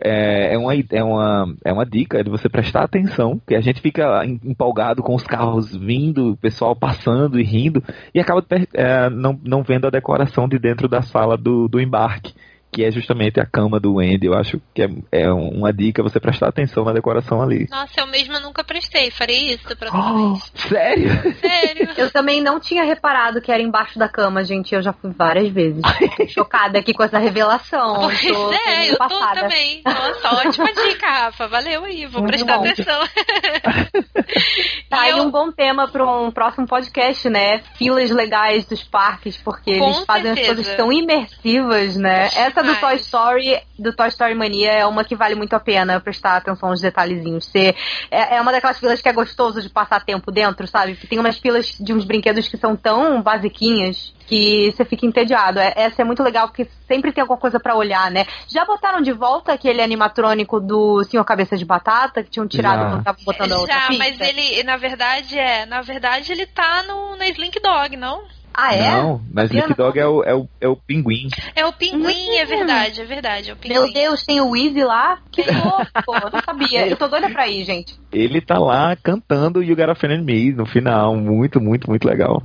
é, 0.00 0.54
é, 0.54 0.58
uma, 0.58 0.74
é, 0.74 1.02
uma, 1.02 1.54
é 1.64 1.72
uma 1.72 1.86
dica 1.86 2.22
de 2.22 2.30
você 2.30 2.48
prestar 2.48 2.82
atenção, 2.82 3.40
que 3.46 3.54
a 3.54 3.60
gente 3.60 3.80
fica 3.80 4.24
empolgado 4.24 5.02
com 5.02 5.14
os 5.14 5.22
carros 5.22 5.74
vindo, 5.74 6.32
o 6.32 6.36
pessoal 6.36 6.76
passando 6.76 7.40
e 7.40 7.44
rindo, 7.44 7.82
e 8.14 8.20
acaba 8.20 8.44
é, 8.74 9.08
não, 9.10 9.38
não 9.44 9.62
vendo 9.62 9.86
a 9.86 9.90
decoração 9.90 10.48
de 10.48 10.58
dentro 10.58 10.88
da 10.88 11.02
sala 11.02 11.36
do, 11.36 11.68
do 11.68 11.80
embarque 11.80 12.34
que 12.74 12.84
é 12.84 12.90
justamente 12.90 13.38
a 13.38 13.46
cama 13.46 13.78
do 13.78 14.00
Andy. 14.00 14.26
Eu 14.26 14.34
acho 14.34 14.60
que 14.74 14.82
é, 14.82 14.88
é 15.12 15.32
uma 15.32 15.72
dica 15.72 16.02
você 16.02 16.18
prestar 16.18 16.48
atenção 16.48 16.84
na 16.84 16.92
decoração 16.92 17.40
ali. 17.40 17.68
Nossa, 17.70 18.00
eu 18.00 18.06
mesma 18.08 18.40
nunca 18.40 18.64
prestei. 18.64 19.12
Farei 19.12 19.52
isso 19.52 19.76
próxima 19.76 20.12
oh, 20.12 20.32
vez. 20.32 20.52
Sério? 20.56 21.34
Sério. 21.40 21.88
Eu 21.96 22.10
também 22.10 22.42
não 22.42 22.58
tinha 22.58 22.82
reparado 22.82 23.40
que 23.40 23.52
era 23.52 23.62
embaixo 23.62 23.96
da 23.96 24.08
cama, 24.08 24.42
gente. 24.42 24.74
Eu 24.74 24.82
já 24.82 24.92
fui 24.92 25.12
várias 25.16 25.48
vezes. 25.50 25.82
Chocada 26.30 26.80
aqui 26.80 26.92
com 26.92 27.04
essa 27.04 27.18
revelação. 27.18 27.94
Pois 28.14 28.20
tô, 28.20 28.52
é, 28.52 28.90
eu 28.90 28.98
tô 28.98 29.18
também. 29.34 29.82
Nossa, 29.84 30.34
ótima 30.34 30.72
dica, 30.72 31.06
Rafa. 31.06 31.48
Valeu 31.48 31.84
aí, 31.84 32.06
vou 32.06 32.22
Muito 32.22 32.32
prestar 32.32 32.58
bom. 32.58 32.64
atenção. 32.64 33.00
tá 34.90 35.00
aí 35.00 35.10
eu... 35.10 35.22
um 35.22 35.30
bom 35.30 35.50
tema 35.50 35.88
para 35.88 36.04
um 36.04 36.30
próximo 36.30 36.66
podcast, 36.66 37.28
né? 37.30 37.62
Filas 37.76 38.10
legais 38.10 38.66
dos 38.66 38.82
parques, 38.82 39.36
porque 39.36 39.78
com 39.78 39.86
eles 39.86 40.04
fazem 40.04 40.34
certeza. 40.34 40.50
as 40.50 40.56
coisas 40.56 40.76
tão 40.76 40.92
imersivas, 40.92 41.96
né? 41.96 42.26
Essa 42.36 42.63
do 42.64 42.80
Toy 42.80 42.96
Story, 42.96 43.60
do 43.78 43.92
Toy 43.92 44.08
Story 44.08 44.34
Mania 44.34 44.72
é 44.72 44.86
uma 44.86 45.04
que 45.04 45.14
vale 45.14 45.34
muito 45.34 45.54
a 45.54 45.60
pena 45.60 46.00
prestar 46.00 46.36
atenção 46.36 46.70
aos 46.70 46.80
detalhezinhos. 46.80 47.46
Você, 47.46 47.74
é, 48.10 48.36
é 48.36 48.40
uma 48.40 48.52
daquelas 48.52 48.78
filas 48.78 49.00
que 49.00 49.08
é 49.08 49.12
gostoso 49.12 49.60
de 49.60 49.68
passar 49.68 50.04
tempo 50.04 50.30
dentro, 50.30 50.66
sabe? 50.66 50.96
Tem 50.96 51.18
umas 51.18 51.38
filas 51.38 51.76
de 51.78 51.92
uns 51.92 52.04
brinquedos 52.04 52.48
que 52.48 52.56
são 52.56 52.76
tão 52.76 53.22
basiquinhas 53.22 54.14
que 54.26 54.72
você 54.72 54.84
fica 54.84 55.06
entediado. 55.06 55.58
É, 55.58 55.72
essa 55.76 56.02
é 56.02 56.04
muito 56.04 56.22
legal 56.22 56.48
porque 56.48 56.68
sempre 56.88 57.12
tem 57.12 57.22
alguma 57.22 57.38
coisa 57.38 57.60
para 57.60 57.76
olhar, 57.76 58.10
né? 58.10 58.26
Já 58.48 58.64
botaram 58.64 59.00
de 59.00 59.12
volta 59.12 59.52
aquele 59.52 59.82
animatrônico 59.82 60.60
do 60.60 61.04
Senhor 61.04 61.24
Cabeça 61.24 61.56
de 61.56 61.64
Batata 61.64 62.22
que 62.22 62.30
tinham 62.30 62.48
tirado 62.48 62.80
Já. 62.80 62.90
quando 62.90 63.04
tava 63.04 63.18
botando 63.24 63.52
a 63.52 63.58
outra 63.58 63.74
Já, 63.74 63.88
pista? 63.88 64.04
mas 64.04 64.20
ele, 64.20 64.62
na 64.62 64.76
verdade, 64.76 65.38
é, 65.38 65.66
na 65.66 65.82
verdade 65.82 66.32
ele 66.32 66.46
tá 66.46 66.82
no, 66.84 67.16
na 67.16 67.28
Slink 67.28 67.60
Dog, 67.60 67.96
não? 67.96 68.22
Ah, 68.54 68.74
é? 68.74 68.90
Não, 68.92 69.20
mas 69.32 69.50
Slick 69.50 69.74
Dog 69.74 69.98
é 69.98 70.06
o, 70.06 70.22
é, 70.22 70.34
o, 70.34 70.48
é 70.60 70.68
o 70.68 70.76
pinguim. 70.76 71.28
É 71.56 71.66
o 71.66 71.72
pinguim, 71.72 72.36
é 72.36 72.44
verdade, 72.44 73.00
é 73.00 73.04
verdade. 73.04 73.50
É 73.50 73.52
o 73.52 73.56
pinguim. 73.56 73.74
Meu 73.74 73.92
Deus, 73.92 74.24
tem 74.24 74.40
o 74.40 74.50
Weezy 74.50 74.84
lá? 74.84 75.18
Que 75.32 75.42
louco, 75.42 76.30
não 76.32 76.40
sabia. 76.40 76.86
Eu 76.86 76.96
tô 76.96 77.08
doida 77.08 77.28
pra 77.30 77.48
ir, 77.48 77.64
gente. 77.64 77.98
Ele 78.12 78.40
tá 78.40 78.58
lá 78.58 78.94
cantando 78.96 79.62
You 79.62 79.74
Got 79.74 79.90
a 79.90 79.94
Friend 79.96 80.22
in 80.22 80.24
Me 80.24 80.52
no 80.52 80.66
final. 80.66 81.16
Muito, 81.16 81.60
muito, 81.60 81.90
muito 81.90 82.06
legal. 82.06 82.42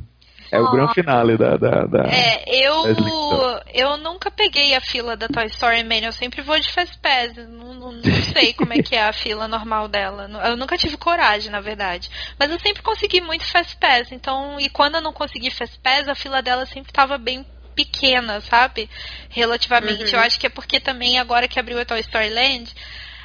É 0.52 0.60
o 0.60 0.72
grande 0.72 0.94
finale 0.94 1.38
da, 1.38 1.58
da, 1.58 1.86
da 1.86 2.04
É, 2.10 2.44
eu 2.48 3.60
eu 3.74 3.98
nunca 3.98 4.32
peguei 4.32 4.76
a 4.76 4.82
fila 4.82 5.16
da 5.16 5.28
Toy 5.28 5.46
Story 5.46 5.84
Mania, 5.84 6.08
eu 6.08 6.14
sempre 6.14 6.42
vou 6.42 6.60
de 6.60 6.72
Fast 6.72 6.98
Pass, 7.00 7.36
não, 7.36 7.74
não, 7.74 7.92
não 7.92 8.22
sei 8.34 8.54
como 8.54 8.74
é 8.74 8.82
que 8.82 8.96
é 8.96 9.04
a 9.04 9.14
fila 9.14 9.48
normal 9.48 9.88
dela. 9.88 10.30
Eu 10.46 10.58
nunca 10.58 10.78
tive 10.78 10.98
coragem, 10.98 11.52
na 11.52 11.62
verdade. 11.62 12.10
Mas 12.38 12.52
eu 12.52 12.60
sempre 12.60 12.82
consegui 12.82 13.22
muito 13.22 13.46
Fast 13.46 13.78
Pass, 13.78 14.12
então, 14.12 14.60
e 14.60 14.70
quando 14.70 14.96
eu 14.96 15.02
não 15.02 15.14
consegui 15.14 15.52
Fast 15.52 15.80
Pass, 15.80 16.08
a 16.08 16.16
fila 16.16 16.42
dela 16.42 16.66
sempre 16.66 16.92
estava 16.92 17.18
bem 17.18 17.46
pequena, 17.76 18.42
sabe? 18.42 18.90
Relativamente. 19.30 20.04
Uhum. 20.04 20.10
Eu 20.10 20.20
acho 20.20 20.40
que 20.40 20.48
é 20.48 20.50
porque 20.50 20.80
também 20.80 21.18
agora 21.18 21.48
que 21.48 21.60
abriu 21.60 21.80
a 21.80 21.86
Toy 21.86 22.00
Story 22.02 22.30
Land, 22.30 22.74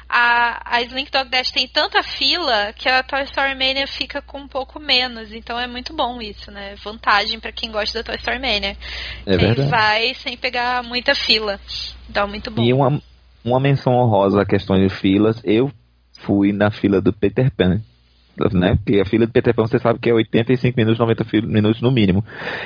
a, 0.07 0.77
a 0.77 0.81
Slink 0.83 1.11
Dog 1.11 1.29
Dash 1.29 1.51
tem 1.51 1.67
tanta 1.67 2.03
fila 2.03 2.71
que 2.73 2.87
a 2.87 3.01
Toy 3.03 3.23
Story 3.23 3.55
Mania 3.55 3.87
fica 3.87 4.21
com 4.21 4.39
um 4.39 4.47
pouco 4.47 4.79
menos. 4.79 5.33
Então 5.33 5.59
é 5.59 5.67
muito 5.67 5.93
bom 5.93 6.21
isso, 6.21 6.51
né? 6.51 6.75
Vantagem 6.83 7.39
para 7.39 7.51
quem 7.51 7.71
gosta 7.71 7.99
da 7.99 8.03
Toy 8.03 8.15
Story 8.17 8.39
Mania. 8.39 8.77
É 9.25 9.37
quem 9.37 9.47
verdade. 9.47 9.69
vai 9.69 10.13
sem 10.15 10.37
pegar 10.37 10.83
muita 10.83 11.15
fila. 11.15 11.59
Então 12.09 12.27
muito 12.27 12.51
bom. 12.51 12.63
E 12.63 12.71
uma, 12.71 13.01
uma 13.43 13.59
menção 13.59 13.93
honrosa 13.93 14.41
à 14.41 14.45
questão 14.45 14.77
de 14.77 14.89
filas, 14.89 15.41
eu 15.43 15.71
fui 16.19 16.53
na 16.53 16.71
fila 16.71 17.01
do 17.01 17.11
Peter 17.11 17.51
Pan 17.51 17.81
né? 18.53 18.75
Porque 18.75 18.99
a 18.99 19.05
fila 19.05 19.25
de 19.25 19.31
Peter 19.31 19.53
Pan 19.53 19.67
você 19.67 19.79
sabe 19.79 19.99
que 19.99 20.09
é 20.09 20.13
85 20.13 20.75
minutos, 20.77 20.99
90 20.99 21.25
minutos 21.47 21.81
no 21.81 21.91
mínimo. 21.91 22.23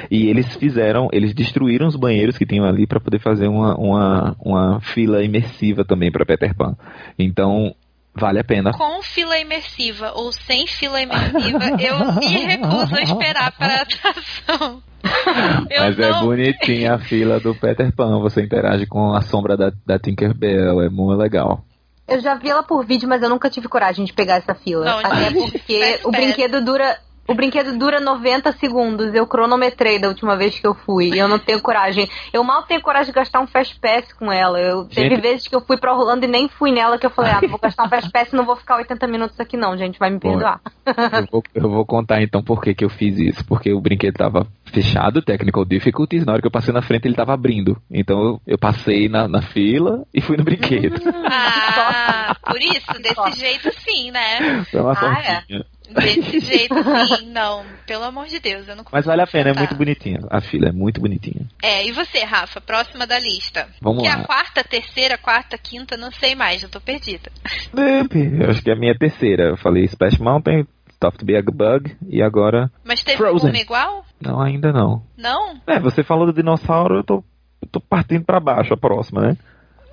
E 0.09 0.27
eles 0.27 0.55
fizeram, 0.55 1.09
eles 1.11 1.33
destruíram 1.33 1.87
os 1.87 1.95
banheiros 1.95 2.37
que 2.37 2.45
tinham 2.45 2.65
ali 2.65 2.87
para 2.87 2.99
poder 2.99 3.19
fazer 3.19 3.47
uma, 3.47 3.75
uma, 3.75 4.35
uma 4.39 4.81
fila 4.81 5.23
imersiva 5.23 5.85
também 5.85 6.11
para 6.11 6.25
Peter 6.25 6.55
Pan. 6.55 6.75
Então, 7.17 7.73
vale 8.15 8.39
a 8.39 8.43
pena. 8.43 8.71
Com 8.71 9.01
fila 9.01 9.37
imersiva 9.37 10.11
ou 10.15 10.31
sem 10.31 10.67
fila 10.67 11.01
imersiva, 11.01 11.65
eu 11.79 12.19
me 12.19 12.27
recuso 12.27 12.95
a 12.95 13.01
esperar 13.01 13.51
para 13.51 13.73
a 13.73 13.81
atração. 13.81 14.81
Eu 15.69 15.83
Mas 15.83 15.97
é 15.97 16.09
não... 16.09 16.17
é 16.17 16.21
bonitinha 16.21 16.95
a 16.95 16.99
fila 16.99 17.39
do 17.39 17.55
Peter 17.55 17.89
Pan, 17.95 18.19
você 18.19 18.41
interage 18.41 18.85
com 18.85 19.13
a 19.13 19.21
sombra 19.21 19.55
da, 19.55 19.71
da 19.85 19.97
Tinkerbell, 19.97 20.81
é 20.81 20.89
muito 20.89 21.17
legal. 21.17 21.63
Eu 22.09 22.19
já 22.19 22.35
vi 22.35 22.49
ela 22.49 22.63
por 22.63 22.85
vídeo, 22.85 23.07
mas 23.07 23.21
eu 23.21 23.29
nunca 23.29 23.49
tive 23.49 23.67
coragem 23.67 24.05
de 24.05 24.13
pegar 24.13 24.35
essa 24.35 24.53
fila. 24.55 24.85
Não, 24.85 24.99
Até 24.99 25.31
porque 25.31 25.99
o 26.03 26.11
brinquedo 26.11 26.63
dura 26.63 26.99
o 27.29 27.35
brinquedo 27.35 27.77
dura 27.77 27.99
90 27.99 28.51
segundos. 28.53 29.13
Eu 29.13 29.27
cronometrei 29.27 29.99
da 29.99 30.07
última 30.07 30.35
vez 30.35 30.59
que 30.59 30.65
eu 30.65 30.73
fui. 30.73 31.11
E 31.13 31.19
eu 31.19 31.27
não 31.27 31.37
tenho 31.37 31.61
coragem. 31.61 32.09
Eu 32.33 32.43
mal 32.43 32.63
tenho 32.63 32.81
coragem 32.81 33.13
de 33.13 33.19
gastar 33.19 33.39
um 33.39 33.45
Fast 33.45 33.79
Pass 33.79 34.11
com 34.13 34.31
ela. 34.31 34.59
Eu, 34.59 34.83
gente... 34.89 34.95
Teve 34.95 35.21
vezes 35.21 35.47
que 35.47 35.55
eu 35.55 35.61
fui 35.61 35.77
pra 35.77 35.93
Orlando 35.93 36.25
e 36.25 36.27
nem 36.27 36.49
fui 36.49 36.71
nela 36.71 36.97
que 36.97 37.05
eu 37.05 37.11
falei, 37.11 37.31
ah, 37.31 37.39
não 37.41 37.49
vou 37.49 37.59
gastar 37.59 37.85
um 37.85 37.89
Fast 37.89 38.11
Pass 38.11 38.33
e 38.33 38.35
não 38.35 38.45
vou 38.45 38.55
ficar 38.55 38.77
80 38.77 39.05
minutos 39.05 39.39
aqui 39.39 39.55
não, 39.55 39.77
gente. 39.77 39.99
Vai 39.99 40.09
me 40.09 40.19
perdoar. 40.19 40.59
eu, 40.85 41.27
vou, 41.31 41.43
eu 41.53 41.69
vou 41.69 41.85
contar 41.85 42.21
então 42.23 42.41
por 42.41 42.61
que, 42.61 42.73
que 42.73 42.83
eu 42.83 42.89
fiz 42.89 43.17
isso. 43.19 43.45
Porque 43.45 43.71
o 43.71 43.79
brinquedo 43.79 44.15
tava 44.15 44.47
fechado, 44.65 45.21
Technical 45.21 45.65
Difficulties. 45.65 46.25
Na 46.25 46.33
hora 46.33 46.41
que 46.41 46.47
eu 46.47 46.51
passei 46.51 46.73
na 46.73 46.81
frente, 46.81 47.07
ele 47.07 47.15
tava 47.15 47.33
abrindo. 47.33 47.77
Então 47.91 48.19
eu, 48.19 48.41
eu 48.47 48.57
passei 48.57 49.07
na, 49.07 49.27
na 49.27 49.43
fila 49.43 50.03
e 50.11 50.19
fui 50.19 50.35
no 50.35 50.43
brinquedo. 50.43 50.99
Ah, 51.25 52.35
por 52.43 52.57
isso, 52.57 52.93
desse 53.01 53.39
jeito 53.39 53.71
sim, 53.81 54.09
né? 54.09 54.63
Foi 54.71 54.81
uma 54.81 54.93
ah, 54.93 55.43
é. 55.49 55.63
Desse 55.93 56.39
jeito, 56.45 56.75
sim, 57.17 57.31
não. 57.31 57.63
Pelo 57.85 58.03
amor 58.03 58.27
de 58.27 58.39
Deus, 58.39 58.67
eu 58.67 58.75
não 58.75 58.85
Mas 58.91 59.05
vale 59.05 59.21
a 59.21 59.27
pena, 59.27 59.49
é 59.49 59.53
muito 59.53 59.75
bonitinha. 59.75 60.19
A 60.29 60.41
fila 60.41 60.69
é 60.69 60.71
muito 60.71 61.01
bonitinha. 61.01 61.45
É, 61.61 61.85
e 61.85 61.91
você, 61.91 62.23
Rafa? 62.23 62.61
Próxima 62.61 63.05
da 63.07 63.19
lista. 63.19 63.67
Vamos 63.81 64.03
que 64.03 64.09
lá. 64.09 64.15
é 64.15 64.17
a 64.21 64.23
quarta, 64.23 64.63
terceira, 64.63 65.17
quarta, 65.17 65.57
quinta, 65.57 65.97
não 65.97 66.11
sei 66.11 66.35
mais, 66.35 66.61
já 66.61 66.67
tô 66.67 66.79
perdida. 66.79 67.31
Eu 67.73 68.49
acho 68.49 68.61
que 68.61 68.69
é 68.69 68.73
a 68.73 68.79
minha 68.79 68.97
terceira. 68.97 69.49
Eu 69.49 69.57
falei 69.57 69.85
Splash 69.85 70.19
Mountain, 70.19 70.65
Tough 70.99 71.15
to 71.17 71.25
be 71.25 71.35
a 71.37 71.41
Bug 71.41 71.95
e 72.09 72.21
agora. 72.21 72.69
Mas 72.83 73.01
teve 73.03 73.17
Frozen. 73.17 73.51
uma 73.51 73.59
igual? 73.59 74.05
Não, 74.21 74.41
ainda 74.41 74.73
não. 74.73 75.01
Não? 75.17 75.55
É, 75.65 75.79
você 75.79 76.03
falou 76.03 76.25
do 76.25 76.33
dinossauro, 76.33 76.97
eu 76.97 77.03
tô, 77.03 77.23
eu 77.61 77.67
tô 77.71 77.79
partindo 77.79 78.25
pra 78.25 78.39
baixo 78.39 78.73
a 78.73 78.77
próxima, 78.77 79.21
né? 79.21 79.37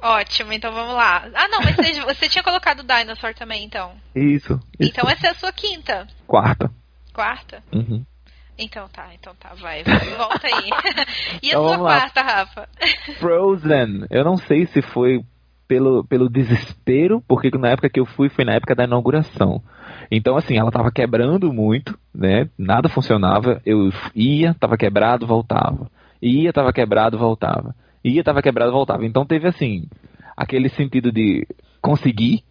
Ótimo, 0.06 0.52
então 0.52 0.72
vamos 0.72 0.94
lá. 0.94 1.28
Ah, 1.34 1.48
não, 1.48 1.60
mas 1.60 1.74
você, 1.74 2.00
você 2.00 2.28
tinha 2.28 2.44
colocado 2.44 2.84
Dinosaur 2.84 3.34
também, 3.34 3.64
então. 3.64 3.90
Isso, 4.14 4.60
isso. 4.78 4.92
Então 4.92 5.10
essa 5.10 5.26
é 5.26 5.30
a 5.30 5.34
sua 5.34 5.52
quinta. 5.52 6.06
Quarta. 6.28 6.70
Quarta? 7.12 7.60
Uhum. 7.72 8.04
Então 8.56 8.86
tá, 8.88 9.08
então 9.14 9.34
tá, 9.34 9.50
vai, 9.60 9.82
vai 9.82 9.98
volta 10.16 10.46
aí. 10.46 10.70
e 11.42 11.48
então, 11.48 11.66
a 11.66 11.74
sua 11.74 11.78
quarta, 11.78 12.22
Rafa? 12.22 12.68
Frozen. 13.18 14.06
Eu 14.08 14.22
não 14.22 14.36
sei 14.36 14.66
se 14.66 14.80
foi 14.80 15.24
pelo, 15.66 16.04
pelo 16.04 16.30
desespero, 16.30 17.20
porque 17.26 17.50
na 17.58 17.70
época 17.70 17.90
que 17.90 17.98
eu 17.98 18.06
fui 18.06 18.28
foi 18.28 18.44
na 18.44 18.54
época 18.54 18.76
da 18.76 18.84
inauguração. 18.84 19.60
Então, 20.08 20.36
assim, 20.36 20.56
ela 20.56 20.70
tava 20.70 20.92
quebrando 20.92 21.52
muito, 21.52 21.98
né? 22.14 22.48
Nada 22.56 22.88
funcionava. 22.88 23.60
Eu 23.66 23.90
ia, 24.14 24.54
tava 24.54 24.76
quebrado, 24.76 25.26
voltava. 25.26 25.90
Ia, 26.22 26.52
tava 26.52 26.72
quebrado, 26.72 27.18
voltava 27.18 27.74
ia, 28.08 28.24
tava 28.24 28.42
quebrado, 28.42 28.72
voltava. 28.72 29.04
Então 29.04 29.24
teve 29.24 29.48
assim, 29.48 29.84
aquele 30.36 30.68
sentido 30.68 31.10
de 31.12 31.46
conseguir, 31.80 32.42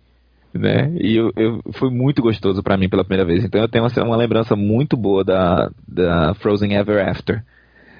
né? 0.54 0.92
E 1.00 1.16
eu, 1.16 1.32
eu 1.36 1.62
foi 1.74 1.90
muito 1.90 2.22
gostoso 2.22 2.64
para 2.64 2.78
mim 2.78 2.90
pela 2.90 3.04
primeira 3.04 3.26
vez. 3.26 3.44
Então 3.44 3.62
eu 3.62 3.68
tenho 3.68 3.86
assim, 3.86 4.02
uma 4.02 4.16
lembrança 4.16 4.56
muito 4.56 4.96
boa 4.96 5.24
da, 5.24 5.70
da 5.88 6.34
Frozen 6.36 6.74
Ever 6.74 7.08
After. 7.08 7.44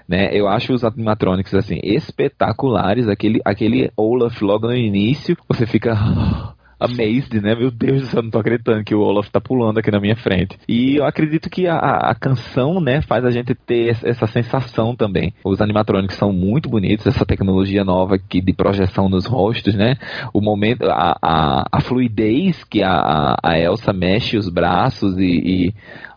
Né? 0.08 0.30
Eu 0.32 0.48
acho 0.48 0.74
os 0.74 0.84
animatronics 0.84 1.54
assim 1.54 1.80
espetaculares, 1.84 3.08
aquele 3.08 3.42
aquele 3.44 3.92
Olaf 3.98 4.40
logo 4.42 4.68
no 4.68 4.76
início, 4.76 5.36
você 5.50 5.66
fica 5.66 5.96
amazed, 6.86 7.42
né? 7.42 7.56
Meu 7.56 7.72
Deus 7.72 8.02
do 8.02 8.08
céu, 8.08 8.24
não 8.24 8.30
tô 8.30 8.40
acreditando 8.40 8.84
que 8.84 8.96
o 8.96 9.02
Olaf 9.02 9.30
tá 9.30 9.42
pulando 9.42 9.80
aqui 9.80 9.92
na 9.92 10.00
minha 10.00 10.16
frente. 10.16 10.58
E 10.68 10.96
eu 10.96 11.06
acredito 11.06 11.50
que 11.50 11.68
a, 11.68 11.78
a 11.78 12.16
canção, 12.16 12.80
né, 12.80 13.02
faz 13.02 13.26
a 13.26 13.32
gente 13.32 13.54
ter 13.54 13.98
essa 14.04 14.28
sensação 14.28 14.96
também. 14.96 15.34
Os 15.44 15.62
animatrônicos 15.62 16.16
são 16.16 16.32
muito 16.32 16.70
bonitos, 16.70 17.08
essa 17.08 17.26
tecnologia 17.26 17.84
nova 17.84 18.18
que 18.18 18.42
de 18.42 18.54
projeção 18.54 19.10
nos 19.10 19.26
rostos, 19.26 19.76
né? 19.76 19.96
O 20.34 20.42
momento, 20.42 20.86
a, 20.86 21.18
a, 21.22 21.66
a 21.72 21.82
fluidez 21.82 22.64
que 22.64 22.82
a, 22.84 23.36
a 23.44 23.60
Elsa 23.60 23.92
mexe 23.94 24.38
os 24.38 24.50
braços 24.50 25.18
e, 25.18 25.24
e 25.24 25.74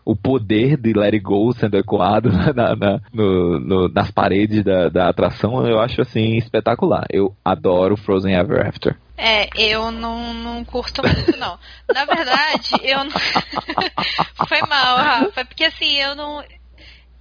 o 0.09 0.15
poder 0.15 0.75
de 0.75 0.91
Let 0.93 1.13
It 1.13 1.19
Go 1.19 1.53
sendo 1.53 1.77
ecoado 1.77 2.31
na, 2.55 2.75
na, 2.75 2.99
no, 3.13 3.59
no, 3.59 3.89
nas 3.89 4.09
paredes 4.09 4.63
da, 4.63 4.89
da 4.89 5.07
atração, 5.07 5.67
eu 5.67 5.79
acho 5.79 6.01
assim 6.01 6.35
espetacular. 6.35 7.05
Eu 7.11 7.35
adoro 7.45 7.95
Frozen 7.95 8.33
Ever 8.33 8.67
After. 8.67 8.95
É, 9.21 9.49
eu 9.57 9.91
não, 9.91 10.33
não 10.33 10.63
curto 10.63 11.01
muito, 11.03 11.37
não. 11.37 11.59
Na 11.93 12.05
verdade, 12.05 12.69
eu 12.81 13.03
não. 13.03 13.11
Foi 14.47 14.61
mal, 14.61 14.97
Rafa, 14.97 15.43
porque 15.43 15.65
assim, 15.65 15.97
eu 15.97 16.15
não. 16.15 16.41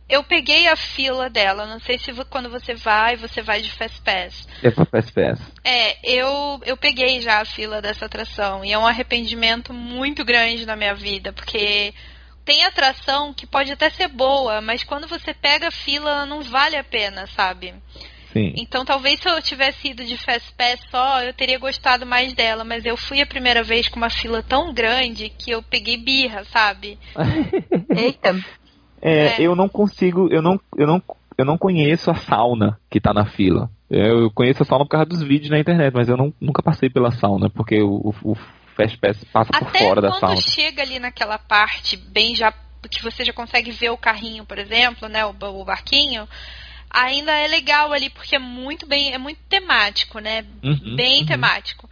Eu 0.09 0.23
peguei 0.23 0.69
a 0.69 0.77
fila 0.77 1.29
dela, 1.29 1.67
não 1.67 1.81
sei 1.81 1.99
se 1.99 2.13
quando 2.31 2.49
você 2.49 2.73
vai, 2.73 3.17
você 3.17 3.43
vai 3.43 3.61
de 3.61 3.71
Fast 3.73 4.01
Pass. 4.01 4.49
É 4.63 4.71
pra 4.71 4.87
Fast 4.87 5.13
Pass. 5.13 5.41
É, 5.65 5.99
eu, 6.09 6.61
eu 6.65 6.77
peguei 6.77 7.21
já 7.21 7.41
a 7.41 7.45
fila 7.45 7.83
dessa 7.83 8.07
atração 8.07 8.65
e 8.65 8.73
é 8.73 8.79
um 8.79 8.87
arrependimento 8.87 9.75
muito 9.75 10.25
grande 10.25 10.65
na 10.65 10.77
minha 10.77 10.95
vida, 10.95 11.33
porque 11.33 11.93
tem 12.45 12.65
atração 12.65 13.35
que 13.35 13.47
pode 13.47 13.73
até 13.73 13.91
ser 13.91 14.09
boa, 14.09 14.63
mas 14.63 14.83
quando 14.83 15.07
você 15.07 15.35
pega 15.35 15.69
a 15.69 15.73
fila 15.73 16.25
não 16.25 16.43
vale 16.43 16.77
a 16.77 16.85
pena, 16.85 17.27
sabe? 17.27 17.75
Sim. 18.33 18.53
Então 18.57 18.85
talvez 18.85 19.21
se 19.21 19.29
eu 19.29 19.41
tivesse 19.43 19.89
ido 19.89 20.05
de 20.05 20.17
Fast 20.19 20.53
Pass 20.55 20.81
só, 20.91 21.23
eu 21.23 21.33
teria 21.33 21.59
gostado 21.59 22.05
mais 22.05 22.33
dela, 22.35 22.65
mas 22.65 22.85
eu 22.85 22.97
fui 22.97 23.21
a 23.21 23.27
primeira 23.27 23.63
vez 23.63 23.89
com 23.89 23.97
uma 23.97 24.11
fila 24.11 24.43
tão 24.43 24.73
grande 24.73 25.29
que 25.31 25.51
eu 25.51 25.63
peguei 25.63 25.97
birra, 25.97 26.45
sabe? 26.45 26.99
Eita. 27.97 28.39
É, 29.01 29.27
É. 29.29 29.41
eu 29.41 29.55
não 29.55 29.69
consigo, 29.69 30.29
eu 30.31 30.43
não, 30.43 30.61
eu 30.77 30.87
não, 30.87 31.03
eu 31.39 31.45
não 31.45 31.57
conheço 31.57 32.11
a 32.11 32.15
sauna 32.15 32.79
que 32.91 33.01
tá 33.01 33.15
na 33.15 33.25
fila. 33.25 33.71
Eu 33.89 34.31
conheço 34.31 34.63
a 34.63 34.67
sauna 34.67 34.85
por 34.85 34.91
causa 34.91 35.07
dos 35.07 35.23
vídeos 35.23 35.51
na 35.51 35.59
internet, 35.59 35.95
mas 35.95 36.09
eu 36.09 36.17
não, 36.17 36.35
nunca 36.41 36.63
passei 36.63 36.91
pela 36.91 37.11
sauna, 37.13 37.49
porque 37.49 37.81
o, 37.81 38.13
o, 38.23 38.37
Fast 38.77 38.97
Pass 38.99 39.25
passa 39.33 39.51
por 39.51 39.69
Até 39.69 39.79
fora 39.81 40.01
da 40.01 40.11
quando 40.11 40.21
sauna. 40.21 40.37
chega 40.37 40.83
ali 40.83 40.99
naquela 40.99 41.39
parte 41.39 41.97
bem 41.97 42.37
já 42.37 42.53
que 42.89 43.03
você 43.03 43.25
já 43.25 43.33
consegue 43.33 43.73
ver 43.73 43.91
o 43.91 43.97
carrinho, 43.97 44.45
por 44.45 44.57
exemplo, 44.57 45.09
né, 45.09 45.27
o, 45.27 45.31
o 45.31 45.65
barquinho, 45.65 46.29
ainda 46.91 47.33
é 47.33 47.47
legal 47.49 47.93
ali 47.93 48.11
porque 48.11 48.37
é 48.37 48.39
muito 48.39 48.87
bem, 48.87 49.13
é 49.13 49.19
muito 49.19 49.41
temático, 49.49 50.19
né? 50.19 50.45
Uhum, 50.63 50.97
bem 50.97 51.21
uhum. 51.21 51.27
temático. 51.27 51.89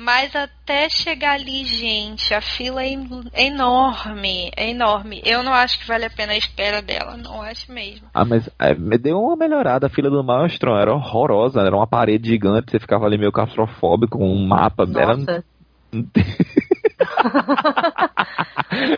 Mas 0.00 0.34
até 0.36 0.88
chegar 0.88 1.32
ali, 1.32 1.64
gente, 1.64 2.32
a 2.32 2.40
fila 2.40 2.84
é, 2.84 2.88
en- 2.88 3.24
é 3.32 3.46
enorme, 3.46 4.48
é 4.56 4.70
enorme. 4.70 5.20
Eu 5.24 5.42
não 5.42 5.52
acho 5.52 5.76
que 5.80 5.88
vale 5.88 6.04
a 6.04 6.10
pena 6.10 6.34
a 6.34 6.36
espera 6.36 6.80
dela, 6.80 7.16
não 7.16 7.42
acho 7.42 7.72
mesmo. 7.72 8.06
Ah, 8.14 8.24
mas 8.24 8.48
é, 8.60 8.76
me 8.76 8.96
deu 8.96 9.18
uma 9.18 9.34
melhorada. 9.34 9.88
A 9.88 9.90
fila 9.90 10.08
do 10.08 10.22
Maelstrom 10.22 10.78
era 10.78 10.94
horrorosa. 10.94 11.62
Era 11.62 11.74
uma 11.74 11.86
parede 11.86 12.28
gigante. 12.28 12.70
Você 12.70 12.78
ficava 12.78 13.06
ali 13.06 13.18
meio 13.18 13.32
claustrofóbico 13.32 14.18
com 14.18 14.30
um 14.30 14.46
mapa. 14.46 14.86
Nossa. 14.86 15.44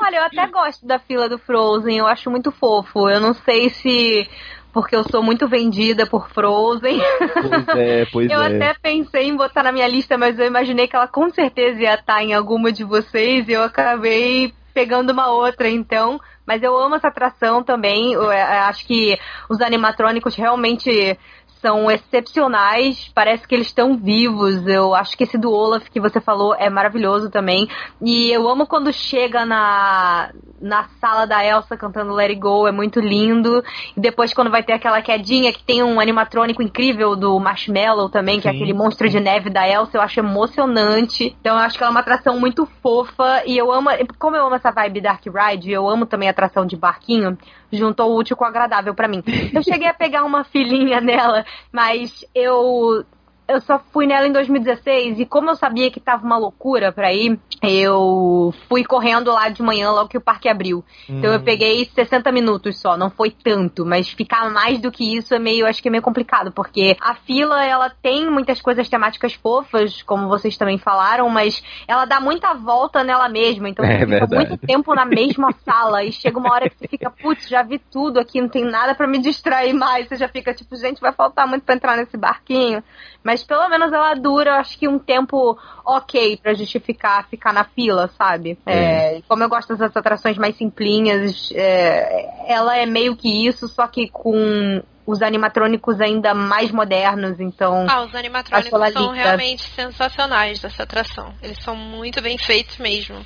Olha, 0.03 0.17
eu 0.17 0.25
até 0.25 0.47
gosto 0.49 0.87
da 0.87 0.99
fila 0.99 1.31
do 1.31 1.39
Frozen, 1.39 1.97
eu 1.97 2.07
acho 2.07 2.31
muito 2.31 2.51
fofo. 2.53 3.09
Eu 3.09 3.21
não 3.21 3.33
sei 3.33 3.71
se 3.71 4.29
porque 4.73 4.95
eu 4.95 5.05
sou 5.05 5.23
muito 5.23 5.49
vendida 5.49 6.07
por 6.07 6.29
Frozen. 6.31 7.01
Pois 7.19 7.77
é, 7.77 8.07
pois 8.07 8.31
eu 8.31 8.41
é. 8.41 8.47
até 8.47 8.75
pensei 8.81 9.29
em 9.29 9.37
botar 9.37 9.63
na 9.63 9.73
minha 9.73 9.89
lista, 9.89 10.17
mas 10.17 10.39
eu 10.39 10.47
imaginei 10.47 10.87
que 10.87 10.97
ela 10.97 11.09
com 11.09 11.31
certeza 11.31 11.81
ia 11.81 11.95
estar 11.95 12.23
em 12.23 12.33
alguma 12.35 12.73
de 12.73 12.85
vocês 12.85 13.49
e 13.49 13.53
eu 13.53 13.63
acabei 13.63 14.53
pegando 14.73 15.11
uma 15.11 15.31
outra, 15.31 15.69
então. 15.69 16.21
Mas 16.47 16.63
eu 16.63 16.77
amo 16.77 16.97
essa 16.97 17.09
atração 17.09 17.63
também. 17.63 18.13
Eu, 18.13 18.31
é, 18.31 18.43
acho 18.61 18.87
que 18.87 19.19
os 19.49 19.61
animatrônicos 19.61 20.35
realmente 20.35 21.19
são 21.61 21.91
excepcionais, 21.91 23.11
parece 23.15 23.47
que 23.47 23.55
eles 23.55 23.67
estão 23.67 23.97
vivos. 23.97 24.67
Eu 24.67 24.95
acho 24.95 25.17
que 25.17 25.25
esse 25.25 25.37
do 25.37 25.53
Olaf 25.53 25.89
que 25.91 26.01
você 26.01 26.21
falou 26.21 26.55
é 26.55 26.71
maravilhoso 26.71 27.31
também. 27.31 27.69
E 28.01 28.31
eu 28.33 28.49
amo 28.49 28.67
quando 28.67 28.93
chega 28.93 29.45
na, 29.45 30.33
na 30.61 30.89
sala 31.01 31.27
da 31.27 31.45
Elsa 31.45 31.77
cantando 31.77 32.13
Let 32.13 32.31
It 32.31 32.41
Go, 32.41 32.69
é 32.69 32.73
muito 32.73 33.01
lindo. 33.01 33.63
E 33.97 34.01
depois 34.01 34.35
quando 34.35 34.51
vai 34.51 34.63
ter 34.63 34.75
aquela 34.75 35.01
quedinha 35.01 35.53
que 35.53 35.63
tem 35.63 35.83
um 35.83 35.99
animatrônico 35.99 36.63
incrível 36.63 37.17
do 37.17 37.39
Marshmallow 37.39 38.09
também, 38.09 38.41
que 38.41 38.49
é 38.49 38.53
Sim. 38.53 38.59
aquele 38.59 38.75
monstro 38.75 39.09
de 39.09 39.19
neve 39.19 39.51
da 39.51 39.67
Elsa, 39.67 39.97
eu 39.97 40.03
acho 40.03 40.21
emocionante. 40.21 41.37
Então 41.41 41.57
eu 41.57 41.63
acho 41.63 41.79
que 41.79 41.83
ela 41.83 41.91
é 41.91 41.95
uma 41.95 42.01
atração 42.01 42.39
muito 42.39 42.67
fofa 42.83 43.43
e 43.47 43.57
eu 43.57 43.73
amo, 43.73 43.89
como 44.19 44.37
eu 44.37 44.47
amo 44.47 44.57
essa 44.57 44.71
vibe 44.71 45.01
Dark 45.01 45.25
Ride, 45.25 45.71
eu 45.71 45.89
amo 45.89 46.07
também 46.07 46.29
a 46.29 46.33
atração 46.33 46.67
de 46.67 46.77
barquinho, 46.77 47.39
juntou 47.73 48.11
o 48.11 48.19
útil 48.19 48.37
com 48.37 48.45
o 48.45 48.49
agradável 48.49 48.95
pra 48.95 49.09
mim. 49.09 49.23
Eu 49.53 49.63
cheguei 49.63 49.89
a 49.89 49.95
pegar 49.95 50.25
uma 50.25 50.45
filinha 50.45 51.01
nela, 51.03 51.45
mas 51.73 52.25
eu 52.35 53.05
eu 53.51 53.61
só 53.61 53.79
fui 53.93 54.07
nela 54.07 54.27
em 54.27 54.33
2016 54.33 55.19
e 55.21 55.27
como 55.27 55.51
eu 55.51 55.55
sabia 55.57 55.91
que 55.91 56.01
tava 56.01 56.25
uma 56.25 56.37
loucura 56.39 56.93
pra 56.93 57.13
ir, 57.13 57.39
eu 57.63 58.55
fui 58.69 58.85
correndo 58.85 59.33
lá 59.33 59.49
de 59.49 59.63
manhã 59.63 59.91
logo 59.91 60.09
que 60.09 60.17
o 60.19 60.21
parque 60.21 60.49
abriu. 60.49 60.85
Então 61.09 61.33
eu 61.33 61.41
Hum. 61.41 61.45
peguei 61.45 61.85
60 61.95 62.31
minutos 62.33 62.79
só, 62.81 62.97
não 62.97 63.11
foi 63.11 63.31
tanto, 63.31 63.85
mas 63.85 64.09
ficar 64.09 64.51
mais 64.51 64.81
do 64.81 64.91
que 64.91 65.17
isso 65.17 65.35
é 65.35 65.39
meio, 65.39 65.67
acho 65.67 65.83
que 65.83 65.89
é 65.89 65.91
meio 65.91 66.03
complicado, 66.03 66.53
porque 66.53 66.97
a 67.01 67.15
fila 67.15 67.65
ela 67.65 67.91
tem 67.91 68.31
muitas 68.31 68.61
coisas 68.61 68.89
temáticas 68.89 69.35
fofas, 69.35 70.03
como 70.03 70.29
vocês 70.29 70.57
também 70.57 70.79
falaram, 70.79 71.29
mas 71.29 71.63
ela 71.89 72.05
dá 72.05 72.21
muita 72.21 72.55
volta 72.55 73.03
nela 73.03 73.29
mesma, 73.29 73.69
então 73.69 73.85
É 73.91 73.99
você 73.99 74.07
fica 74.07 74.07
verdade. 74.27 74.35
muito 74.51 74.67
tempo 74.67 74.95
na 74.95 75.05
mesma 75.05 75.53
sala 75.65 76.05
e 76.05 76.13
chega 76.13 76.39
uma 76.39 76.53
hora 76.53 76.69
que 76.71 76.77
você 76.79 76.87
fica, 76.89 77.11
putz, 77.11 77.49
já 77.49 77.63
vi 77.63 77.79
tudo 77.79 78.21
aqui, 78.21 78.41
não 78.41 78.49
tem 78.49 78.65
nada 78.65 78.95
pra 78.95 79.07
me 79.07 79.19
distrair 79.19 79.73
mais, 79.73 80.09
você 80.09 80.17
já 80.17 80.29
fica 80.29 80.55
tipo, 80.55 80.77
gente, 80.77 81.01
vai 81.01 81.13
faltar 81.13 81.47
muito 81.47 81.65
pra 81.65 81.75
entrar 81.75 81.97
nesse 81.97 82.17
barquinho. 82.17 82.83
Mas 83.23 83.45
pelo 83.45 83.69
menos 83.69 83.93
ela 83.93 84.15
dura, 84.15 84.57
acho 84.57 84.79
que 84.79 84.89
um 84.89 84.99
tempo 84.99 85.59
ok 85.85 86.39
pra 86.39 86.55
justificar 86.55 87.29
ficar 87.29 87.53
na 87.53 87.65
fila, 87.65 88.09
sabe? 88.17 88.59
É, 88.65 89.19
e 89.19 89.23
como 89.23 89.43
eu 89.43 89.49
gosto 89.49 89.75
dessas 89.77 89.95
atrações 89.95 90.39
mais 90.39 90.57
simplinhas, 90.57 91.51
é, 91.53 92.27
ela 92.47 92.77
é 92.77 92.87
meio 92.87 93.15
que 93.17 93.47
isso, 93.47 93.69
só 93.69 93.87
que 93.87 94.09
com 94.09 94.83
os 95.07 95.23
animatrônicos 95.23 96.01
ainda 96.01 96.33
mais 96.35 96.71
modernos, 96.71 97.41
então. 97.41 97.87
Ah, 97.89 98.03
os 98.03 98.15
animatrônicos 98.15 98.93
são 98.93 99.11
realmente 99.13 99.63
sensacionais 99.75 100.61
dessa 100.61 100.85
atração. 100.85 101.35
Eles 101.43 101.63
são 101.63 101.75
muito 101.77 102.23
bem 102.23 102.39
feitos 102.39 102.79
mesmo. 102.79 103.25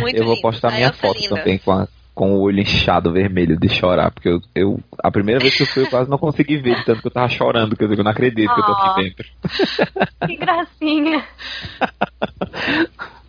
Muito 0.00 0.16
eu 0.16 0.24
vou 0.26 0.40
postar 0.40 0.70
minha 0.72 0.88
é 0.88 0.92
foto 0.92 1.20
linda. 1.20 1.36
também 1.36 1.58
com, 1.58 1.72
a- 1.72 1.88
com 2.18 2.32
o 2.32 2.40
olho 2.40 2.58
inchado 2.60 3.12
vermelho 3.12 3.56
de 3.56 3.68
chorar, 3.68 4.10
porque 4.10 4.28
eu, 4.28 4.40
eu- 4.52 4.80
a 5.04 5.08
primeira 5.08 5.38
vez 5.38 5.54
que 5.56 5.62
eu 5.62 5.66
fui 5.68 5.84
eu 5.84 5.88
quase 5.88 6.10
não 6.10 6.18
consegui 6.18 6.56
ver, 6.56 6.74
de 6.74 6.84
tanto 6.84 7.00
que 7.00 7.06
eu 7.06 7.12
tava 7.12 7.28
chorando, 7.28 7.76
que 7.76 7.84
eu 7.84 7.88
digo, 7.88 8.00
eu 8.00 8.04
não 8.04 8.10
acredito 8.10 8.52
que 8.52 8.60
eu 8.60 8.64
tô 8.66 8.72
Ah. 8.72 8.90
aqui 8.90 9.02
dentro. 9.04 9.28
Que 10.26 10.36
gracinha! 10.36 11.24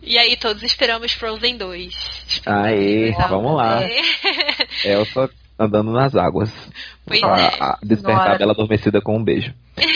E 0.02 0.18
aí, 0.18 0.36
todos 0.36 0.62
esperamos 0.64 1.12
Frozen 1.12 1.56
2. 1.56 2.42
Aê, 2.46 3.12
vamos 3.28 3.54
lá. 3.56 3.80
é. 3.84 4.00
Elsa 4.84 5.30
andando 5.58 5.92
nas 5.92 6.16
águas. 6.16 6.50
Pois 7.06 7.22
A- 7.22 7.38
é. 7.38 7.62
a- 7.62 7.78
despertar 7.82 8.22
Senhora. 8.22 8.38
Bela 8.38 8.52
adormecida 8.52 9.00
com 9.00 9.16
um 9.16 9.22
beijo. 9.22 9.52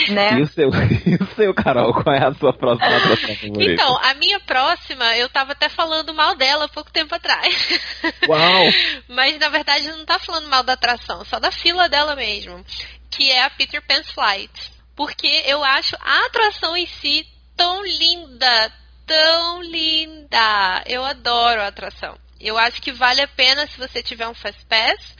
Né? 0.09 0.39
E 0.39 0.41
o 0.41 0.47
seu, 0.47 0.69
e 1.05 1.15
o 1.15 1.35
seu, 1.35 1.53
Carol, 1.53 1.93
qual 1.93 2.15
é 2.15 2.25
a 2.25 2.33
sua 2.33 2.53
próxima 2.53 2.97
atração 2.97 3.35
favorita? 3.35 3.71
Então, 3.71 3.97
a 4.03 4.13
minha 4.15 4.39
próxima, 4.39 5.15
eu 5.17 5.29
tava 5.29 5.53
até 5.53 5.69
falando 5.69 6.13
mal 6.13 6.35
dela 6.35 6.65
há 6.65 6.69
pouco 6.69 6.91
tempo 6.91 7.13
atrás. 7.13 7.79
Uau! 8.27 8.63
Mas 9.07 9.37
na 9.39 9.49
verdade 9.49 9.87
não 9.87 10.05
tá 10.05 10.19
falando 10.19 10.47
mal 10.47 10.63
da 10.63 10.73
atração, 10.73 11.23
só 11.25 11.39
da 11.39 11.51
fila 11.51 11.87
dela 11.87 12.15
mesmo. 12.15 12.63
Que 13.09 13.31
é 13.31 13.43
a 13.43 13.49
Peter 13.49 13.81
Pan's 13.81 14.11
Flight. 14.11 14.51
Porque 14.95 15.27
eu 15.45 15.63
acho 15.63 15.95
a 15.99 16.25
atração 16.25 16.75
em 16.75 16.87
si 16.87 17.25
tão 17.55 17.83
linda, 17.83 18.73
tão 19.05 19.61
linda. 19.61 20.83
Eu 20.85 21.03
adoro 21.03 21.61
a 21.61 21.67
atração. 21.67 22.17
Eu 22.39 22.57
acho 22.57 22.81
que 22.81 22.91
vale 22.91 23.21
a 23.21 23.27
pena 23.27 23.67
se 23.67 23.77
você 23.77 24.01
tiver 24.01 24.27
um 24.27 24.33
Fast 24.33 24.65
Pass. 24.65 25.15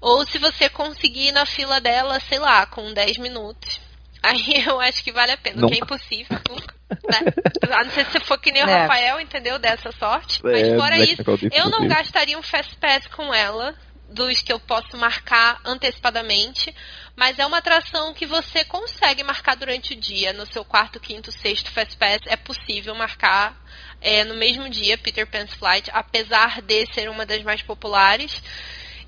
Ou 0.00 0.26
se 0.26 0.38
você 0.38 0.68
conseguir 0.68 1.28
ir 1.28 1.32
na 1.32 1.46
fila 1.46 1.80
dela, 1.80 2.20
sei 2.20 2.38
lá, 2.38 2.66
com 2.66 2.92
10 2.92 3.16
minutos. 3.18 3.80
Aí 4.24 4.64
eu 4.66 4.80
acho 4.80 5.04
que 5.04 5.12
vale 5.12 5.32
a 5.32 5.36
pena, 5.36 5.64
o 5.64 5.68
que 5.68 5.76
é 5.76 5.80
Nunca. 5.80 5.94
impossível, 5.94 6.38
nunca. 6.48 6.74
Né? 6.90 7.72
A 7.72 7.84
não 7.84 7.90
ser 7.90 8.06
se 8.06 8.12
você 8.12 8.20
for 8.20 8.38
que 8.38 8.50
nem 8.50 8.64
o 8.64 8.68
É. 8.68 8.82
Rafael, 8.82 9.20
entendeu? 9.20 9.58
Dessa 9.58 9.92
sorte. 9.92 10.40
Mas 10.42 10.68
É, 10.68 10.76
fora 10.76 10.98
isso, 10.98 11.22
eu 11.52 11.68
não 11.68 11.86
gastaria 11.86 12.38
um 12.38 12.42
Fast 12.42 12.76
Pass 12.76 13.06
com 13.08 13.32
ela, 13.34 13.74
dos 14.08 14.40
que 14.42 14.52
eu 14.52 14.60
posso 14.60 14.96
marcar 14.96 15.60
antecipadamente. 15.64 16.74
Mas 17.16 17.38
é 17.38 17.46
uma 17.46 17.58
atração 17.58 18.14
que 18.14 18.26
você 18.26 18.64
consegue 18.64 19.22
marcar 19.22 19.56
durante 19.56 19.92
o 19.92 19.96
dia. 19.96 20.32
No 20.32 20.46
seu 20.46 20.64
quarto, 20.64 20.98
quinto, 20.98 21.30
sexto 21.30 21.70
Fast 21.70 21.96
Pass 21.96 22.20
é 22.26 22.36
possível 22.36 22.94
marcar 22.94 23.56
é, 24.00 24.24
no 24.24 24.34
mesmo 24.34 24.68
dia 24.68 24.96
Peter 24.98 25.26
Pan's 25.26 25.52
Flight, 25.54 25.90
apesar 25.92 26.62
de 26.62 26.86
ser 26.92 27.08
uma 27.10 27.26
das 27.26 27.42
mais 27.42 27.62
populares. 27.62 28.42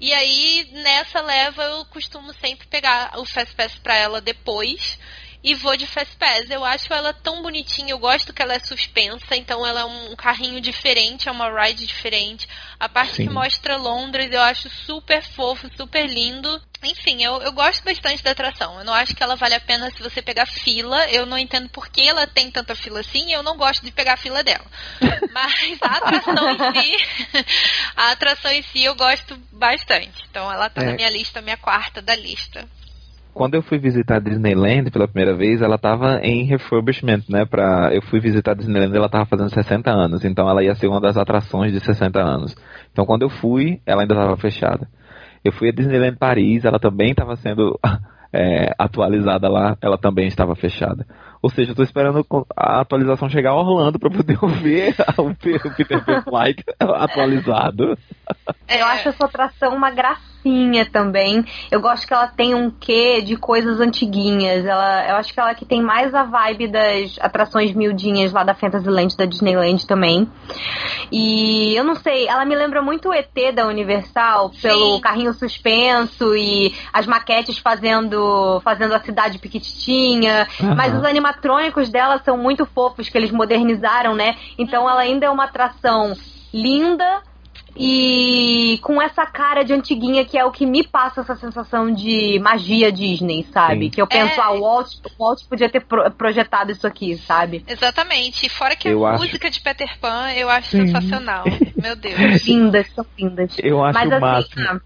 E 0.01 0.13
aí, 0.13 0.69
nessa 0.73 1.21
leva, 1.23 1.63
eu 1.63 1.85
costumo 1.87 2.33
sempre 2.35 2.67
pegar 2.67 3.19
o 3.19 3.25
Fast 3.25 3.55
Pass 3.55 3.77
pra 3.79 3.95
ela 3.95 4.21
depois 4.21 4.99
e 5.43 5.55
vou 5.55 5.77
de 5.77 5.87
Fast 5.87 6.17
Pass. 6.17 6.51
Eu 6.51 6.65
acho 6.65 6.93
ela 6.93 7.13
tão 7.13 7.43
bonitinha, 7.43 7.93
eu 7.93 7.99
gosto 7.99 8.33
que 8.33 8.43
ela 8.43 8.55
é 8.55 8.59
suspensa, 8.59 9.37
então 9.37 9.67
ela 9.67 9.81
é 9.81 9.85
um 9.85 10.17
carrinho 10.17 10.61
diferente, 10.61 11.29
é 11.29 11.33
uma 11.33 11.49
ride 11.49 11.87
diferente. 11.87 12.49
A 12.79 12.89
parte 12.89 13.15
Sim. 13.15 13.27
que 13.29 13.33
mostra 13.33 13.77
Londres 13.77 14.31
eu 14.33 14.41
acho 14.41 14.69
super 14.69 15.23
fofo, 15.23 15.71
super 15.77 16.07
lindo. 16.07 16.61
Enfim, 16.83 17.23
eu, 17.25 17.41
eu 17.43 17.53
gosto 17.53 17.83
bastante 17.83 18.23
da 18.23 18.33
atração. 18.33 18.79
Eu 18.79 18.85
não 18.85 18.93
acho 18.93 19.15
que 19.15 19.23
ela 19.23 19.35
vale 19.35 19.55
a 19.55 19.61
pena 19.61 19.91
se 19.91 20.03
você 20.03 20.21
pegar 20.21 20.47
fila. 20.47 21.09
Eu 21.11 21.25
não 21.25 21.39
entendo 21.39 21.69
por 21.71 21.89
que 21.89 22.03
ela 22.07 22.27
tem 22.27 22.51
tanta 22.51 22.75
fila 22.75 23.01
assim 23.01 23.29
e 23.29 23.33
eu 23.33 23.43
não 23.43 23.57
gosto 23.57 23.85
de 23.85 23.91
pegar 23.91 24.15
a 24.15 24.19
fila 24.19 24.43
dela. 24.45 24.65
Mas 25.33 25.79
a 25.81 25.97
atração 25.97 26.51
em 26.51 26.83
si, 26.83 27.45
a 27.97 28.11
atração 28.11 28.51
em 28.53 28.63
si 28.63 28.85
eu 28.85 28.95
gosto 28.95 29.37
bastante. 29.53 30.25
Então 30.31 30.53
ela 30.53 30.69
tá 30.69 30.83
É. 30.83 30.87
na 30.87 30.93
minha 30.93 31.11
lista, 31.11 31.41
minha 31.41 31.57
quarta 31.57 32.03
da 32.03 32.15
lista. 32.15 32.69
Quando 33.37 33.55
eu 33.55 33.61
fui 33.61 33.79
visitar 33.79 34.17
a 34.17 34.19
Disneyland 34.19 34.91
pela 34.91 35.07
primeira 35.07 35.37
vez, 35.37 35.61
ela 35.61 35.77
tava 35.77 36.21
em 36.23 36.45
refurbishment, 36.45 37.21
né? 37.29 37.45
Pra... 37.45 37.91
Eu 37.93 38.01
fui 38.01 38.19
visitar 38.19 38.53
a 38.53 38.55
Disneyland 38.55 38.97
ela 38.97 39.11
tava 39.11 39.27
fazendo 39.27 39.51
60 39.51 39.91
anos, 39.91 40.25
então 40.25 40.49
ela 40.49 40.65
ia 40.65 40.75
ser 40.75 40.87
uma 40.87 41.03
das 41.03 41.19
atrações 41.19 41.71
de 41.71 41.79
60 41.81 42.19
anos. 42.19 42.57
Então 42.91 43.05
quando 43.05 43.25
eu 43.25 43.29
fui, 43.29 43.79
ela 43.85 44.01
ainda 44.01 44.15
estava 44.15 44.39
fechada. 44.39 44.89
Eu 45.45 45.53
fui 45.53 45.69
a 45.69 45.73
Disneyland 45.73 46.17
Paris, 46.17 46.65
ela 46.65 46.79
também 46.79 47.11
estava 47.11 47.37
sendo 47.37 47.79
é, 48.33 48.73
atualizada 48.79 49.51
lá, 49.51 49.77
ela 49.83 49.99
também 49.99 50.29
estava 50.29 50.57
fechada. 50.57 51.07
Ou 51.43 51.51
seja, 51.51 51.73
eu 51.73 51.77
tô 51.77 51.83
esperando 51.83 52.25
a 52.57 52.81
atualização 52.81 53.29
chegar 53.29 53.51
a 53.51 53.61
Orlando 53.61 53.99
para 53.99 54.09
poder 54.09 54.39
ver 54.63 54.95
o 55.19 55.35
Peter 55.35 56.03
Pan 56.03 56.23
Flight 56.23 56.65
atualizado. 56.81 57.99
Eu 58.67 58.87
acho 58.87 59.11
essa 59.11 59.27
atração 59.27 59.77
uma 59.77 59.91
gracinha. 59.91 60.36
Também. 60.93 61.45
Eu 61.71 61.81
gosto 61.81 62.07
que 62.07 62.13
ela 62.13 62.29
tem 62.29 62.55
um 62.55 62.71
quê 62.71 63.21
de 63.21 63.37
coisas 63.37 63.81
antiguinhas. 63.81 64.65
Ela, 64.65 65.09
eu 65.09 65.17
acho 65.17 65.33
que 65.33 65.41
ela 65.41 65.55
que 65.55 65.65
tem 65.65 65.83
mais 65.83 66.15
a 66.15 66.23
vibe 66.23 66.69
das 66.69 67.17
atrações 67.21 67.75
miudinhas 67.75 68.33
lá 68.33 68.45
da 68.45 68.55
Fantasyland, 68.55 69.17
da 69.17 69.25
Disneyland 69.25 69.87
também. 69.87 70.29
E 71.11 71.75
eu 71.75 71.85
não 71.85 71.95
sei, 71.95 72.29
ela 72.29 72.45
me 72.45 72.55
lembra 72.55 72.83
muito 72.83 73.09
o 73.09 73.13
ET 73.13 73.55
da 73.55 73.67
Universal, 73.67 74.53
Sim. 74.53 74.61
pelo 74.63 75.01
carrinho 75.01 75.33
suspenso 75.33 76.37
e 76.37 76.75
as 76.93 77.07
maquetes 77.07 77.59
fazendo, 77.59 78.61
fazendo 78.65 78.95
a 78.95 79.01
cidade 79.01 79.39
piquititinha. 79.39 80.47
Uhum. 80.61 80.75
Mas 80.75 80.95
os 80.95 81.05
animatrônicos 81.05 81.89
dela 81.89 82.21
são 82.25 82.37
muito 82.37 82.65
fofos, 82.67 83.09
que 83.09 83.17
eles 83.17 83.31
modernizaram, 83.31 84.15
né? 84.15 84.37
Então 84.59 84.89
ela 84.89 85.01
ainda 85.01 85.27
é 85.27 85.31
uma 85.31 85.45
atração 85.45 86.15
linda, 86.53 87.23
e 87.77 88.79
com 88.83 89.01
essa 89.01 89.27
cara 89.27 89.63
de 89.63 89.73
antiguinha 89.73 90.25
que 90.25 90.39
é 90.39 90.45
o 90.45 90.51
que 90.51 90.65
me 90.65 90.87
passa 90.87 91.21
essa 91.21 91.37
sensação 91.37 91.93
de 91.93 92.39
magia 92.41 92.91
Disney, 92.91 93.45
sabe? 93.53 93.87
Sim. 93.87 93.91
Que 93.91 94.03
eu 94.03 94.07
penso, 94.07 94.41
é... 94.41 94.43
ah, 94.43 94.53
o 94.53 94.61
Walt, 94.61 94.89
o 95.05 95.23
Walt 95.25 95.43
podia 95.49 95.69
ter 95.69 95.81
pro 95.85 96.11
projetado 96.11 96.73
isso 96.73 96.87
aqui, 96.87 97.17
sabe? 97.19 97.65
Exatamente. 97.69 98.49
Fora 98.49 98.75
que 98.75 98.89
eu 98.89 99.05
a 99.05 99.13
acho... 99.13 99.23
música 99.25 99.51
de 99.51 99.61
Peter 99.61 99.99
Pan 100.01 100.31
eu 100.33 100.49
acho 100.49 100.71
Sim. 100.71 100.87
sensacional. 100.87 101.45
Meu 101.81 101.95
Deus. 101.95 102.47
Lindas, 102.47 102.89
são 102.95 103.05
lindas. 103.19 103.57
Eu 103.63 103.85
acho 103.85 103.99
Mas, 103.99 104.13
assim, 104.13 104.21
máximo. 104.21 104.65
Ah, 104.69 104.81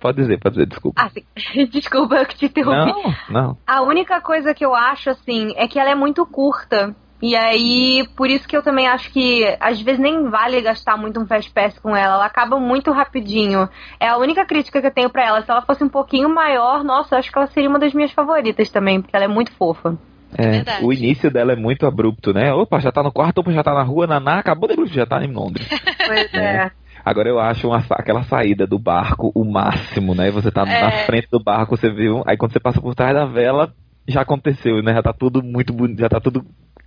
Pode 0.00 0.18
dizer, 0.18 0.38
pode 0.38 0.54
dizer, 0.54 0.66
desculpa. 0.66 1.02
Ah, 1.02 1.10
desculpa, 1.70 2.14
eu 2.16 2.26
que 2.26 2.36
te 2.36 2.46
interrompi. 2.46 2.92
Não, 3.28 3.42
não. 3.42 3.58
A 3.66 3.82
única 3.82 4.20
coisa 4.20 4.54
que 4.54 4.64
eu 4.64 4.74
acho, 4.74 5.10
assim, 5.10 5.52
é 5.56 5.66
que 5.66 5.78
ela 5.78 5.90
é 5.90 5.94
muito 5.94 6.24
curta. 6.24 6.94
E 7.20 7.34
aí, 7.34 8.06
por 8.16 8.30
isso 8.30 8.46
que 8.46 8.56
eu 8.56 8.62
também 8.62 8.86
acho 8.86 9.10
que 9.10 9.44
às 9.60 9.80
vezes 9.80 10.00
nem 10.00 10.28
vale 10.30 10.60
gastar 10.60 10.96
muito 10.96 11.20
um 11.20 11.26
Fast 11.26 11.50
Pass 11.52 11.78
com 11.78 11.96
ela. 11.96 12.14
Ela 12.14 12.26
acaba 12.26 12.60
muito 12.60 12.92
rapidinho. 12.92 13.68
É 13.98 14.08
a 14.08 14.16
única 14.16 14.46
crítica 14.46 14.80
que 14.80 14.86
eu 14.86 14.94
tenho 14.94 15.10
para 15.10 15.26
ela. 15.26 15.42
Se 15.42 15.50
ela 15.50 15.62
fosse 15.62 15.82
um 15.82 15.88
pouquinho 15.88 16.28
maior, 16.28 16.84
nossa, 16.84 17.14
eu 17.14 17.18
acho 17.18 17.30
que 17.30 17.38
ela 17.38 17.48
seria 17.48 17.68
uma 17.68 17.78
das 17.78 17.92
minhas 17.92 18.12
favoritas 18.12 18.70
também, 18.70 19.00
porque 19.00 19.16
ela 19.16 19.24
é 19.24 19.28
muito 19.28 19.52
fofa. 19.52 19.98
É, 20.36 20.80
é 20.80 20.84
o 20.84 20.92
início 20.92 21.30
dela 21.30 21.52
é 21.52 21.56
muito 21.56 21.86
abrupto, 21.86 22.32
né? 22.32 22.52
Opa, 22.52 22.78
já 22.80 22.92
tá 22.92 23.02
no 23.02 23.10
quarto, 23.10 23.38
opa, 23.38 23.50
já 23.50 23.62
tá 23.62 23.72
na 23.72 23.82
rua, 23.82 24.06
Naná, 24.06 24.38
acabou 24.38 24.68
de 24.68 24.92
já 24.92 25.06
tá 25.06 25.24
em 25.24 25.32
Londres. 25.32 25.68
Pois 26.06 26.32
é. 26.32 26.38
é. 26.38 26.70
Agora 27.04 27.28
eu 27.28 27.38
acho 27.38 27.68
uma, 27.68 27.84
aquela 27.90 28.22
saída 28.22 28.66
do 28.66 28.78
barco 28.78 29.30
o 29.34 29.44
máximo, 29.44 30.14
né? 30.14 30.30
Você 30.30 30.50
tá 30.50 30.62
é. 30.62 30.80
na 30.80 30.90
frente 31.04 31.28
do 31.30 31.42
barco, 31.42 31.76
você 31.76 31.90
viu, 31.90 32.22
aí 32.26 32.36
quando 32.36 32.52
você 32.52 32.60
passa 32.60 32.80
por 32.80 32.94
trás 32.94 33.14
da 33.14 33.26
vela, 33.26 33.72
já 34.06 34.22
aconteceu, 34.22 34.82
né? 34.82 34.94
Já 34.94 35.02
tá 35.02 35.12
tudo 35.12 35.42
muito 35.42 35.72
bonito, 35.72 36.00
já 36.00 36.08
tá 36.08 36.18
tudo 36.18 36.44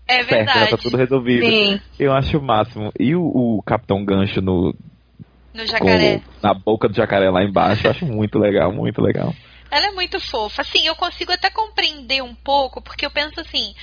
é 0.08 0.24
verdade. 0.24 0.52
certo, 0.52 0.70
já 0.72 0.78
tá 0.78 0.84
tudo 0.84 0.98
resolvido. 0.98 1.46
Sim. 1.46 1.82
Eu 2.00 2.14
acho 2.14 2.38
o 2.38 2.42
máximo. 2.42 2.92
E 3.00 3.16
o, 3.16 3.24
o 3.24 3.64
Capitão 3.64 4.04
Gancho 4.04 4.42
no. 4.42 4.76
No 5.54 5.66
jacaré. 5.66 6.20
Com, 6.20 6.48
na 6.48 6.54
boca 6.54 6.88
do 6.88 6.96
jacaré 6.96 7.30
lá 7.30 7.44
embaixo, 7.44 7.88
eu 7.88 7.92
acho 7.92 8.06
muito 8.06 8.40
legal, 8.40 8.72
muito 8.72 9.02
legal. 9.02 9.34
Ela 9.70 9.88
é 9.88 9.92
muito 9.92 10.20
fofa. 10.20 10.62
Assim, 10.62 10.86
eu 10.86 10.96
consigo 10.96 11.32
até 11.32 11.50
compreender 11.50 12.22
um 12.22 12.36
pouco, 12.36 12.82
porque 12.82 13.06
eu 13.06 13.12
penso 13.12 13.40
assim, 13.40 13.74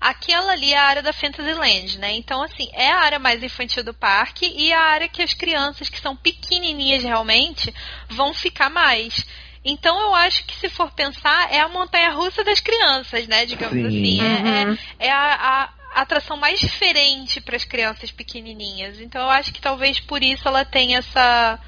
aquela 0.00 0.52
ali 0.52 0.72
é 0.72 0.78
a 0.78 0.84
área 0.84 1.02
da 1.02 1.12
Fantasyland, 1.12 1.98
né? 1.98 2.12
Então, 2.12 2.42
assim, 2.42 2.68
é 2.72 2.90
a 2.90 3.00
área 3.00 3.18
mais 3.18 3.42
infantil 3.42 3.82
do 3.82 3.94
parque 3.94 4.46
e 4.46 4.72
a 4.72 4.80
área 4.80 5.08
que 5.08 5.22
as 5.22 5.34
crianças 5.34 5.88
que 5.88 6.00
são 6.00 6.14
pequenininhas 6.14 7.02
realmente 7.02 7.74
vão 8.08 8.32
ficar 8.34 8.70
mais. 8.70 9.26
Então 9.64 10.00
eu 10.00 10.14
acho 10.14 10.44
que 10.46 10.54
se 10.56 10.68
for 10.68 10.90
pensar, 10.92 11.52
é 11.52 11.60
a 11.60 11.68
montanha 11.68 12.10
russa 12.10 12.44
das 12.44 12.60
crianças, 12.60 13.26
né? 13.26 13.44
Digamos 13.44 13.76
Sim. 13.76 13.86
assim. 13.86 14.20
É, 14.20 14.64
uhum. 14.64 14.78
é, 14.98 15.06
é 15.06 15.10
a, 15.10 15.68
a, 15.94 16.02
atração 16.02 16.36
mais 16.36 16.60
diferente 16.60 17.40
para 17.40 17.56
as 17.56 17.64
crianças 17.64 18.10
pequenininhas. 18.10 19.00
Então 19.00 19.22
eu 19.22 19.30
acho 19.30 19.52
que 19.52 19.60
talvez 19.60 20.00
por 20.00 20.22
isso 20.22 20.46
ela 20.46 20.64
tenha 20.64 20.98
essa 20.98 21.58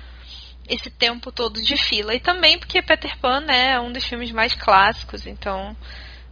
esse 0.69 0.89
tempo 0.89 1.33
todo 1.33 1.61
de 1.61 1.77
fila. 1.77 2.15
E 2.15 2.21
também 2.21 2.59
porque 2.59 2.81
Peter 2.81 3.19
Pan 3.19 3.41
né, 3.41 3.73
é 3.73 3.81
um 3.81 3.93
dos 3.93 4.05
filmes 4.05 4.31
mais 4.31 4.55
clássicos, 4.55 5.27
então 5.27 5.77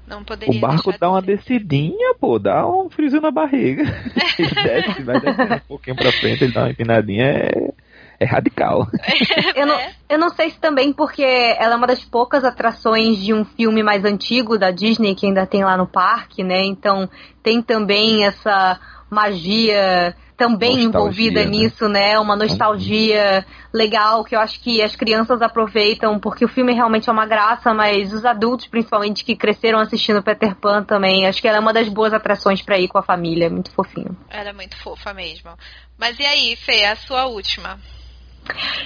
não 0.06 0.24
poderia. 0.24 0.56
O 0.56 0.60
barco 0.60 0.96
dá 0.98 1.10
uma 1.10 1.20
descidinha, 1.20 2.14
pô, 2.20 2.38
dá 2.38 2.66
um 2.66 2.88
friozinho 2.88 3.20
na 3.20 3.30
barriga. 3.30 3.82
ele 4.38 4.54
desce, 4.54 5.02
vai 5.02 5.20
descendo 5.20 5.54
um 5.54 5.60
pouquinho 5.60 5.96
pra 5.96 6.12
frente, 6.12 6.44
ele 6.44 6.52
dá 6.52 6.62
uma 6.62 6.70
empinadinha. 6.70 7.24
É 7.24 7.72
é 8.20 8.24
radical. 8.24 8.86
eu, 9.54 9.66
não, 9.66 9.80
eu 10.08 10.18
não 10.18 10.28
sei 10.30 10.50
se 10.50 10.58
também 10.58 10.92
porque 10.92 11.22
ela 11.22 11.74
é 11.74 11.76
uma 11.76 11.86
das 11.86 12.04
poucas 12.04 12.44
atrações 12.44 13.18
de 13.18 13.32
um 13.32 13.44
filme 13.44 13.82
mais 13.82 14.04
antigo 14.04 14.58
da 14.58 14.70
Disney 14.70 15.14
que 15.14 15.26
ainda 15.26 15.46
tem 15.46 15.64
lá 15.64 15.76
no 15.76 15.86
parque, 15.86 16.42
né? 16.42 16.64
Então 16.64 17.08
tem 17.42 17.62
também 17.62 18.24
essa 18.24 18.78
magia 19.10 20.14
também 20.36 20.84
nostalgia, 20.84 20.88
envolvida 20.88 21.44
né? 21.44 21.50
nisso, 21.50 21.88
né? 21.88 22.18
Uma 22.18 22.36
nostalgia 22.36 23.44
legal 23.74 24.22
que 24.24 24.36
eu 24.36 24.40
acho 24.40 24.60
que 24.60 24.80
as 24.80 24.94
crianças 24.94 25.42
aproveitam, 25.42 26.18
porque 26.18 26.44
o 26.44 26.48
filme 26.48 26.72
realmente 26.72 27.08
é 27.08 27.12
uma 27.12 27.26
graça, 27.26 27.74
mas 27.74 28.12
os 28.12 28.24
adultos, 28.24 28.68
principalmente, 28.68 29.24
que 29.24 29.34
cresceram 29.34 29.80
assistindo 29.80 30.22
Peter 30.22 30.54
Pan 30.54 30.84
também, 30.84 31.26
acho 31.26 31.42
que 31.42 31.48
ela 31.48 31.56
é 31.56 31.60
uma 31.60 31.72
das 31.72 31.88
boas 31.88 32.12
atrações 32.12 32.62
para 32.62 32.78
ir 32.78 32.86
com 32.86 32.98
a 32.98 33.02
família, 33.02 33.50
muito 33.50 33.72
fofinho. 33.72 34.16
Ela 34.30 34.50
é 34.50 34.52
muito 34.52 34.76
fofa 34.76 35.12
mesmo. 35.12 35.50
Mas 35.98 36.18
e 36.20 36.24
aí, 36.24 36.54
Fê, 36.54 36.84
a 36.84 36.94
sua 36.94 37.26
última? 37.26 37.78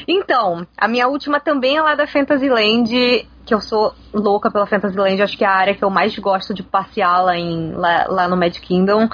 Então, 0.06 0.66
a 0.76 0.88
minha 0.88 1.08
última 1.08 1.40
também 1.40 1.76
é 1.76 1.82
lá 1.82 1.94
da 1.94 2.06
Fantasyland, 2.06 3.26
que 3.44 3.54
eu 3.54 3.60
sou 3.60 3.94
louca 4.12 4.50
pela 4.50 4.66
Fantasyland, 4.66 5.20
acho 5.22 5.36
que 5.36 5.44
é 5.44 5.48
a 5.48 5.52
área 5.52 5.74
que 5.74 5.84
eu 5.84 5.90
mais 5.90 6.16
gosto 6.18 6.54
de 6.54 6.62
passear 6.62 7.22
lá, 7.22 7.36
em, 7.36 7.72
lá, 7.72 8.06
lá 8.08 8.28
no 8.28 8.36
Magic 8.36 8.60
Kingdom, 8.60 9.08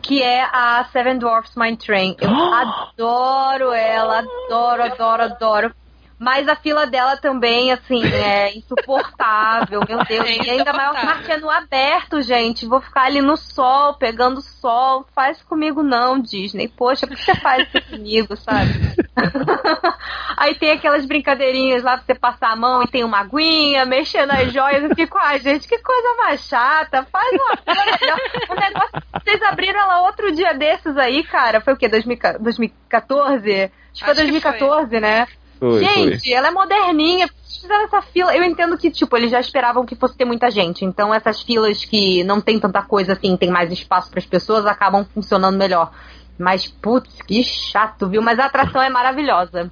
que 0.00 0.22
é 0.22 0.44
a 0.44 0.84
Seven 0.92 1.18
Dwarfs 1.18 1.56
Mine 1.56 1.76
Train. 1.76 2.16
Eu 2.20 2.30
adoro 2.54 3.72
ela, 3.72 4.20
adoro, 4.20 4.82
adoro, 4.82 5.22
adoro. 5.22 5.74
Mas 6.18 6.48
a 6.48 6.54
fila 6.54 6.86
dela 6.86 7.16
também, 7.16 7.72
assim, 7.72 8.04
é 8.04 8.56
insuportável, 8.56 9.80
meu 9.88 9.98
Deus. 10.06 10.26
É 10.26 10.44
e 10.44 10.50
ainda 10.50 10.72
maior 10.72 10.94
parte 10.94 11.30
é 11.30 11.36
no 11.36 11.50
aberto, 11.50 12.22
gente. 12.22 12.66
Vou 12.66 12.80
ficar 12.80 13.04
ali 13.04 13.20
no 13.20 13.36
sol, 13.36 13.94
pegando 13.94 14.40
sol. 14.40 15.06
Faz 15.14 15.42
comigo 15.42 15.82
não, 15.82 16.20
Disney. 16.20 16.68
Poxa, 16.68 17.06
por 17.06 17.16
que 17.16 17.24
você 17.24 17.34
faz 17.36 17.68
isso 17.68 17.90
comigo, 17.90 18.36
sabe? 18.36 18.72
Aí 20.36 20.54
tem 20.54 20.72
aquelas 20.72 21.04
brincadeirinhas 21.04 21.82
lá 21.82 21.96
pra 21.96 22.06
você 22.06 22.14
passar 22.14 22.50
a 22.50 22.56
mão 22.56 22.82
e 22.82 22.88
tem 22.88 23.04
uma 23.04 23.20
aguinha, 23.20 23.84
mexendo 23.84 24.30
as 24.30 24.52
joias. 24.52 24.84
Eu 24.84 24.94
fico, 24.94 25.18
ai, 25.18 25.40
gente, 25.40 25.66
que 25.66 25.78
coisa 25.78 26.16
mais 26.16 26.46
chata. 26.46 27.06
Faz 27.10 27.28
uma 27.32 27.74
melhor. 27.74 28.18
O 28.48 28.54
negócio. 28.54 29.02
Vocês 29.22 29.42
abriram 29.42 29.80
ela 29.80 30.02
outro 30.02 30.32
dia 30.32 30.54
desses 30.54 30.96
aí, 30.96 31.24
cara. 31.24 31.60
Foi 31.60 31.74
o 31.74 31.76
quê? 31.76 31.88
2014? 31.88 33.62
Acho 33.62 33.72
que 33.94 34.04
foi 34.04 34.14
2014, 34.14 34.90
foi. 34.90 35.00
né? 35.00 35.26
Foi, 35.58 35.84
gente, 35.84 36.24
foi. 36.24 36.32
ela 36.32 36.48
é 36.48 36.50
moderninha. 36.50 37.28
Fizeram 37.60 37.84
essa 37.84 38.02
fila. 38.02 38.36
Eu 38.36 38.44
entendo 38.44 38.76
que, 38.76 38.90
tipo, 38.90 39.16
eles 39.16 39.30
já 39.30 39.40
esperavam 39.40 39.86
que 39.86 39.94
fosse 39.94 40.16
ter 40.16 40.24
muita 40.24 40.50
gente. 40.50 40.84
Então, 40.84 41.14
essas 41.14 41.40
filas 41.42 41.84
que 41.84 42.22
não 42.24 42.40
tem 42.40 42.60
tanta 42.60 42.82
coisa 42.82 43.14
assim, 43.14 43.36
tem 43.36 43.50
mais 43.50 43.72
espaço 43.72 44.10
para 44.10 44.20
as 44.20 44.26
pessoas, 44.26 44.66
acabam 44.66 45.04
funcionando 45.14 45.56
melhor. 45.56 45.90
Mas, 46.38 46.66
putz, 46.66 47.22
que 47.22 47.42
chato, 47.42 48.08
viu? 48.08 48.20
Mas 48.20 48.38
a 48.38 48.46
atração 48.46 48.82
é 48.82 48.90
maravilhosa. 48.90 49.70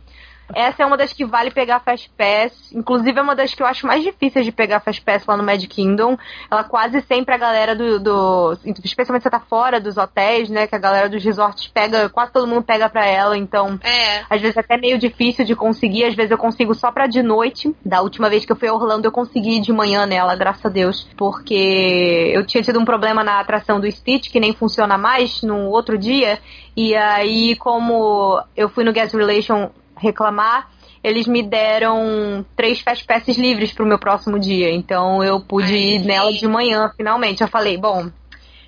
Essa 0.54 0.82
é 0.82 0.86
uma 0.86 0.96
das 0.96 1.12
que 1.12 1.24
vale 1.24 1.50
pegar 1.50 1.80
Fast 1.80 2.10
Pass. 2.16 2.72
Inclusive, 2.72 3.18
é 3.18 3.22
uma 3.22 3.34
das 3.34 3.54
que 3.54 3.62
eu 3.62 3.66
acho 3.66 3.86
mais 3.86 4.02
difíceis 4.02 4.44
de 4.44 4.52
pegar 4.52 4.80
Fast 4.80 5.02
Pass 5.02 5.26
lá 5.26 5.36
no 5.36 5.42
Magic 5.42 5.68
Kingdom. 5.68 6.16
Ela 6.50 6.64
quase 6.64 7.00
sempre 7.02 7.34
a 7.34 7.38
galera 7.38 7.74
do, 7.74 7.98
do. 7.98 8.58
Especialmente 8.84 9.22
se 9.22 9.28
você 9.28 9.30
tá 9.30 9.40
fora 9.40 9.80
dos 9.80 9.96
hotéis, 9.96 10.48
né? 10.48 10.66
Que 10.66 10.74
a 10.74 10.78
galera 10.78 11.08
dos 11.08 11.22
resorts 11.22 11.68
pega. 11.68 12.08
Quase 12.08 12.32
todo 12.32 12.46
mundo 12.46 12.62
pega 12.62 12.88
pra 12.88 13.06
ela. 13.06 13.36
Então, 13.36 13.78
é. 13.82 14.22
às 14.28 14.40
vezes 14.40 14.56
é 14.56 14.60
até 14.60 14.76
meio 14.76 14.98
difícil 14.98 15.44
de 15.44 15.54
conseguir. 15.54 16.04
Às 16.04 16.14
vezes 16.14 16.30
eu 16.30 16.38
consigo 16.38 16.74
só 16.74 16.90
pra 16.90 17.06
de 17.06 17.22
noite. 17.22 17.74
Da 17.84 18.00
última 18.02 18.28
vez 18.28 18.44
que 18.44 18.52
eu 18.52 18.56
fui 18.56 18.68
a 18.68 18.74
Orlando, 18.74 19.06
eu 19.06 19.12
consegui 19.12 19.60
de 19.60 19.72
manhã 19.72 20.06
nela, 20.06 20.34
graças 20.36 20.64
a 20.64 20.68
Deus. 20.68 21.08
Porque 21.16 22.32
eu 22.34 22.46
tinha 22.46 22.62
tido 22.62 22.78
um 22.78 22.84
problema 22.84 23.24
na 23.24 23.40
atração 23.40 23.80
do 23.80 23.90
Stitch, 23.90 24.30
que 24.30 24.40
nem 24.40 24.52
funciona 24.52 24.98
mais 24.98 25.42
no 25.42 25.68
outro 25.68 25.98
dia. 25.98 26.38
E 26.76 26.94
aí, 26.94 27.54
como 27.56 28.42
eu 28.56 28.68
fui 28.68 28.84
no 28.84 28.92
Guest 28.92 29.14
Relation 29.14 29.70
reclamar, 30.02 30.68
eles 31.02 31.26
me 31.26 31.42
deram 31.42 32.44
três 32.56 32.80
fast 32.80 33.04
passes 33.04 33.36
livres 33.36 33.72
pro 33.72 33.86
meu 33.86 33.98
próximo 33.98 34.38
dia. 34.38 34.70
Então 34.70 35.22
eu 35.22 35.40
pude 35.40 35.72
Ai, 35.72 35.80
ir 35.80 36.04
nela 36.04 36.32
de 36.32 36.46
manhã, 36.46 36.90
finalmente. 36.96 37.42
Eu 37.42 37.48
falei, 37.48 37.76
bom, 37.76 38.10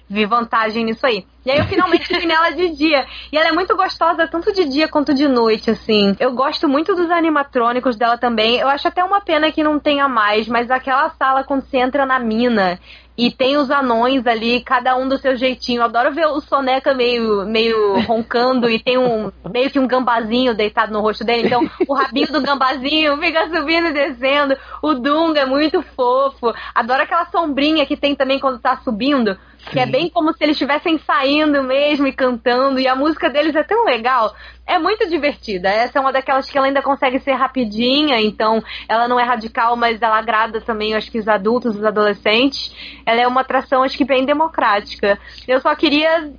vi 0.08 0.26
vantagem 0.26 0.84
nisso 0.84 1.06
aí. 1.06 1.24
E 1.44 1.50
aí 1.50 1.58
eu 1.58 1.66
finalmente 1.66 2.06
fui 2.06 2.24
nela 2.26 2.50
de 2.50 2.70
dia. 2.70 3.06
E 3.30 3.36
ela 3.36 3.48
é 3.48 3.52
muito 3.52 3.76
gostosa, 3.76 4.26
tanto 4.26 4.52
de 4.52 4.64
dia 4.64 4.88
quanto 4.88 5.14
de 5.14 5.28
noite, 5.28 5.70
assim. 5.70 6.16
Eu 6.18 6.32
gosto 6.32 6.68
muito 6.68 6.94
dos 6.94 7.10
animatrônicos 7.10 7.96
dela 7.96 8.18
também. 8.18 8.56
Eu 8.56 8.68
acho 8.68 8.88
até 8.88 9.04
uma 9.04 9.20
pena 9.20 9.52
que 9.52 9.62
não 9.62 9.78
tenha 9.78 10.08
mais, 10.08 10.48
mas 10.48 10.70
aquela 10.70 11.10
sala 11.10 11.44
quando 11.44 11.62
você 11.62 11.78
entra 11.78 12.06
na 12.06 12.18
mina 12.18 12.80
e 13.16 13.30
tem 13.30 13.56
os 13.56 13.70
anões 13.70 14.26
ali, 14.26 14.60
cada 14.60 14.96
um 14.96 15.08
do 15.08 15.18
seu 15.18 15.36
jeitinho. 15.36 15.80
Eu 15.80 15.84
adoro 15.84 16.12
ver 16.12 16.26
o 16.26 16.40
Soneca 16.40 16.92
meio, 16.92 17.46
meio 17.46 18.00
roncando 18.00 18.68
e 18.68 18.78
tem 18.78 18.98
um 18.98 19.30
meio 19.50 19.70
que 19.70 19.78
um 19.78 19.86
gambazinho 19.86 20.54
deitado 20.54 20.92
no 20.92 21.00
rosto 21.00 21.24
dele. 21.24 21.46
Então, 21.46 21.68
o 21.86 21.94
rabinho 21.94 22.32
do 22.32 22.40
gambazinho 22.40 23.16
fica 23.18 23.48
subindo 23.48 23.88
e 23.88 23.92
descendo. 23.92 24.56
O 24.82 24.94
Dunga 24.94 25.40
é 25.40 25.46
muito 25.46 25.80
fofo. 25.80 26.52
Adoro 26.74 27.02
aquela 27.02 27.26
sombrinha 27.26 27.86
que 27.86 27.96
tem 27.96 28.14
também 28.16 28.40
quando 28.40 28.58
tá 28.58 28.78
subindo 28.78 29.38
que 29.70 29.78
é 29.78 29.86
bem 29.86 30.08
como 30.08 30.32
se 30.32 30.42
eles 30.42 30.54
estivessem 30.54 30.98
saindo 30.98 31.62
mesmo 31.62 32.06
e 32.06 32.12
cantando, 32.12 32.78
e 32.78 32.86
a 32.86 32.94
música 32.94 33.30
deles 33.30 33.54
é 33.54 33.62
tão 33.62 33.84
legal. 33.84 34.34
É 34.66 34.78
muito 34.78 35.06
divertida. 35.08 35.68
Essa 35.68 35.98
é 35.98 36.00
uma 36.00 36.12
daquelas 36.12 36.48
que 36.48 36.56
ela 36.56 36.66
ainda 36.66 36.82
consegue 36.82 37.18
ser 37.20 37.32
rapidinha, 37.32 38.20
então 38.20 38.62
ela 38.88 39.06
não 39.06 39.20
é 39.20 39.22
radical, 39.22 39.76
mas 39.76 40.00
ela 40.00 40.18
agrada 40.18 40.60
também, 40.60 40.94
acho 40.94 41.10
que 41.10 41.18
os 41.18 41.28
adultos, 41.28 41.76
os 41.76 41.84
adolescentes. 41.84 42.74
Ela 43.04 43.20
é 43.20 43.26
uma 43.26 43.42
atração, 43.42 43.82
acho 43.82 43.96
que 43.96 44.04
bem 44.04 44.24
democrática. 44.24 45.18
Eu 45.46 45.60
só 45.60 45.74
queria 45.74 46.32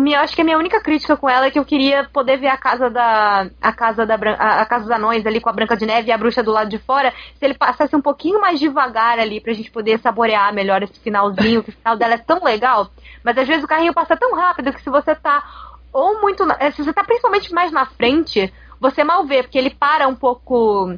minha, 0.00 0.20
acho 0.20 0.34
que 0.34 0.40
a 0.40 0.44
minha 0.44 0.58
única 0.58 0.80
crítica 0.80 1.16
com 1.16 1.28
ela 1.28 1.46
é 1.46 1.50
que 1.50 1.58
eu 1.58 1.64
queria 1.64 2.04
poder 2.04 2.38
ver 2.38 2.48
a 2.48 2.56
casa 2.56 2.90
da 2.90 3.48
a 3.60 3.72
casa 3.72 4.06
da 4.06 4.14
a, 4.14 4.62
a 4.62 4.66
casa 4.66 4.84
dos 4.84 4.92
anões 4.92 5.26
ali 5.26 5.40
com 5.40 5.48
a 5.48 5.52
Branca 5.52 5.76
de 5.76 5.86
Neve 5.86 6.08
e 6.08 6.12
a 6.12 6.18
bruxa 6.18 6.42
do 6.42 6.50
lado 6.50 6.68
de 6.68 6.78
fora, 6.78 7.12
se 7.38 7.44
ele 7.44 7.54
passasse 7.54 7.94
um 7.94 8.00
pouquinho 8.00 8.40
mais 8.40 8.58
devagar 8.58 9.18
ali 9.18 9.40
pra 9.40 9.52
gente 9.52 9.70
poder 9.70 9.98
saborear 10.00 10.52
melhor 10.52 10.82
esse 10.82 10.98
finalzinho, 11.00 11.62
que 11.62 11.70
o 11.70 11.72
final 11.72 11.96
dela 11.96 12.14
é 12.14 12.18
tão 12.18 12.42
legal, 12.42 12.90
mas 13.24 13.36
às 13.38 13.46
vezes 13.46 13.64
o 13.64 13.68
carrinho 13.68 13.94
passa 13.94 14.16
tão 14.16 14.34
rápido 14.34 14.72
que 14.72 14.82
se 14.82 14.90
você 14.90 15.14
tá 15.14 15.44
ou 15.92 16.20
muito, 16.20 16.44
se 16.74 16.84
você 16.84 16.92
tá 16.92 17.02
principalmente 17.04 17.52
mais 17.52 17.72
na 17.72 17.86
frente, 17.86 18.52
você 18.80 19.02
mal 19.02 19.24
vê, 19.24 19.42
porque 19.42 19.56
ele 19.58 19.70
para 19.70 20.06
um 20.06 20.14
pouco 20.14 20.94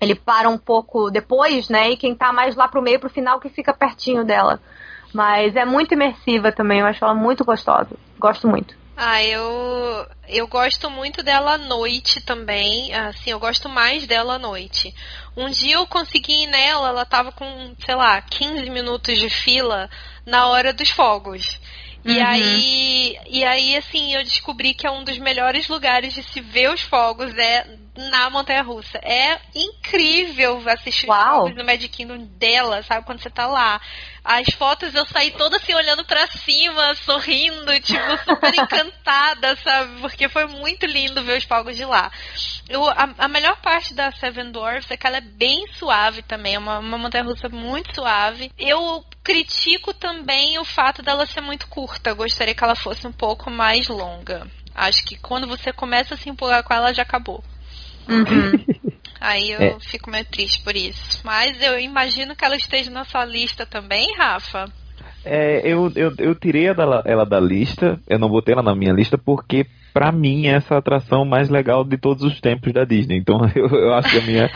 ele 0.00 0.16
para 0.16 0.48
um 0.48 0.58
pouco 0.58 1.10
depois, 1.10 1.68
né? 1.68 1.90
E 1.90 1.96
quem 1.96 2.12
tá 2.12 2.32
mais 2.32 2.56
lá 2.56 2.66
pro 2.66 2.82
meio 2.82 2.98
pro 2.98 3.08
final 3.08 3.38
que 3.38 3.48
fica 3.48 3.72
pertinho 3.72 4.24
dela. 4.24 4.60
Mas 5.14 5.54
é 5.54 5.64
muito 5.64 5.94
imersiva 5.94 6.50
também, 6.50 6.80
eu 6.80 6.86
acho 6.86 7.04
ela 7.04 7.14
muito 7.14 7.44
gostosa. 7.44 7.90
Gosto 8.22 8.46
muito. 8.46 8.76
Ah, 8.96 9.20
eu 9.24 10.06
eu 10.28 10.46
gosto 10.46 10.88
muito 10.88 11.24
dela 11.24 11.54
à 11.54 11.58
noite 11.58 12.20
também. 12.20 12.94
Assim, 12.94 13.30
eu 13.30 13.40
gosto 13.40 13.68
mais 13.68 14.06
dela 14.06 14.34
à 14.34 14.38
noite. 14.38 14.94
Um 15.36 15.50
dia 15.50 15.74
eu 15.74 15.86
consegui 15.88 16.44
ir 16.44 16.46
nela, 16.46 16.90
ela 16.90 17.04
tava 17.04 17.32
com, 17.32 17.74
sei 17.84 17.96
lá, 17.96 18.22
15 18.22 18.70
minutos 18.70 19.18
de 19.18 19.28
fila 19.28 19.90
na 20.24 20.46
hora 20.46 20.72
dos 20.72 20.88
fogos. 20.90 21.60
E 22.04 22.18
uhum. 22.18 22.26
aí, 22.26 23.18
e 23.28 23.44
aí, 23.44 23.76
assim, 23.76 24.14
eu 24.14 24.22
descobri 24.22 24.74
que 24.74 24.86
é 24.86 24.90
um 24.90 25.04
dos 25.04 25.18
melhores 25.18 25.68
lugares 25.68 26.14
de 26.14 26.22
se 26.22 26.40
ver 26.40 26.70
os 26.70 26.82
fogos 26.82 27.32
é 27.38 27.64
na 27.96 28.30
Montanha 28.30 28.62
Russa. 28.62 28.98
É 28.98 29.38
incrível 29.54 30.62
assistir 30.68 31.06
Uau. 31.06 31.18
os 31.18 31.36
fogos 31.42 31.56
no 31.56 31.64
Magic 31.64 31.88
Kingdom 31.88 32.24
dela, 32.38 32.82
sabe? 32.82 33.06
Quando 33.06 33.20
você 33.20 33.30
tá 33.30 33.46
lá. 33.46 33.80
As 34.24 34.46
fotos 34.54 34.94
eu 34.94 35.04
saí 35.06 35.32
toda 35.32 35.56
assim 35.56 35.74
olhando 35.74 36.04
para 36.04 36.26
cima, 36.28 36.94
sorrindo, 36.94 37.78
tipo, 37.80 38.18
super 38.24 38.54
encantada, 38.54 39.56
sabe? 39.56 40.00
Porque 40.00 40.28
foi 40.28 40.46
muito 40.46 40.86
lindo 40.86 41.22
ver 41.22 41.38
os 41.38 41.44
fogos 41.44 41.76
de 41.76 41.84
lá. 41.84 42.10
Eu, 42.68 42.88
a, 42.88 43.10
a, 43.18 43.28
melhor 43.28 43.60
parte 43.60 43.92
da 43.92 44.12
Seven 44.12 44.52
Dwarfs 44.52 44.90
é 44.90 44.96
que 44.96 45.06
ela 45.06 45.18
é 45.18 45.20
bem 45.20 45.66
suave 45.78 46.22
também, 46.22 46.54
é 46.54 46.58
uma, 46.58 46.78
uma 46.78 46.96
montanha 46.96 47.24
russa 47.24 47.48
muito 47.48 47.94
suave. 47.94 48.50
Eu 48.56 49.04
critico 49.22 49.94
também 49.94 50.58
o 50.58 50.64
fato 50.64 51.02
dela 51.02 51.26
ser 51.26 51.40
muito 51.40 51.68
curta. 51.68 52.10
Eu 52.10 52.16
gostaria 52.16 52.54
que 52.54 52.64
ela 52.64 52.74
fosse 52.74 53.06
um 53.06 53.12
pouco 53.12 53.50
mais 53.50 53.88
longa. 53.88 54.46
Acho 54.74 55.04
que 55.04 55.16
quando 55.16 55.46
você 55.46 55.72
começa 55.72 56.14
a 56.14 56.16
se 56.16 56.28
empolgar 56.28 56.64
com 56.64 56.74
ela, 56.74 56.92
já 56.92 57.02
acabou. 57.02 57.42
Uhum. 58.08 58.92
Aí 59.20 59.52
eu 59.52 59.60
é. 59.60 59.80
fico 59.80 60.10
meio 60.10 60.24
triste 60.24 60.62
por 60.64 60.74
isso. 60.74 61.20
Mas 61.24 61.60
eu 61.62 61.78
imagino 61.78 62.34
que 62.34 62.44
ela 62.44 62.56
esteja 62.56 62.90
na 62.90 63.04
sua 63.04 63.24
lista 63.24 63.64
também, 63.64 64.16
Rafa. 64.16 64.64
É, 65.24 65.60
eu, 65.64 65.92
eu, 65.94 66.12
eu 66.18 66.34
tirei 66.34 66.66
ela, 66.66 67.02
ela 67.06 67.24
da 67.24 67.38
lista, 67.38 68.00
eu 68.08 68.18
não 68.18 68.28
botei 68.28 68.52
ela 68.54 68.62
na 68.62 68.74
minha 68.74 68.92
lista 68.92 69.16
porque 69.16 69.66
para 69.92 70.10
mim 70.12 70.46
é 70.46 70.54
essa 70.54 70.76
atração 70.76 71.24
mais 71.24 71.48
legal 71.48 71.84
de 71.84 71.96
todos 71.96 72.22
os 72.22 72.40
tempos 72.40 72.72
da 72.72 72.84
Disney. 72.84 73.18
Então 73.18 73.40
eu, 73.54 73.66
eu 73.68 73.94
acho 73.94 74.10
que 74.10 74.18
a 74.18 74.26
minha 74.26 74.50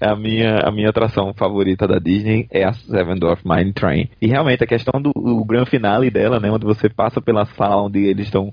a, 0.00 0.12
a, 0.12 0.16
minha 0.16 0.58
a 0.64 0.70
minha 0.70 0.90
atração 0.90 1.32
favorita 1.34 1.86
da 1.86 1.98
Disney 1.98 2.46
é 2.50 2.64
a 2.64 2.72
Seven 2.72 3.18
Dwarf 3.18 3.42
Mine 3.44 3.72
Train. 3.72 4.08
E 4.20 4.26
realmente 4.26 4.64
a 4.64 4.66
questão 4.66 5.00
do 5.00 5.12
o 5.14 5.44
grande 5.44 5.70
finale 5.70 6.10
dela, 6.10 6.40
né, 6.40 6.50
onde 6.50 6.64
você 6.64 6.88
passa 6.88 7.20
pela 7.20 7.44
sala 7.44 7.82
onde 7.82 8.04
eles 8.04 8.26
estão 8.26 8.52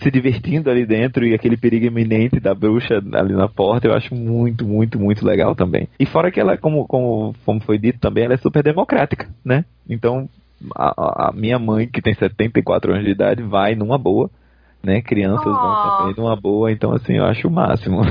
se 0.00 0.10
divertindo 0.10 0.70
ali 0.70 0.86
dentro 0.86 1.26
e 1.26 1.34
aquele 1.34 1.56
perigo 1.56 1.86
iminente 1.86 2.40
da 2.40 2.54
bruxa 2.54 3.02
ali 3.12 3.34
na 3.34 3.48
porta, 3.48 3.86
eu 3.86 3.94
acho 3.94 4.14
muito, 4.14 4.66
muito, 4.66 4.98
muito 4.98 5.24
legal 5.24 5.54
também. 5.54 5.88
E 5.98 6.06
fora 6.06 6.30
que 6.30 6.40
ela, 6.40 6.56
como, 6.56 6.86
como, 6.86 7.34
como 7.44 7.60
foi 7.60 7.78
dito 7.78 7.98
também, 8.00 8.24
ela 8.24 8.34
é 8.34 8.38
super 8.38 8.62
democrática, 8.62 9.28
né? 9.44 9.64
Então, 9.88 10.26
a, 10.74 11.28
a 11.28 11.32
minha 11.32 11.58
mãe, 11.58 11.86
que 11.86 12.00
tem 12.00 12.14
74 12.14 12.92
anos 12.92 13.04
de 13.04 13.10
idade, 13.10 13.42
vai 13.42 13.74
numa 13.74 13.98
boa, 13.98 14.30
né? 14.82 15.00
Crianças 15.02 15.46
oh. 15.46 15.52
vão 15.52 15.98
também 15.98 16.14
numa 16.16 16.36
boa, 16.36 16.70
então 16.70 16.92
assim, 16.92 17.14
eu 17.14 17.24
acho 17.24 17.48
o 17.48 17.50
máximo. 17.50 18.02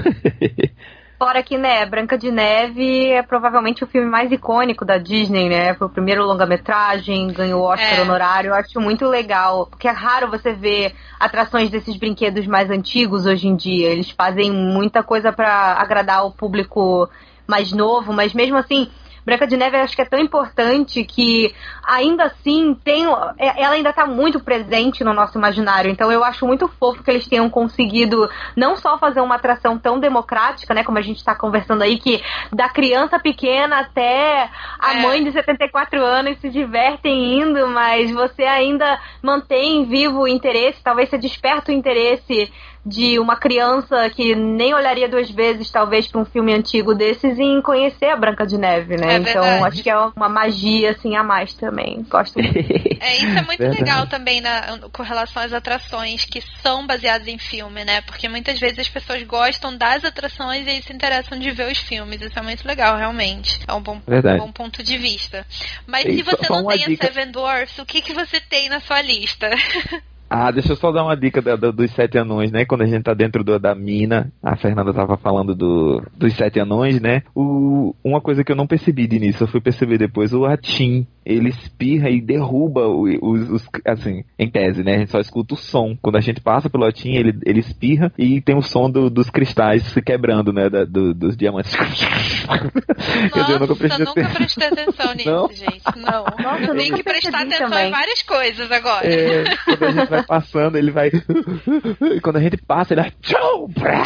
Fora 1.20 1.43
que, 1.43 1.57
né, 1.57 1.86
Branca 1.86 2.17
de 2.17 2.32
Neve 2.32 3.07
é 3.09 3.22
provavelmente 3.22 3.84
o 3.84 3.88
filme 3.88 4.09
mais 4.09 4.32
icônico 4.32 4.86
da 4.86 4.97
Disney, 4.97 5.49
né? 5.49 5.74
Foi 5.74 5.88
o 5.88 5.89
primeiro 5.89 6.24
longa-metragem, 6.24 7.28
ganhou 7.34 7.61
o 7.61 7.65
Oscar 7.65 7.99
é. 7.99 8.01
honorário. 8.01 8.51
Eu 8.51 8.53
acho 8.53 8.80
muito 8.80 9.05
legal, 9.05 9.65
porque 9.65 9.89
é 9.89 9.91
raro 9.91 10.30
você 10.30 10.53
ver 10.53 10.95
atrações 11.20 11.70
desses 11.70 11.97
brinquedos 11.97 12.47
mais 12.47 12.72
antigos 12.72 13.26
hoje 13.26 13.49
em 13.49 13.55
dia. 13.57 13.89
Eles 13.89 14.09
fazem 14.11 14.49
muita 14.49 15.03
coisa 15.03 15.34
para 15.34 15.74
agradar 15.74 16.26
o 16.26 16.32
público 16.32 17.09
mais 17.45 17.74
novo, 17.74 18.13
mas 18.13 18.34
mesmo 18.34 18.55
assim, 18.55 18.89
Branca 19.26 19.47
de 19.47 19.57
Neve 19.57 19.78
acho 19.78 19.95
que 19.95 20.01
é 20.01 20.05
tão 20.05 20.20
importante 20.20 21.03
que 21.03 21.53
ainda 21.84 22.26
assim 22.26 22.76
tem, 22.84 23.05
é, 23.38 23.63
ela 23.63 23.76
ainda 23.76 23.89
está 23.89 24.05
muito 24.05 24.39
presente 24.39 25.03
no 25.03 25.13
nosso 25.13 25.38
imaginário. 25.38 25.89
Então 25.89 26.11
eu 26.11 26.24
acho 26.24 26.45
muito 26.45 26.67
fofo 26.67 27.03
que 27.03 27.11
eles 27.11 27.28
tenham 27.28 27.49
conseguido 27.49 28.30
não 28.55 28.76
só 28.76 28.97
fazer 28.97 29.22
uma 29.22 29.36
atração 29.36 29.78
tão 29.78 29.99
democrática, 29.99 30.74
né, 30.74 30.84
como 30.84 30.97
a 30.97 31.01
gente 31.01 31.17
está 31.17 31.36
conversando 31.36 31.82
aí, 31.82 31.97
que 31.97 32.22
da 32.51 32.70
criança 32.70 33.20
pequena 33.20 33.80
até 33.80 34.49
a 34.80 34.95
é. 34.95 35.01
mãe 35.01 35.24
de 35.24 35.32
74 35.32 36.03
anos 36.03 36.39
se 36.39 36.49
divertem 36.49 37.39
indo, 37.39 37.67
mas 37.67 38.11
você 38.11 38.43
ainda 38.43 38.99
mantém 39.22 39.86
vivo 39.86 40.22
o 40.22 40.28
interesse, 40.28 40.84
talvez 40.84 41.09
você 41.09 41.17
desperta 41.17 41.72
o 41.72 41.76
interesse 41.76 42.51
de 42.86 43.19
uma 43.19 43.36
criança 43.36 44.09
que 44.09 44.34
nem 44.36 44.73
olharia 44.73 45.07
duas 45.07 45.30
vezes, 45.30 45.69
talvez, 45.69 46.07
para 46.07 46.21
um 46.21 46.25
filme 46.25 46.53
antigo 46.53 46.95
desses 46.95 47.38
em 47.38 47.61
conhecer 47.61 48.07
a 48.07 48.15
Branca 48.15 48.45
de 48.45 48.57
Neve, 48.57 48.95
né? 48.95 49.15
É 49.15 49.17
então 49.17 49.65
acho 49.65 49.84
que 49.84 49.89
é 49.89 49.97
uma 49.97 50.30
magia 50.30 50.91
assim 50.91 51.15
a 51.15 51.23
mais 51.23 51.53
também. 51.53 52.05
Gosto 52.09 52.39
muito. 52.41 52.59
É, 53.01 53.15
isso 53.15 53.38
é 53.38 53.41
muito 53.43 53.59
verdade. 53.59 53.82
legal 53.82 54.07
também 54.07 54.41
na, 54.41 54.77
com 54.91 55.03
relação 55.03 55.41
às 55.41 55.53
atrações 55.53 56.25
que 56.25 56.43
são 56.61 56.86
baseadas 56.86 57.27
em 57.30 57.38
filme, 57.38 57.86
né? 57.86 58.01
Porque 58.01 58.27
muitas 58.27 58.59
vezes 58.59 58.80
as 58.80 58.89
pessoas 58.89 59.23
gostam 59.23 59.75
das 59.75 60.03
atrações 60.03 60.67
e 60.67 60.82
se 60.82 60.91
interessam 60.91 61.39
de 61.39 61.49
ver 61.51 61.71
os 61.71 61.77
filmes. 61.77 62.21
Isso 62.21 62.38
é 62.38 62.41
muito 62.41 62.67
legal, 62.67 62.97
realmente. 62.97 63.61
É 63.65 63.73
um 63.73 63.82
bom, 63.82 64.01
um 64.05 64.38
bom 64.38 64.51
ponto 64.51 64.84
de 64.84 64.97
vista. 64.97 65.45
Mas 65.88 66.05
e 66.05 66.17
se 66.17 66.23
você 66.23 66.49
não 66.49 66.67
tem 66.67 66.80
dica... 66.80 67.07
a 67.07 67.07
Seven 67.07 67.32
Dwarfs, 67.32 67.80
o 67.80 67.86
que, 67.86 68.01
que 68.01 68.13
você 68.13 68.41
tem 68.41 68.67
na 68.67 68.82
sua 68.82 69.01
lista? 69.01 69.49
Ah, 70.30 70.51
deixa 70.51 70.73
eu 70.73 70.75
só 70.75 70.91
dar 70.91 71.03
uma 71.03 71.17
dica 71.17 71.41
dos 71.41 71.91
sete 71.91 72.19
anões, 72.19 72.51
né? 72.51 72.63
Quando 72.63 72.84
a 72.84 72.86
gente 72.86 73.03
tá 73.03 73.15
dentro 73.15 73.43
do, 73.43 73.57
da 73.57 73.73
mina, 73.73 74.32
a 74.43 74.55
Fernanda 74.55 74.93
tava 74.93 75.17
falando 75.17 75.55
do, 75.55 76.03
dos 76.15 76.36
sete 76.36 76.59
anões, 76.59 77.01
né? 77.01 77.23
O, 77.34 77.95
uma 78.03 78.21
coisa 78.21 78.43
que 78.43 78.51
eu 78.51 78.55
não 78.55 78.67
percebi 78.67 79.07
de 79.07 79.15
início, 79.15 79.43
eu 79.43 79.47
fui 79.47 79.59
perceber 79.59 79.97
depois, 79.97 80.32
o 80.32 80.45
Atim, 80.45 81.07
ele 81.30 81.49
espirra 81.49 82.09
e 82.09 82.19
derruba 82.19 82.88
os, 82.88 83.49
os, 83.49 83.69
assim, 83.86 84.23
em 84.38 84.49
tese, 84.49 84.84
né? 84.84 84.95
A 84.95 84.97
gente 84.97 85.11
só 85.11 85.19
escuta 85.19 85.53
o 85.53 85.57
som. 85.57 85.95
Quando 86.01 86.15
a 86.15 86.21
gente 86.21 86.41
passa 86.41 86.69
pelo 86.69 86.86
Atim, 86.86 87.11
ele, 87.11 87.38
ele 87.45 87.59
espirra 87.59 88.11
e 88.17 88.41
tem 88.41 88.57
o 88.57 88.63
som 88.63 88.89
do, 88.89 89.11
dos 89.11 89.30
cristais 89.30 89.84
se 89.84 90.01
quebrando, 90.01 90.51
né? 90.51 90.69
Da, 90.69 90.86
do, 90.86 91.13
dos 91.13 91.38
diamantes. 91.38 91.71
Nossa, 92.49 93.41
dizer, 93.41 93.53
eu 93.53 93.59
nunca 93.59 93.75
prestei, 93.75 94.05
nunca 94.05 94.30
prestei 94.30 94.67
atenção 94.67 95.13
nisso, 95.13 95.30
não? 95.30 95.49
gente. 95.49 95.82
Não. 95.97 96.23
Nossa, 96.23 96.63
eu 96.63 96.75
tenho 96.75 96.95
que 96.95 97.03
prestar 97.03 97.41
atenção 97.41 97.69
também. 97.69 97.88
em 97.88 97.91
várias 97.91 98.23
coisas 98.23 98.71
agora. 98.71 99.05
É, 99.05 99.43
quando 99.65 99.84
a 99.84 99.91
gente 99.91 100.09
vai 100.09 100.23
passando, 100.23 100.77
ele 100.77 100.91
vai. 100.91 101.11
e 102.15 102.21
quando 102.21 102.38
a 102.38 102.41
gente 102.41 102.57
passa, 102.57 102.93
ele 102.93 103.01
vai. 103.01 103.11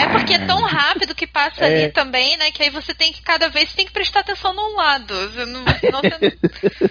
É 0.01 0.09
porque 0.09 0.34
é 0.34 0.45
tão 0.45 0.61
rápido 0.61 1.15
que 1.15 1.26
passa 1.26 1.63
é... 1.63 1.84
ali 1.86 1.93
também, 1.93 2.36
né? 2.38 2.51
Que 2.51 2.63
aí 2.63 2.69
você 2.69 2.93
tem 2.93 3.13
que, 3.13 3.21
cada 3.21 3.47
vez, 3.47 3.69
você 3.69 3.78
tem 3.78 3.86
que 3.86 3.93
prestar 3.93 4.19
atenção 4.19 4.53
num 4.53 4.76
lado. 4.76 5.13
Você 5.13 5.45
não, 5.45 5.63
você... 5.63 6.38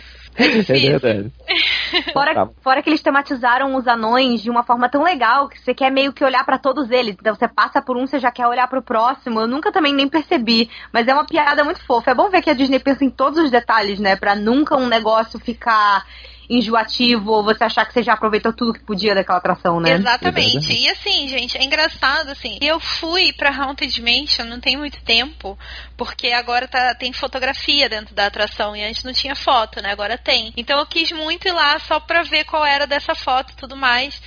É, 0.36 0.44
é 0.44 0.98
verdade. 0.98 1.32
Fora, 2.12 2.34
tá. 2.34 2.48
fora 2.62 2.82
que 2.82 2.88
eles 2.88 3.02
tematizaram 3.02 3.74
os 3.76 3.86
anões 3.86 4.40
de 4.40 4.48
uma 4.48 4.62
forma 4.62 4.88
tão 4.88 5.02
legal 5.02 5.46
que 5.46 5.60
você 5.60 5.74
quer 5.74 5.90
meio 5.90 6.12
que 6.12 6.24
olhar 6.24 6.42
para 6.44 6.58
todos 6.58 6.90
eles. 6.90 7.14
Então 7.20 7.34
você 7.34 7.46
passa 7.46 7.82
por 7.82 7.98
um, 7.98 8.06
você 8.06 8.18
já 8.18 8.30
quer 8.30 8.46
olhar 8.46 8.66
para 8.66 8.78
o 8.78 8.82
próximo. 8.82 9.40
Eu 9.40 9.46
nunca 9.46 9.70
também 9.70 9.92
nem 9.92 10.08
percebi, 10.08 10.70
mas 10.90 11.06
é 11.06 11.12
uma 11.12 11.26
piada 11.26 11.62
muito 11.62 11.84
fofa. 11.84 12.12
É 12.12 12.14
bom 12.14 12.30
ver 12.30 12.40
que 12.40 12.48
a 12.48 12.54
Disney 12.54 12.78
pensa 12.78 13.04
em 13.04 13.10
todos 13.10 13.38
os 13.44 13.50
detalhes, 13.50 14.00
né? 14.00 14.16
Para 14.16 14.34
nunca 14.34 14.74
um 14.74 14.88
negócio 14.88 15.38
ficar 15.38 16.06
enjoativo 16.48 17.30
ou 17.30 17.44
você 17.44 17.64
achar 17.64 17.86
que 17.86 17.92
você 17.92 18.02
já 18.02 18.14
aproveitou 18.14 18.52
tudo 18.52 18.72
que 18.72 18.84
podia 18.84 19.14
daquela 19.14 19.38
atração, 19.38 19.80
né? 19.80 19.92
Exatamente. 19.92 20.72
E 20.72 20.88
assim, 20.88 21.28
gente, 21.28 21.56
é 21.56 21.62
engraçado 21.62 22.30
assim. 22.30 22.58
Eu 22.60 22.78
fui 22.80 23.32
para 23.32 23.54
Haunted 23.54 24.00
Mansion 24.02 24.46
não 24.46 24.60
tem 24.60 24.76
muito 24.76 25.02
tempo, 25.02 25.58
porque 25.96 26.28
agora 26.28 26.68
tá, 26.68 26.94
tem 26.94 27.12
fotografia 27.12 27.88
dentro 27.88 28.14
da 28.14 28.26
atração 28.26 28.76
e 28.76 28.82
antes 28.82 29.04
não 29.04 29.12
tinha 29.12 29.34
foto, 29.34 29.80
né? 29.80 29.90
Agora 29.92 30.18
tem. 30.18 30.52
Então 30.56 30.78
eu 30.78 30.86
quis 30.86 31.10
muito 31.12 31.48
ir 31.48 31.52
lá 31.52 31.78
só 31.78 32.00
pra 32.00 32.22
ver 32.22 32.44
qual 32.44 32.64
era 32.64 32.86
dessa 32.86 33.14
foto 33.14 33.52
e 33.52 33.56
tudo 33.56 33.76
mais. 33.76 34.20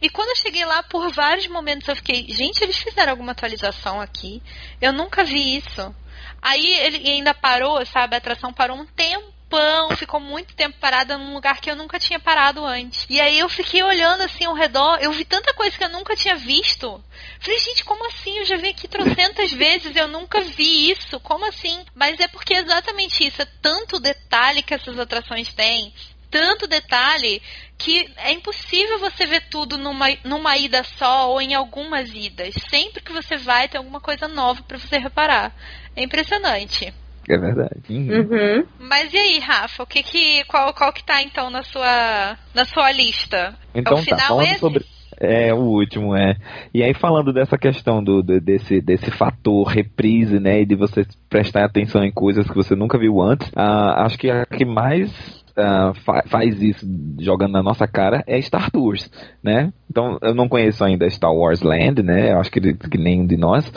E 0.00 0.08
quando 0.08 0.30
eu 0.30 0.36
cheguei 0.36 0.64
lá, 0.64 0.82
por 0.82 1.12
vários 1.12 1.46
momentos 1.46 1.86
eu 1.86 1.94
fiquei, 1.94 2.26
gente, 2.28 2.62
eles 2.62 2.76
fizeram 2.76 3.12
alguma 3.12 3.32
atualização 3.32 4.00
aqui? 4.00 4.42
Eu 4.80 4.92
nunca 4.92 5.22
vi 5.24 5.58
isso. 5.58 5.94
Aí 6.40 6.74
ele 6.80 7.08
ainda 7.08 7.32
parou, 7.32 7.86
sabe? 7.86 8.16
A 8.16 8.18
atração 8.18 8.52
parou 8.52 8.76
um 8.76 8.84
tempo 8.84 9.32
tempão, 9.52 9.94
ficou 9.96 10.18
muito 10.18 10.54
tempo 10.54 10.78
parada 10.80 11.18
num 11.18 11.34
lugar 11.34 11.60
que 11.60 11.70
eu 11.70 11.76
nunca 11.76 11.98
tinha 11.98 12.18
parado 12.18 12.64
antes. 12.64 13.06
E 13.10 13.20
aí 13.20 13.38
eu 13.38 13.48
fiquei 13.48 13.82
olhando 13.82 14.22
assim 14.22 14.46
ao 14.46 14.54
redor, 14.54 14.98
eu 15.00 15.12
vi 15.12 15.24
tanta 15.24 15.52
coisa 15.52 15.76
que 15.76 15.84
eu 15.84 15.90
nunca 15.90 16.16
tinha 16.16 16.34
visto. 16.36 17.02
Falei, 17.38 17.58
gente, 17.58 17.84
como 17.84 18.06
assim? 18.06 18.38
Eu 18.38 18.46
já 18.46 18.56
vim 18.56 18.70
aqui 18.70 18.88
trocentas 18.88 19.52
vezes, 19.52 19.94
eu 19.94 20.08
nunca 20.08 20.40
vi 20.40 20.90
isso. 20.90 21.20
Como 21.20 21.44
assim? 21.44 21.84
Mas 21.94 22.18
é 22.18 22.28
porque 22.28 22.54
é 22.54 22.60
exatamente 22.60 23.26
isso, 23.26 23.42
é 23.42 23.46
tanto 23.60 24.00
detalhe 24.00 24.62
que 24.62 24.74
essas 24.74 24.98
atrações 24.98 25.52
têm 25.52 25.92
tanto 26.30 26.66
detalhe 26.66 27.42
que 27.76 28.10
é 28.16 28.32
impossível 28.32 28.98
você 28.98 29.26
ver 29.26 29.50
tudo 29.50 29.76
numa, 29.76 30.06
numa 30.24 30.56
ida 30.56 30.82
só 30.82 31.30
ou 31.30 31.42
em 31.42 31.52
algumas 31.52 32.08
idas. 32.08 32.54
Sempre 32.70 33.02
que 33.02 33.12
você 33.12 33.36
vai, 33.36 33.68
tem 33.68 33.76
alguma 33.76 34.00
coisa 34.00 34.26
nova 34.26 34.62
para 34.62 34.78
você 34.78 34.96
reparar. 34.96 35.54
É 35.94 36.02
impressionante. 36.02 36.94
É 37.28 37.38
verdade. 37.38 37.82
Uhum. 37.88 38.64
Mas 38.80 39.12
e 39.12 39.16
aí, 39.16 39.38
Rafa, 39.38 39.82
o 39.82 39.86
que 39.86 40.02
que 40.02 40.44
qual 40.44 40.74
qual 40.74 40.92
que 40.92 41.04
tá 41.04 41.22
então 41.22 41.50
na 41.50 41.62
sua 41.62 42.36
na 42.54 42.64
sua 42.64 42.90
lista? 42.92 43.54
Então 43.74 43.96
é 43.98 44.00
o 44.00 44.04
tá, 44.04 44.16
final 44.16 44.28
falando 44.28 44.46
esse? 44.46 44.58
sobre 44.58 44.84
é, 45.20 45.54
o 45.54 45.58
último, 45.58 46.16
é. 46.16 46.34
E 46.74 46.82
aí, 46.82 46.92
falando 46.94 47.32
dessa 47.32 47.56
questão 47.56 48.02
do, 48.02 48.22
do- 48.24 48.40
desse, 48.40 48.80
desse 48.80 49.08
fator 49.12 49.68
reprise, 49.68 50.40
né, 50.40 50.62
e 50.62 50.66
de 50.66 50.74
você 50.74 51.06
prestar 51.30 51.64
atenção 51.64 52.02
em 52.02 52.10
coisas 52.10 52.48
que 52.48 52.56
você 52.56 52.74
nunca 52.74 52.98
viu 52.98 53.20
antes, 53.22 53.48
ah, 53.54 54.04
acho 54.04 54.18
que 54.18 54.28
a 54.28 54.44
que 54.46 54.64
mais 54.64 55.12
ah, 55.56 55.92
fa- 56.04 56.24
faz 56.26 56.60
isso 56.60 56.84
jogando 57.20 57.52
na 57.52 57.62
nossa 57.62 57.86
cara 57.86 58.24
é 58.26 58.40
Star 58.42 58.68
Tours, 58.70 59.08
né? 59.44 59.72
Então, 59.88 60.18
eu 60.22 60.34
não 60.34 60.48
conheço 60.48 60.82
ainda 60.82 61.08
Star 61.08 61.32
Wars 61.32 61.60
Land, 61.62 62.02
né, 62.02 62.32
eu 62.32 62.40
acho 62.40 62.50
que, 62.50 62.60
que 62.74 62.98
nenhum 62.98 63.24
de 63.26 63.36
nós, 63.36 63.70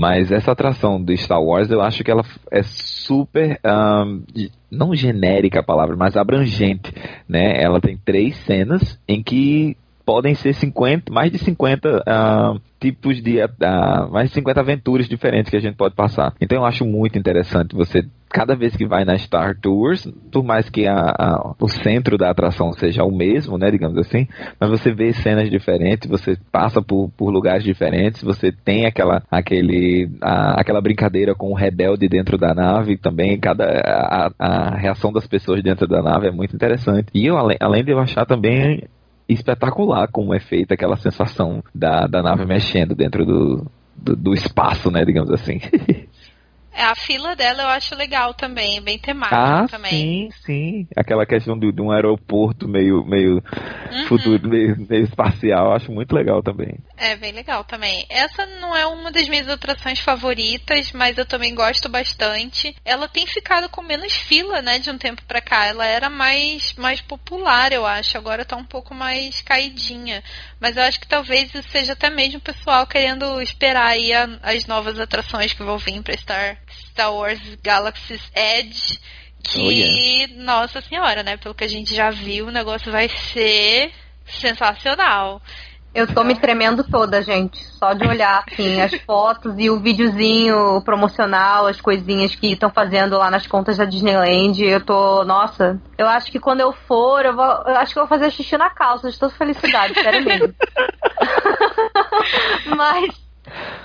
mas 0.00 0.32
essa 0.32 0.52
atração 0.52 0.98
do 0.98 1.14
Star 1.14 1.42
Wars, 1.42 1.70
eu 1.70 1.82
acho 1.82 2.02
que 2.02 2.10
ela 2.10 2.24
é 2.50 2.62
super, 2.62 3.60
de- 4.32 4.50
não 4.70 4.94
genérica 4.94 5.60
a 5.60 5.62
palavra, 5.62 5.94
mas 5.94 6.16
abrangente, 6.16 6.90
né? 7.28 7.62
Ela 7.62 7.82
tem 7.82 7.98
três 7.98 8.34
cenas 8.46 8.98
em 9.06 9.22
que 9.22 9.76
podem 10.06 10.34
ser 10.34 10.54
50, 10.54 11.12
mais 11.12 11.30
de 11.30 11.36
50 11.36 12.02
ah, 12.06 12.54
tipos 12.80 13.22
de 13.22 13.42
ah, 13.42 14.08
mais 14.10 14.30
de 14.30 14.36
50 14.36 14.60
aventuras 14.60 15.06
diferentes 15.06 15.50
que 15.50 15.56
a 15.58 15.60
gente 15.60 15.76
pode 15.76 15.94
passar. 15.94 16.32
Então 16.40 16.56
eu 16.56 16.64
acho 16.64 16.86
muito 16.86 17.18
interessante 17.18 17.76
você 17.76 18.02
cada 18.30 18.54
vez 18.54 18.74
que 18.76 18.86
vai 18.86 19.04
na 19.04 19.18
Star 19.18 19.56
Tours, 19.60 20.06
por 20.32 20.44
mais 20.44 20.68
que 20.70 20.86
a- 20.86 21.14
a- 21.18 21.54
o 21.60 21.68
centro 21.68 22.16
da 22.16 22.30
atração 22.30 22.72
seja 22.72 23.04
o 23.04 23.10
mesmo, 23.10 23.58
né, 23.58 23.70
digamos 23.70 23.98
assim, 23.98 24.26
mas 24.58 24.70
você 24.70 24.92
vê 24.92 25.12
cenas 25.12 25.50
diferentes, 25.50 26.08
você 26.08 26.36
passa 26.52 26.80
por, 26.80 27.10
por 27.16 27.30
lugares 27.30 27.64
diferentes, 27.64 28.22
você 28.22 28.52
tem 28.52 28.86
aquela 28.86 29.22
aquele 29.30 30.08
a- 30.22 30.60
aquela 30.60 30.80
brincadeira 30.80 31.34
com 31.34 31.50
o 31.50 31.54
rebelde 31.54 32.08
dentro 32.08 32.38
da 32.38 32.54
nave 32.54 32.96
também, 32.96 33.38
cada 33.38 33.64
a, 33.84 34.30
a 34.38 34.76
reação 34.76 35.12
das 35.12 35.26
pessoas 35.26 35.62
dentro 35.62 35.86
da 35.86 36.00
nave 36.02 36.28
é 36.28 36.30
muito 36.30 36.54
interessante. 36.54 37.08
E 37.12 37.26
eu 37.26 37.36
além, 37.36 37.56
além 37.60 37.84
de 37.84 37.90
eu 37.90 37.98
achar 37.98 38.24
também 38.24 38.84
espetacular 39.28 40.08
como 40.10 40.34
é 40.34 40.40
feita 40.40 40.74
aquela 40.74 40.96
sensação 40.96 41.62
da, 41.74 42.06
da 42.06 42.22
nave 42.22 42.44
mexendo 42.44 42.94
dentro 42.94 43.24
do, 43.24 43.66
do, 43.96 44.16
do 44.16 44.34
espaço, 44.34 44.90
né, 44.90 45.04
digamos 45.04 45.30
assim. 45.30 45.60
É, 46.80 46.84
a 46.84 46.94
fila 46.94 47.36
dela 47.36 47.62
eu 47.62 47.68
acho 47.68 47.94
legal 47.94 48.32
também, 48.32 48.80
bem 48.80 48.98
temática 48.98 49.36
ah, 49.36 49.68
também. 49.68 50.30
sim, 50.30 50.30
sim. 50.46 50.88
Aquela 50.96 51.26
questão 51.26 51.58
de, 51.58 51.70
de 51.70 51.82
um 51.82 51.90
aeroporto 51.90 52.66
meio, 52.66 53.04
meio 53.04 53.42
Uhum. 53.90 54.06
futuro, 54.06 54.48
meio, 54.48 54.76
meio 54.88 55.04
espacial, 55.04 55.66
eu 55.66 55.72
acho 55.72 55.92
muito 55.92 56.14
legal 56.14 56.42
também. 56.42 56.78
É 56.96 57.16
bem 57.16 57.32
legal 57.32 57.64
também. 57.64 58.06
Essa 58.08 58.46
não 58.60 58.74
é 58.76 58.86
uma 58.86 59.10
das 59.10 59.28
minhas 59.28 59.48
atrações 59.48 60.00
favoritas, 60.00 60.92
mas 60.92 61.18
eu 61.18 61.26
também 61.26 61.54
gosto 61.54 61.88
bastante. 61.88 62.74
Ela 62.84 63.08
tem 63.08 63.26
ficado 63.26 63.68
com 63.68 63.82
menos 63.82 64.12
fila, 64.14 64.62
né, 64.62 64.78
de 64.78 64.90
um 64.90 64.96
tempo 64.98 65.22
pra 65.26 65.40
cá. 65.40 65.66
Ela 65.66 65.84
era 65.86 66.08
mais 66.08 66.72
mais 66.78 67.00
popular, 67.00 67.72
eu 67.72 67.84
acho. 67.84 68.16
Agora 68.16 68.44
tá 68.44 68.56
um 68.56 68.64
pouco 68.64 68.94
mais 68.94 69.40
caidinha. 69.42 70.22
Mas 70.60 70.76
eu 70.76 70.82
acho 70.82 71.00
que 71.00 71.08
talvez 71.08 71.52
isso 71.54 71.68
seja 71.70 71.92
até 71.94 72.08
mesmo 72.10 72.38
o 72.38 72.42
pessoal 72.42 72.86
querendo 72.86 73.40
esperar 73.42 73.88
aí 73.88 74.12
a- 74.12 74.38
as 74.42 74.66
novas 74.66 74.98
atrações 75.00 75.52
que 75.52 75.62
vão 75.62 75.78
vir 75.78 76.02
pra 76.02 76.16
Star, 76.16 76.58
Star 76.70 77.12
Wars 77.12 77.40
Galaxy's 77.62 78.30
Edge. 78.34 78.98
Que, 79.42 80.26
Oh, 80.30 80.42
nossa 80.42 80.80
senhora, 80.82 81.22
né? 81.22 81.36
Pelo 81.36 81.54
que 81.54 81.64
a 81.64 81.68
gente 81.68 81.94
já 81.94 82.10
viu, 82.10 82.46
o 82.46 82.50
negócio 82.50 82.92
vai 82.92 83.08
ser 83.08 83.90
sensacional. 84.26 85.40
Eu 85.92 86.06
tô 86.06 86.22
me 86.22 86.36
tremendo 86.36 86.84
toda, 86.84 87.20
gente. 87.20 87.58
Só 87.64 87.92
de 87.94 88.06
olhar, 88.06 88.44
assim, 88.46 88.78
as 88.80 88.94
fotos 89.02 89.54
e 89.58 89.68
o 89.68 89.80
videozinho 89.80 90.80
promocional, 90.82 91.66
as 91.66 91.80
coisinhas 91.80 92.34
que 92.34 92.52
estão 92.52 92.70
fazendo 92.70 93.18
lá 93.18 93.28
nas 93.28 93.46
contas 93.46 93.78
da 93.78 93.84
Disneyland. 93.84 94.62
Eu 94.62 94.80
tô, 94.84 95.24
nossa, 95.24 95.80
eu 95.98 96.06
acho 96.06 96.30
que 96.30 96.38
quando 96.38 96.60
eu 96.60 96.72
for, 96.72 97.24
eu, 97.24 97.34
vou, 97.34 97.44
eu 97.44 97.76
acho 97.76 97.92
que 97.92 97.98
eu 97.98 98.06
vou 98.06 98.08
fazer 98.08 98.30
xixi 98.30 98.56
na 98.56 98.70
calça 98.70 99.10
de 99.10 99.18
toda 99.18 99.34
felicidade, 99.34 99.94
sério 99.94 100.24
mesmo. 100.24 100.54
Mas. 102.76 103.29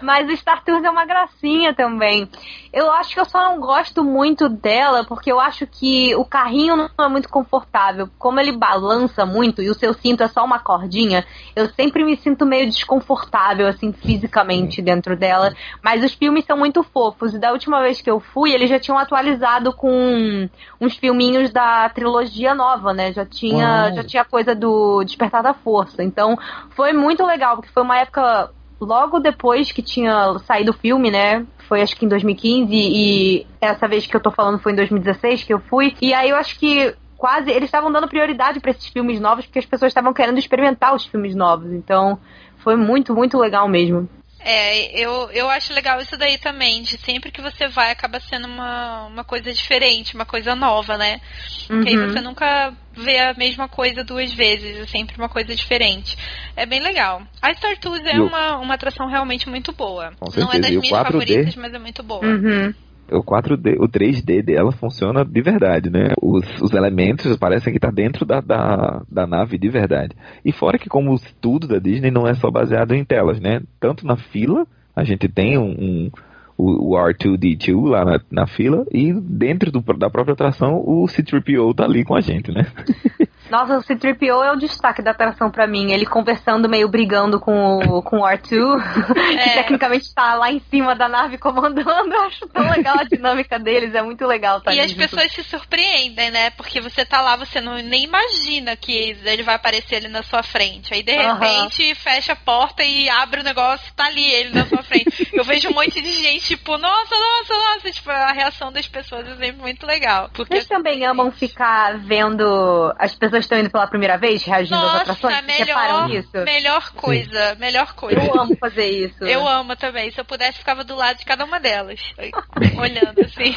Mas 0.01 0.29
o 0.29 0.37
Star 0.37 0.63
Tours 0.63 0.83
é 0.83 0.89
uma 0.89 1.05
gracinha 1.05 1.73
também. 1.73 2.29
Eu 2.71 2.91
acho 2.91 3.13
que 3.13 3.19
eu 3.19 3.25
só 3.25 3.41
não 3.41 3.59
gosto 3.59 4.03
muito 4.03 4.49
dela 4.49 5.05
porque 5.05 5.31
eu 5.31 5.39
acho 5.39 5.65
que 5.65 6.13
o 6.15 6.25
carrinho 6.25 6.75
não 6.75 7.05
é 7.05 7.07
muito 7.07 7.29
confortável. 7.29 8.09
Como 8.19 8.39
ele 8.39 8.51
balança 8.51 9.25
muito 9.25 9.61
e 9.61 9.69
o 9.69 9.73
seu 9.73 9.93
cinto 9.93 10.23
é 10.23 10.27
só 10.27 10.43
uma 10.43 10.59
cordinha, 10.59 11.25
eu 11.55 11.69
sempre 11.69 12.03
me 12.03 12.17
sinto 12.17 12.45
meio 12.45 12.65
desconfortável, 12.65 13.67
assim, 13.67 13.93
fisicamente 13.93 14.81
dentro 14.81 15.15
dela. 15.15 15.53
Mas 15.81 16.03
os 16.03 16.13
filmes 16.13 16.45
são 16.45 16.57
muito 16.57 16.83
fofos. 16.83 17.33
E 17.33 17.39
da 17.39 17.51
última 17.51 17.81
vez 17.81 18.01
que 18.01 18.11
eu 18.11 18.19
fui, 18.19 18.51
eles 18.51 18.69
já 18.69 18.79
tinham 18.79 18.97
atualizado 18.97 19.73
com 19.73 20.49
uns 20.79 20.97
filminhos 20.97 21.51
da 21.51 21.87
trilogia 21.89 22.53
nova, 22.53 22.93
né? 22.93 23.13
Já 23.13 23.25
tinha, 23.25 23.85
Uau. 23.85 23.95
já 23.95 24.03
tinha 24.03 24.25
coisa 24.25 24.53
do 24.53 25.03
Despertar 25.03 25.41
da 25.41 25.53
Força. 25.53 26.03
Então 26.03 26.37
foi 26.71 26.91
muito 26.91 27.25
legal, 27.25 27.55
porque 27.55 27.71
foi 27.71 27.83
uma 27.83 27.99
época 27.99 28.51
logo 28.79 29.19
depois 29.19 29.71
que 29.71 29.81
tinha 29.81 30.37
saído 30.39 30.71
o 30.71 30.73
filme, 30.73 31.09
né? 31.09 31.45
Foi 31.67 31.81
acho 31.81 31.95
que 31.95 32.05
em 32.05 32.09
2015 32.09 32.69
e 32.73 33.47
essa 33.59 33.87
vez 33.87 34.05
que 34.05 34.15
eu 34.15 34.21
tô 34.21 34.31
falando 34.31 34.59
foi 34.59 34.73
em 34.73 34.75
2016 34.75 35.43
que 35.43 35.53
eu 35.53 35.59
fui. 35.59 35.95
E 36.01 36.13
aí 36.13 36.29
eu 36.29 36.35
acho 36.35 36.59
que 36.59 36.95
quase 37.17 37.49
eles 37.49 37.65
estavam 37.65 37.91
dando 37.91 38.07
prioridade 38.07 38.59
pra 38.59 38.71
esses 38.71 38.87
filmes 38.87 39.19
novos 39.19 39.45
porque 39.45 39.59
as 39.59 39.65
pessoas 39.65 39.89
estavam 39.89 40.13
querendo 40.13 40.37
experimentar 40.37 40.93
os 40.93 41.05
filmes 41.05 41.35
novos. 41.35 41.71
Então 41.71 42.19
foi 42.57 42.75
muito, 42.75 43.13
muito 43.15 43.37
legal 43.37 43.67
mesmo. 43.67 44.07
É, 44.47 44.91
eu, 44.91 45.31
eu 45.31 45.49
acho 45.49 45.73
legal 45.73 45.99
isso 45.99 46.15
daí 46.15 46.37
também, 46.37 46.83
de 46.83 46.99
sempre 46.99 47.31
que 47.31 47.41
você 47.41 47.67
vai 47.67 47.89
acaba 47.89 48.19
sendo 48.19 48.45
uma, 48.45 49.07
uma 49.07 49.23
coisa 49.23 49.51
diferente, 49.51 50.13
uma 50.13 50.23
coisa 50.25 50.53
nova, 50.53 50.99
né? 50.99 51.19
Porque 51.65 51.89
aí 51.89 51.97
Uhum. 51.97 52.07
você 52.11 52.21
nunca 52.21 52.71
vê 52.93 53.17
a 53.17 53.33
mesma 53.33 53.67
coisa 53.67 54.03
duas 54.03 54.31
vezes, 54.31 54.77
é 54.77 54.85
sempre 54.85 55.17
uma 55.17 55.27
coisa 55.27 55.55
diferente. 55.55 56.15
É 56.55 56.63
bem 56.67 56.79
legal. 56.79 57.23
A 57.41 57.51
Star 57.55 57.75
Tours 57.79 58.05
é 58.05 58.21
uma, 58.21 58.57
uma 58.57 58.75
atração 58.75 59.07
realmente 59.07 59.49
muito 59.49 59.71
boa. 59.73 60.13
Com 60.19 60.29
Não 60.39 60.53
é 60.53 60.59
das 60.59 60.69
minhas 60.69 60.89
4D? 60.89 61.03
favoritas, 61.03 61.55
mas 61.55 61.73
é 61.73 61.79
muito 61.79 62.03
boa. 62.03 62.23
Uhum. 62.23 62.71
O 63.11 63.21
4D, 63.23 63.75
o 63.79 63.87
3D 63.87 64.41
dela 64.43 64.71
funciona 64.71 65.23
de 65.23 65.41
verdade, 65.41 65.89
né? 65.91 66.13
Os, 66.21 66.43
os 66.61 66.71
elementos 66.73 67.37
parecem 67.37 67.71
que 67.71 67.79
tá 67.79 67.91
dentro 67.91 68.25
da, 68.25 68.41
da, 68.41 69.03
da 69.11 69.27
nave 69.27 69.57
de 69.59 69.69
verdade. 69.69 70.15
E 70.43 70.51
fora 70.51 70.79
que 70.79 70.89
como 70.89 71.15
tudo 71.39 71.67
da 71.67 71.77
Disney 71.77 72.09
não 72.09 72.27
é 72.27 72.33
só 72.33 72.49
baseado 72.49 72.93
em 72.95 73.05
telas, 73.05 73.39
né? 73.39 73.61
Tanto 73.79 74.07
na 74.07 74.17
fila, 74.17 74.65
a 74.95 75.03
gente 75.03 75.27
tem 75.27 75.57
um, 75.57 75.69
um- 75.69 76.11
o, 76.57 76.93
o 76.93 76.97
R2D2 76.97 77.85
lá 77.89 78.05
na, 78.05 78.19
na 78.31 78.47
fila 78.47 78.85
e 78.91 79.13
dentro 79.13 79.71
do- 79.71 79.81
da 79.97 80.09
própria 80.09 80.33
atração 80.33 80.81
o 80.85 81.05
C-3PO 81.07 81.75
tá 81.75 81.83
ali 81.83 82.03
com 82.03 82.15
a 82.15 82.21
gente, 82.21 82.51
né? 82.51 82.65
Nossa, 83.49 83.77
o 83.77 83.83
C-3PO 83.83 84.43
é 84.43 84.51
o 84.51 84.55
destaque 84.55 85.01
da 85.01 85.11
atração 85.11 85.51
pra 85.51 85.67
mim. 85.67 85.91
Ele 85.91 86.05
conversando, 86.05 86.67
meio 86.69 86.87
brigando 86.87 87.39
com 87.39 87.77
o, 87.77 88.01
com 88.01 88.19
o 88.19 88.23
R2, 88.23 88.41
que 89.13 89.49
É. 89.49 89.53
tecnicamente 89.55 90.13
tá 90.13 90.35
lá 90.35 90.51
em 90.51 90.59
cima 90.69 90.95
da 90.95 91.07
nave 91.07 91.37
comandando. 91.37 92.13
Eu 92.13 92.21
acho 92.23 92.47
tão 92.47 92.69
legal 92.69 92.97
a 92.99 93.03
dinâmica 93.09 93.59
deles, 93.59 93.93
é 93.93 94.01
muito 94.01 94.25
legal 94.25 94.61
tá 94.61 94.73
E 94.73 94.79
as 94.79 94.93
pessoas 94.93 95.31
se 95.31 95.43
surpreendem, 95.43 96.31
né? 96.31 96.49
Porque 96.51 96.79
você 96.81 97.05
tá 97.05 97.21
lá, 97.21 97.35
você 97.35 97.59
não, 97.61 97.75
nem 97.75 98.03
imagina 98.03 98.75
que 98.75 99.15
ele 99.23 99.43
vai 99.43 99.55
aparecer 99.55 99.95
ali 99.95 100.07
na 100.07 100.23
sua 100.23 100.41
frente. 100.43 100.93
Aí, 100.93 101.03
de 101.03 101.13
repente, 101.13 101.93
fecha 101.95 102.33
a 102.33 102.35
porta 102.35 102.83
e 102.83 103.09
abre 103.09 103.41
o 103.41 103.43
negócio 103.43 103.93
tá 103.95 104.05
ali 104.05 104.25
ele 104.25 104.53
na 104.53 104.65
sua 104.65 104.81
frente. 104.83 105.29
Eu 105.33 105.43
vejo 105.43 105.69
um 105.69 105.73
monte 105.73 106.01
de 106.01 106.11
gente, 106.11 106.45
tipo, 106.45 106.77
nossa, 106.77 107.15
nossa, 107.15 107.53
nossa. 107.53 107.91
Tipo, 107.91 108.09
a 108.09 108.31
reação 108.31 108.71
das 108.71 108.87
pessoas 108.87 109.27
é 109.27 109.35
sempre 109.35 109.61
muito 109.61 109.85
legal. 109.85 110.29
Porque 110.33 110.53
Vocês 110.55 110.67
também 110.67 111.05
amam 111.05 111.31
ficar 111.31 111.97
vendo 111.99 112.93
as 112.97 113.13
pessoas 113.15 113.34
estão 113.43 113.59
indo 113.59 113.69
pela 113.69 113.87
primeira 113.87 114.17
vez, 114.17 114.43
reagindo 114.43 114.75
às 114.75 114.81
Nossa, 114.81 115.01
atrações? 115.01 115.35
Vocês 115.45 115.59
melhor, 115.59 116.09
nisso? 116.09 116.37
melhor 116.45 116.91
coisa, 116.93 117.55
melhor 117.55 117.93
coisa. 117.93 118.19
Eu 118.19 118.41
amo 118.41 118.55
fazer 118.57 118.89
isso. 118.89 119.23
Eu 119.23 119.47
amo 119.47 119.75
também. 119.75 120.11
Se 120.11 120.19
eu 120.19 120.25
pudesse, 120.25 120.59
ficava 120.59 120.83
do 120.83 120.95
lado 120.95 121.17
de 121.17 121.25
cada 121.25 121.43
uma 121.45 121.59
delas. 121.59 121.99
Olhando 122.79 123.19
assim. 123.21 123.55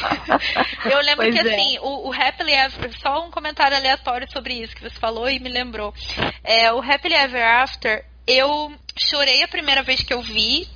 Eu 0.85 0.97
lembro 1.01 1.25
Pois 1.25 1.33
que 1.41 1.47
é. 1.47 1.53
assim, 1.53 1.79
o, 1.79 2.09
o 2.09 2.13
Happily 2.13 2.53
Ever, 2.53 2.91
só 2.99 3.25
um 3.25 3.31
comentário 3.31 3.77
aleatório 3.77 4.29
sobre 4.31 4.53
isso 4.55 4.75
que 4.75 4.81
você 4.83 4.99
falou 4.99 5.29
e 5.29 5.39
me 5.39 5.49
lembrou. 5.49 5.93
É, 6.43 6.71
o 6.73 6.79
Happily 6.79 7.15
Ever 7.15 7.45
After, 7.45 8.05
eu 8.27 8.73
chorei 8.97 9.43
a 9.43 9.47
primeira 9.47 9.81
vez 9.83 10.01
que 10.03 10.13
eu 10.13 10.21
vi. 10.21 10.67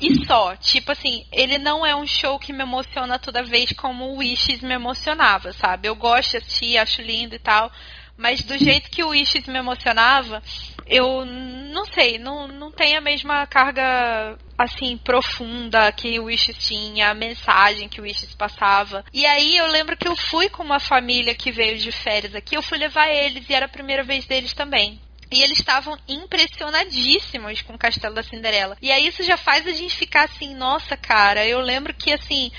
e 0.00 0.26
só. 0.26 0.54
Tipo 0.56 0.92
assim, 0.92 1.24
ele 1.32 1.58
não 1.58 1.84
é 1.86 1.94
um 1.96 2.06
show 2.06 2.38
que 2.38 2.52
me 2.52 2.62
emociona 2.62 3.18
toda 3.18 3.42
vez 3.42 3.72
como 3.72 4.04
o 4.04 4.18
Wishes 4.18 4.60
me 4.60 4.74
emocionava, 4.74 5.52
sabe? 5.52 5.88
Eu 5.88 5.94
gosto 5.96 6.32
de 6.32 6.36
assistir, 6.38 6.76
acho 6.78 7.00
lindo 7.02 7.34
e 7.34 7.38
tal. 7.38 7.70
Mas 8.16 8.42
do 8.42 8.56
jeito 8.56 8.90
que 8.90 9.04
o 9.04 9.10
Wishes 9.10 9.46
me 9.46 9.58
emocionava, 9.58 10.42
eu 10.86 11.24
não 11.26 11.84
sei, 11.84 12.18
não, 12.18 12.48
não 12.48 12.72
tem 12.72 12.96
a 12.96 13.00
mesma 13.00 13.46
carga 13.46 14.38
assim 14.56 14.96
profunda 14.96 15.92
que 15.92 16.18
o 16.18 16.24
Wishes 16.24 16.56
tinha, 16.56 17.10
a 17.10 17.14
mensagem 17.14 17.88
que 17.88 18.00
o 18.00 18.04
Wishes 18.04 18.34
passava. 18.34 19.04
E 19.12 19.26
aí 19.26 19.56
eu 19.56 19.66
lembro 19.66 19.96
que 19.96 20.08
eu 20.08 20.16
fui 20.16 20.48
com 20.48 20.62
uma 20.62 20.80
família 20.80 21.34
que 21.34 21.52
veio 21.52 21.76
de 21.76 21.92
férias 21.92 22.34
aqui, 22.34 22.56
eu 22.56 22.62
fui 22.62 22.78
levar 22.78 23.08
eles 23.08 23.48
e 23.48 23.54
era 23.54 23.66
a 23.66 23.68
primeira 23.68 24.02
vez 24.02 24.24
deles 24.24 24.54
também. 24.54 24.98
E 25.30 25.42
eles 25.42 25.58
estavam 25.58 25.98
impressionadíssimos 26.08 27.60
com 27.62 27.74
o 27.74 27.78
Castelo 27.78 28.14
da 28.14 28.22
Cinderela. 28.22 28.76
E 28.80 28.92
aí 28.92 29.08
isso 29.08 29.24
já 29.24 29.36
faz 29.36 29.66
a 29.66 29.72
gente 29.72 29.96
ficar 29.96 30.24
assim, 30.24 30.54
nossa, 30.54 30.96
cara, 30.96 31.44
eu 31.44 31.60
lembro 31.60 31.92
que 31.92 32.12
assim, 32.12 32.52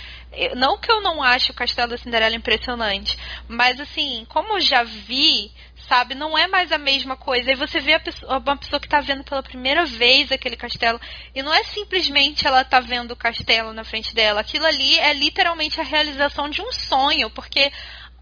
não 0.55 0.77
que 0.77 0.91
eu 0.91 1.01
não 1.01 1.23
ache 1.23 1.51
o 1.51 1.53
Castelo 1.53 1.89
da 1.89 1.97
Cinderela 1.97 2.35
impressionante, 2.35 3.17
mas 3.47 3.79
assim, 3.79 4.25
como 4.29 4.53
eu 4.53 4.61
já 4.61 4.83
vi, 4.83 5.51
sabe, 5.87 6.13
não 6.15 6.37
é 6.37 6.47
mais 6.47 6.71
a 6.71 6.77
mesma 6.77 7.15
coisa. 7.15 7.49
Aí 7.49 7.55
você 7.55 7.79
vê 7.79 7.97
pessoa, 7.99 8.37
uma 8.37 8.57
pessoa 8.57 8.79
que 8.79 8.87
está 8.87 8.99
vendo 8.99 9.23
pela 9.23 9.41
primeira 9.41 9.85
vez 9.85 10.31
aquele 10.31 10.55
castelo, 10.55 10.99
e 11.33 11.41
não 11.41 11.53
é 11.53 11.63
simplesmente 11.63 12.45
ela 12.45 12.63
tá 12.63 12.79
vendo 12.79 13.11
o 13.11 13.15
castelo 13.15 13.73
na 13.73 13.83
frente 13.83 14.13
dela. 14.13 14.41
Aquilo 14.41 14.65
ali 14.65 14.99
é 14.99 15.13
literalmente 15.13 15.79
a 15.79 15.83
realização 15.83 16.49
de 16.49 16.61
um 16.61 16.71
sonho, 16.71 17.29
porque 17.29 17.71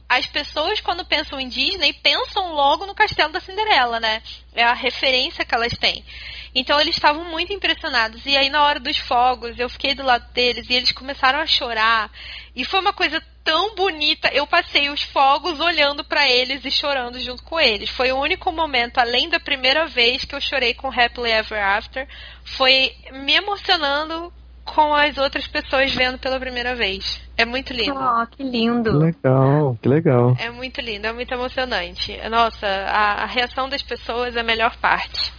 as 0.08 0.26
pessoas, 0.28 0.80
quando 0.82 1.03
pensam 1.03 1.39
em 1.39 1.47
Disney, 1.47 1.91
pensam 1.93 2.53
logo 2.53 2.86
no 2.86 2.93
Castelo 2.93 3.34
da 3.34 3.39
Cinderela, 3.39 3.99
né? 3.99 4.22
É 4.53 4.64
a 4.64 4.74
referência 4.74 5.43
que 5.43 5.56
elas 5.56 5.74
têm. 5.74 6.06
Então 6.53 6.80
eles 6.80 6.95
estavam 6.95 7.26
muito 7.26 7.51
impressionados. 7.51 8.26
E 8.26 8.38
aí, 8.38 8.49
na 8.49 8.64
hora 8.64 8.80
dos 8.80 8.97
fogos, 8.97 9.60
eu 9.60 9.68
fiquei 9.68 9.93
do 9.93 10.03
lado 10.03 10.32
deles 10.32 10.70
e 10.70 10.74
eles 10.74 10.91
começaram 10.91 11.39
a 11.39 11.47
chorar. 11.47 12.10
E 12.56 12.64
foi 12.64 12.80
uma 12.80 12.93
coisa 12.93 13.22
tão 13.43 13.76
bonita. 13.76 14.30
Eu 14.30 14.47
passei 14.47 14.89
os 14.89 15.01
fogos 15.01 15.60
olhando 15.60 16.03
para 16.03 16.30
eles 16.30 16.64
e 16.64 16.72
chorando 16.72 17.20
junto 17.20 17.43
com 17.43 17.60
eles. 17.60 17.89
Foi 17.89 18.12
o 18.12 18.20
único 18.20 18.51
momento, 18.51 18.99
além 18.99 19.28
da 19.28 19.39
primeira 19.39 19.88
vez 19.88 20.24
que 20.24 20.34
eu 20.34 20.39
chorei 20.39 20.74
com 20.74 20.88
Happily 20.88 21.32
Ever 21.32 21.62
After, 21.62 22.08
foi 22.43 22.95
me 23.12 23.34
emocionando 23.34 24.32
com 24.66 24.93
as 24.95 25.18
outras 25.18 25.47
pessoas 25.47 25.93
vendo 25.93 26.18
pela 26.18 26.39
primeira 26.39 26.76
vez. 26.76 27.22
É 27.38 27.45
muito 27.45 27.72
lindo. 27.72 27.95
Oh, 27.95 28.28
que 28.28 28.43
lindo. 28.43 28.91
Que 28.91 28.97
legal, 28.97 29.78
que 29.82 29.88
legal. 29.88 30.36
É 30.39 30.49
muito 30.49 30.82
lindo, 30.82 31.05
é 31.05 31.13
muito 31.13 31.34
emocionante. 31.34 32.18
Nossa, 32.30 32.66
a, 32.66 33.24
a 33.24 33.26
reação 33.26 33.70
das 33.70 33.84
pessoas 33.84 34.36
é 34.36 34.39
a 34.39 34.43
melhor 34.43 34.76
parte. 34.78 35.32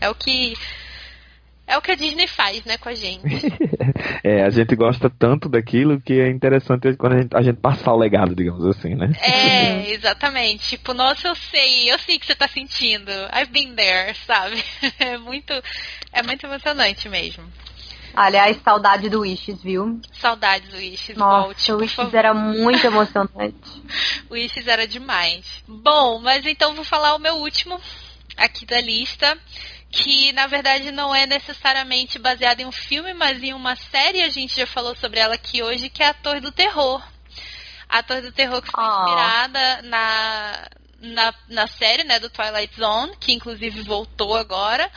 É 0.00 0.08
o 0.10 0.14
que 0.14 0.54
é 1.66 1.78
o 1.78 1.80
que 1.80 1.92
a 1.92 1.94
Disney 1.94 2.26
faz, 2.26 2.64
né, 2.64 2.76
com 2.76 2.88
a 2.88 2.94
gente. 2.94 3.22
é, 4.22 4.42
a 4.42 4.50
gente 4.50 4.74
gosta 4.76 5.08
tanto 5.08 5.48
daquilo 5.48 6.00
que 6.00 6.20
é 6.20 6.28
interessante 6.28 6.94
quando 6.96 7.14
a 7.14 7.22
gente, 7.22 7.36
a 7.36 7.42
gente 7.42 7.60
passar 7.60 7.94
o 7.94 7.98
legado, 7.98 8.34
digamos 8.34 8.66
assim, 8.66 8.94
né? 8.94 9.10
É, 9.22 9.88
exatamente. 9.94 10.70
Tipo, 10.70 10.92
nossa, 10.92 11.28
eu 11.28 11.34
sei, 11.34 11.90
eu 11.90 11.98
sei 11.98 12.18
que 12.18 12.26
você 12.26 12.34
tá 12.34 12.48
sentindo. 12.48 13.10
I've 13.32 13.50
been 13.50 13.74
there, 13.74 14.14
sabe? 14.26 14.62
É 14.98 15.16
muito, 15.16 15.52
é 16.12 16.22
muito 16.22 16.44
emocionante 16.44 17.08
mesmo. 17.08 17.44
Aliás, 18.14 18.60
saudade 18.62 19.08
do 19.08 19.20
Wishes, 19.20 19.62
viu? 19.62 20.00
Saudades 20.20 20.68
do 20.70 20.76
Wishes, 20.76 21.16
Nossa, 21.16 21.46
volte, 21.46 21.72
o 21.72 21.78
Wishes 21.78 22.12
era 22.14 22.34
muito 22.34 22.84
emocionante. 22.86 23.56
o 24.28 24.34
Wishes 24.34 24.66
era 24.66 24.86
demais. 24.86 25.44
Bom, 25.66 26.20
mas 26.20 26.44
então 26.46 26.74
vou 26.74 26.84
falar 26.84 27.14
o 27.14 27.18
meu 27.18 27.36
último 27.36 27.80
aqui 28.36 28.66
da 28.66 28.80
lista, 28.80 29.36
que 29.90 30.32
na 30.32 30.46
verdade 30.46 30.90
não 30.90 31.14
é 31.14 31.26
necessariamente 31.26 32.18
baseado 32.18 32.60
em 32.60 32.66
um 32.66 32.72
filme, 32.72 33.12
mas 33.14 33.42
em 33.42 33.52
uma 33.54 33.76
série, 33.76 34.22
a 34.22 34.28
gente 34.28 34.56
já 34.56 34.66
falou 34.66 34.94
sobre 34.96 35.20
ela 35.20 35.34
aqui 35.34 35.62
hoje, 35.62 35.88
que 35.88 36.02
é 36.02 36.08
a 36.08 36.14
Torre 36.14 36.40
do 36.40 36.52
Terror. 36.52 37.02
A 37.88 38.02
Torre 38.02 38.22
do 38.22 38.32
Terror 38.32 38.62
que 38.62 38.70
foi 38.70 38.84
Oh. 38.84 39.04
inspirada 39.04 39.82
na, 39.82 40.68
na, 41.00 41.34
na 41.48 41.66
série, 41.66 42.04
né, 42.04 42.18
do 42.18 42.30
Twilight 42.30 42.74
Zone, 42.74 43.16
que 43.20 43.32
inclusive 43.32 43.82
voltou 43.82 44.36
agora. 44.36 44.90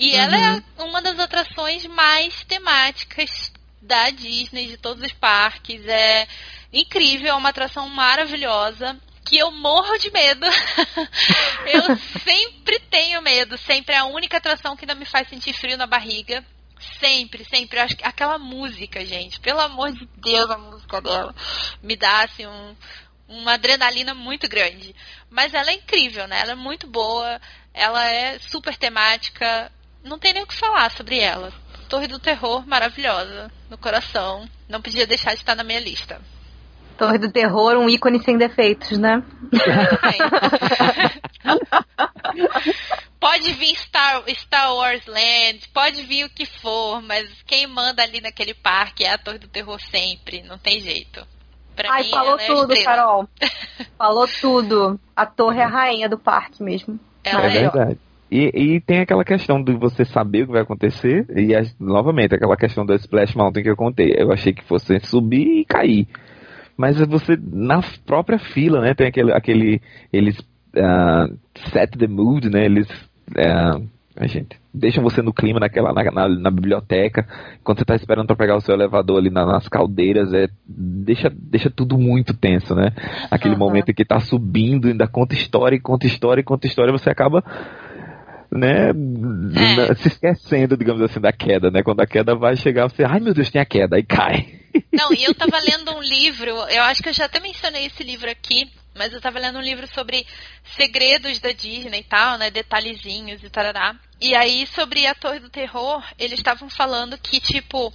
E 0.00 0.16
ela 0.16 0.34
é 0.34 0.82
uma 0.82 1.02
das 1.02 1.18
atrações 1.18 1.84
mais 1.84 2.42
temáticas 2.44 3.52
da 3.82 4.08
Disney, 4.08 4.68
de 4.68 4.78
todos 4.78 5.04
os 5.04 5.12
parques. 5.12 5.86
É 5.86 6.26
incrível, 6.72 7.28
é 7.28 7.34
uma 7.34 7.50
atração 7.50 7.86
maravilhosa. 7.90 8.98
Que 9.26 9.36
eu 9.36 9.50
morro 9.52 9.98
de 9.98 10.10
medo. 10.10 10.46
eu 11.70 11.98
sempre 12.24 12.80
tenho 12.90 13.20
medo. 13.20 13.58
Sempre 13.58 13.94
é 13.94 13.98
a 13.98 14.06
única 14.06 14.38
atração 14.38 14.74
que 14.74 14.86
não 14.86 14.96
me 14.96 15.04
faz 15.04 15.28
sentir 15.28 15.52
frio 15.52 15.76
na 15.76 15.86
barriga. 15.86 16.42
Sempre, 16.98 17.44
sempre. 17.44 17.78
Acho 17.78 17.94
que 17.94 18.04
aquela 18.04 18.38
música, 18.38 19.04
gente, 19.04 19.38
pelo 19.38 19.60
amor 19.60 19.92
de 19.92 20.08
Deus, 20.16 20.50
a 20.50 20.56
música 20.56 21.02
dela 21.02 21.34
me 21.82 21.94
dá 21.94 22.22
assim 22.22 22.46
um, 22.46 22.74
uma 23.28 23.52
adrenalina 23.52 24.14
muito 24.14 24.48
grande. 24.48 24.96
Mas 25.28 25.52
ela 25.52 25.70
é 25.70 25.74
incrível, 25.74 26.26
né? 26.26 26.40
Ela 26.40 26.52
é 26.52 26.56
muito 26.56 26.86
boa, 26.86 27.38
ela 27.74 28.02
é 28.10 28.38
super 28.38 28.74
temática. 28.78 29.70
Não 30.02 30.18
tem 30.18 30.32
nem 30.32 30.42
o 30.42 30.46
que 30.46 30.54
falar 30.54 30.90
sobre 30.90 31.18
ela. 31.18 31.52
Torre 31.88 32.06
do 32.06 32.18
Terror, 32.18 32.66
maravilhosa, 32.66 33.50
no 33.68 33.76
coração. 33.76 34.48
Não 34.68 34.80
podia 34.80 35.06
deixar 35.06 35.34
de 35.34 35.40
estar 35.40 35.54
na 35.54 35.64
minha 35.64 35.80
lista. 35.80 36.20
Torre 36.96 37.18
do 37.18 37.32
Terror, 37.32 37.76
um 37.76 37.88
ícone 37.88 38.22
sem 38.22 38.36
defeitos, 38.36 38.98
né? 38.98 39.22
pode 43.18 43.52
vir 43.54 43.74
Star, 43.76 44.22
Star 44.28 44.74
Wars 44.74 45.04
Land, 45.06 45.68
pode 45.72 46.02
vir 46.02 46.26
o 46.26 46.30
que 46.30 46.44
for, 46.44 47.02
mas 47.02 47.28
quem 47.46 47.66
manda 47.66 48.02
ali 48.02 48.20
naquele 48.20 48.54
parque 48.54 49.04
é 49.04 49.14
a 49.14 49.18
Torre 49.18 49.38
do 49.38 49.48
Terror 49.48 49.80
sempre, 49.80 50.42
não 50.42 50.58
tem 50.58 50.80
jeito. 50.80 51.26
Pra 51.74 51.92
Ai, 51.92 52.02
mim, 52.02 52.10
falou 52.10 52.32
ela 52.32 52.42
é 52.42 52.46
tudo, 52.46 52.72
estrela. 52.74 52.96
Carol. 52.96 53.28
Falou 53.96 54.28
tudo. 54.40 55.00
A 55.16 55.24
torre 55.24 55.60
é 55.60 55.64
a 55.64 55.68
rainha 55.68 56.08
do 56.08 56.18
parque 56.18 56.62
mesmo. 56.62 57.00
Ela 57.24 57.46
é 57.46 57.48
verdade. 57.48 57.98
E, 58.30 58.50
e 58.54 58.80
tem 58.80 59.00
aquela 59.00 59.24
questão 59.24 59.62
de 59.62 59.72
você 59.74 60.04
saber 60.04 60.42
o 60.42 60.46
que 60.46 60.52
vai 60.52 60.62
acontecer, 60.62 61.26
e 61.36 61.54
as- 61.54 61.74
novamente, 61.80 62.34
aquela 62.34 62.56
questão 62.56 62.86
da 62.86 62.94
Splash 62.94 63.34
Mountain 63.34 63.62
que 63.64 63.70
eu 63.70 63.76
contei. 63.76 64.14
Eu 64.16 64.30
achei 64.32 64.52
que 64.52 64.64
fosse 64.64 65.00
subir 65.00 65.60
e 65.60 65.64
cair. 65.64 66.06
Mas 66.76 67.00
é 67.00 67.04
você, 67.04 67.36
na 67.52 67.80
própria 68.06 68.38
fila, 68.38 68.80
né, 68.80 68.94
tem 68.94 69.08
aquele, 69.08 69.32
aquele 69.32 69.82
eles 70.12 70.36
ah, 70.76 71.28
set 71.72 71.98
the 71.98 72.06
mood, 72.06 72.48
né, 72.48 72.64
eles, 72.64 72.88
a 74.16 74.26
gente, 74.26 74.56
deixam 74.72 75.02
você 75.02 75.20
no 75.20 75.32
clima 75.32 75.58
naquela, 75.58 75.92
na, 75.92 76.04
na, 76.10 76.28
na 76.28 76.50
biblioteca, 76.50 77.26
quando 77.64 77.78
você 77.78 77.84
tá 77.84 77.94
esperando 77.96 78.26
para 78.28 78.36
pegar 78.36 78.56
o 78.56 78.60
seu 78.60 78.74
elevador 78.74 79.18
ali 79.18 79.30
na- 79.30 79.44
nas 79.46 79.68
caldeiras, 79.68 80.32
é, 80.32 80.46
deixa, 80.66 81.30
deixa 81.34 81.68
tudo 81.70 81.98
muito 81.98 82.32
tenso, 82.34 82.74
né, 82.74 82.92
aquele 83.30 83.54
Aham. 83.54 83.58
momento 83.64 83.90
em 83.90 83.94
que 83.94 84.04
tá 84.04 84.20
subindo, 84.20 84.88
ainda 84.88 85.06
conta 85.08 85.34
história, 85.34 85.78
conta 85.80 86.06
história, 86.06 86.42
conta 86.42 86.66
história, 86.66 86.92
você 86.92 87.10
acaba 87.10 87.42
né, 88.50 88.90
n- 88.92 89.94
se 89.96 90.08
esquecendo, 90.08 90.76
digamos 90.76 91.00
assim, 91.02 91.20
da 91.20 91.32
queda, 91.32 91.70
né? 91.70 91.82
Quando 91.82 92.00
a 92.00 92.06
queda 92.06 92.34
vai 92.34 92.56
chegar, 92.56 92.88
você, 92.88 93.04
ai 93.04 93.20
meu 93.20 93.32
Deus, 93.32 93.50
tem 93.50 93.60
a 93.60 93.64
queda, 93.64 93.96
aí 93.96 94.02
cai. 94.02 94.60
Não, 94.92 95.12
e 95.12 95.24
eu 95.24 95.34
tava 95.36 95.58
lendo 95.58 95.92
um 95.94 96.00
livro, 96.02 96.50
eu 96.50 96.82
acho 96.84 97.02
que 97.02 97.08
eu 97.08 97.12
já 97.12 97.26
até 97.26 97.38
mencionei 97.40 97.86
esse 97.86 98.02
livro 98.02 98.30
aqui, 98.30 98.70
mas 98.94 99.12
eu 99.12 99.20
tava 99.20 99.38
lendo 99.38 99.58
um 99.58 99.62
livro 99.62 99.86
sobre 99.94 100.26
segredos 100.76 101.38
da 101.38 101.52
Disney 101.52 102.00
e 102.00 102.04
tal, 102.04 102.38
né, 102.38 102.50
detalhezinhos 102.50 103.42
e 103.42 103.48
tarará. 103.50 103.94
E 104.20 104.34
aí, 104.34 104.66
sobre 104.66 105.06
a 105.06 105.14
Torre 105.14 105.38
do 105.38 105.48
Terror, 105.48 106.04
eles 106.18 106.38
estavam 106.38 106.68
falando 106.68 107.16
que, 107.16 107.40
tipo, 107.40 107.92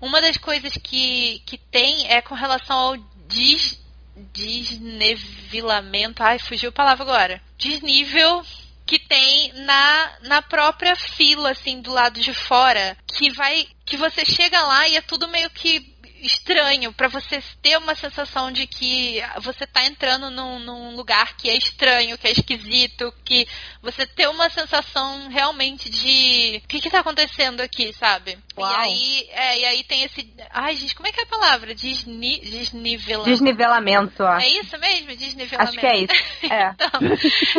uma 0.00 0.20
das 0.20 0.36
coisas 0.36 0.76
que, 0.76 1.40
que 1.46 1.56
tem 1.56 2.10
é 2.10 2.20
com 2.20 2.34
relação 2.34 2.76
ao 2.76 2.96
des, 3.28 3.80
desnivelamento, 4.32 6.22
ai, 6.22 6.38
fugiu 6.38 6.68
a 6.70 6.72
palavra 6.72 7.04
agora, 7.04 7.40
desnível 7.56 8.42
que 8.86 8.98
tem 8.98 9.52
na, 9.64 10.12
na 10.22 10.42
própria 10.42 10.94
fila, 10.94 11.50
assim, 11.50 11.80
do 11.80 11.92
lado 11.92 12.20
de 12.20 12.34
fora, 12.34 12.96
que 13.06 13.30
vai. 13.32 13.66
que 13.84 13.96
você 13.96 14.24
chega 14.24 14.60
lá 14.62 14.88
e 14.88 14.96
é 14.96 15.00
tudo 15.00 15.28
meio 15.28 15.50
que 15.50 15.93
estranho, 16.24 16.92
pra 16.92 17.08
você 17.08 17.42
ter 17.62 17.76
uma 17.78 17.94
sensação 17.94 18.50
de 18.50 18.66
que 18.66 19.22
você 19.42 19.66
tá 19.66 19.84
entrando 19.84 20.30
num, 20.30 20.58
num 20.58 20.96
lugar 20.96 21.36
que 21.36 21.48
é 21.48 21.56
estranho, 21.56 22.16
que 22.18 22.26
é 22.26 22.32
esquisito, 22.32 23.12
que 23.24 23.46
você 23.82 24.06
ter 24.06 24.28
uma 24.28 24.48
sensação 24.50 25.28
realmente 25.28 25.90
de 25.90 26.62
o 26.64 26.68
que 26.68 26.80
que 26.80 26.90
tá 26.90 27.00
acontecendo 27.00 27.60
aqui, 27.60 27.92
sabe? 27.92 28.38
Uau. 28.56 28.70
E 28.70 28.74
aí, 28.76 29.28
é, 29.32 29.58
e 29.58 29.64
aí 29.64 29.84
tem 29.84 30.02
esse. 30.04 30.32
Ai, 30.50 30.76
gente, 30.76 30.94
como 30.94 31.08
é 31.08 31.12
que 31.12 31.20
é 31.20 31.24
a 31.24 31.26
palavra? 31.26 31.74
Desni, 31.74 32.40
desnivelamento. 32.40 33.30
Desnivelamento, 33.30 34.22
ó. 34.22 34.38
É 34.38 34.48
isso 34.48 34.78
mesmo? 34.78 35.16
Desnivelamento. 35.16 35.70
Acho 35.70 35.78
que 35.78 35.86
é 35.86 35.98
isso. 35.98 36.14
É. 36.44 36.68
então, 36.68 36.90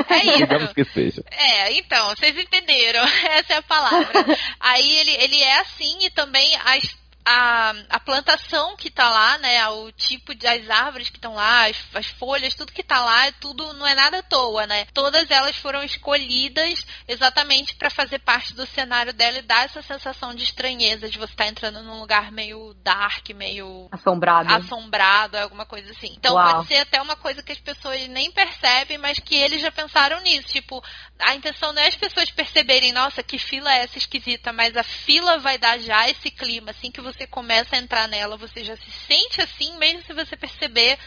é 0.10 0.18
isso. 0.26 0.38
Digamos 0.38 0.74
que 0.74 0.86
seja. 0.86 1.24
É, 1.32 1.74
então, 1.74 2.10
vocês 2.10 2.38
entenderam. 2.38 3.04
Essa 3.32 3.54
é 3.54 3.58
a 3.58 3.62
palavra. 3.62 4.26
Aí 4.60 4.90
ele, 5.00 5.12
ele 5.12 5.42
é 5.42 5.60
assim 5.60 6.06
e 6.06 6.10
também 6.10 6.56
as, 6.64 6.96
a, 7.26 7.74
a 7.90 8.00
plantação 8.00 8.78
que 8.78 8.92
tá 8.92 9.10
lá, 9.10 9.38
né? 9.40 9.68
O 9.70 9.92
tipo 9.92 10.36
das 10.36 10.70
árvores 10.70 11.10
que 11.10 11.18
estão 11.18 11.34
lá, 11.34 11.68
as, 11.68 11.78
as, 11.96 12.06
folhas, 12.08 12.54
tudo 12.54 12.72
que 12.72 12.84
tá 12.84 13.04
lá, 13.04 13.32
tudo 13.34 13.74
não 13.74 13.88
é 13.88 13.96
nada 13.96 14.20
à 14.20 14.24
toa, 14.24 14.68
né? 14.68 14.86
Todas 14.94 15.30
elas 15.32 15.56
foram 15.58 15.84
escolhidas 15.84 16.86
exatamente 17.08 17.76
para 17.76 17.90
fazer 17.90 18.20
parte 18.20 18.54
do 18.54 18.66
cenário 18.68 19.12
dela 19.12 19.40
e 19.40 19.42
dar 19.42 19.66
essa 19.66 19.82
sensação 19.82 20.36
de 20.36 20.44
estranheza, 20.44 21.10
de 21.10 21.18
você 21.18 21.34
estar 21.34 21.46
tá 21.46 21.50
entrando 21.50 21.82
num 21.82 22.00
lugar 22.00 22.32
meio 22.32 22.76
dark, 22.84 23.28
meio 23.32 23.88
assombrado. 23.92 24.54
Assombrado, 24.54 25.38
alguma 25.38 25.66
coisa 25.66 25.92
assim. 25.92 26.14
Então 26.18 26.36
Uau. 26.36 26.58
pode 26.58 26.68
ser 26.68 26.78
até 26.78 27.02
uma 27.02 27.16
coisa 27.16 27.42
que 27.42 27.52
as 27.52 27.60
pessoas 27.60 28.08
nem 28.08 28.32
percebem, 28.32 29.00
mas 29.00 29.18
que 29.20 29.36
eles 29.36 29.62
já 29.62 29.72
pensaram 29.72 30.22
nisso. 30.22 30.50
Tipo, 30.50 30.84
a 31.20 31.36
intenção 31.36 31.72
não 31.74 31.82
é 31.82 31.88
as 31.88 31.96
pessoas 31.96 32.30
perceberem, 32.30 32.92
nossa, 32.92 33.24
que 33.24 33.38
fila 33.38 33.72
é 33.72 33.84
essa 33.84 33.98
esquisita, 33.98 34.52
mas 34.52 34.76
a 34.76 34.84
fila 34.84 35.38
vai 35.40 35.58
dar 35.58 35.80
já 35.80 36.10
esse 36.10 36.30
clima, 36.30 36.72
assim 36.72 36.92
que 36.92 37.02
você 37.02 37.26
começa 37.26 37.76
a 37.76 37.80
entrar 37.80 38.08
nela, 38.08 38.38
você 38.38 38.64
já 38.64 38.76
se 38.76 38.92
sente 39.08 39.42
assim, 39.42 39.78
mesmo 39.78 40.02
se 40.04 40.14
você 40.14 40.36
perceber 40.36 40.98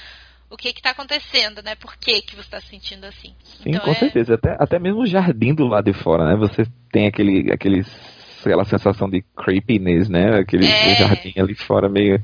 o 0.51 0.57
que 0.57 0.69
está 0.69 0.91
acontecendo, 0.91 1.63
né? 1.63 1.75
Por 1.75 1.97
que, 1.97 2.23
que 2.23 2.35
você 2.35 2.41
está 2.41 2.61
se 2.61 2.69
sentindo 2.69 3.05
assim. 3.05 3.35
Sim, 3.45 3.71
então, 3.71 3.81
com 3.81 3.91
é... 3.91 3.95
certeza. 3.95 4.35
Até, 4.35 4.57
até 4.59 4.79
mesmo 4.79 5.03
o 5.03 5.07
jardim 5.07 5.55
do 5.55 5.67
lado 5.67 5.93
de 5.93 5.93
fora, 5.93 6.25
né? 6.25 6.37
Você 6.37 6.65
tem 6.91 7.07
aquele, 7.07 7.53
aquele, 7.53 7.83
aquela 8.41 8.65
sensação 8.65 9.11
de 9.11 9.23
creepiness, 9.37 10.09
né? 10.09 10.39
Aquele 10.39 10.67
é... 10.67 10.95
jardim 10.97 11.35
ali 11.37 11.55
fora 11.55 11.89
meio... 11.89 12.19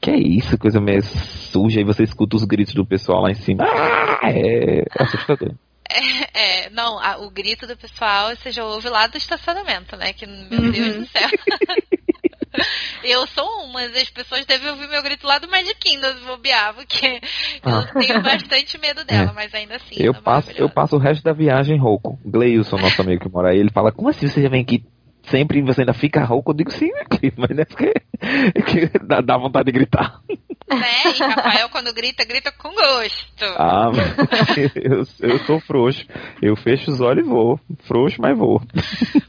Que 0.00 0.10
é 0.10 0.16
isso? 0.16 0.58
Coisa 0.58 0.80
meio 0.80 1.00
suja. 1.02 1.80
E 1.80 1.84
você 1.84 2.02
escuta 2.02 2.34
os 2.34 2.44
gritos 2.44 2.74
do 2.74 2.84
pessoal 2.84 3.22
lá 3.22 3.30
em 3.30 3.36
cima. 3.36 3.62
Ah, 3.62 4.28
é 4.32 4.82
assustador. 4.98 5.54
É, 5.92 6.64
é, 6.66 6.70
não, 6.70 6.98
a, 6.98 7.18
o 7.18 7.30
grito 7.30 7.66
do 7.66 7.76
pessoal 7.76 8.34
você 8.34 8.50
já 8.50 8.64
ouve 8.64 8.88
lá 8.88 9.06
do 9.06 9.16
estacionamento, 9.16 9.96
né? 9.96 10.12
Que, 10.12 10.26
meu 10.26 10.60
uhum. 10.60 10.70
Deus 10.70 10.96
do 10.96 11.06
céu. 11.06 11.28
eu 13.04 13.26
sou 13.28 13.64
uma 13.64 13.88
das 13.88 14.10
pessoas 14.10 14.44
devem 14.44 14.70
ouvir 14.70 14.88
meu 14.88 15.02
grito 15.02 15.26
lá 15.26 15.38
do 15.38 15.48
Magic 15.48 15.76
Kingdom, 15.78 16.14
bobear, 16.26 16.74
porque 16.74 17.20
ah. 17.62 17.86
eu 17.94 18.00
tenho 18.00 18.22
bastante 18.22 18.78
medo 18.78 19.04
dela, 19.04 19.30
é. 19.30 19.34
mas 19.34 19.54
ainda 19.54 19.76
assim. 19.76 19.94
Eu 19.96 20.14
passo, 20.14 20.50
eu 20.52 20.68
passo 20.68 20.96
o 20.96 20.98
resto 20.98 21.22
da 21.22 21.32
viagem 21.32 21.78
rouco. 21.78 22.18
Gleilson, 22.24 22.76
nosso 22.76 23.00
amigo 23.00 23.22
que 23.22 23.30
mora 23.30 23.50
aí, 23.50 23.58
ele 23.58 23.70
fala: 23.70 23.92
Como 23.92 24.08
assim 24.08 24.26
você 24.28 24.42
já 24.42 24.48
vem 24.48 24.62
aqui 24.62 24.84
sempre 25.24 25.58
e 25.58 25.62
você 25.62 25.82
ainda 25.82 25.94
fica 25.94 26.24
rouco? 26.24 26.50
Eu 26.50 26.56
digo 26.56 26.70
sim, 26.70 26.90
mas 27.36 27.50
não 27.50 27.62
é 27.62 27.64
porque, 27.64 27.92
porque 28.54 28.98
dá, 29.04 29.20
dá 29.20 29.36
vontade 29.36 29.66
de 29.66 29.72
gritar. 29.72 30.20
Né? 30.28 31.12
E 31.14 31.18
Rafael, 31.18 31.68
quando 31.68 31.92
grita, 31.92 32.24
grita 32.24 32.50
com 32.52 32.70
gosto. 32.70 33.44
Ah, 33.58 33.90
eu, 34.74 35.04
eu 35.20 35.38
sou 35.40 35.60
frouxo. 35.60 36.06
Eu 36.40 36.56
fecho 36.56 36.90
os 36.90 37.00
olhos 37.00 37.26
e 37.26 37.28
vou. 37.28 37.60
Frouxo, 37.84 38.20
mas 38.20 38.36
vou. 38.36 38.60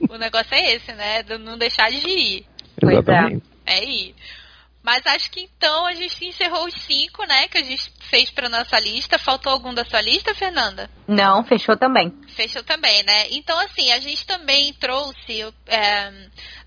O 0.09 0.17
negócio 0.17 0.53
é 0.53 0.75
esse, 0.75 0.93
né? 0.93 1.23
De 1.23 1.37
não 1.37 1.57
deixar 1.57 1.89
de 1.89 2.07
ir. 2.07 2.45
Exatamente. 2.81 3.43
É. 3.65 3.79
é 3.79 3.83
ir. 3.83 4.15
Mas 4.83 5.01
acho 5.05 5.31
que 5.31 5.39
então 5.39 5.85
a 5.85 5.93
gente 5.93 6.25
encerrou 6.25 6.65
os 6.65 6.73
cinco, 6.73 7.25
né? 7.25 7.47
Que 7.47 7.57
a 7.57 7.63
gente 7.63 7.89
fez 8.09 8.29
para 8.29 8.49
nossa 8.49 8.77
lista. 8.79 9.17
Faltou 9.17 9.53
algum 9.53 9.73
da 9.73 9.85
sua 9.85 10.01
lista, 10.01 10.35
Fernanda? 10.35 10.89
Não, 11.07 11.43
fechou 11.45 11.77
também. 11.77 12.13
Fechou 12.35 12.61
também, 12.63 13.01
né? 13.03 13.27
Então, 13.31 13.57
assim, 13.59 13.91
a 13.93 13.99
gente 14.01 14.25
também 14.25 14.73
trouxe 14.73 15.41
é, 15.67 16.11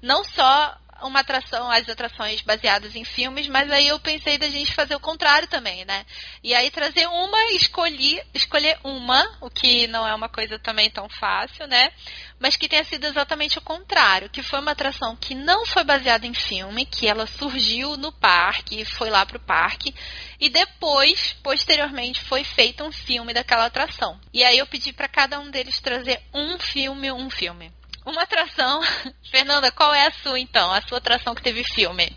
não 0.01 0.25
só 0.25 0.75
uma 1.03 1.21
atração, 1.21 1.71
as 1.71 1.89
atrações 1.89 2.41
baseadas 2.41 2.95
em 2.95 3.05
filmes, 3.05 3.49
mas 3.49 3.71
aí 3.71 3.89
eu 3.89 3.99
pensei 3.99 4.39
da 4.39 4.49
gente 4.49 4.75
fazer 4.75 4.95
o 4.95 5.01
contrário 5.01 5.49
também, 5.49 5.85
né? 5.85 6.05
E 6.43 6.55
aí 6.55 6.71
trazer 6.71 7.07
uma, 7.07 7.53
escolhi, 7.53 8.21
escolher 8.35 8.79
uma, 8.85 9.25
o 9.41 9.51
que 9.51 9.87
não 9.87 10.07
é 10.07 10.15
uma 10.15 10.29
coisa 10.29 10.59
também 10.59 10.91
tão 10.91 11.09
fácil, 11.09 11.67
né? 11.67 11.91
Mas 12.39 12.57
que 12.57 12.69
tenha 12.69 12.85
sido 12.85 13.05
exatamente 13.07 13.59
o 13.59 13.63
contrário, 13.63 14.29
que 14.29 14.43
foi 14.43 14.61
uma 14.61 14.73
atração 14.73 15.17
que 15.17 15.35
não 15.35 15.65
foi 15.67 15.85
baseada 15.85 16.27
em 16.27 16.35
filme, 16.35 16.85
que 16.85 17.09
ela 17.09 17.27
surgiu 17.27 17.97
no 17.97 18.13
parque, 18.13 18.85
foi 18.85 19.09
lá 19.11 19.25
pro 19.25 19.41
parque, 19.41 19.95
e 20.39 20.49
depois, 20.49 21.33
posteriormente, 21.43 22.21
foi 22.23 22.45
feito 22.45 22.85
um 22.85 22.93
filme 22.93 23.33
daquela 23.33 23.67
atração. 23.67 24.21
E 24.33 24.45
aí 24.45 24.59
eu 24.59 24.67
pedi 24.67 24.93
para 24.93 25.09
cada 25.09 25.41
um 25.41 25.51
deles 25.51 25.81
trazer 25.81 26.21
um 26.35 26.59
filme, 26.59 27.11
um 27.11 27.31
filme. 27.31 27.73
Uma 28.07 28.23
atração. 28.23 28.81
Fernanda, 29.31 29.71
qual 29.73 29.93
é 29.93 30.07
a 30.07 30.13
sua 30.13 30.39
então? 30.39 30.73
A 30.73 30.81
sua 30.83 30.99
atração 30.99 31.35
que 31.35 31.43
teve 31.43 31.65
filme? 31.75 32.11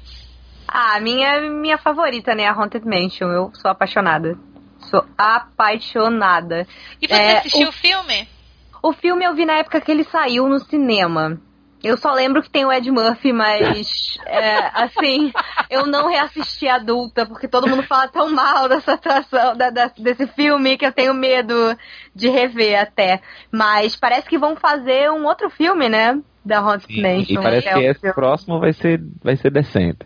Ah, 0.68 0.96
a 0.96 1.00
minha, 1.00 1.42
minha 1.50 1.78
favorita, 1.80 2.36
né? 2.36 2.48
A 2.48 2.54
Haunted 2.54 2.86
Mansion. 2.86 3.30
Eu 3.32 3.52
sou 3.56 3.72
apaixonada. 3.72 4.38
Sou 4.82 5.04
apaixonada. 5.18 6.68
E 7.02 7.08
você 7.08 7.14
é, 7.14 7.38
assistiu 7.40 7.68
o, 7.68 7.70
o 7.70 7.74
filme? 7.74 8.28
O 8.84 8.94
filme 8.94 9.26
eu 9.26 9.34
vi 9.34 9.46
na 9.46 9.58
época 9.58 9.82
que 9.82 9.92
ele 9.92 10.04
saiu 10.04 10.48
no 10.48 10.60
cinema. 10.60 11.42
Eu 11.84 11.96
só 11.98 12.12
lembro 12.14 12.42
que 12.42 12.50
tem 12.50 12.66
o 12.66 12.72
Ed 12.72 12.90
Murphy, 12.92 13.32
mas 13.32 14.18
é, 14.28 14.58
assim, 14.74 15.32
eu 15.70 15.86
não 15.88 16.10
reassisti 16.10 16.68
adulta, 16.68 17.26
porque 17.26 17.48
todo 17.48 17.68
mundo 17.68 17.84
fala 17.84 18.08
tão 18.08 18.30
mal 18.30 18.68
dessa 18.68 18.94
atração, 18.94 19.56
da, 19.56 19.70
da, 19.70 19.92
desse 19.98 20.28
filme, 20.28 20.78
que 20.78 20.86
eu 20.86 20.92
tenho 20.92 21.14
medo 21.14 21.54
de 22.14 22.30
rever 22.30 22.82
até. 22.82 23.22
Mas 23.52 23.96
parece 23.96 24.28
que 24.28 24.38
vão 24.38 24.56
fazer 24.56 25.10
um 25.10 25.26
outro 25.26 25.50
filme, 25.50 25.88
né? 25.88 26.20
Da 26.44 26.60
Haunted 26.60 27.02
Mansion. 27.02 27.40
E 27.40 27.44
parece 27.44 27.70
que, 27.70 27.80
é 27.80 27.92
esse 27.92 28.00
filme. 28.02 28.16
próximo 28.16 28.60
vai 28.60 28.74
ser, 28.74 29.02
vai 29.24 29.36
ser 29.38 29.52
decente. 29.52 30.06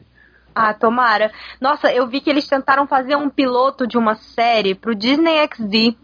Ah, 0.56 0.74
tomara. 0.74 1.32
Nossa, 1.60 1.92
eu 1.92 2.06
vi 2.08 2.22
que 2.22 2.30
eles 2.30 2.48
tentaram 2.48 2.86
fazer 2.86 3.16
um 3.16 3.30
piloto 3.30 3.88
de 3.88 3.98
uma 3.98 4.16
série 4.16 4.76
pro 4.76 4.94
Disney 4.94 5.38
XD. 5.48 5.96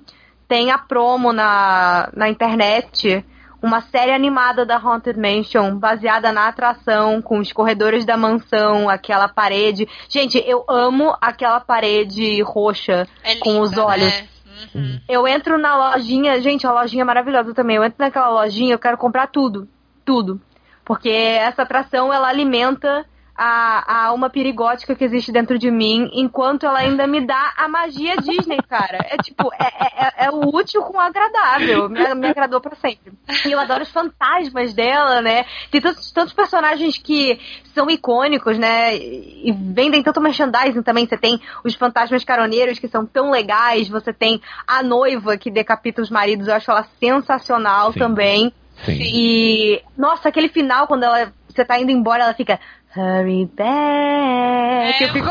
Tem 0.48 0.72
a 0.72 0.80
promo 0.80 1.32
na, 1.32 2.10
na 2.16 2.28
internet 2.28 3.24
uma 3.62 3.82
série 3.82 4.12
animada 4.12 4.66
da 4.66 4.78
Haunted 4.78 5.20
Mansion, 5.20 5.78
baseada 5.78 6.32
na 6.32 6.48
atração, 6.48 7.22
com 7.22 7.40
os 7.40 7.52
corredores 7.52 8.06
da 8.06 8.16
mansão, 8.16 8.90
aquela 8.90 9.28
parede. 9.28 9.88
Gente, 10.08 10.42
eu 10.46 10.64
amo 10.68 11.16
aquela 11.22 11.60
parede 11.60 12.42
roxa 12.42 13.08
é 13.24 13.36
com 13.36 13.60
os 13.60 13.78
olhos. 13.78 14.14
Né? 14.14 14.28
Uhum. 14.76 15.00
Eu 15.08 15.28
entro 15.28 15.58
na 15.58 15.76
lojinha, 15.76 16.42
gente, 16.42 16.66
a 16.66 16.72
lojinha 16.72 17.02
é 17.02 17.06
maravilhosa 17.06 17.54
também. 17.54 17.76
Eu 17.76 17.84
entro 17.84 17.98
naquela 18.00 18.30
lojinha, 18.30 18.74
eu 18.74 18.80
quero 18.80 18.98
comprar 18.98 19.28
tudo, 19.28 19.68
tudo. 20.06 20.40
Porque 20.86 21.10
essa 21.10 21.64
atração, 21.64 22.12
ela 22.12 22.28
alimenta 22.28 23.06
a, 23.42 23.84
a 23.88 24.06
alma 24.08 24.30
perigótica 24.30 24.94
que 24.94 25.06
existe 25.06 25.32
dentro 25.32 25.58
de 25.58 25.72
mim, 25.72 26.10
enquanto 26.12 26.66
ela 26.66 26.80
ainda 26.80 27.08
me 27.08 27.26
dá 27.26 27.54
a 27.56 27.70
magia 27.70 28.18
Disney, 28.18 28.58
cara. 28.68 28.98
É 29.10 29.16
tipo, 29.16 29.50
é, 29.54 29.64
é, 29.64 30.08
é, 30.08 30.26
é 30.26 30.30
o 30.30 30.54
útil 30.54 30.82
com 30.82 30.98
o 30.98 31.00
agradável. 31.00 31.88
Me, 31.88 32.16
me 32.16 32.28
agradou 32.28 32.60
para 32.60 32.76
sempre. 32.76 33.14
E 33.46 33.52
eu 33.54 33.58
adoro 33.58 33.84
os 33.84 33.92
fantasmas 33.92 34.74
dela, 34.74 35.22
né? 35.22 35.46
Tem 35.72 35.80
tantos, 35.80 36.12
tantos 36.12 36.34
personagens 36.34 36.98
que 36.98 37.40
são 37.74 37.90
icônicos, 37.90 38.58
né? 38.58 38.98
E 38.98 39.54
vendem 39.54 40.04
tanto 40.04 40.20
merchandising 40.20 40.84
também. 40.84 41.08
Você 41.08 41.18
tem 41.18 41.40
os 41.64 41.74
fantasmas 41.76 42.26
caroneiros 42.26 42.78
que 42.78 42.90
são 42.90 43.06
tão 43.06 43.32
legais. 43.32 43.88
Você 43.88 44.12
tem 44.12 44.42
a 44.68 44.84
noiva 44.84 45.38
que 45.38 45.50
decapita 45.50 46.02
os 46.02 46.10
maridos. 46.10 46.50
Eu 46.50 46.56
acho 46.56 46.70
ela 46.70 46.86
sensacional 47.00 47.94
Sim. 47.94 48.00
também. 48.00 48.54
Sim. 48.84 49.00
E, 49.02 49.82
nossa, 49.98 50.28
aquele 50.28 50.50
final, 50.50 50.88
quando 50.88 51.04
ela, 51.04 51.34
você 51.48 51.66
tá 51.66 51.80
indo 51.80 51.92
embora, 51.92 52.24
ela 52.24 52.34
fica 52.34 52.60
Hurry 52.96 53.46
back. 53.46 53.70
É 53.70 55.04
eu 55.04 55.14
fico, 55.14 55.30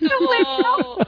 muito 0.00 0.28
legal. 0.28 0.98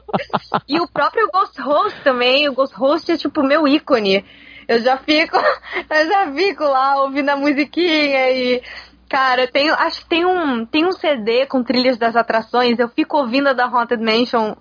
E 0.69 0.81
o 0.81 0.89
próprio 0.89 1.29
Ghost 1.33 1.61
Host 1.61 2.01
também. 2.03 2.49
O 2.49 2.55
Ghost 2.55 2.75
Host 2.77 3.13
é 3.13 3.17
tipo 3.17 3.43
meu 3.43 3.67
ícone. 3.67 4.25
Eu 4.67 4.81
já 4.81 4.97
fico, 4.97 5.37
eu 5.91 6.07
já 6.07 6.33
fico 6.33 6.65
lá 6.65 7.03
ouvindo 7.03 7.31
a 7.31 7.37
musiquinha 7.37 8.31
e 8.31 8.63
Cara, 9.09 9.49
tem, 9.49 9.71
acho 9.71 10.03
que 10.03 10.09
tem 10.09 10.27
um, 10.27 10.67
tem 10.67 10.85
um 10.85 10.93
CD 10.93 11.47
com 11.47 11.63
trilhas 11.63 11.97
das 11.97 12.15
atrações. 12.15 12.79
Eu 12.79 12.91
fico 12.91 13.17
ouvindo 13.17 13.49
a 13.49 13.55
da 13.55 13.65
Haunted 13.65 14.03
Mansion 14.03 14.55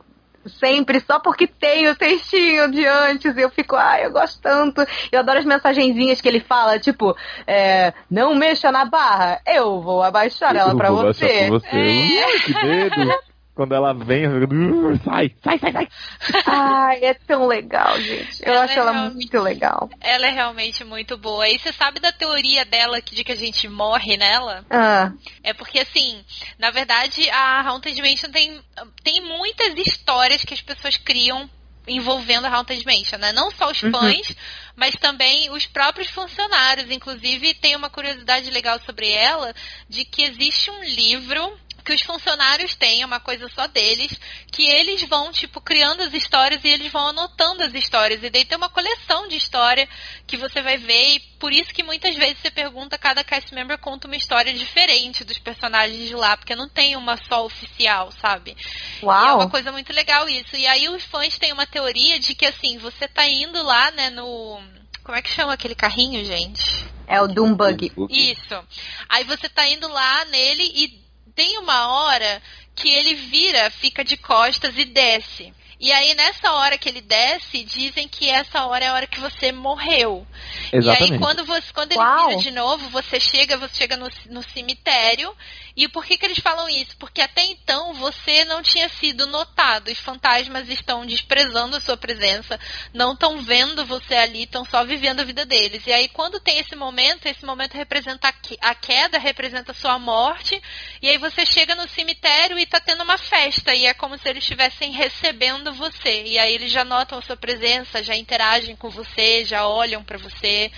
sempre 0.49 0.99
só 0.99 1.19
porque 1.19 1.47
tem 1.47 1.87
o 1.87 1.95
textinho 1.95 2.71
de 2.71 2.85
antes. 2.85 3.35
E 3.35 3.41
eu 3.41 3.49
fico, 3.49 3.75
ai, 3.75 4.05
eu 4.05 4.11
gosto 4.11 4.39
tanto. 4.41 4.85
Eu 5.11 5.19
adoro 5.19 5.39
as 5.39 5.45
mensagenzinhas 5.45 6.21
que 6.21 6.27
ele 6.27 6.39
fala, 6.39 6.79
tipo, 6.79 7.15
é, 7.45 7.93
não 8.09 8.35
mexa 8.35 8.71
na 8.71 8.85
barra, 8.85 9.41
eu 9.45 9.81
vou 9.81 10.03
abaixar 10.03 10.55
eu 10.55 10.61
ela 10.61 10.75
pra 10.75 10.89
você. 10.91 11.49
você. 11.49 11.67
É. 11.67 12.39
que 12.39 12.53
dedo. 12.53 13.19
Quando 13.57 13.73
ela 13.73 13.91
vem, 13.91 14.25
eu 14.25 14.99
sai, 15.03 15.33
sai, 15.43 15.57
sai, 15.57 15.71
sai. 15.71 15.87
Ai, 16.45 17.05
é 17.05 17.15
tão 17.15 17.47
legal, 17.47 17.99
gente. 17.99 18.45
Eu 18.45 18.53
ela 18.53 18.65
acho 18.65 18.73
é 18.73 18.77
ela 18.77 18.93
muito 18.93 19.41
legal. 19.41 19.89
Ela 19.99 20.27
é 20.27 20.29
realmente 20.29 20.83
muito 20.83 21.17
boa. 21.17 21.49
E 21.49 21.57
você 21.57 21.73
sabe 21.73 21.99
da 21.99 22.11
teoria 22.11 22.63
dela 22.65 23.01
de 23.01 23.23
que 23.23 23.31
a 23.31 23.35
gente 23.35 23.67
morre 23.67 24.15
nela? 24.15 24.63
Ah. 24.69 25.11
É 25.41 25.55
porque, 25.55 25.79
assim, 25.79 26.23
na 26.59 26.69
verdade, 26.69 27.27
a 27.31 27.67
Haunted 27.67 27.99
Mansion 27.99 28.29
tem, 28.29 28.61
tem 29.03 29.21
muitas 29.21 29.73
histórias 29.75 30.45
que 30.45 30.53
as 30.53 30.61
pessoas 30.61 30.95
criam 30.95 31.49
envolvendo 31.87 32.45
a 32.45 32.55
Haunted 32.55 32.85
Mansion, 32.85 33.17
né? 33.17 33.31
Não 33.31 33.49
só 33.49 33.71
os 33.71 33.81
uhum. 33.81 33.89
fãs, 33.89 34.29
uhum. 34.29 34.35
mas 34.75 34.93
também 34.97 35.49
os 35.49 35.65
próprios 35.65 36.11
funcionários. 36.11 36.91
Inclusive, 36.91 37.55
tem 37.55 37.75
uma 37.75 37.89
curiosidade 37.89 38.51
legal 38.51 38.79
sobre 38.85 39.09
ela, 39.09 39.51
de 39.89 40.05
que 40.05 40.21
existe 40.21 40.69
um 40.69 40.83
livro 40.83 41.57
que 41.87 41.93
os 41.93 42.01
funcionários 42.01 42.75
têm, 42.75 43.01
é 43.01 43.05
uma 43.05 43.21
coisa 43.21 43.47
só 43.47 43.65
deles, 43.65 44.11
que 44.51 44.67
eles 44.67 45.01
vão, 45.03 45.31
tipo, 45.31 45.61
criando 45.61 46.03
as 46.03 46.13
histórias 46.13 46.61
e 46.65 46.67
eles 46.67 46.91
vão 46.91 47.07
anotando 47.07 47.63
as 47.63 47.73
histórias. 47.73 48.21
E 48.21 48.29
daí 48.29 48.43
tem 48.43 48.57
uma 48.57 48.67
coleção 48.67 49.25
de 49.29 49.37
história 49.37 49.87
que 50.27 50.35
você 50.35 50.61
vai 50.61 50.77
ver, 50.77 51.15
e 51.15 51.19
por 51.39 51.53
isso 51.53 51.73
que 51.73 51.83
muitas 51.83 52.13
vezes 52.13 52.39
você 52.39 52.51
pergunta, 52.51 52.97
cada 52.97 53.23
cast 53.23 53.55
member 53.55 53.77
conta 53.77 54.05
uma 54.05 54.17
história 54.17 54.53
diferente 54.53 55.23
dos 55.23 55.39
personagens 55.39 56.09
de 56.09 56.13
lá, 56.13 56.35
porque 56.35 56.57
não 56.57 56.67
tem 56.67 56.97
uma 56.97 57.15
só 57.15 57.45
oficial, 57.45 58.11
sabe? 58.11 58.57
Uau. 59.01 59.25
E 59.25 59.29
é 59.29 59.33
uma 59.35 59.49
coisa 59.49 59.71
muito 59.71 59.93
legal 59.93 60.27
isso. 60.27 60.57
E 60.57 60.67
aí 60.67 60.89
os 60.89 61.05
fãs 61.05 61.37
têm 61.37 61.53
uma 61.53 61.65
teoria 61.65 62.19
de 62.19 62.35
que, 62.35 62.45
assim, 62.45 62.77
você 62.77 63.07
tá 63.07 63.25
indo 63.25 63.63
lá, 63.63 63.91
né, 63.91 64.09
no. 64.09 64.61
Como 65.05 65.17
é 65.17 65.21
que 65.21 65.29
chama 65.29 65.53
aquele 65.53 65.73
carrinho, 65.73 66.25
gente? 66.25 66.85
É 67.07 67.21
o 67.21 67.29
Doombug. 67.29 67.93
Isso. 68.09 68.67
Aí 69.07 69.23
você 69.23 69.47
tá 69.47 69.65
indo 69.69 69.87
lá 69.87 70.25
nele 70.25 70.69
e 70.75 71.06
tem 71.37 71.59
uma 71.59 71.87
hora 71.87 72.41
que 72.75 72.89
ele 72.89 73.13
vira, 73.13 73.69
fica 73.69 74.03
de 74.03 74.17
costas 74.17 74.75
e 74.75 74.83
desce. 74.83 75.53
E 75.79 75.91
aí, 75.91 76.15
nessa 76.15 76.51
hora 76.53 76.75
que 76.75 76.89
ele 76.89 77.01
desce, 77.01 77.63
dizem 77.63 78.07
que 78.07 78.27
essa 78.27 78.65
hora 78.65 78.83
é 78.83 78.87
a 78.87 78.93
hora 78.95 79.05
que 79.05 79.19
você 79.19 79.51
morreu. 79.51 80.25
Exatamente. 80.73 81.11
E 81.11 81.13
aí, 81.13 81.19
quando, 81.19 81.45
você, 81.45 81.71
quando 81.71 81.91
ele 81.91 82.01
Uau. 82.01 82.29
vira 82.29 82.41
de 82.41 82.49
novo, 82.49 82.89
você 82.89 83.19
chega, 83.19 83.55
você 83.57 83.75
chega 83.75 83.95
no, 83.95 84.09
no 84.31 84.41
cemitério. 84.49 85.31
E 85.77 85.87
por 85.87 86.03
que, 86.03 86.17
que 86.17 86.25
eles 86.25 86.39
falam 86.39 86.67
isso? 86.67 86.97
Porque 86.97 87.21
até 87.21 87.45
então 87.45 87.93
você 87.93 88.43
não 88.45 88.63
tinha 88.63 88.89
sido 88.89 89.27
notado. 89.27 89.91
Os 89.91 89.99
fantasmas 89.99 90.67
estão 90.69 91.05
desprezando 91.05 91.77
a 91.77 91.79
sua 91.79 91.95
presença, 91.95 92.59
não 92.91 93.13
estão 93.13 93.43
vendo 93.43 93.85
você 93.85 94.15
ali, 94.15 94.43
estão 94.43 94.65
só 94.65 94.83
vivendo 94.83 95.19
a 95.19 95.23
vida 95.23 95.45
deles. 95.45 95.85
E 95.85 95.93
aí, 95.93 96.07
quando 96.07 96.39
tem 96.39 96.57
esse 96.57 96.75
momento, 96.75 97.27
esse 97.27 97.45
momento 97.45 97.75
representa 97.75 98.27
a 98.27 98.31
que- 98.31 98.57
a 98.59 98.73
queda, 98.73 99.19
representa 99.19 99.71
a 99.71 99.75
sua 99.75 99.99
morte. 99.99 100.59
E 100.99 101.07
aí 101.07 101.19
você 101.19 101.45
chega 101.45 101.75
no 101.75 101.87
cemitério 101.87 102.57
e 102.57 102.65
tá 102.65 102.79
tendo 102.79 103.03
uma 103.03 103.19
festa. 103.19 103.71
E 103.75 103.85
é 103.85 103.93
como 103.93 104.17
se 104.17 104.27
eles 104.27 104.41
estivessem 104.43 104.91
recebendo 104.93 105.71
você. 105.75 106.23
E 106.23 106.39
aí 106.39 106.55
eles 106.55 106.71
já 106.71 106.83
notam 106.83 107.19
a 107.19 107.21
sua 107.21 107.37
presença, 107.37 108.01
já 108.01 108.15
interagem 108.15 108.75
com 108.75 108.89
você, 108.89 109.45
já 109.45 109.67
olham 109.67 110.03
pra 110.03 110.17
você. 110.17 110.71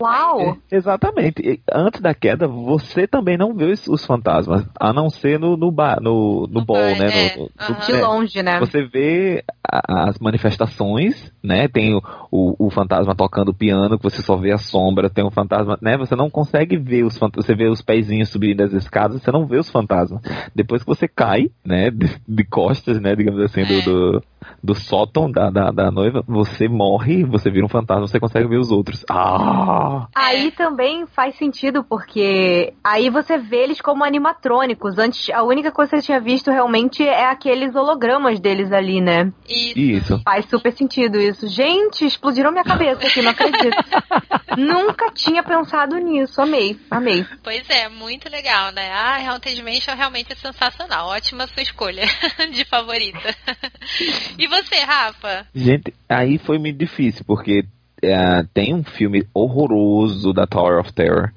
Uau! 0.00 0.40
É, 0.70 0.76
exatamente. 0.76 1.60
Antes 1.70 2.00
da 2.00 2.14
queda, 2.14 2.48
você 2.48 3.06
também 3.06 3.36
não 3.36 3.54
vê 3.54 3.66
os, 3.66 3.86
os 3.86 4.04
fantasmas, 4.06 4.64
a 4.78 4.92
não 4.92 5.10
ser 5.10 5.38
no, 5.38 5.56
no, 5.56 5.70
bar, 5.70 6.00
no, 6.00 6.46
no 6.46 6.60
No 6.60 6.64
ball, 6.64 6.76
bar, 6.78 6.98
né? 6.98 7.08
é. 7.10 7.36
No- 7.36 7.42
no- 7.44 7.50
Aham. 7.60 7.86
De 7.86 7.92
é. 7.92 8.00
longe, 8.00 8.42
né? 8.42 8.58
Você 8.60 8.82
vê 8.82 9.44
a- 9.62 10.08
as 10.08 10.18
manifestações, 10.18 11.30
né? 11.42 11.68
Tem 11.68 11.94
o, 11.94 12.02
o, 12.30 12.66
o 12.66 12.70
fantasma 12.70 13.14
tocando 13.14 13.52
piano, 13.52 13.98
que 13.98 14.02
você 14.04 14.22
só 14.22 14.36
vê 14.36 14.52
a 14.52 14.58
sombra, 14.58 15.10
tem 15.10 15.24
um 15.24 15.30
fantasma, 15.30 15.78
né? 15.82 15.96
Você 15.98 16.16
não 16.16 16.30
consegue 16.30 16.76
ver 16.78 17.04
os 17.04 17.18
fantasmas, 17.18 17.44
você 17.46 17.54
vê 17.54 17.68
os 17.68 17.82
pezinhos 17.82 18.30
subindo 18.30 18.62
as 18.62 18.72
escadas, 18.72 19.20
você 19.22 19.30
não 19.30 19.46
vê 19.46 19.58
os 19.58 19.70
fantasmas. 19.70 20.20
Depois 20.54 20.82
que 20.82 20.88
você 20.88 21.06
cai, 21.06 21.50
né? 21.64 21.90
De, 21.90 22.10
de 22.26 22.44
costas, 22.44 23.00
né? 23.00 23.14
Digamos 23.14 23.40
assim, 23.42 23.64
do, 23.64 23.74
É. 23.74 23.82
do, 23.82 24.22
do 24.62 24.74
sótão 24.74 25.30
da, 25.30 25.50
da, 25.50 25.70
da 25.70 25.90
noiva, 25.90 26.24
você 26.26 26.68
morre, 26.68 27.24
você 27.24 27.50
vira 27.50 27.66
um 27.66 27.68
fantasma, 27.68 28.06
você 28.06 28.18
consegue 28.18 28.48
ver 28.48 28.58
os 28.58 28.70
outros. 28.70 29.04
Ah! 29.10 29.89
Aí 30.14 30.50
também 30.50 31.06
faz 31.06 31.36
sentido, 31.36 31.84
porque 31.84 32.72
aí 32.82 33.10
você 33.10 33.38
vê 33.38 33.64
eles 33.64 33.80
como 33.80 34.04
animatrônicos. 34.04 34.98
Antes, 34.98 35.30
a 35.30 35.42
única 35.42 35.70
coisa 35.70 35.90
que 35.90 35.96
você 35.96 36.06
tinha 36.06 36.20
visto 36.20 36.50
realmente 36.50 37.02
é 37.02 37.26
aqueles 37.26 37.74
hologramas 37.74 38.40
deles 38.40 38.72
ali, 38.72 39.00
né? 39.00 39.32
Isso. 39.48 39.78
Isso. 39.78 40.20
Faz 40.24 40.46
super 40.46 40.72
sentido 40.72 41.18
isso. 41.18 41.48
Gente, 41.48 42.04
explodiram 42.04 42.50
minha 42.50 42.64
cabeça 42.64 43.06
aqui, 43.06 43.22
não 43.22 43.30
acredito. 43.30 43.76
Nunca 44.56 45.10
tinha 45.12 45.42
pensado 45.42 45.96
nisso. 45.96 46.40
Amei, 46.40 46.78
amei. 46.90 47.24
Pois 47.42 47.68
é, 47.70 47.88
muito 47.88 48.28
legal, 48.28 48.72
né? 48.72 48.90
Ah, 48.92 49.30
Haunted 49.30 49.62
Mansion 49.62 49.94
realmente 49.94 50.32
é 50.32 50.36
sensacional. 50.36 51.08
Ótima 51.08 51.46
sua 51.46 51.62
escolha 51.62 52.04
de 52.52 52.64
favorita. 52.64 53.34
e 54.38 54.46
você, 54.46 54.76
Rafa? 54.80 55.46
Gente, 55.54 55.94
aí 56.08 56.38
foi 56.38 56.58
muito 56.58 56.78
difícil, 56.78 57.24
porque 57.26 57.64
é, 58.02 58.44
tem 58.54 58.74
um 58.74 58.82
filme 58.84 59.26
horroroso 59.34 60.32
da 60.32 60.46
Tower 60.46 60.78
of 60.80 60.92
Terror, 60.92 61.30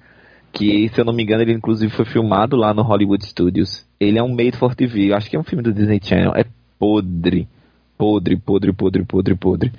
que, 0.52 0.90
se 0.90 1.02
eu 1.02 1.06
não 1.06 1.14
me 1.14 1.23
engano, 1.23 1.41
ele 1.41 1.53
inclusive 1.53 1.91
foi 1.95 2.06
filmado 2.06 2.56
lá 2.56 2.73
no 2.73 2.81
Hollywood 2.84 3.26
Studios. 3.26 3.85
Ele 3.99 4.19
é 4.19 4.23
um 4.23 4.30
made 4.34 4.57
for 4.57 4.76
TV, 4.76 5.11
eu 5.11 5.15
acho 5.15 5.30
que 5.30 5.35
é 5.35 5.40
um 5.40 5.44
filme 5.44 5.64
do 5.64 5.73
Disney 5.73 5.99
Channel. 6.03 6.34
É 6.35 6.45
podre. 6.77 7.48
Podre, 7.98 8.35
podre, 8.35 8.73
podre, 8.73 9.06
podre, 9.06 9.35
podre. 9.35 9.72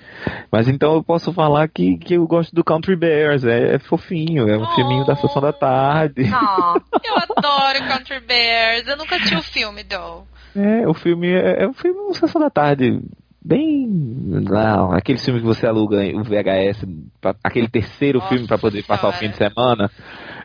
Mas 0.50 0.66
então 0.68 0.94
eu 0.94 1.02
posso 1.02 1.32
falar 1.32 1.68
que, 1.68 1.98
que 1.98 2.14
eu 2.14 2.26
gosto 2.26 2.54
do 2.54 2.64
Country 2.64 2.96
Bears. 2.96 3.44
É, 3.44 3.74
é 3.74 3.78
fofinho, 3.78 4.48
é 4.48 4.56
um 4.56 4.62
Oh. 4.62 4.74
filminho 4.74 5.04
da 5.04 5.14
sessão 5.16 5.42
da 5.42 5.52
tarde. 5.52 6.22
Ah, 6.32 6.74
Eu 7.04 7.14
adoro 7.16 7.86
Country 7.88 8.20
Bears. 8.20 8.86
Eu 8.88 8.96
nunca 8.96 9.16
assisti 9.16 9.34
o 9.36 9.42
filme, 9.42 9.82
Doll. 9.84 10.26
É, 10.56 10.88
o 10.88 10.94
filme 10.94 11.28
é, 11.28 11.64
é 11.64 11.68
um 11.68 11.74
filme 11.74 12.08
da 12.08 12.14
sessão 12.14 12.40
da 12.40 12.48
tarde. 12.48 13.00
Bem. 13.44 13.86
Não, 13.88 14.92
aquele 14.92 15.18
filme 15.18 15.40
que 15.40 15.46
você 15.46 15.66
aluga 15.66 15.98
o 16.16 16.24
VHS, 16.24 16.86
pra- 17.20 17.36
aquele 17.44 17.68
terceiro 17.68 18.18
Nossa 18.18 18.30
filme 18.30 18.46
pra 18.48 18.56
poder 18.56 18.82
passar 18.84 19.08
o 19.08 19.12
Senhora. 19.12 19.18
fim 19.18 19.30
de 19.30 19.36
semana. 19.36 19.90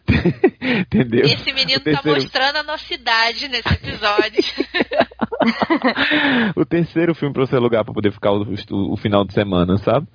Entendeu? 0.61 1.21
Esse 1.25 1.53
menino 1.53 1.79
O 1.79 1.83
terceiro- 1.83 2.01
tá 2.01 2.13
mostrando 2.25 2.55
a 2.57 2.63
nossa 2.63 2.93
idade 2.93 3.47
nesse 3.47 3.73
episódio. 3.73 4.43
o 6.55 6.65
terceiro 6.65 7.13
filme 7.15 7.33
pra 7.33 7.45
você 7.45 7.55
alugar 7.55 7.83
pra 7.85 7.93
poder 7.93 8.11
ficar 8.11 8.31
o, 8.31 8.43
o- 8.71 8.93
o 8.93 8.97
final 8.97 9.23
de 9.23 9.33
semana, 9.33 9.77
sabe? 9.77 10.07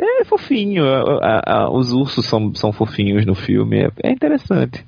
É 0.00 0.24
fofinho, 0.24 0.84
a- 0.86 1.18
a- 1.22 1.62
a- 1.64 1.70
os 1.70 1.92
ursos 1.92 2.24
são, 2.26 2.54
são 2.54 2.72
fofinhos 2.72 3.26
no 3.26 3.34
filme, 3.34 3.80
é, 3.80 3.88
é 4.04 4.12
interessante. 4.12 4.86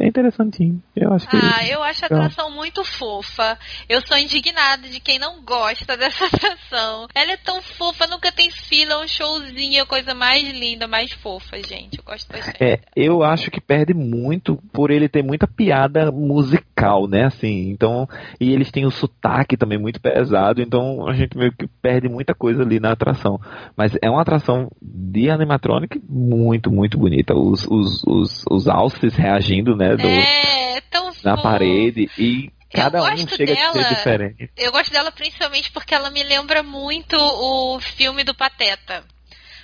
É 0.00 0.06
interessantinho. 0.06 0.82
Eu 0.96 1.12
acho 1.12 1.28
que. 1.28 1.36
Ah, 1.36 1.66
eu 1.68 1.82
acho 1.82 2.04
a 2.04 2.06
atração 2.06 2.50
muito 2.50 2.82
fofa. 2.82 3.58
Eu 3.86 4.00
sou 4.06 4.16
indignada 4.16 4.88
de 4.88 4.98
quem 4.98 5.18
não 5.18 5.42
gosta 5.44 5.94
dessa 5.98 6.24
atração. 6.24 7.06
Ela 7.14 7.32
é 7.32 7.36
tão 7.36 7.60
fofa, 7.60 8.06
nunca 8.06 8.32
tem 8.32 8.50
fila, 8.50 8.94
é 8.94 8.96
um 8.96 9.06
showzinho, 9.06 9.82
a 9.82 9.86
coisa 9.86 10.14
mais 10.14 10.42
linda, 10.52 10.88
mais 10.88 11.12
fofa, 11.12 11.58
gente. 11.62 11.98
Eu 11.98 12.04
gosto 12.04 12.32
bastante. 12.32 12.64
É, 12.64 12.80
eu 12.96 13.22
acho 13.22 13.50
que 13.50 13.60
perde 13.60 13.92
muito 13.92 14.56
por 14.72 14.90
ele 14.90 15.08
ter 15.08 15.22
muita 15.22 15.46
piada 15.46 16.10
musical, 16.10 16.69
né? 17.08 17.24
Assim, 17.26 17.70
então. 17.70 18.08
E 18.40 18.52
eles 18.52 18.70
têm 18.70 18.86
o 18.86 18.90
sotaque 18.90 19.56
também 19.56 19.78
muito 19.78 20.00
pesado, 20.00 20.60
então 20.62 21.06
a 21.08 21.12
gente 21.14 21.36
meio 21.36 21.52
que 21.52 21.66
perde 21.82 22.08
muita 22.08 22.34
coisa 22.34 22.62
ali 22.62 22.80
na 22.80 22.92
atração. 22.92 23.40
Mas 23.76 23.92
é 24.02 24.08
uma 24.10 24.22
atração 24.22 24.68
de 24.80 25.30
animatronic 25.30 26.00
muito, 26.08 26.70
muito 26.70 26.98
bonita. 26.98 27.34
Os, 27.34 27.66
os, 27.66 28.02
os, 28.06 28.44
os 28.50 28.68
alces 28.68 29.14
reagindo, 29.14 29.76
né? 29.76 29.96
do- 29.96 30.06
É, 30.06 30.80
tão 30.90 31.06
na 31.24 31.36
fofa. 31.36 31.42
parede 31.42 32.08
e 32.18 32.50
cada 32.72 33.02
um 33.02 33.10
gosto 33.10 33.36
chega 33.36 33.52
a 33.52 33.56
dela. 33.56 33.72
ser 33.84 33.94
diferente. 33.94 34.50
Eu 34.56 34.72
gosto 34.72 34.90
dela 34.92 35.10
principalmente 35.12 35.70
porque 35.72 35.94
ela 35.94 36.10
me 36.10 36.22
lembra 36.22 36.62
muito 36.62 37.16
o 37.16 37.78
filme 37.80 38.24
do 38.24 38.34
Pateta. 38.34 39.02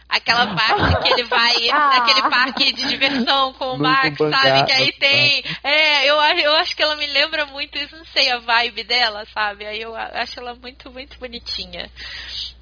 Aquela 0.09 0.55
parte 0.55 1.03
que 1.03 1.09
ele 1.13 1.25
vai 1.25 1.69
Ah. 1.71 1.99
naquele 1.99 2.23
parque 2.31 2.73
de 2.73 2.87
diversão 2.89 3.53
com 3.55 3.73
o 3.73 3.79
Max, 3.79 4.17
sabe? 4.19 4.65
Que 4.67 4.73
aí 4.73 4.93
tem. 4.93 5.45
É, 5.65 6.09
eu, 6.09 6.19
acho- 6.21 6.41
eu 6.41 6.53
acho 6.55 6.77
que 6.77 6.83
ela 6.83 6.97
me 6.97 7.07
lembra 7.07 7.45
muito 7.47 7.77
isso, 7.77 7.97
não 7.97 8.05
sei, 8.07 8.31
a 8.31 8.39
vibe 8.39 8.85
dela, 8.85 9.25
sabe? 9.35 9.67
Aí 9.67 9.81
eu 9.83 9.95
acho 9.97 10.39
ela 10.39 10.55
muito, 10.55 10.91
muito 10.93 11.19
bonitinha. 11.19 11.91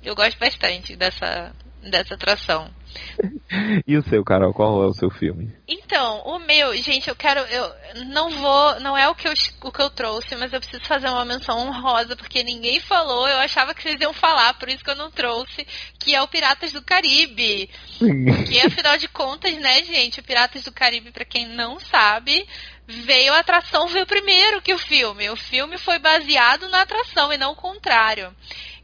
Eu 0.02 0.14
gosto 0.14 0.38
bastante 0.38 0.96
dessa, 0.96 1.52
dessa 1.82 2.14
atração. 2.14 2.70
E 3.86 3.96
o 3.96 4.02
seu, 4.02 4.24
Carol, 4.24 4.52
qual 4.52 4.82
é 4.82 4.86
o 4.86 4.94
seu 4.94 5.10
filme? 5.10 5.52
Então, 5.68 6.22
o 6.24 6.38
meu, 6.40 6.74
gente, 6.76 7.08
eu 7.08 7.14
quero. 7.14 7.40
Eu 7.40 7.72
não 8.06 8.30
vou. 8.30 8.80
Não 8.80 8.96
é 8.96 9.08
o 9.08 9.14
que 9.14 9.28
eu, 9.28 9.32
o 9.62 9.70
que 9.70 9.82
eu 9.82 9.90
trouxe, 9.90 10.34
mas 10.36 10.52
eu 10.52 10.60
preciso 10.60 10.84
fazer 10.84 11.08
uma 11.08 11.24
menção 11.24 11.58
honrosa, 11.58 12.16
porque 12.16 12.42
ninguém 12.42 12.80
falou. 12.80 13.28
Eu 13.28 13.38
achava 13.38 13.74
que 13.74 13.82
vocês 13.82 14.00
iam 14.00 14.12
falar, 14.12 14.54
por 14.54 14.68
isso 14.68 14.82
que 14.82 14.90
eu 14.90 14.96
não 14.96 15.10
trouxe. 15.10 15.66
Que 15.98 16.14
é 16.14 16.22
o 16.22 16.28
Piratas 16.28 16.72
do 16.72 16.82
Caribe. 16.82 17.70
Que 18.48 18.60
afinal 18.60 18.96
de 18.96 19.08
contas, 19.08 19.54
né, 19.56 19.82
gente? 19.84 20.20
O 20.20 20.22
Piratas 20.22 20.64
do 20.64 20.72
Caribe, 20.72 21.10
pra 21.10 21.24
quem 21.24 21.46
não 21.48 21.78
sabe, 21.78 22.46
veio 22.86 23.32
a 23.32 23.38
atração, 23.38 23.88
veio 23.88 24.06
primeiro 24.06 24.60
que 24.60 24.74
o 24.74 24.78
filme. 24.78 25.30
O 25.30 25.36
filme 25.36 25.78
foi 25.78 25.98
baseado 25.98 26.68
na 26.68 26.82
atração 26.82 27.32
e 27.32 27.38
não 27.38 27.52
o 27.52 27.56
contrário. 27.56 28.34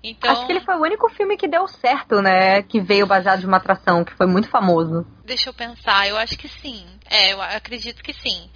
Então, 0.02 0.30
Acho 0.30 0.46
que 0.46 0.52
ele 0.52 0.64
foi 0.64 0.74
o 0.76 0.82
único 0.82 1.08
filme 1.10 1.36
que 1.36 1.46
deu 1.46 1.68
certo, 1.68 2.22
né? 2.22 2.62
Que 2.62 2.80
veio 2.80 3.06
baseado 3.06 3.40
de 3.40 3.46
uma 3.46 3.58
atração, 3.58 4.04
que 4.04 4.14
foi 4.14 4.26
muito 4.26 4.48
famoso. 4.48 5.06
deixa 5.24 5.50
eu 5.50 5.54
pensar, 5.54 6.08
eu 6.08 6.16
acho 6.16 6.36
que 6.38 6.48
sim. 6.48 6.86
É, 7.08 7.32
eu 7.32 7.42
acredito 7.42 8.02
que 8.02 8.12
sim. 8.12 8.50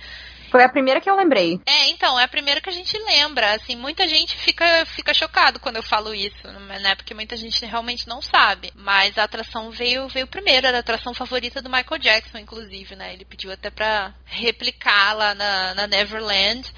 Foi 0.51 0.62
a 0.62 0.69
primeira 0.69 1.01
que 1.01 1.11
eu 1.11 1.16
lembrei. 1.16 1.61
É, 1.66 1.89
então, 1.89 2.19
é 2.19 2.23
a 2.23 2.29
primeira 2.29 2.61
que 2.61 2.69
a 2.69 2.73
gente 2.73 2.97
lembra. 2.97 3.55
Assim, 3.55 3.75
muita 3.75 4.07
gente 4.07 4.37
fica, 4.37 4.87
fica 4.87 5.12
chocado 5.12 5.59
quando 5.59 5.77
eu 5.77 5.83
falo 5.83 6.15
isso, 6.15 6.47
né? 6.81 6.95
Porque 6.95 7.12
muita 7.12 7.37
gente 7.37 7.66
realmente 7.66 8.07
não 8.07 8.23
sabe. 8.23 8.73
Mas 8.77 9.19
a 9.19 9.25
atração 9.25 9.73
veio, 9.73 10.07
veio 10.09 10.29
primeiro, 10.29 10.69
era 10.69 10.77
a 10.77 10.81
atração 10.81 11.12
favorita 11.12 11.61
do 11.61 11.69
Michael 11.69 12.01
Jackson, 12.01 12.39
inclusive, 12.39 12.95
né? 12.95 13.12
Ele 13.12 13.25
pediu 13.25 13.51
até 13.51 13.69
pra 13.69 14.15
replicar 14.27 15.15
lá 15.15 15.35
na, 15.35 15.75
na 15.75 15.87
Neverland. 15.89 16.73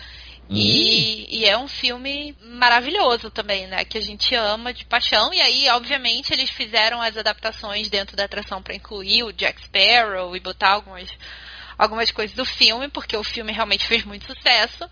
E, 0.49 1.41
e 1.41 1.45
é 1.45 1.59
um 1.59 1.67
filme 1.67 2.37
maravilhoso 2.41 3.31
também, 3.31 3.67
né? 3.67 3.85
Que 3.85 3.99
a 3.99 4.01
gente 4.01 4.35
ama 4.35 4.73
de 4.73 4.85
paixão. 4.85 5.33
E 5.35 5.41
aí, 5.41 5.69
obviamente, 5.71 6.33
eles 6.33 6.51
fizeram 6.51 7.03
as 7.03 7.17
adaptações 7.17 7.89
dentro 7.89 8.17
da 8.17 8.25
atração 8.25 8.63
para 8.63 8.75
incluir 8.75 9.25
o 9.25 9.33
Jack 9.33 9.61
Sparrow 9.63 10.37
e 10.37 10.41
botar 10.41 10.71
algumas, 10.71 11.09
algumas 11.77 12.11
coisas 12.11 12.37
do 12.37 12.45
filme, 12.45 12.89
porque 12.89 13.17
o 13.17 13.25
filme 13.25 13.53
realmente 13.53 13.87
fez 13.87 14.05
muito 14.05 14.27
sucesso. 14.27 14.89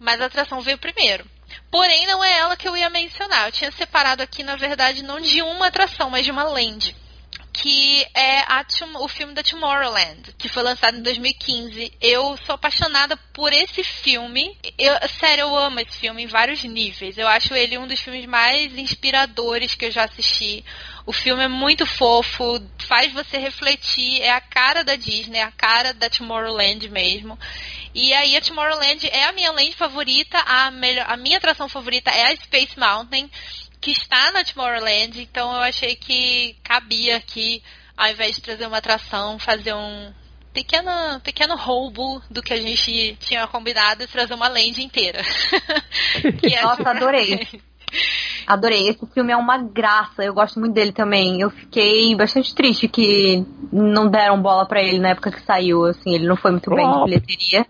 mas 0.00 0.20
a 0.20 0.26
atração 0.26 0.60
veio 0.60 0.78
primeiro. 0.78 1.24
Porém, 1.70 2.06
não 2.06 2.24
é 2.24 2.38
ela 2.38 2.56
que 2.56 2.66
eu 2.66 2.76
ia 2.76 2.90
mencionar. 2.90 3.46
Eu 3.46 3.52
tinha 3.52 3.70
separado 3.70 4.22
aqui, 4.22 4.42
na 4.42 4.56
verdade, 4.56 5.02
não 5.02 5.20
de 5.20 5.42
uma 5.42 5.68
atração, 5.68 6.10
mas 6.10 6.24
de 6.24 6.30
uma 6.32 6.44
land 6.44 6.94
que 7.52 8.06
é 8.14 8.40
a, 8.40 8.64
o 9.00 9.08
filme 9.08 9.34
da 9.34 9.42
Tomorrowland, 9.42 10.32
que 10.38 10.48
foi 10.48 10.62
lançado 10.62 10.96
em 10.96 11.02
2015. 11.02 11.92
Eu 12.00 12.36
sou 12.46 12.54
apaixonada 12.54 13.16
por 13.34 13.52
esse 13.52 13.84
filme. 13.84 14.56
Eu, 14.78 14.94
sério, 15.20 15.42
eu 15.42 15.56
amo 15.56 15.80
esse 15.80 15.98
filme 15.98 16.22
em 16.22 16.26
vários 16.26 16.64
níveis. 16.64 17.18
Eu 17.18 17.28
acho 17.28 17.54
ele 17.54 17.76
um 17.76 17.86
dos 17.86 18.00
filmes 18.00 18.24
mais 18.26 18.76
inspiradores 18.76 19.74
que 19.74 19.84
eu 19.84 19.90
já 19.90 20.04
assisti. 20.04 20.64
O 21.04 21.12
filme 21.12 21.42
é 21.42 21.48
muito 21.48 21.84
fofo, 21.84 22.62
faz 22.86 23.12
você 23.12 23.36
refletir, 23.36 24.22
é 24.22 24.30
a 24.30 24.40
cara 24.40 24.84
da 24.84 24.94
Disney, 24.94 25.38
é 25.38 25.42
a 25.42 25.50
cara 25.50 25.92
da 25.92 26.08
Tomorrowland 26.08 26.88
mesmo. 26.88 27.38
E 27.94 28.14
aí 28.14 28.36
a 28.36 28.40
Tomorrowland 28.40 29.06
é 29.08 29.24
a 29.24 29.32
minha 29.32 29.50
land 29.50 29.74
favorita, 29.74 30.38
a, 30.38 30.70
melhor, 30.70 31.04
a 31.08 31.16
minha 31.16 31.36
atração 31.36 31.68
favorita 31.68 32.10
é 32.10 32.32
a 32.32 32.36
Space 32.36 32.78
Mountain 32.78 33.28
que 33.82 33.90
está 33.90 34.30
na 34.30 34.44
Tomorrowland, 34.44 35.20
então 35.20 35.52
eu 35.52 35.60
achei 35.60 35.96
que 35.96 36.54
cabia 36.62 37.16
aqui, 37.16 37.60
ao 37.96 38.08
invés 38.08 38.36
de 38.36 38.40
trazer 38.40 38.64
uma 38.66 38.78
atração, 38.78 39.40
fazer 39.40 39.74
um 39.74 40.12
pequeno, 40.54 41.20
pequeno 41.24 41.56
roubo 41.56 42.22
do 42.30 42.40
que 42.40 42.54
a 42.54 42.56
gente 42.56 43.16
tinha 43.18 43.46
combinado 43.48 44.04
e 44.04 44.06
trazer 44.06 44.34
uma 44.34 44.46
land 44.46 44.80
inteira. 44.80 45.20
é 46.44 46.62
Nossa, 46.62 46.90
adorei. 46.90 47.60
Adorei. 48.46 48.88
Esse 48.88 49.04
filme 49.12 49.32
é 49.32 49.36
uma 49.36 49.58
graça. 49.58 50.24
Eu 50.24 50.32
gosto 50.32 50.60
muito 50.60 50.72
dele 50.72 50.92
também. 50.92 51.40
Eu 51.40 51.50
fiquei 51.50 52.14
bastante 52.14 52.54
triste 52.54 52.86
que 52.86 53.44
não 53.72 54.08
deram 54.08 54.40
bola 54.40 54.66
para 54.66 54.80
ele 54.82 54.98
na 54.98 55.10
época 55.10 55.32
que 55.32 55.42
saiu. 55.42 55.84
Assim, 55.84 56.14
ele 56.14 56.26
não 56.26 56.36
foi 56.36 56.52
muito 56.52 56.70
bem 56.70 56.90
de 56.90 57.04
bilheteria. 57.04 57.66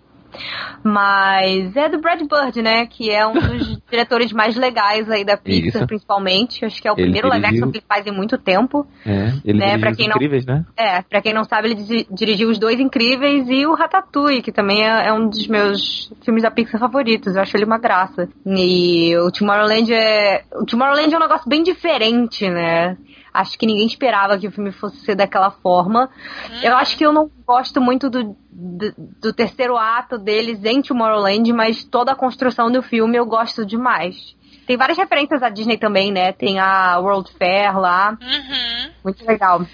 Mas 0.83 1.77
é 1.77 1.89
do 1.89 2.01
Brad 2.01 2.21
Bird, 2.21 2.63
né? 2.63 2.87
Que 2.87 3.11
é 3.11 3.27
um 3.27 3.33
dos 3.35 3.79
diretores 3.91 4.33
mais 4.33 4.57
legais 4.57 5.11
aí 5.11 5.25
da 5.25 5.37
Pixar, 5.37 5.83
Isso. 5.83 5.87
principalmente. 5.87 6.65
Acho 6.65 6.81
que 6.81 6.89
é 6.89 6.93
o 6.93 6.95
ele 6.95 7.03
primeiro 7.03 7.29
dirigiu... 7.29 7.43
live 7.43 7.57
action 7.57 7.71
que 7.71 7.79
ele 7.79 7.85
faz 7.89 8.07
em 8.07 8.13
muito 8.13 8.39
tempo. 8.39 8.87
É, 9.07 9.33
ele 9.45 9.59
né? 9.59 9.79
quem 9.97 10.09
Incríveis, 10.09 10.47
não... 10.47 10.55
né? 10.55 10.65
É, 10.77 11.03
pra 11.03 11.23
quem 11.23 11.33
não 11.33 11.45
sabe, 11.45 11.71
ele 11.71 12.07
dirigiu 12.11 12.49
Os 12.49 12.59
Dois 12.59 12.81
Incríveis 12.81 13.49
e 13.49 13.67
o 13.67 13.75
Ratatouille, 13.75 14.43
que 14.43 14.53
também 14.53 14.85
é, 14.85 15.09
é 15.09 15.13
um 15.13 15.29
dos 15.29 15.47
meus 15.47 16.13
filmes 16.25 16.43
da 16.43 16.51
Pixar 16.51 16.81
favoritos. 16.81 17.35
Eu 17.35 17.43
acho 17.43 17.57
ele 17.57 17.65
uma 17.65 17.79
graça. 17.79 18.29
E 18.47 19.17
o 19.19 19.31
Tomorrowland 19.31 19.93
é... 19.93 20.45
O 20.55 20.65
Tomorrowland 20.65 21.15
é 21.15 21.17
um 21.17 21.21
negócio 21.21 21.49
bem 21.49 21.63
diferente, 21.63 22.49
né? 22.49 22.97
Acho 23.33 23.59
que 23.59 23.67
ninguém 23.67 23.87
esperava 23.87 24.39
que 24.39 24.47
o 24.47 24.53
filme 24.53 24.73
fosse 24.73 24.97
ser 25.05 25.15
daquela 25.15 25.51
forma. 25.51 26.11
Hum. 26.51 26.61
Eu 26.63 26.77
acho 26.77 26.97
que 26.97 27.05
eu 27.05 27.13
não 27.13 27.31
gosto 27.47 27.81
muito 27.81 28.11
do, 28.11 28.37
do, 28.51 28.95
do, 28.97 29.33
terceiro 29.33 29.77
ato 29.77 30.19
deles 30.19 30.65
em 30.65 30.83
Tomorrowland, 30.83 31.53
mas 31.53 31.83
toda 31.83 32.13
a 32.13 32.17
construção 32.17 32.71
do 32.71 32.83
filme 32.83 33.17
eu 33.17 33.25
gosto 33.25 33.65
demais. 33.65 34.37
Tem 34.67 34.77
várias 34.77 34.99
referências 34.99 35.43
à 35.43 35.49
Disney 35.49 35.79
também, 35.79 36.13
né? 36.13 36.33
Tem 36.33 36.61
a 36.61 36.99
World 36.99 37.33
Fair 37.33 37.79
lá. 37.79 38.17
Uhum. 38.21 38.91
Muito 39.05 39.27
legal. 39.27 39.67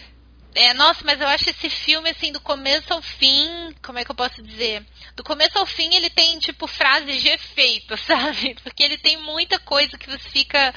É, 0.55 0.73
nossa, 0.75 1.05
mas 1.05 1.21
eu 1.21 1.29
acho 1.29 1.51
esse 1.51 1.69
filme, 1.69 2.11
assim, 2.11 2.33
do 2.33 2.41
começo 2.41 2.93
ao 2.93 3.03
fim, 3.03 3.73
como 3.83 3.99
é 3.99 4.05
que 4.05 4.11
eu 4.11 4.15
posso 4.15 4.43
dizer? 4.43 4.85
Do 5.15 5.23
começo 5.23 5.59
ao 5.59 5.67
fim 5.67 5.95
ele 5.95 6.11
tem, 6.11 6.39
tipo, 6.39 6.67
frases 6.67 7.21
de 7.21 7.29
efeito, 7.29 7.97
sabe? 8.05 8.57
Porque 8.63 8.83
ele 8.83 8.99
tem 8.99 9.17
muita 9.19 9.59
coisa 9.59 9.97
que 9.99 10.11
você 10.11 10.29
fica, 10.31 10.75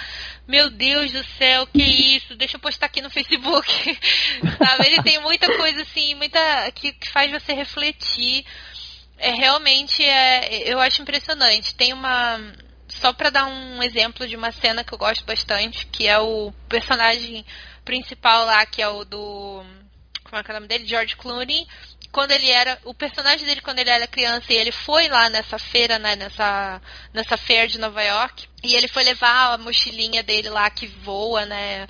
meu 0.48 0.70
Deus 0.70 1.12
do 1.12 1.24
céu, 1.24 1.66
que 1.66 1.82
isso? 1.82 2.36
Deixa 2.36 2.58
eu 2.58 2.60
postar 2.60 2.88
aqui 2.88 3.02
no 3.02 3.10
Facebook, 3.10 3.72
sabe? 4.60 4.88
Ele 4.88 5.02
tem 5.04 5.20
muita 5.20 5.48
coisa, 5.58 5.82
assim, 5.82 6.16
muita, 6.16 6.72
que, 6.74 6.92
que 6.94 7.10
faz 7.10 7.32
você 7.32 7.54
refletir. 7.54 8.46
É, 9.18 9.32
realmente, 9.32 10.04
é, 10.04 10.70
eu 10.72 10.80
acho 10.80 11.02
impressionante. 11.02 11.76
Tem 11.76 11.94
uma, 11.94 12.40
só 12.88 13.14
para 13.14 13.30
dar 13.30 13.46
um 13.46 13.82
exemplo 13.82 14.28
de 14.28 14.36
uma 14.36 14.52
cena 14.52 14.84
que 14.84 14.94
eu 14.94 14.98
gosto 14.98 15.24
bastante, 15.26 15.86
que 15.88 16.08
é 16.08 16.20
o 16.20 16.52
personagem 16.68 17.46
principal 17.84 18.46
lá, 18.46 18.66
que 18.66 18.82
é 18.82 18.88
o 18.88 19.04
do. 19.04 19.64
Como 20.24 20.38
é 20.40 20.44
que 20.44 20.52
é 20.52 20.54
o 20.54 20.56
nome 20.56 20.68
dele? 20.68 20.86
George 20.86 21.16
Clooney. 21.16 21.68
Quando 22.12 22.32
ele 22.32 22.50
era. 22.50 22.80
O 22.84 22.94
personagem 22.94 23.46
dele 23.46 23.62
quando 23.62 23.80
ele 23.80 23.90
era 23.90 24.08
criança 24.08 24.52
e 24.52 24.58
ele 24.58 24.72
foi 24.72 25.08
lá 25.08 25.30
nessa 25.30 25.58
feira, 25.58 25.98
né? 26.00 26.16
Nessa, 26.16 26.82
nessa 27.14 27.38
feira 27.38 27.68
de 27.68 27.80
Nova 27.80 28.02
York. 28.02 28.48
E 28.64 28.76
ele 28.76 28.88
foi 28.88 29.04
levar 29.04 29.54
a 29.54 29.58
mochilinha 29.58 30.24
dele 30.24 30.50
lá 30.50 30.70
que 30.70 30.88
voa, 30.88 31.46
né? 31.46 31.88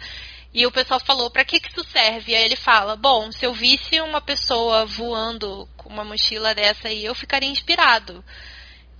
E 0.53 0.65
o 0.65 0.72
pessoal 0.72 0.99
falou, 0.99 1.31
para 1.31 1.45
que, 1.45 1.61
que 1.61 1.69
isso 1.69 1.89
serve? 1.89 2.34
E 2.34 2.35
aí 2.35 2.43
ele 2.43 2.57
fala, 2.57 2.97
bom, 2.97 3.31
se 3.31 3.45
eu 3.45 3.53
visse 3.53 4.01
uma 4.01 4.19
pessoa 4.19 4.85
voando 4.85 5.68
com 5.77 5.88
uma 5.88 6.03
mochila 6.03 6.53
dessa 6.53 6.89
aí, 6.89 7.05
eu 7.05 7.15
ficaria 7.15 7.49
inspirado. 7.49 8.23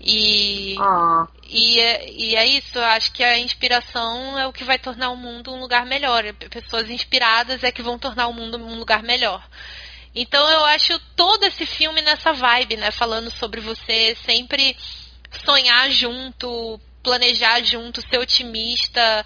E, 0.04 0.76
ah. 0.80 1.28
e, 1.48 1.78
e 1.78 2.36
é 2.36 2.46
isso, 2.46 2.78
eu 2.78 2.84
acho 2.84 3.12
que 3.12 3.24
a 3.24 3.38
inspiração 3.38 4.38
é 4.38 4.48
o 4.48 4.54
que 4.54 4.64
vai 4.64 4.80
tornar 4.80 5.12
o 5.12 5.16
mundo 5.16 5.54
um 5.54 5.60
lugar 5.60 5.86
melhor. 5.86 6.24
Pessoas 6.50 6.90
inspiradas 6.90 7.64
é 7.64 7.72
que 7.72 7.84
vão 7.84 8.00
tornar 8.00 8.28
o 8.28 8.34
mundo 8.34 8.58
um 8.58 8.80
lugar 8.80 9.04
melhor. 9.04 9.48
Então 10.16 10.50
eu 10.50 10.66
acho 10.66 11.00
todo 11.16 11.44
esse 11.44 11.66
filme 11.66 12.02
nessa 12.02 12.34
vibe, 12.34 12.78
né? 12.78 12.90
Falando 12.92 13.30
sobre 13.32 13.62
você 13.62 14.18
sempre 14.26 14.76
sonhar 15.46 15.90
junto, 15.92 16.80
planejar 17.04 17.62
junto, 17.64 18.02
ser 18.02 18.18
otimista, 18.18 19.26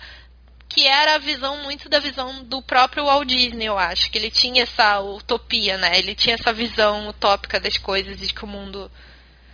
que 0.67 0.85
era 0.85 1.15
a 1.15 1.19
visão 1.19 1.63
muito 1.63 1.87
da 1.87 1.99
visão 1.99 2.43
do 2.43 2.61
próprio 2.61 3.05
Walt 3.05 3.27
Disney, 3.27 3.65
eu 3.65 3.79
acho, 3.79 4.11
que 4.11 4.17
ele 4.17 4.29
tinha 4.29 4.63
essa 4.63 4.99
utopia, 4.99 5.77
né? 5.77 5.97
Ele 5.97 6.13
tinha 6.13 6.35
essa 6.35 6.51
visão 6.51 7.07
utópica 7.07 7.59
das 7.59 7.77
coisas 7.77 8.21
e 8.21 8.27
de 8.27 8.33
que 8.33 8.43
o 8.43 8.47
mundo 8.47 8.91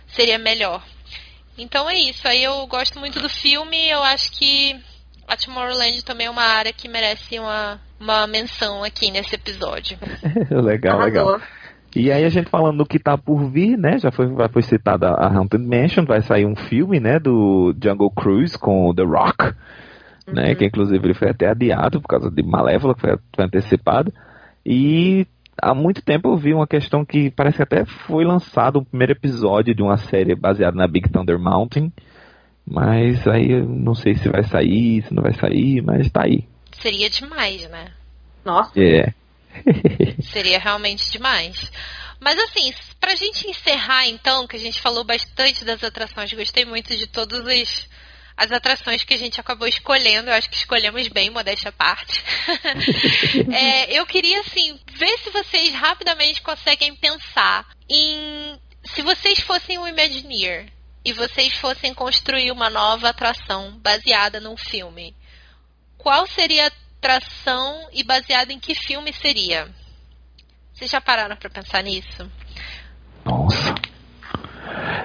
seria 0.08 0.38
melhor. 0.38 0.84
Então 1.56 1.88
é 1.88 1.96
isso. 1.96 2.26
Aí 2.26 2.42
eu 2.42 2.66
gosto 2.66 2.98
muito 2.98 3.20
do 3.20 3.28
filme. 3.28 3.88
Eu 3.88 4.02
acho 4.02 4.32
que 4.32 4.78
a 5.28 5.36
Tomorrowland 5.36 6.04
também 6.04 6.26
é 6.26 6.30
uma 6.30 6.42
área 6.42 6.72
que 6.72 6.88
merece 6.88 7.38
uma, 7.38 7.80
uma 8.00 8.26
menção 8.26 8.82
aqui 8.82 9.10
nesse 9.10 9.34
episódio. 9.34 9.98
legal, 10.50 10.98
legal. 10.98 11.40
E 11.94 12.10
aí 12.10 12.24
a 12.24 12.28
gente 12.30 12.48
falando 12.48 12.78
do 12.78 12.86
que 12.86 12.98
tá 12.98 13.18
por 13.18 13.50
vir, 13.50 13.76
né? 13.76 13.98
Já 13.98 14.10
foi, 14.10 14.26
foi 14.50 14.62
citada 14.62 15.08
a 15.08 15.26
Haunted 15.26 15.62
Mansion, 15.62 16.04
vai 16.04 16.22
sair 16.22 16.46
um 16.46 16.56
filme, 16.56 16.98
né? 16.98 17.18
Do 17.18 17.74
Jungle 17.82 18.10
Cruise 18.10 18.58
com 18.58 18.94
The 18.94 19.02
Rock, 19.02 19.44
né, 19.44 19.52
uhum. 20.26 20.34
né? 20.34 20.54
Que 20.54 20.64
inclusive 20.64 21.04
ele 21.04 21.14
foi 21.14 21.28
até 21.28 21.50
adiado 21.50 22.00
por 22.00 22.08
causa 22.08 22.30
de 22.30 22.42
Malévola, 22.42 22.94
que 22.94 23.02
foi, 23.02 23.18
foi 23.34 23.44
antecipado. 23.44 24.12
E 24.64 25.26
há 25.60 25.74
muito 25.74 26.02
tempo 26.02 26.28
eu 26.28 26.36
vi 26.36 26.54
uma 26.54 26.66
questão 26.66 27.04
que 27.04 27.30
parece 27.30 27.56
que 27.56 27.62
até 27.62 27.84
foi 27.84 28.24
lançado 28.24 28.76
o 28.76 28.78
um 28.80 28.84
primeiro 28.84 29.12
episódio 29.12 29.74
de 29.74 29.82
uma 29.82 29.96
série 29.96 30.34
baseada 30.34 30.76
na 30.76 30.86
Big 30.86 31.08
Thunder 31.10 31.38
Mountain. 31.38 31.92
Mas 32.66 33.26
aí 33.26 33.52
eu 33.52 33.68
não 33.68 33.94
sei 33.94 34.14
se 34.14 34.28
vai 34.28 34.44
sair, 34.44 35.02
se 35.02 35.12
não 35.12 35.22
vai 35.22 35.34
sair, 35.34 35.82
mas 35.82 36.10
tá 36.10 36.24
aí. 36.24 36.46
Seria 36.80 37.10
demais, 37.10 37.68
né? 37.68 37.86
Nossa. 38.44 38.72
É. 38.80 39.12
Seria 40.22 40.58
realmente 40.58 41.10
demais. 41.10 41.70
Mas 42.20 42.38
assim, 42.38 42.72
pra 43.00 43.16
gente 43.16 43.48
encerrar 43.48 44.06
então, 44.06 44.46
que 44.46 44.56
a 44.56 44.58
gente 44.58 44.80
falou 44.80 45.02
bastante 45.04 45.64
das 45.64 45.82
atrações, 45.82 46.32
gostei 46.32 46.64
muito 46.64 46.96
de 46.96 47.06
todos 47.06 47.40
os 47.40 47.88
as 48.42 48.50
atrações 48.50 49.04
que 49.04 49.14
a 49.14 49.18
gente 49.18 49.40
acabou 49.40 49.68
escolhendo. 49.68 50.28
Eu 50.28 50.34
acho 50.34 50.50
que 50.50 50.56
escolhemos 50.56 51.06
bem, 51.08 51.30
modéstia 51.30 51.68
à 51.68 51.72
parte. 51.72 52.22
é, 53.54 53.92
eu 53.92 54.04
queria, 54.04 54.40
assim, 54.40 54.78
ver 54.94 55.16
se 55.18 55.30
vocês 55.30 55.72
rapidamente 55.74 56.42
conseguem 56.42 56.94
pensar 56.96 57.64
em. 57.88 58.58
Se 58.84 59.00
vocês 59.00 59.38
fossem 59.40 59.78
um 59.78 59.86
Imagineer 59.86 60.66
e 61.04 61.12
vocês 61.12 61.56
fossem 61.58 61.94
construir 61.94 62.50
uma 62.50 62.68
nova 62.68 63.10
atração 63.10 63.78
baseada 63.78 64.40
num 64.40 64.56
filme, 64.56 65.14
qual 65.96 66.26
seria 66.26 66.64
a 66.64 66.72
atração 66.98 67.88
e 67.92 68.02
baseada 68.02 68.52
em 68.52 68.58
que 68.58 68.74
filme 68.74 69.12
seria? 69.12 69.72
Vocês 70.74 70.90
já 70.90 71.00
pararam 71.00 71.36
para 71.36 71.48
pensar 71.48 71.82
nisso? 71.84 72.28
Nossa. 73.24 73.71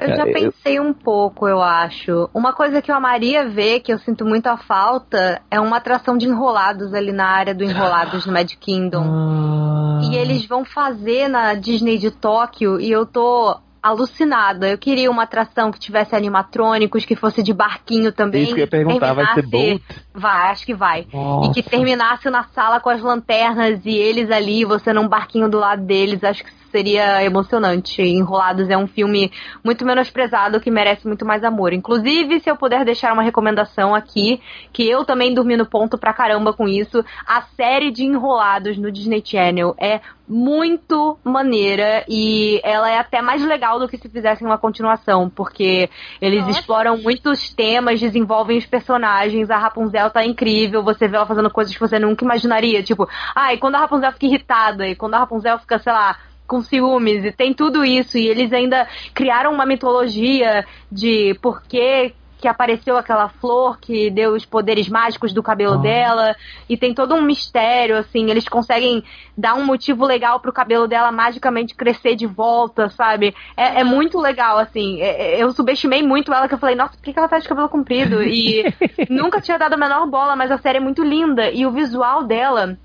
Eu 0.01 0.15
já 0.15 0.25
pensei 0.25 0.79
um 0.79 0.93
pouco, 0.93 1.47
eu 1.47 1.61
acho. 1.61 2.29
Uma 2.33 2.53
coisa 2.53 2.81
que 2.81 2.91
eu 2.91 2.95
amaria 2.95 3.47
ver, 3.47 3.81
que 3.81 3.91
eu 3.91 3.99
sinto 3.99 4.25
muito 4.25 4.47
a 4.47 4.57
falta, 4.57 5.41
é 5.49 5.59
uma 5.59 5.77
atração 5.77 6.17
de 6.17 6.27
enrolados 6.27 6.93
ali 6.93 7.11
na 7.11 7.27
área 7.27 7.53
do 7.53 7.63
Enrolados 7.63 8.25
no 8.25 8.33
Magic 8.33 8.57
Kingdom. 8.57 9.03
Ah. 9.03 10.01
E 10.03 10.15
eles 10.15 10.45
vão 10.45 10.63
fazer 10.63 11.27
na 11.27 11.53
Disney 11.53 11.97
de 11.97 12.11
Tóquio 12.11 12.79
e 12.79 12.91
eu 12.91 13.05
tô 13.05 13.57
alucinada. 13.81 14.69
Eu 14.69 14.77
queria 14.77 15.09
uma 15.09 15.23
atração 15.23 15.71
que 15.71 15.79
tivesse 15.79 16.15
animatrônicos, 16.15 17.05
que 17.05 17.15
fosse 17.15 17.41
de 17.41 17.53
barquinho 17.53 18.11
também. 18.11 18.43
Isso 18.43 18.53
que 18.53 18.61
eu 18.61 18.63
ia 18.63 18.69
perguntar, 18.69 19.13
vai 19.13 19.33
ser 19.33 19.43
boat? 19.43 19.83
Vai, 20.13 20.51
acho 20.51 20.65
que 20.65 20.73
vai. 20.73 21.07
Nossa. 21.13 21.49
E 21.49 21.53
que 21.53 21.63
terminasse 21.63 22.29
na 22.29 22.43
sala 22.45 22.79
com 22.79 22.89
as 22.89 23.01
lanternas 23.01 23.85
e 23.85 23.95
eles 23.95 24.29
ali, 24.29 24.65
você 24.65 24.91
num 24.91 25.07
barquinho 25.07 25.49
do 25.49 25.57
lado 25.57 25.83
deles. 25.83 26.23
Acho 26.23 26.43
que 26.43 26.51
seria 26.71 27.23
emocionante. 27.23 28.01
Enrolados 28.01 28.69
é 28.69 28.77
um 28.77 28.87
filme 28.87 29.31
muito 29.63 29.85
menosprezado 29.85 30.59
que 30.59 30.71
merece 30.71 31.07
muito 31.07 31.25
mais 31.25 31.43
amor. 31.43 31.73
Inclusive, 31.73 32.39
se 32.39 32.49
eu 32.49 32.55
puder 32.55 32.85
deixar 32.85 33.13
uma 33.13 33.23
recomendação 33.23 33.93
aqui, 33.93 34.41
que 34.71 34.87
eu 34.87 35.05
também 35.05 35.33
dormi 35.33 35.57
no 35.57 35.65
ponto 35.65 35.97
pra 35.97 36.13
caramba 36.13 36.53
com 36.53 36.67
isso, 36.67 37.03
a 37.25 37.41
série 37.41 37.91
de 37.91 38.03
Enrolados 38.03 38.77
no 38.77 38.91
Disney 38.91 39.21
Channel 39.25 39.75
é 39.79 40.01
muito 40.27 41.17
maneira 41.23 42.03
e 42.07 42.59
ela 42.63 42.89
é 42.89 42.99
até 42.99 43.21
mais 43.21 43.41
legal 43.41 43.79
do 43.79 43.87
que 43.87 43.97
se 43.97 44.09
fizessem 44.09 44.45
uma 44.45 44.57
continuação, 44.57 45.29
porque 45.29 45.89
eles 46.21 46.45
Nossa. 46.45 46.59
exploram 46.59 46.97
muitos 46.97 47.53
temas, 47.53 47.99
desenvolvem 47.99 48.57
os 48.57 48.65
personagens, 48.65 49.49
a 49.49 49.57
Rapunzel 49.57 50.09
tá 50.09 50.25
incrível, 50.25 50.83
você 50.83 51.07
vê 51.07 51.15
ela 51.15 51.25
fazendo 51.25 51.49
coisas 51.49 51.73
que 51.73 51.79
você 51.79 51.97
nunca 51.97 52.25
imaginaria, 52.25 52.83
tipo, 52.83 53.07
ah, 53.33 53.53
e 53.53 53.57
quando 53.57 53.75
a 53.75 53.79
Rapunzel 53.79 54.11
fica 54.11 54.25
irritada, 54.25 54.87
e 54.87 54.95
quando 54.95 55.13
a 55.13 55.19
Rapunzel 55.19 55.59
fica, 55.59 55.79
sei 55.79 55.93
lá, 55.93 56.17
com 56.47 56.61
ciúmes, 56.61 57.25
e 57.25 57.31
tem 57.31 57.53
tudo 57.53 57.83
isso, 57.83 58.17
e 58.17 58.27
eles 58.27 58.53
ainda 58.53 58.87
criaram 59.13 59.53
uma 59.53 59.65
mitologia 59.65 60.65
de 60.91 61.37
por 61.41 61.61
que 61.63 62.13
que 62.39 62.47
apareceu 62.47 62.97
aquela 62.97 63.29
flor 63.29 63.79
que 63.79 64.09
deu 64.11 64.33
os 64.33 64.45
poderes 64.45 64.87
mágicos 64.87 65.33
do 65.33 65.41
cabelo 65.41 65.77
dela 65.77 66.35
e 66.69 66.77
tem 66.77 66.93
todo 66.93 67.15
um 67.15 67.21
mistério 67.21 67.97
assim 67.97 68.29
eles 68.29 68.47
conseguem 68.47 69.03
dar 69.35 69.55
um 69.55 69.65
motivo 69.65 70.05
legal 70.05 70.39
pro 70.39 70.53
cabelo 70.53 70.87
dela 70.87 71.11
magicamente 71.11 71.75
crescer 71.75 72.15
de 72.15 72.27
volta 72.27 72.89
sabe? 72.89 73.33
É, 73.55 73.81
é 73.81 73.83
muito 73.83 74.19
legal 74.19 74.59
assim 74.59 75.01
é, 75.01 75.39
é 75.39 75.43
eu 75.43 75.51
subestimei 75.51 76.03
muito 76.03 76.31
ela 76.31 76.47
que 76.47 76.53
eu 76.53 76.59
falei 76.59 76.75
nossa 76.75 76.95
por 76.95 77.01
que 77.01 77.17
ela 77.17 77.27
tá 77.27 77.39
de 77.39 77.47
cabelo 77.47 77.69
comprido? 77.69 78.21
E 78.21 78.63
nunca 79.09 79.41
tinha 79.41 79.57
dado 79.57 79.73
a 79.73 79.77
menor 79.77 80.05
bola 80.07 80.35
mas 80.35 80.51
a 80.51 80.57
série 80.57 80.77
é 80.77 80.81
muito 80.81 81.03
linda 81.03 81.49
e 81.49 81.65
o 81.65 81.71
visual 81.71 82.23
dela 82.23 82.77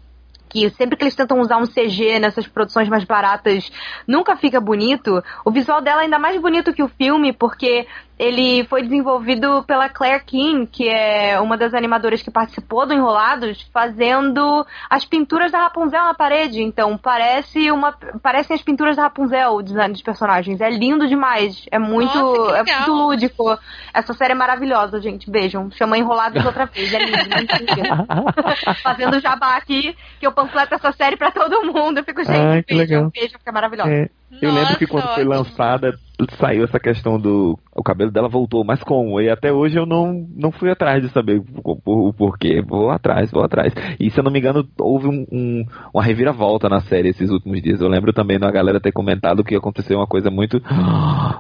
que 0.53 0.69
sempre 0.71 0.97
que 0.97 1.05
eles 1.05 1.15
tentam 1.15 1.41
usar 1.41 1.57
um 1.57 1.67
CG 1.67 2.19
nessas 2.19 2.47
produções 2.47 2.87
mais 2.87 3.05
baratas, 3.05 3.73
nunca 4.07 4.37
fica 4.37 4.61
bonito. 4.61 5.25
O 5.47 5.51
visual 5.51 5.81
dela 5.81 6.03
é 6.03 6.05
ainda 6.05 6.19
mais 6.19 6.39
bonito 6.39 6.75
que 6.75 6.83
o 6.83 6.89
filme, 6.89 7.33
porque 7.33 7.87
ele 8.19 8.65
foi 8.65 8.83
desenvolvido 8.83 9.65
pela 9.65 9.89
Claire 9.89 10.23
King, 10.25 10.67
que 10.67 10.89
é 10.89 11.41
uma 11.41 11.57
das 11.57 11.75
animadoras 11.75 12.23
que 12.23 12.31
participou 12.31 12.87
do 12.87 12.93
Enrolados, 12.93 13.63
fazendo 13.73 14.67
as 14.89 15.05
pinturas 15.05 15.51
da 15.51 15.59
Rapunzel 15.59 16.05
na 16.05 16.15
parede. 16.15 16.63
Então, 16.63 16.97
parece 16.97 17.71
uma 17.71 17.93
parecem 18.23 18.55
as 18.55 18.63
pinturas 18.63 18.97
da 18.97 19.05
Rapunzel, 19.05 19.55
o 19.55 19.63
design 19.63 19.93
dos 19.93 20.03
personagens. 20.03 20.61
É 20.61 20.71
lindo 20.71 21.09
demais. 21.09 21.67
É 21.71 21.79
muito, 21.79 22.17
Nossa, 22.17 22.59
é 22.59 22.63
muito 22.63 22.93
lúdico. 22.93 23.59
Essa 23.93 24.13
série 24.15 24.33
é 24.33 24.37
maravilhosa, 24.37 25.01
gente. 25.01 25.31
Beijam. 25.31 25.71
Chama 25.71 25.99
Enrolados 25.99 26.45
outra 26.45 26.67
vez. 26.67 26.93
É 26.93 26.99
lindo, 26.99 27.19
Fazendo 28.83 29.21
jabá 29.21 29.57
aqui, 29.57 29.97
que 30.21 30.27
eu 30.27 30.33
panfleto 30.33 30.75
essa 30.75 30.93
série 30.93 31.17
pra 31.17 31.31
todo 31.31 31.65
mundo. 31.73 31.99
Eu 31.99 32.05
fico, 32.05 32.23
gente, 32.23 32.37
Ai, 32.37 32.63
beijam, 32.63 33.11
beijam, 33.11 33.33
porque 33.33 33.49
é 33.49 33.53
maravilhosa. 33.53 33.91
É. 33.91 34.09
Eu 34.41 34.51
Nossa, 34.51 34.61
lembro 34.61 34.79
que 34.79 34.87
quando 34.87 35.05
ótimo. 35.05 35.15
foi 35.15 35.25
lançada, 35.25 35.99
saiu 36.39 36.65
essa 36.65 36.79
questão 36.79 37.19
do. 37.19 37.59
O 37.75 37.83
cabelo 37.83 38.11
dela 38.11 38.29
voltou, 38.29 38.65
mas 38.65 38.83
como? 38.83 39.21
E 39.21 39.29
até 39.29 39.53
hoje 39.53 39.79
eu 39.79 39.87
não, 39.87 40.27
não 40.37 40.53
fui 40.53 40.71
atrás 40.71 41.03
de 41.03 41.09
saber 41.11 41.43
o, 41.65 42.13
porquê. 42.13 42.63
Vou 42.63 42.91
atrás, 42.91 43.31
vou 43.31 43.43
atrás. 43.43 43.73
E 43.99 44.11
se 44.11 44.19
eu 44.19 44.25
não 44.25 44.31
me 44.31 44.39
engano, 44.39 44.67
houve 44.79 45.09
um, 45.09 45.27
um, 45.33 45.65
uma 45.93 46.03
reviravolta 46.03 46.69
na 46.69 46.81
série 46.81 47.09
esses 47.09 47.31
últimos 47.31 47.63
dias. 47.63 47.81
Eu 47.81 47.89
lembro 47.89 48.13
também 48.13 48.39
da 48.39 48.51
galera 48.51 48.81
ter 48.81 48.93
comentado 48.93 49.45
que 49.45 49.57
aconteceu 49.57 49.99
uma 49.99 50.07
coisa 50.07 50.31
muito. 50.31 50.61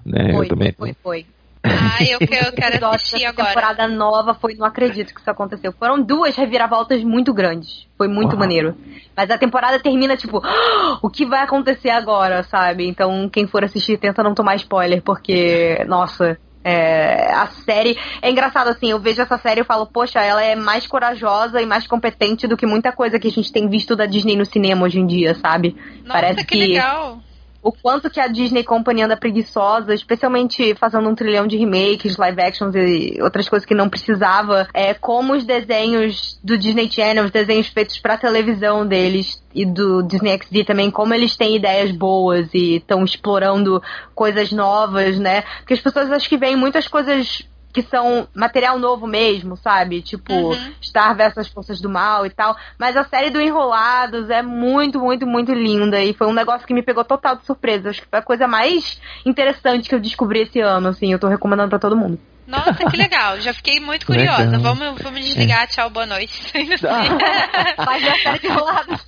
Né, 0.04 0.32
foi, 0.32 0.46
eu 0.46 0.48
também... 0.48 0.72
foi, 0.72 0.94
foi. 1.02 1.26
Ah, 1.64 2.02
eu, 2.02 2.18
eu 2.20 2.52
quero 2.52 2.86
assistir 2.88 3.24
agora. 3.24 3.50
A 3.50 3.54
temporada 3.54 3.88
nova 3.88 4.34
foi, 4.34 4.54
não 4.54 4.66
acredito 4.66 5.14
que 5.14 5.20
isso 5.20 5.30
aconteceu. 5.30 5.72
Foram 5.72 6.02
duas 6.02 6.34
reviravoltas 6.34 7.02
muito 7.04 7.32
grandes. 7.32 7.86
Foi 7.96 8.08
muito 8.08 8.30
Uau. 8.30 8.38
maneiro. 8.38 8.76
Mas 9.16 9.30
a 9.30 9.38
temporada 9.38 9.78
termina 9.78 10.16
tipo, 10.16 10.42
o 11.00 11.08
que 11.08 11.24
vai 11.24 11.42
acontecer 11.42 11.90
agora, 11.90 12.42
sabe? 12.42 12.88
Então, 12.88 13.28
quem 13.28 13.46
for 13.46 13.64
assistir, 13.64 13.96
tenta 13.98 14.22
não 14.22 14.34
tomar 14.34 14.56
spoiler, 14.56 15.00
porque, 15.02 15.84
nossa, 15.86 16.36
é, 16.64 17.32
a 17.32 17.46
série. 17.46 17.96
É 18.20 18.28
engraçado, 18.28 18.68
assim, 18.68 18.90
eu 18.90 18.98
vejo 18.98 19.22
essa 19.22 19.38
série 19.38 19.60
e 19.60 19.64
falo, 19.64 19.86
poxa, 19.86 20.20
ela 20.20 20.42
é 20.42 20.56
mais 20.56 20.86
corajosa 20.86 21.62
e 21.62 21.66
mais 21.66 21.86
competente 21.86 22.48
do 22.48 22.56
que 22.56 22.66
muita 22.66 22.90
coisa 22.90 23.20
que 23.20 23.28
a 23.28 23.32
gente 23.32 23.52
tem 23.52 23.68
visto 23.68 23.94
da 23.94 24.06
Disney 24.06 24.36
no 24.36 24.44
cinema 24.44 24.84
hoje 24.84 24.98
em 24.98 25.06
dia, 25.06 25.36
sabe? 25.36 25.76
Nossa, 26.04 26.20
Parece 26.20 26.44
que, 26.44 26.58
que 26.58 26.66
legal 26.66 27.20
o 27.62 27.70
quanto 27.70 28.10
que 28.10 28.18
a 28.18 28.26
Disney 28.26 28.64
Company 28.64 29.02
anda 29.02 29.16
preguiçosa, 29.16 29.94
especialmente 29.94 30.74
fazendo 30.74 31.08
um 31.08 31.14
trilhão 31.14 31.46
de 31.46 31.56
remakes, 31.56 32.16
live 32.16 32.40
actions 32.40 32.74
e 32.74 33.18
outras 33.22 33.48
coisas 33.48 33.64
que 33.64 33.74
não 33.74 33.88
precisava, 33.88 34.68
é 34.74 34.92
como 34.92 35.34
os 35.34 35.44
desenhos 35.44 36.40
do 36.42 36.58
Disney 36.58 36.90
Channel, 36.90 37.24
os 37.24 37.30
desenhos 37.30 37.68
feitos 37.68 37.98
para 37.98 38.18
televisão 38.18 38.84
deles 38.84 39.40
e 39.54 39.64
do 39.64 40.02
Disney 40.02 40.38
XD 40.38 40.64
também, 40.64 40.90
como 40.90 41.14
eles 41.14 41.36
têm 41.36 41.56
ideias 41.56 41.92
boas 41.92 42.48
e 42.52 42.76
estão 42.76 43.04
explorando 43.04 43.80
coisas 44.14 44.50
novas, 44.50 45.18
né? 45.18 45.42
Porque 45.58 45.74
as 45.74 45.80
pessoas 45.80 46.10
acho 46.10 46.28
que 46.28 46.38
veem 46.38 46.56
muitas 46.56 46.88
coisas 46.88 47.46
que 47.72 47.82
são 47.82 48.28
material 48.34 48.78
novo 48.78 49.06
mesmo, 49.06 49.56
sabe? 49.56 50.02
Tipo, 50.02 50.32
uhum. 50.32 50.72
Star 50.82 51.16
versus 51.16 51.48
Forças 51.48 51.80
do 51.80 51.88
Mal 51.88 52.26
e 52.26 52.30
tal. 52.30 52.56
Mas 52.78 52.96
a 52.96 53.04
série 53.04 53.30
do 53.30 53.40
Enrolados 53.40 54.28
é 54.28 54.42
muito, 54.42 54.98
muito, 54.98 55.26
muito 55.26 55.52
linda. 55.52 56.02
E 56.02 56.12
foi 56.12 56.26
um 56.26 56.32
negócio 56.32 56.66
que 56.66 56.74
me 56.74 56.82
pegou 56.82 57.04
total 57.04 57.36
de 57.36 57.46
surpresa. 57.46 57.90
Acho 57.90 58.02
que 58.02 58.08
foi 58.08 58.18
a 58.18 58.22
coisa 58.22 58.46
mais 58.46 59.00
interessante 59.24 59.88
que 59.88 59.94
eu 59.94 60.00
descobri 60.00 60.42
esse 60.42 60.60
ano, 60.60 60.88
assim. 60.88 61.12
Eu 61.12 61.18
tô 61.18 61.28
recomendando 61.28 61.70
para 61.70 61.78
todo 61.78 61.96
mundo. 61.96 62.18
Nossa, 62.46 62.84
que 62.90 62.96
legal. 62.96 63.40
Já 63.40 63.54
fiquei 63.54 63.80
muito 63.80 64.04
curiosa. 64.04 64.58
Vamos, 64.58 65.00
vamos 65.00 65.20
desligar. 65.24 65.66
Tchau, 65.68 65.88
boa 65.88 66.04
noite. 66.04 66.52
Vai 66.82 68.00
ver 68.00 68.10
a 68.10 68.18
série 68.18 68.38
de 68.40 68.46
enrolados. 68.48 69.06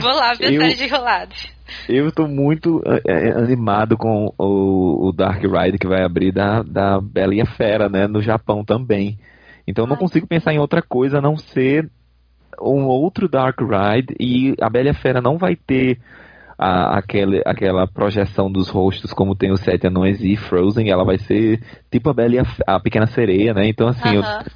Vou 0.00 0.12
lá 0.12 0.32
ver 0.34 0.52
eu... 0.52 0.60
a 0.60 0.64
série 0.64 0.74
de 0.74 0.84
enrolados. 0.84 1.55
Eu 1.88 2.12
tô 2.12 2.26
muito 2.26 2.82
é, 2.86 3.28
é, 3.28 3.32
animado 3.32 3.96
com 3.96 4.32
o, 4.38 5.08
o, 5.08 5.12
Dark 5.12 5.42
Ride 5.42 5.78
que 5.78 5.86
vai 5.86 6.02
abrir 6.02 6.32
da, 6.32 6.62
da 6.62 7.00
Bela 7.00 7.34
e 7.34 7.40
a 7.40 7.46
Fera, 7.46 7.88
né? 7.88 8.06
No 8.06 8.20
Japão 8.20 8.64
também. 8.64 9.18
Então 9.66 9.84
eu 9.84 9.88
não 9.88 9.96
consigo 9.96 10.26
pensar 10.26 10.52
em 10.52 10.58
outra 10.58 10.80
coisa 10.80 11.18
a 11.18 11.22
não 11.22 11.36
ser 11.36 11.90
um 12.60 12.84
outro 12.84 13.28
Dark 13.28 13.60
Ride 13.60 14.14
e 14.18 14.54
a 14.60 14.70
Bela 14.70 14.88
e 14.88 14.90
a 14.90 14.94
Fera 14.94 15.20
não 15.20 15.36
vai 15.36 15.56
ter 15.56 15.98
a, 16.58 16.98
aquele, 16.98 17.42
aquela 17.44 17.86
projeção 17.86 18.50
dos 18.50 18.68
rostos 18.68 19.12
como 19.12 19.34
tem 19.34 19.52
os 19.52 19.60
Sete 19.60 19.86
Anões 19.86 20.20
e 20.22 20.36
Frozen, 20.36 20.90
ela 20.90 21.04
vai 21.04 21.18
ser 21.18 21.60
tipo 21.90 22.08
a 22.08 22.14
Bela 22.14 22.34
e 22.34 22.38
a, 22.38 22.44
a 22.66 22.80
Pequena 22.80 23.06
Sereia, 23.06 23.52
né? 23.52 23.68
Então 23.68 23.88
assim, 23.88 24.16
uh 24.16 24.22
-huh. 24.22 24.44
eu, 24.44 24.52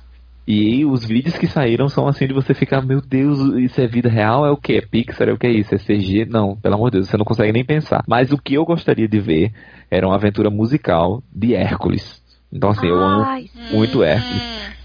e 0.47 0.85
os 0.85 1.05
vídeos 1.05 1.39
que 1.39 1.47
saíram 1.47 1.89
são 1.89 2.09
assim 2.09 2.27
de 2.27 2.33
você 2.33 2.55
ficar, 2.55 2.83
meu 2.83 3.01
Deus, 3.01 3.39
isso 3.59 3.81
é 3.81 3.87
vida 3.87 4.09
real? 4.09 4.45
É 4.45 4.51
o 4.51 4.57
que? 4.57 4.75
É 4.75 4.81
Pixar? 4.81 5.29
É 5.29 5.33
o 5.33 5.39
que 5.39 5.47
é 5.47 5.53
isso? 5.53 5.75
É 5.75 5.79
CG? 5.79 6.25
Não, 6.25 6.57
pelo 6.57 6.75
amor 6.75 6.91
de 6.91 6.99
Deus, 6.99 7.09
você 7.09 7.17
não 7.17 7.25
consegue 7.25 7.53
nem 7.53 7.65
pensar. 7.65 8.03
Mas 8.09 8.33
o 8.33 8.39
que 8.39 8.55
eu 8.55 8.65
gostaria 8.65 9.07
de 9.07 9.21
ver 9.21 9.53
era 9.91 10.07
uma 10.07 10.17
aventura 10.17 10.51
musical 10.51 11.23
de 11.33 11.55
Hércules. 11.55 12.21
Então 12.53 12.71
assim, 12.71 12.87
eu 12.87 12.99
amo 12.99 13.23
Ai, 13.23 13.47
muito 13.71 14.03
Hércules. 14.03 14.43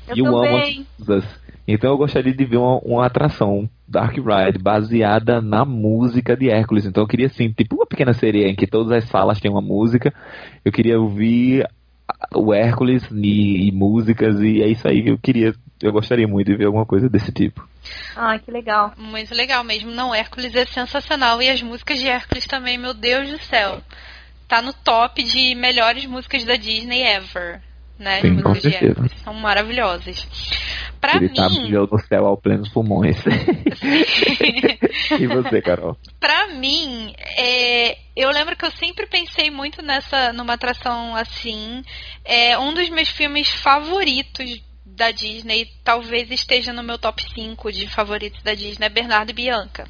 Eu 0.07 0.15
e 0.15 0.19
eu 0.19 0.37
amo 0.37 0.57
as 0.57 1.39
Então 1.67 1.89
eu 1.89 1.97
gostaria 1.97 2.33
de 2.33 2.45
ver 2.45 2.57
uma, 2.57 2.77
uma 2.79 3.05
atração 3.05 3.67
Dark 3.87 4.15
Ride 4.15 4.61
baseada 4.61 5.41
na 5.41 5.65
música 5.65 6.35
de 6.35 6.49
Hércules. 6.49 6.85
Então 6.85 7.03
eu 7.03 7.07
queria 7.07 7.27
assim, 7.27 7.51
tipo 7.51 7.75
uma 7.75 7.87
pequena 7.87 8.13
sereia 8.13 8.47
em 8.47 8.55
que 8.55 8.67
todas 8.67 8.91
as 8.91 9.05
salas 9.09 9.39
têm 9.39 9.49
uma 9.49 9.61
música. 9.61 10.13
Eu 10.63 10.71
queria 10.71 10.99
ouvir 10.99 11.65
o 12.33 12.53
Hércules 12.53 13.03
e, 13.11 13.67
e, 13.67 13.71
músicas 13.71 14.39
e 14.39 14.61
é 14.61 14.67
isso 14.67 14.87
aí 14.87 15.03
que 15.03 15.09
eu 15.09 15.17
queria. 15.17 15.53
Eu 15.81 15.91
gostaria 15.91 16.27
muito 16.27 16.47
de 16.47 16.57
ver 16.57 16.65
alguma 16.65 16.85
coisa 16.85 17.09
desse 17.09 17.31
tipo. 17.31 17.67
Ah, 18.15 18.37
que 18.39 18.49
legal. 18.49 18.93
Muito 18.97 19.33
legal 19.33 19.63
mesmo. 19.63 19.91
Não, 19.91 20.13
Hércules 20.13 20.55
é 20.55 20.65
sensacional 20.65 21.41
e 21.41 21.49
as 21.49 21.61
músicas 21.61 21.99
de 21.99 22.07
Hércules 22.07 22.45
também, 22.45 22.77
meu 22.77 22.93
Deus 22.93 23.29
do 23.29 23.39
céu. 23.39 23.81
Tá 24.47 24.61
no 24.61 24.73
top 24.73 25.23
de 25.23 25.55
melhores 25.55 26.05
músicas 26.05 26.43
da 26.43 26.55
Disney 26.55 27.01
ever. 27.01 27.61
Né? 27.97 28.21
Sim, 28.21 28.41
com 28.41 28.53
certeza. 28.55 29.07
São 29.23 29.33
maravilhosas. 29.33 30.27
Pra 30.99 31.15
Ele 31.15 31.29
tá 31.29 31.49
mim. 31.49 31.71
Tá 31.71 31.79
no 31.79 31.99
céu 31.99 32.25
ao 32.25 32.37
pleno 32.37 32.69
pulmões. 32.71 33.17
e 35.19 35.27
você, 35.27 35.61
Carol? 35.61 35.97
Pra 36.19 36.47
mim, 36.47 37.13
é, 37.37 37.97
eu 38.15 38.29
lembro 38.31 38.55
que 38.55 38.65
eu 38.65 38.71
sempre 38.71 39.05
pensei 39.05 39.49
muito 39.49 39.81
nessa, 39.81 40.33
numa 40.33 40.53
atração 40.53 41.15
assim. 41.15 41.83
É, 42.23 42.57
um 42.57 42.73
dos 42.73 42.89
meus 42.89 43.09
filmes 43.09 43.49
favoritos 43.49 44.61
da 44.85 45.11
Disney, 45.11 45.69
talvez 45.83 46.31
esteja 46.31 46.71
no 46.71 46.83
meu 46.83 46.97
top 46.97 47.23
5 47.33 47.71
de 47.71 47.87
favoritos 47.87 48.41
da 48.43 48.53
Disney, 48.53 48.85
é 48.85 48.89
Bernardo 48.89 49.31
e 49.31 49.33
Bianca. 49.33 49.87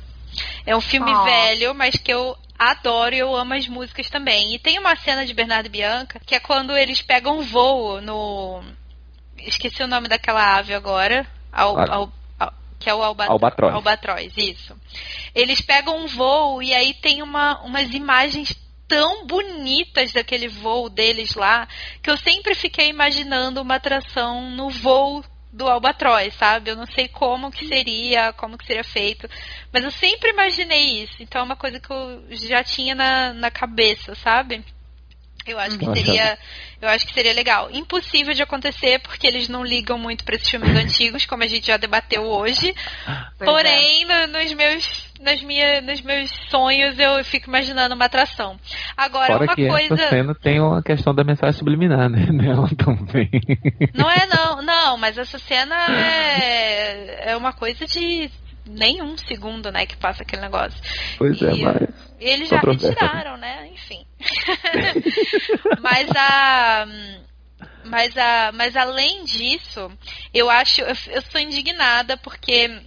É 0.65 0.75
um 0.75 0.81
filme 0.81 1.13
oh. 1.13 1.23
velho, 1.23 1.75
mas 1.75 1.95
que 1.95 2.11
eu 2.11 2.35
adoro 2.57 3.13
e 3.13 3.19
eu 3.19 3.35
amo 3.35 3.53
as 3.53 3.67
músicas 3.67 4.09
também. 4.09 4.55
E 4.55 4.59
tem 4.59 4.79
uma 4.79 4.95
cena 4.95 5.25
de 5.25 5.33
Bernardo 5.33 5.67
e 5.67 5.69
Bianca 5.69 6.19
que 6.25 6.35
é 6.35 6.39
quando 6.39 6.75
eles 6.75 7.01
pegam 7.01 7.41
voo 7.41 8.01
no. 8.01 8.63
Esqueci 9.37 9.83
o 9.83 9.87
nome 9.87 10.07
daquela 10.07 10.57
ave 10.57 10.73
agora. 10.73 11.25
Ao, 11.51 11.77
ao, 11.79 12.13
ao, 12.39 12.53
que 12.79 12.89
é 12.89 12.93
o 12.93 13.01
albatro... 13.01 13.33
albatroz. 13.33 13.73
albatroz. 13.73 14.33
Isso. 14.37 14.75
Eles 15.33 15.61
pegam 15.61 16.03
um 16.03 16.07
voo 16.07 16.61
e 16.61 16.73
aí 16.73 16.93
tem 16.93 17.21
uma, 17.21 17.61
umas 17.61 17.93
imagens 17.93 18.55
tão 18.87 19.25
bonitas 19.25 20.11
daquele 20.11 20.47
voo 20.47 20.89
deles 20.89 21.33
lá 21.35 21.67
que 22.01 22.09
eu 22.09 22.17
sempre 22.17 22.53
fiquei 22.53 22.89
imaginando 22.89 23.61
uma 23.61 23.75
atração 23.75 24.51
no 24.51 24.69
voo 24.69 25.23
do 25.55 25.67
albatroz, 25.67 26.33
sabe? 26.35 26.69
Eu 26.69 26.75
não 26.75 26.85
sei 26.85 27.07
como 27.07 27.49
que 27.49 27.65
seria, 27.67 28.33
como 28.33 28.57
que 28.57 28.65
seria 28.65 28.83
feito, 28.83 29.27
mas 29.71 29.83
eu 29.83 29.91
sempre 29.91 30.29
imaginei 30.29 31.03
isso. 31.03 31.15
Então 31.19 31.41
é 31.41 31.43
uma 31.45 31.55
coisa 31.55 31.79
que 31.79 31.91
eu 31.91 32.23
já 32.31 32.63
tinha 32.63 32.93
na, 32.93 33.33
na 33.33 33.49
cabeça, 33.49 34.13
sabe? 34.15 34.63
Eu 35.47 35.59
acho 35.59 35.77
que 35.77 35.85
seria, 35.85 36.37
eu 36.81 36.89
acho 36.89 37.05
que 37.05 37.13
seria 37.13 37.33
legal. 37.33 37.69
Impossível 37.71 38.33
de 38.33 38.41
acontecer 38.41 38.99
porque 38.99 39.27
eles 39.27 39.47
não 39.47 39.63
ligam 39.63 39.97
muito 39.97 40.23
para 40.23 40.35
esses 40.35 40.49
filmes 40.49 40.75
antigos, 40.75 41.25
como 41.25 41.43
a 41.43 41.47
gente 41.47 41.67
já 41.67 41.77
debateu 41.77 42.23
hoje. 42.23 42.73
Pois 43.37 43.49
Porém, 43.49 44.03
é. 44.09 44.27
no, 44.27 44.39
nos 44.39 44.53
meus 44.53 45.05
nas 45.19 45.41
minhas, 45.41 45.83
nos 45.83 46.01
meus 46.01 46.29
sonhos 46.49 46.97
eu 46.99 47.23
fico 47.23 47.47
imaginando 47.47 47.95
uma 47.95 48.05
atração. 48.05 48.57
Agora, 48.97 49.27
Fora 49.27 49.45
uma 49.45 49.55
que 49.55 49.67
coisa. 49.67 49.93
essa 49.93 50.09
cena 50.09 50.35
tem 50.35 50.59
uma 50.59 50.81
questão 50.83 51.13
da 51.13 51.23
mensagem 51.23 51.57
subliminar, 51.57 52.09
né? 52.09 52.27
Nela 52.33 52.69
também. 52.75 53.29
Não 53.93 54.09
é, 54.09 54.25
não, 54.27 54.61
não, 54.61 54.97
mas 54.97 55.17
essa 55.17 55.39
cena 55.39 55.75
é, 55.89 57.31
é 57.31 57.37
uma 57.37 57.53
coisa 57.53 57.85
de 57.85 58.29
nenhum 58.65 59.17
segundo, 59.17 59.71
né, 59.71 59.85
que 59.85 59.95
passa 59.97 60.23
aquele 60.23 60.41
negócio. 60.41 60.79
Pois 61.17 61.41
é, 61.41 61.51
E 61.53 61.63
mas. 61.63 61.89
Eles 62.19 62.49
já 62.49 62.59
retiraram, 62.59 63.37
né? 63.37 63.67
Enfim. 63.73 64.05
mas 65.81 66.09
a. 66.15 66.85
Mas, 67.83 68.17
a, 68.17 68.51
mas 68.53 68.75
além 68.75 69.23
disso, 69.25 69.91
eu 70.33 70.49
acho. 70.49 70.81
Eu, 70.81 70.95
eu 71.07 71.21
sou 71.21 71.39
indignada 71.41 72.17
porque. 72.17 72.81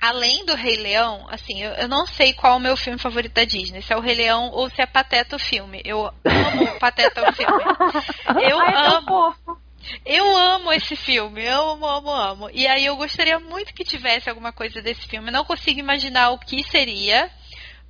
Além 0.00 0.44
do 0.46 0.54
Rei 0.54 0.76
Leão, 0.76 1.26
assim, 1.28 1.60
eu, 1.60 1.72
eu 1.72 1.88
não 1.88 2.06
sei 2.06 2.32
qual 2.32 2.52
é 2.52 2.56
o 2.56 2.60
meu 2.60 2.76
filme 2.76 3.00
favorito 3.00 3.32
da 3.32 3.44
Disney, 3.44 3.82
se 3.82 3.92
é 3.92 3.96
o 3.96 4.00
Rei 4.00 4.14
Leão 4.14 4.48
ou 4.52 4.70
se 4.70 4.80
é 4.80 4.86
Pateta 4.86 5.34
o 5.34 5.40
filme. 5.40 5.82
Eu 5.84 6.06
amo 6.06 6.78
Pateta 6.78 7.28
o 7.28 7.32
filme. 7.32 7.64
Eu 8.48 8.60
Ai, 8.60 8.68
é 8.68 8.72
tão 8.74 8.96
amo. 8.98 9.06
fofo. 9.08 9.60
Eu 10.04 10.36
amo 10.36 10.72
esse 10.72 10.96
filme, 10.96 11.44
eu 11.44 11.70
amo, 11.70 11.86
amo, 11.86 12.10
amo. 12.10 12.50
E 12.52 12.66
aí 12.66 12.84
eu 12.86 12.96
gostaria 12.96 13.38
muito 13.38 13.74
que 13.74 13.84
tivesse 13.84 14.28
alguma 14.28 14.52
coisa 14.52 14.80
desse 14.82 15.06
filme. 15.06 15.28
Eu 15.28 15.32
não 15.32 15.44
consigo 15.44 15.78
imaginar 15.80 16.30
o 16.30 16.38
que 16.38 16.62
seria, 16.64 17.30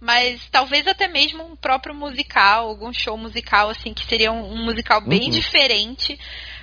mas 0.01 0.41
talvez 0.51 0.87
até 0.87 1.09
mesmo 1.09 1.45
um 1.45 1.57
próprio 1.57 1.95
musical, 1.95 2.69
algum 2.69 2.93
show 2.93 3.16
musical, 3.16 3.70
assim, 3.70 3.93
que 3.95 4.05
seria 4.07 4.31
um, 4.33 4.53
um 4.53 4.65
musical 4.65 5.01
bem 5.01 5.25
Uhum. 5.25 5.31
diferente. 5.31 6.19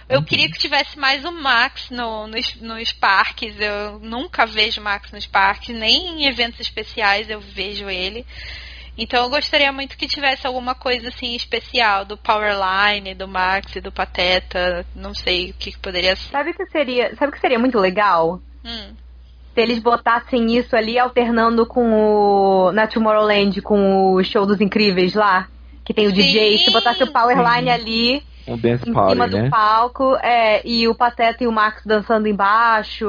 Eu 0.08 0.24
queria 0.24 0.48
que 0.50 0.60
tivesse 0.60 1.00
mais 1.00 1.26
o 1.26 1.32
Max 1.32 1.90
no, 1.90 2.28
nos, 2.28 2.56
nos 2.58 2.92
parques. 2.94 3.60
Eu 3.60 4.00
nunca 4.00 4.46
vejo 4.46 4.80
Max 4.80 5.12
nos 5.12 5.26
parques, 5.26 5.76
nem 5.76 6.22
em 6.22 6.28
eventos 6.28 6.60
especiais 6.60 7.28
eu 7.30 7.40
vejo 7.42 7.90
ele. 7.90 8.24
Então 8.98 9.24
eu 9.24 9.30
gostaria 9.30 9.72
muito 9.72 9.98
que 9.98 10.08
tivesse 10.08 10.48
alguma 10.48 10.74
coisa 10.74 11.10
assim 11.10 11.36
especial 11.36 12.06
do 12.06 12.18
Powerline, 12.18 13.14
do 13.14 13.28
Max 13.28 13.76
e 13.76 13.82
do 13.82 13.92
Pateta. 13.92 14.86
Não 14.96 15.14
sei 15.14 15.52
o 15.52 15.54
que, 15.54 15.72
que 15.72 15.80
poderia 15.80 16.16
ser. 16.16 16.30
Sabe 16.32 16.52
o 16.52 16.54
que 16.54 16.66
seria, 16.68 17.14
sabe 17.16 17.30
o 17.30 17.32
que 17.34 17.42
seria 17.42 17.60
muito 17.60 17.78
legal? 17.80 18.40
Hum. 18.64 18.94
Se 19.54 19.62
eles 19.62 19.80
botassem 19.80 20.58
isso 20.58 20.76
ali 20.76 20.98
alternando 20.98 21.66
com 21.66 21.92
o 21.94 22.72
na 22.72 22.88
Tomorrowland 22.88 23.62
com 23.62 24.14
o 24.14 24.24
show 24.24 24.46
dos 24.46 24.60
incríveis 24.62 25.14
lá, 25.14 25.48
que 25.84 25.94
tem 25.94 26.08
o 26.08 26.10
Sim. 26.10 26.16
DJ, 26.16 26.58
se 26.60 26.72
botasse 26.72 27.04
o 27.04 27.12
Powerline 27.12 27.70
ali 27.70 28.24
Um 28.48 28.58
dance 28.58 28.90
em 28.90 28.94
party, 28.94 29.12
cima 29.12 29.28
do 29.28 29.38
né? 29.38 29.50
palco, 29.50 30.16
é, 30.18 30.62
e 30.68 30.88
o 30.88 30.96
Pateta 30.96 31.44
e 31.44 31.48
o 31.48 31.52
Max 31.52 31.84
dançando 31.86 32.28
embaixo, 32.28 33.06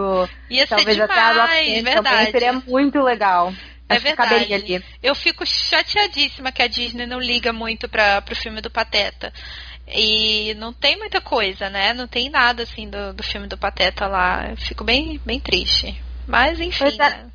Ia 0.50 0.66
ser 0.66 0.76
talvez 0.76 1.00
até 1.00 1.18
a 1.18 1.32
demais, 1.32 1.48
Roxanne 1.48 1.82
também 1.82 1.84
verdade. 1.94 2.30
seria 2.30 2.52
muito 2.52 3.02
legal. 3.02 3.52
É 3.88 3.98
verdade. 3.98 4.84
Eu 5.02 5.14
fico 5.14 5.46
chateadíssima 5.46 6.50
que 6.50 6.62
a 6.62 6.66
Disney 6.66 7.06
não 7.06 7.20
liga 7.20 7.52
muito 7.52 7.88
para 7.88 8.20
pro 8.22 8.34
filme 8.34 8.60
do 8.60 8.70
Pateta. 8.70 9.32
E 9.88 10.54
não 10.54 10.72
tem 10.72 10.98
muita 10.98 11.20
coisa, 11.20 11.70
né? 11.70 11.92
Não 11.92 12.08
tem 12.08 12.28
nada 12.28 12.64
assim 12.64 12.88
do, 12.90 13.14
do 13.14 13.22
filme 13.22 13.46
do 13.46 13.56
Pateta 13.56 14.06
lá. 14.08 14.50
Eu 14.50 14.56
fico 14.56 14.82
bem, 14.82 15.20
bem 15.24 15.38
triste. 15.38 15.94
Mas 16.26 16.58
enfim. 16.58 16.84
É. 16.84 16.96
né? 16.98 17.26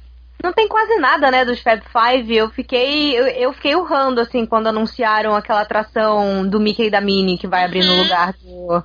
Não 0.44 0.52
tem 0.52 0.68
quase 0.68 0.96
nada, 0.96 1.30
né, 1.30 1.46
dos 1.46 1.62
Fab 1.62 1.82
Five. 1.92 2.36
Eu 2.36 2.50
fiquei, 2.50 3.16
eu, 3.18 3.28
eu 3.28 3.54
fiquei 3.54 3.76
urrando, 3.76 4.20
assim, 4.20 4.44
quando 4.46 4.68
anunciaram 4.68 5.36
aquela 5.36 5.62
atração 5.62 6.48
do 6.48 6.60
Mickey 6.60 6.88
e 6.88 6.90
da 6.90 7.00
Minnie 7.00 7.38
que 7.38 7.48
vai 7.48 7.64
abrir 7.64 7.86
no 7.86 7.94
Uhum. 7.94 8.04
lugar 8.04 8.34
do, 8.34 8.84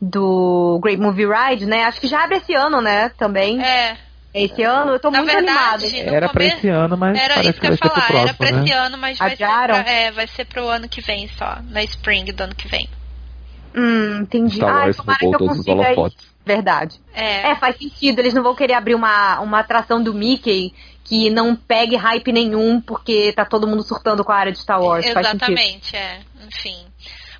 do 0.00 0.78
Great 0.80 1.00
Movie 1.02 1.26
Ride, 1.26 1.66
né? 1.66 1.84
Acho 1.84 2.00
que 2.00 2.06
já 2.06 2.22
abre 2.22 2.36
esse 2.36 2.54
ano, 2.54 2.80
né, 2.80 3.08
também. 3.18 3.60
É, 3.60 3.96
Esse 4.34 4.62
ano, 4.62 4.92
eu 4.92 4.98
tô 5.00 5.10
Na 5.10 5.18
muito 5.18 5.32
verdade, 5.34 5.86
animada. 5.86 6.16
Era 6.16 6.28
pra 6.30 6.44
esse 6.44 6.68
ano, 6.68 6.96
mas 6.96 7.18
era 7.18 7.34
parece 7.34 7.50
isso 7.50 7.60
que 7.60 7.60
que 7.60 7.66
eu 7.66 7.70
vai 7.70 7.72
ia 7.72 7.76
ser 7.76 7.82
pro 7.82 7.90
falar. 7.90 8.06
próximo, 8.06 8.28
Era 8.28 8.34
pra 8.34 8.50
né? 8.50 8.64
esse 8.64 8.72
ano, 8.72 8.98
mas 8.98 9.18
vai 9.18 9.30
ser, 9.30 9.36
pra, 9.36 9.76
é, 9.78 10.10
vai 10.10 10.26
ser 10.26 10.44
pro 10.46 10.68
ano 10.68 10.88
que 10.88 11.00
vem 11.02 11.28
só. 11.28 11.58
Na 11.68 11.82
spring 11.82 12.24
do 12.32 12.40
ano 12.42 12.54
que 12.54 12.66
vem. 12.66 12.88
Hum, 13.74 14.20
entendi. 14.22 14.56
Star 14.56 14.74
Wars 14.74 14.96
tomara 14.96 15.18
que 15.18 15.24
roubou 15.26 15.40
eu 15.40 15.48
todos 15.48 15.60
os 15.60 15.66
holofotes. 15.68 16.32
Verdade. 16.44 17.00
É. 17.14 17.50
É, 17.50 17.54
faz 17.56 17.76
sentido. 17.76 18.18
Eles 18.18 18.34
não 18.34 18.42
vão 18.42 18.54
querer 18.54 18.74
abrir 18.74 18.94
uma, 18.94 19.38
uma 19.40 19.60
atração 19.60 20.02
do 20.02 20.12
Mickey 20.14 20.74
que 21.04 21.30
não 21.30 21.54
pegue 21.54 21.96
hype 21.96 22.32
nenhum, 22.32 22.80
porque 22.80 23.32
tá 23.32 23.44
todo 23.44 23.66
mundo 23.66 23.82
surtando 23.82 24.24
com 24.24 24.32
a 24.32 24.36
área 24.36 24.52
de 24.52 24.58
Star 24.58 24.80
Wars. 24.80 25.08
Faz 25.10 25.26
sentido. 25.28 25.52
Exatamente, 25.52 25.96
é. 25.96 26.20
Enfim. 26.46 26.76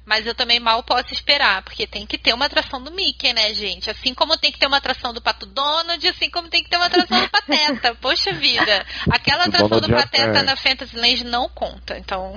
Mas 0.05 0.27
eu 0.27 0.35
também 0.35 0.59
mal 0.59 0.83
posso 0.83 1.13
esperar, 1.13 1.63
porque 1.63 1.87
tem 1.87 2.07
que 2.07 2.19
ter 2.19 2.33
uma 2.35 2.47
atração 2.47 2.83
do 2.83 2.91
Mickey, 2.91 3.33
né, 3.33 3.55
gente? 3.55 3.89
Assim 3.89 4.13
como 4.13 4.37
tem 4.37 4.51
que 4.51 4.59
ter 4.59 4.67
uma 4.67 4.79
atração 4.79 5.13
do 5.15 5.23
Pato 5.23 5.47
Donald, 5.47 6.07
assim 6.09 6.29
como 6.29 6.49
tem 6.49 6.63
que 6.63 6.69
ter 6.69 6.77
uma 6.77 6.87
atração 6.87 7.21
do 7.21 7.31
Pateta. 7.31 7.95
Poxa 8.01 8.33
vida. 8.33 8.85
Aquela 9.11 9.45
atração 9.45 9.81
do 9.81 9.89
Pateta 9.89 10.33
tem. 10.33 10.43
na 10.43 10.57
Fantasyland 10.57 11.25
não 11.25 11.49
conta. 11.49 11.97
Então, 11.99 12.37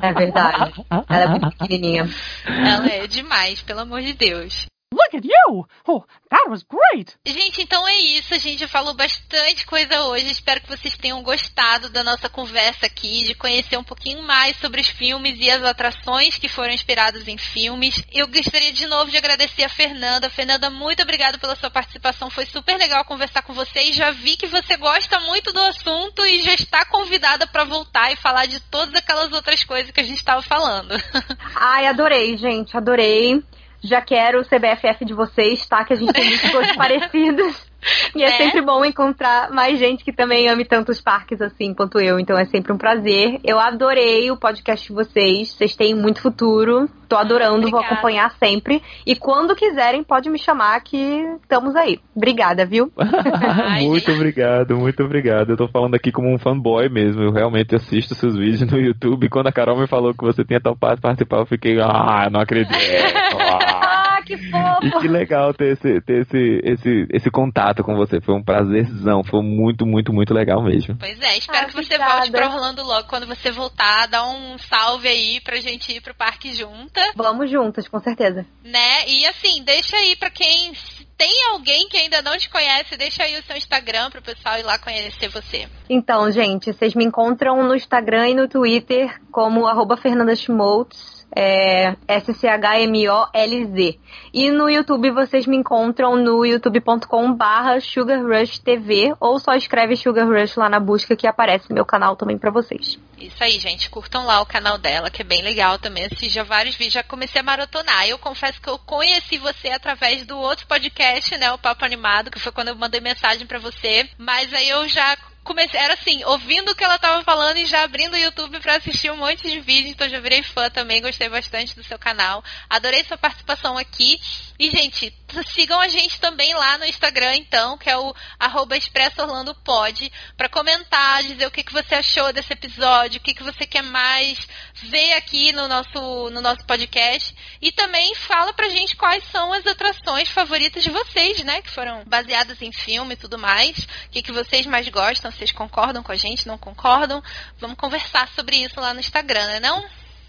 É 0.00 0.12
verdade. 0.12 0.86
Ela 1.08 1.22
é 1.22 1.26
muito 1.26 1.50
pequenininha. 1.50 2.08
ela 2.46 2.86
é 2.86 3.06
demais, 3.06 3.60
pelo 3.62 3.80
amor 3.80 4.00
de 4.00 4.12
Deus. 4.12 4.66
Look 4.90 5.14
at 5.14 5.24
you! 5.24 5.66
Oh, 5.86 6.04
that 6.30 6.48
was 6.48 6.62
great! 6.62 7.14
Gente, 7.26 7.60
então 7.60 7.86
é 7.86 7.98
isso. 7.98 8.32
A 8.32 8.38
gente 8.38 8.60
já 8.60 8.68
falou 8.68 8.94
bastante 8.94 9.66
coisa 9.66 10.02
hoje. 10.04 10.30
Espero 10.30 10.62
que 10.62 10.68
vocês 10.68 10.96
tenham 10.96 11.22
gostado 11.22 11.90
da 11.90 12.02
nossa 12.02 12.28
conversa 12.28 12.86
aqui, 12.86 13.24
de 13.24 13.34
conhecer 13.34 13.76
um 13.76 13.84
pouquinho 13.84 14.22
mais 14.22 14.56
sobre 14.56 14.80
os 14.80 14.88
filmes 14.88 15.38
e 15.38 15.50
as 15.50 15.62
atrações 15.62 16.38
que 16.38 16.48
foram 16.48 16.72
inspiradas 16.72 17.28
em 17.28 17.36
filmes. 17.36 18.02
Eu 18.12 18.26
gostaria 18.28 18.72
de 18.72 18.86
novo 18.86 19.10
de 19.10 19.18
agradecer 19.18 19.64
a 19.64 19.68
Fernanda. 19.68 20.30
Fernanda, 20.30 20.70
muito 20.70 21.02
obrigada 21.02 21.36
pela 21.36 21.56
sua 21.56 21.70
participação. 21.70 22.30
Foi 22.30 22.46
super 22.46 22.78
legal 22.78 23.04
conversar 23.04 23.42
com 23.42 23.52
você 23.52 23.80
e 23.90 23.92
já 23.92 24.10
vi 24.10 24.36
que 24.36 24.46
você 24.46 24.76
gosta 24.76 25.20
muito 25.20 25.52
do 25.52 25.60
assunto 25.60 26.24
e 26.24 26.42
já 26.42 26.54
está 26.54 26.86
convidada 26.86 27.46
para 27.46 27.64
voltar 27.64 28.10
e 28.10 28.16
falar 28.16 28.46
de 28.46 28.58
todas 28.60 28.94
aquelas 28.94 29.32
outras 29.32 29.62
coisas 29.64 29.90
que 29.90 30.00
a 30.00 30.04
gente 30.04 30.18
estava 30.18 30.40
falando. 30.40 30.94
Ai, 31.54 31.86
adorei, 31.86 32.38
gente, 32.38 32.74
adorei. 32.74 33.42
Já 33.82 34.00
quero 34.00 34.40
o 34.40 34.44
CBFF 34.44 35.04
de 35.04 35.14
vocês, 35.14 35.66
tá? 35.66 35.84
Que 35.84 35.92
a 35.92 35.96
gente 35.96 36.12
tem 36.12 36.28
muitas 36.28 36.50
coisas 36.50 36.74
parecidas. 36.76 37.67
E 38.16 38.22
é 38.22 38.26
Né? 38.30 38.36
sempre 38.36 38.62
bom 38.62 38.84
encontrar 38.84 39.50
mais 39.50 39.78
gente 39.78 40.02
que 40.02 40.12
também 40.12 40.48
ame 40.48 40.64
tantos 40.64 41.00
parques 41.00 41.40
assim 41.40 41.74
quanto 41.74 42.00
eu. 42.00 42.18
Então 42.18 42.36
é 42.38 42.44
sempre 42.46 42.72
um 42.72 42.78
prazer. 42.78 43.38
Eu 43.44 43.58
adorei 43.60 44.30
o 44.30 44.36
podcast 44.36 44.86
de 44.88 44.92
vocês. 44.94 45.50
Vocês 45.52 45.76
têm 45.76 45.94
muito 45.94 46.20
futuro. 46.22 46.88
Tô 47.08 47.16
adorando, 47.16 47.60
vou 47.62 47.68
Obrigada. 47.68 47.86
acompanhar 47.86 48.30
sempre. 48.38 48.82
E 49.06 49.14
quando 49.16 49.54
quiserem, 49.54 50.02
pode 50.02 50.28
me 50.28 50.38
chamar 50.38 50.80
que 50.82 50.96
estamos 51.42 51.74
aí. 51.76 52.00
Obrigada, 52.14 52.66
viu? 52.66 52.92
Muito 53.80 54.12
obrigado, 54.12 54.76
muito 54.76 55.02
obrigado. 55.02 55.50
Eu 55.50 55.56
tô 55.56 55.68
falando 55.68 55.94
aqui 55.94 56.10
como 56.12 56.32
um 56.32 56.38
fanboy 56.38 56.88
mesmo. 56.90 57.22
Eu 57.22 57.32
realmente 57.32 57.74
assisto 57.74 58.14
seus 58.14 58.36
vídeos 58.36 58.70
no 58.70 58.78
YouTube. 58.78 59.24
E 59.26 59.28
quando 59.30 59.46
a 59.46 59.52
Carol 59.52 59.78
me 59.78 59.86
falou 59.86 60.12
que 60.12 60.24
você 60.24 60.44
tinha 60.44 60.60
topado 60.60 61.00
participar, 61.00 61.38
eu 61.38 61.46
fiquei, 61.46 61.80
ah, 61.80 62.28
não 62.30 62.40
acredito. 62.40 62.74
Ah. 62.74 63.84
Que 64.28 64.36
fofo! 64.50 64.86
E 64.86 64.90
que 65.00 65.08
legal 65.08 65.52
ter 65.54 65.72
esse, 65.72 66.00
ter 66.02 66.20
esse, 66.22 66.60
esse, 66.62 67.06
esse 67.10 67.30
contato 67.30 67.82
com 67.82 67.96
você. 67.96 68.20
Foi 68.20 68.34
um 68.34 68.42
prazerzão. 68.42 69.24
Foi 69.24 69.42
muito, 69.42 69.86
muito, 69.86 70.12
muito 70.12 70.34
legal 70.34 70.62
mesmo. 70.62 70.96
Pois 70.98 71.18
é, 71.20 71.38
espero 71.38 71.58
Ah, 71.58 71.64
que 71.64 71.72
você 71.74 71.94
obrigada. 71.94 72.14
volte 72.16 72.30
pra 72.30 72.48
Orlando 72.54 72.82
logo. 72.84 73.08
Quando 73.08 73.26
você 73.26 73.50
voltar, 73.50 74.06
dá 74.06 74.24
um 74.28 74.58
salve 74.58 75.08
aí 75.08 75.40
pra 75.40 75.56
gente 75.56 75.92
ir 75.92 76.00
pro 76.00 76.14
parque 76.14 76.52
junta, 76.54 77.00
Vamos 77.16 77.50
juntas, 77.50 77.88
com 77.88 77.98
certeza. 78.00 78.44
né? 78.62 79.06
E 79.08 79.26
assim, 79.26 79.62
deixa 79.64 79.96
aí 79.96 80.14
pra 80.16 80.30
quem 80.30 80.72
tem 81.16 81.32
alguém 81.52 81.88
que 81.88 81.96
ainda 81.96 82.22
não 82.22 82.36
te 82.38 82.48
conhece, 82.48 82.96
deixa 82.96 83.24
aí 83.24 83.36
o 83.36 83.42
seu 83.42 83.56
Instagram 83.56 84.08
pro 84.10 84.22
pessoal 84.22 84.56
ir 84.58 84.62
lá 84.62 84.78
conhecer 84.78 85.28
você. 85.28 85.66
Então, 85.90 86.30
gente, 86.30 86.72
vocês 86.72 86.94
me 86.94 87.04
encontram 87.04 87.62
no 87.66 87.74
Instagram 87.74 88.28
e 88.28 88.34
no 88.36 88.46
Twitter 88.46 89.20
como 89.32 89.66
arroba 89.66 89.96
Fernanda 89.96 90.36
Schmoltz, 90.36 91.17
é, 91.34 91.94
S-C-H-M-O-L-Z. 92.06 93.98
E 94.32 94.50
no 94.50 94.68
YouTube 94.68 95.10
vocês 95.10 95.46
me 95.46 95.56
encontram 95.56 96.16
no 96.16 96.44
youtube.com 96.44 97.32
barra 97.32 97.80
Sugar 97.80 98.22
Rush 98.22 98.58
TV 98.58 99.14
ou 99.20 99.38
só 99.38 99.54
escreve 99.54 99.96
Sugar 99.96 100.26
Rush 100.26 100.56
lá 100.56 100.68
na 100.68 100.80
busca 100.80 101.16
que 101.16 101.26
aparece 101.26 101.72
meu 101.72 101.84
canal 101.84 102.16
também 102.16 102.38
pra 102.38 102.50
vocês. 102.50 102.98
Isso 103.20 103.42
aí, 103.42 103.58
gente. 103.58 103.90
Curtam 103.90 104.24
lá 104.24 104.40
o 104.40 104.46
canal 104.46 104.78
dela, 104.78 105.10
que 105.10 105.22
é 105.22 105.24
bem 105.24 105.42
legal 105.42 105.78
também. 105.78 106.04
Assisti 106.04 106.28
já 106.28 106.44
vários 106.44 106.76
vídeos, 106.76 106.94
já 106.94 107.02
comecei 107.02 107.40
a 107.40 107.44
maratonar. 107.44 108.06
Eu 108.06 108.18
confesso 108.18 108.60
que 108.60 108.68
eu 108.68 108.78
conheci 108.78 109.38
você 109.38 109.68
através 109.70 110.24
do 110.24 110.38
outro 110.38 110.66
podcast, 110.66 111.36
né? 111.36 111.50
O 111.52 111.58
Papo 111.58 111.84
Animado, 111.84 112.30
que 112.30 112.38
foi 112.38 112.52
quando 112.52 112.68
eu 112.68 112.76
mandei 112.76 113.00
mensagem 113.00 113.46
pra 113.46 113.58
você. 113.58 114.08
Mas 114.16 114.52
aí 114.54 114.68
eu 114.68 114.88
já 114.88 115.16
comecei, 115.48 115.80
era 115.80 115.94
assim, 115.94 116.22
ouvindo 116.24 116.70
o 116.70 116.74
que 116.74 116.84
ela 116.84 116.98
tava 116.98 117.24
falando 117.24 117.56
e 117.56 117.64
já 117.64 117.82
abrindo 117.82 118.12
o 118.12 118.18
YouTube 118.18 118.60
pra 118.60 118.76
assistir 118.76 119.10
um 119.10 119.16
monte 119.16 119.48
de 119.48 119.60
vídeos, 119.60 119.92
então 119.92 120.08
já 120.08 120.20
virei 120.20 120.42
fã 120.42 120.68
também, 120.68 121.00
gostei 121.00 121.28
bastante 121.28 121.74
do 121.74 121.82
seu 121.82 121.98
canal. 121.98 122.44
Adorei 122.68 123.02
sua 123.04 123.16
participação 123.16 123.78
aqui. 123.78 124.20
E, 124.58 124.70
gente, 124.70 125.14
sigam 125.54 125.78
a 125.78 125.86
gente 125.86 126.18
também 126.20 126.52
lá 126.52 126.78
no 126.78 126.84
Instagram, 126.84 127.36
então, 127.36 127.78
que 127.78 127.88
é 127.88 127.96
o 127.96 128.12
arroba 128.40 128.76
expressoorlandopod, 128.76 130.10
para 130.36 130.48
comentar, 130.48 131.22
dizer 131.22 131.46
o 131.46 131.50
que, 131.50 131.62
que 131.62 131.72
você 131.72 131.94
achou 131.94 132.32
desse 132.32 132.52
episódio, 132.52 133.20
o 133.20 133.22
que, 133.22 133.34
que 133.34 133.44
você 133.44 133.64
quer 133.64 133.82
mais 133.82 134.48
ver 134.82 135.12
aqui 135.12 135.52
no 135.52 135.68
nosso, 135.68 136.30
no 136.30 136.40
nosso 136.40 136.66
podcast. 136.66 137.34
E 137.62 137.70
também 137.70 138.16
fala 138.16 138.52
pra 138.52 138.68
gente 138.68 138.96
quais 138.96 139.22
são 139.30 139.52
as 139.52 139.64
atrações 139.64 140.28
favoritas 140.28 140.82
de 140.82 140.90
vocês, 140.90 141.44
né? 141.44 141.62
Que 141.62 141.70
foram 141.70 142.02
baseadas 142.04 142.60
em 142.60 142.72
filme 142.72 143.14
e 143.14 143.16
tudo 143.16 143.38
mais. 143.38 143.84
O 144.06 144.10
que, 144.10 144.22
que 144.22 144.32
vocês 144.32 144.66
mais 144.66 144.88
gostam, 144.88 145.30
vocês 145.30 145.52
concordam 145.52 146.02
com 146.02 146.10
a 146.10 146.16
gente, 146.16 146.48
não 146.48 146.58
concordam? 146.58 147.22
Vamos 147.60 147.76
conversar 147.76 148.26
sobre 148.34 148.56
isso 148.56 148.80
lá 148.80 148.92
no 148.92 148.98
Instagram, 148.98 149.46
né 149.46 149.60
não? 149.60 149.84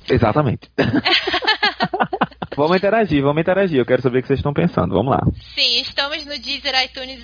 Exatamente. 0.07 0.69
vamos 2.59 2.77
interagir, 2.77 3.23
vamos 3.23 3.41
interagir. 3.41 3.79
Eu 3.79 3.85
quero 3.85 4.01
saber 4.01 4.19
o 4.19 4.21
que 4.21 4.27
vocês 4.27 4.39
estão 4.39 4.53
pensando. 4.53 4.93
Vamos 4.93 5.11
lá. 5.11 5.21
Sim, 5.55 5.81
estamos 5.81 6.25
no 6.25 6.37
Deezer, 6.37 6.75
iTunes, 6.83 7.23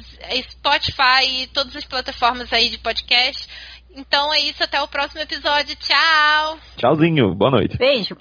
Spotify 0.52 1.44
e 1.44 1.48
todas 1.48 1.76
as 1.76 1.86
plataformas 1.86 2.52
aí 2.54 2.70
de 2.70 2.78
podcast. 2.80 3.48
Então 3.96 4.34
é 4.34 4.40
isso, 4.40 4.64
até 4.64 4.82
o 4.82 4.88
próximo 4.88 5.22
episódio. 5.22 5.76
Tchau! 5.78 6.58
Tchauzinho, 6.78 7.34
boa 7.34 7.52
noite. 7.52 7.78
Beijo. 7.78 8.14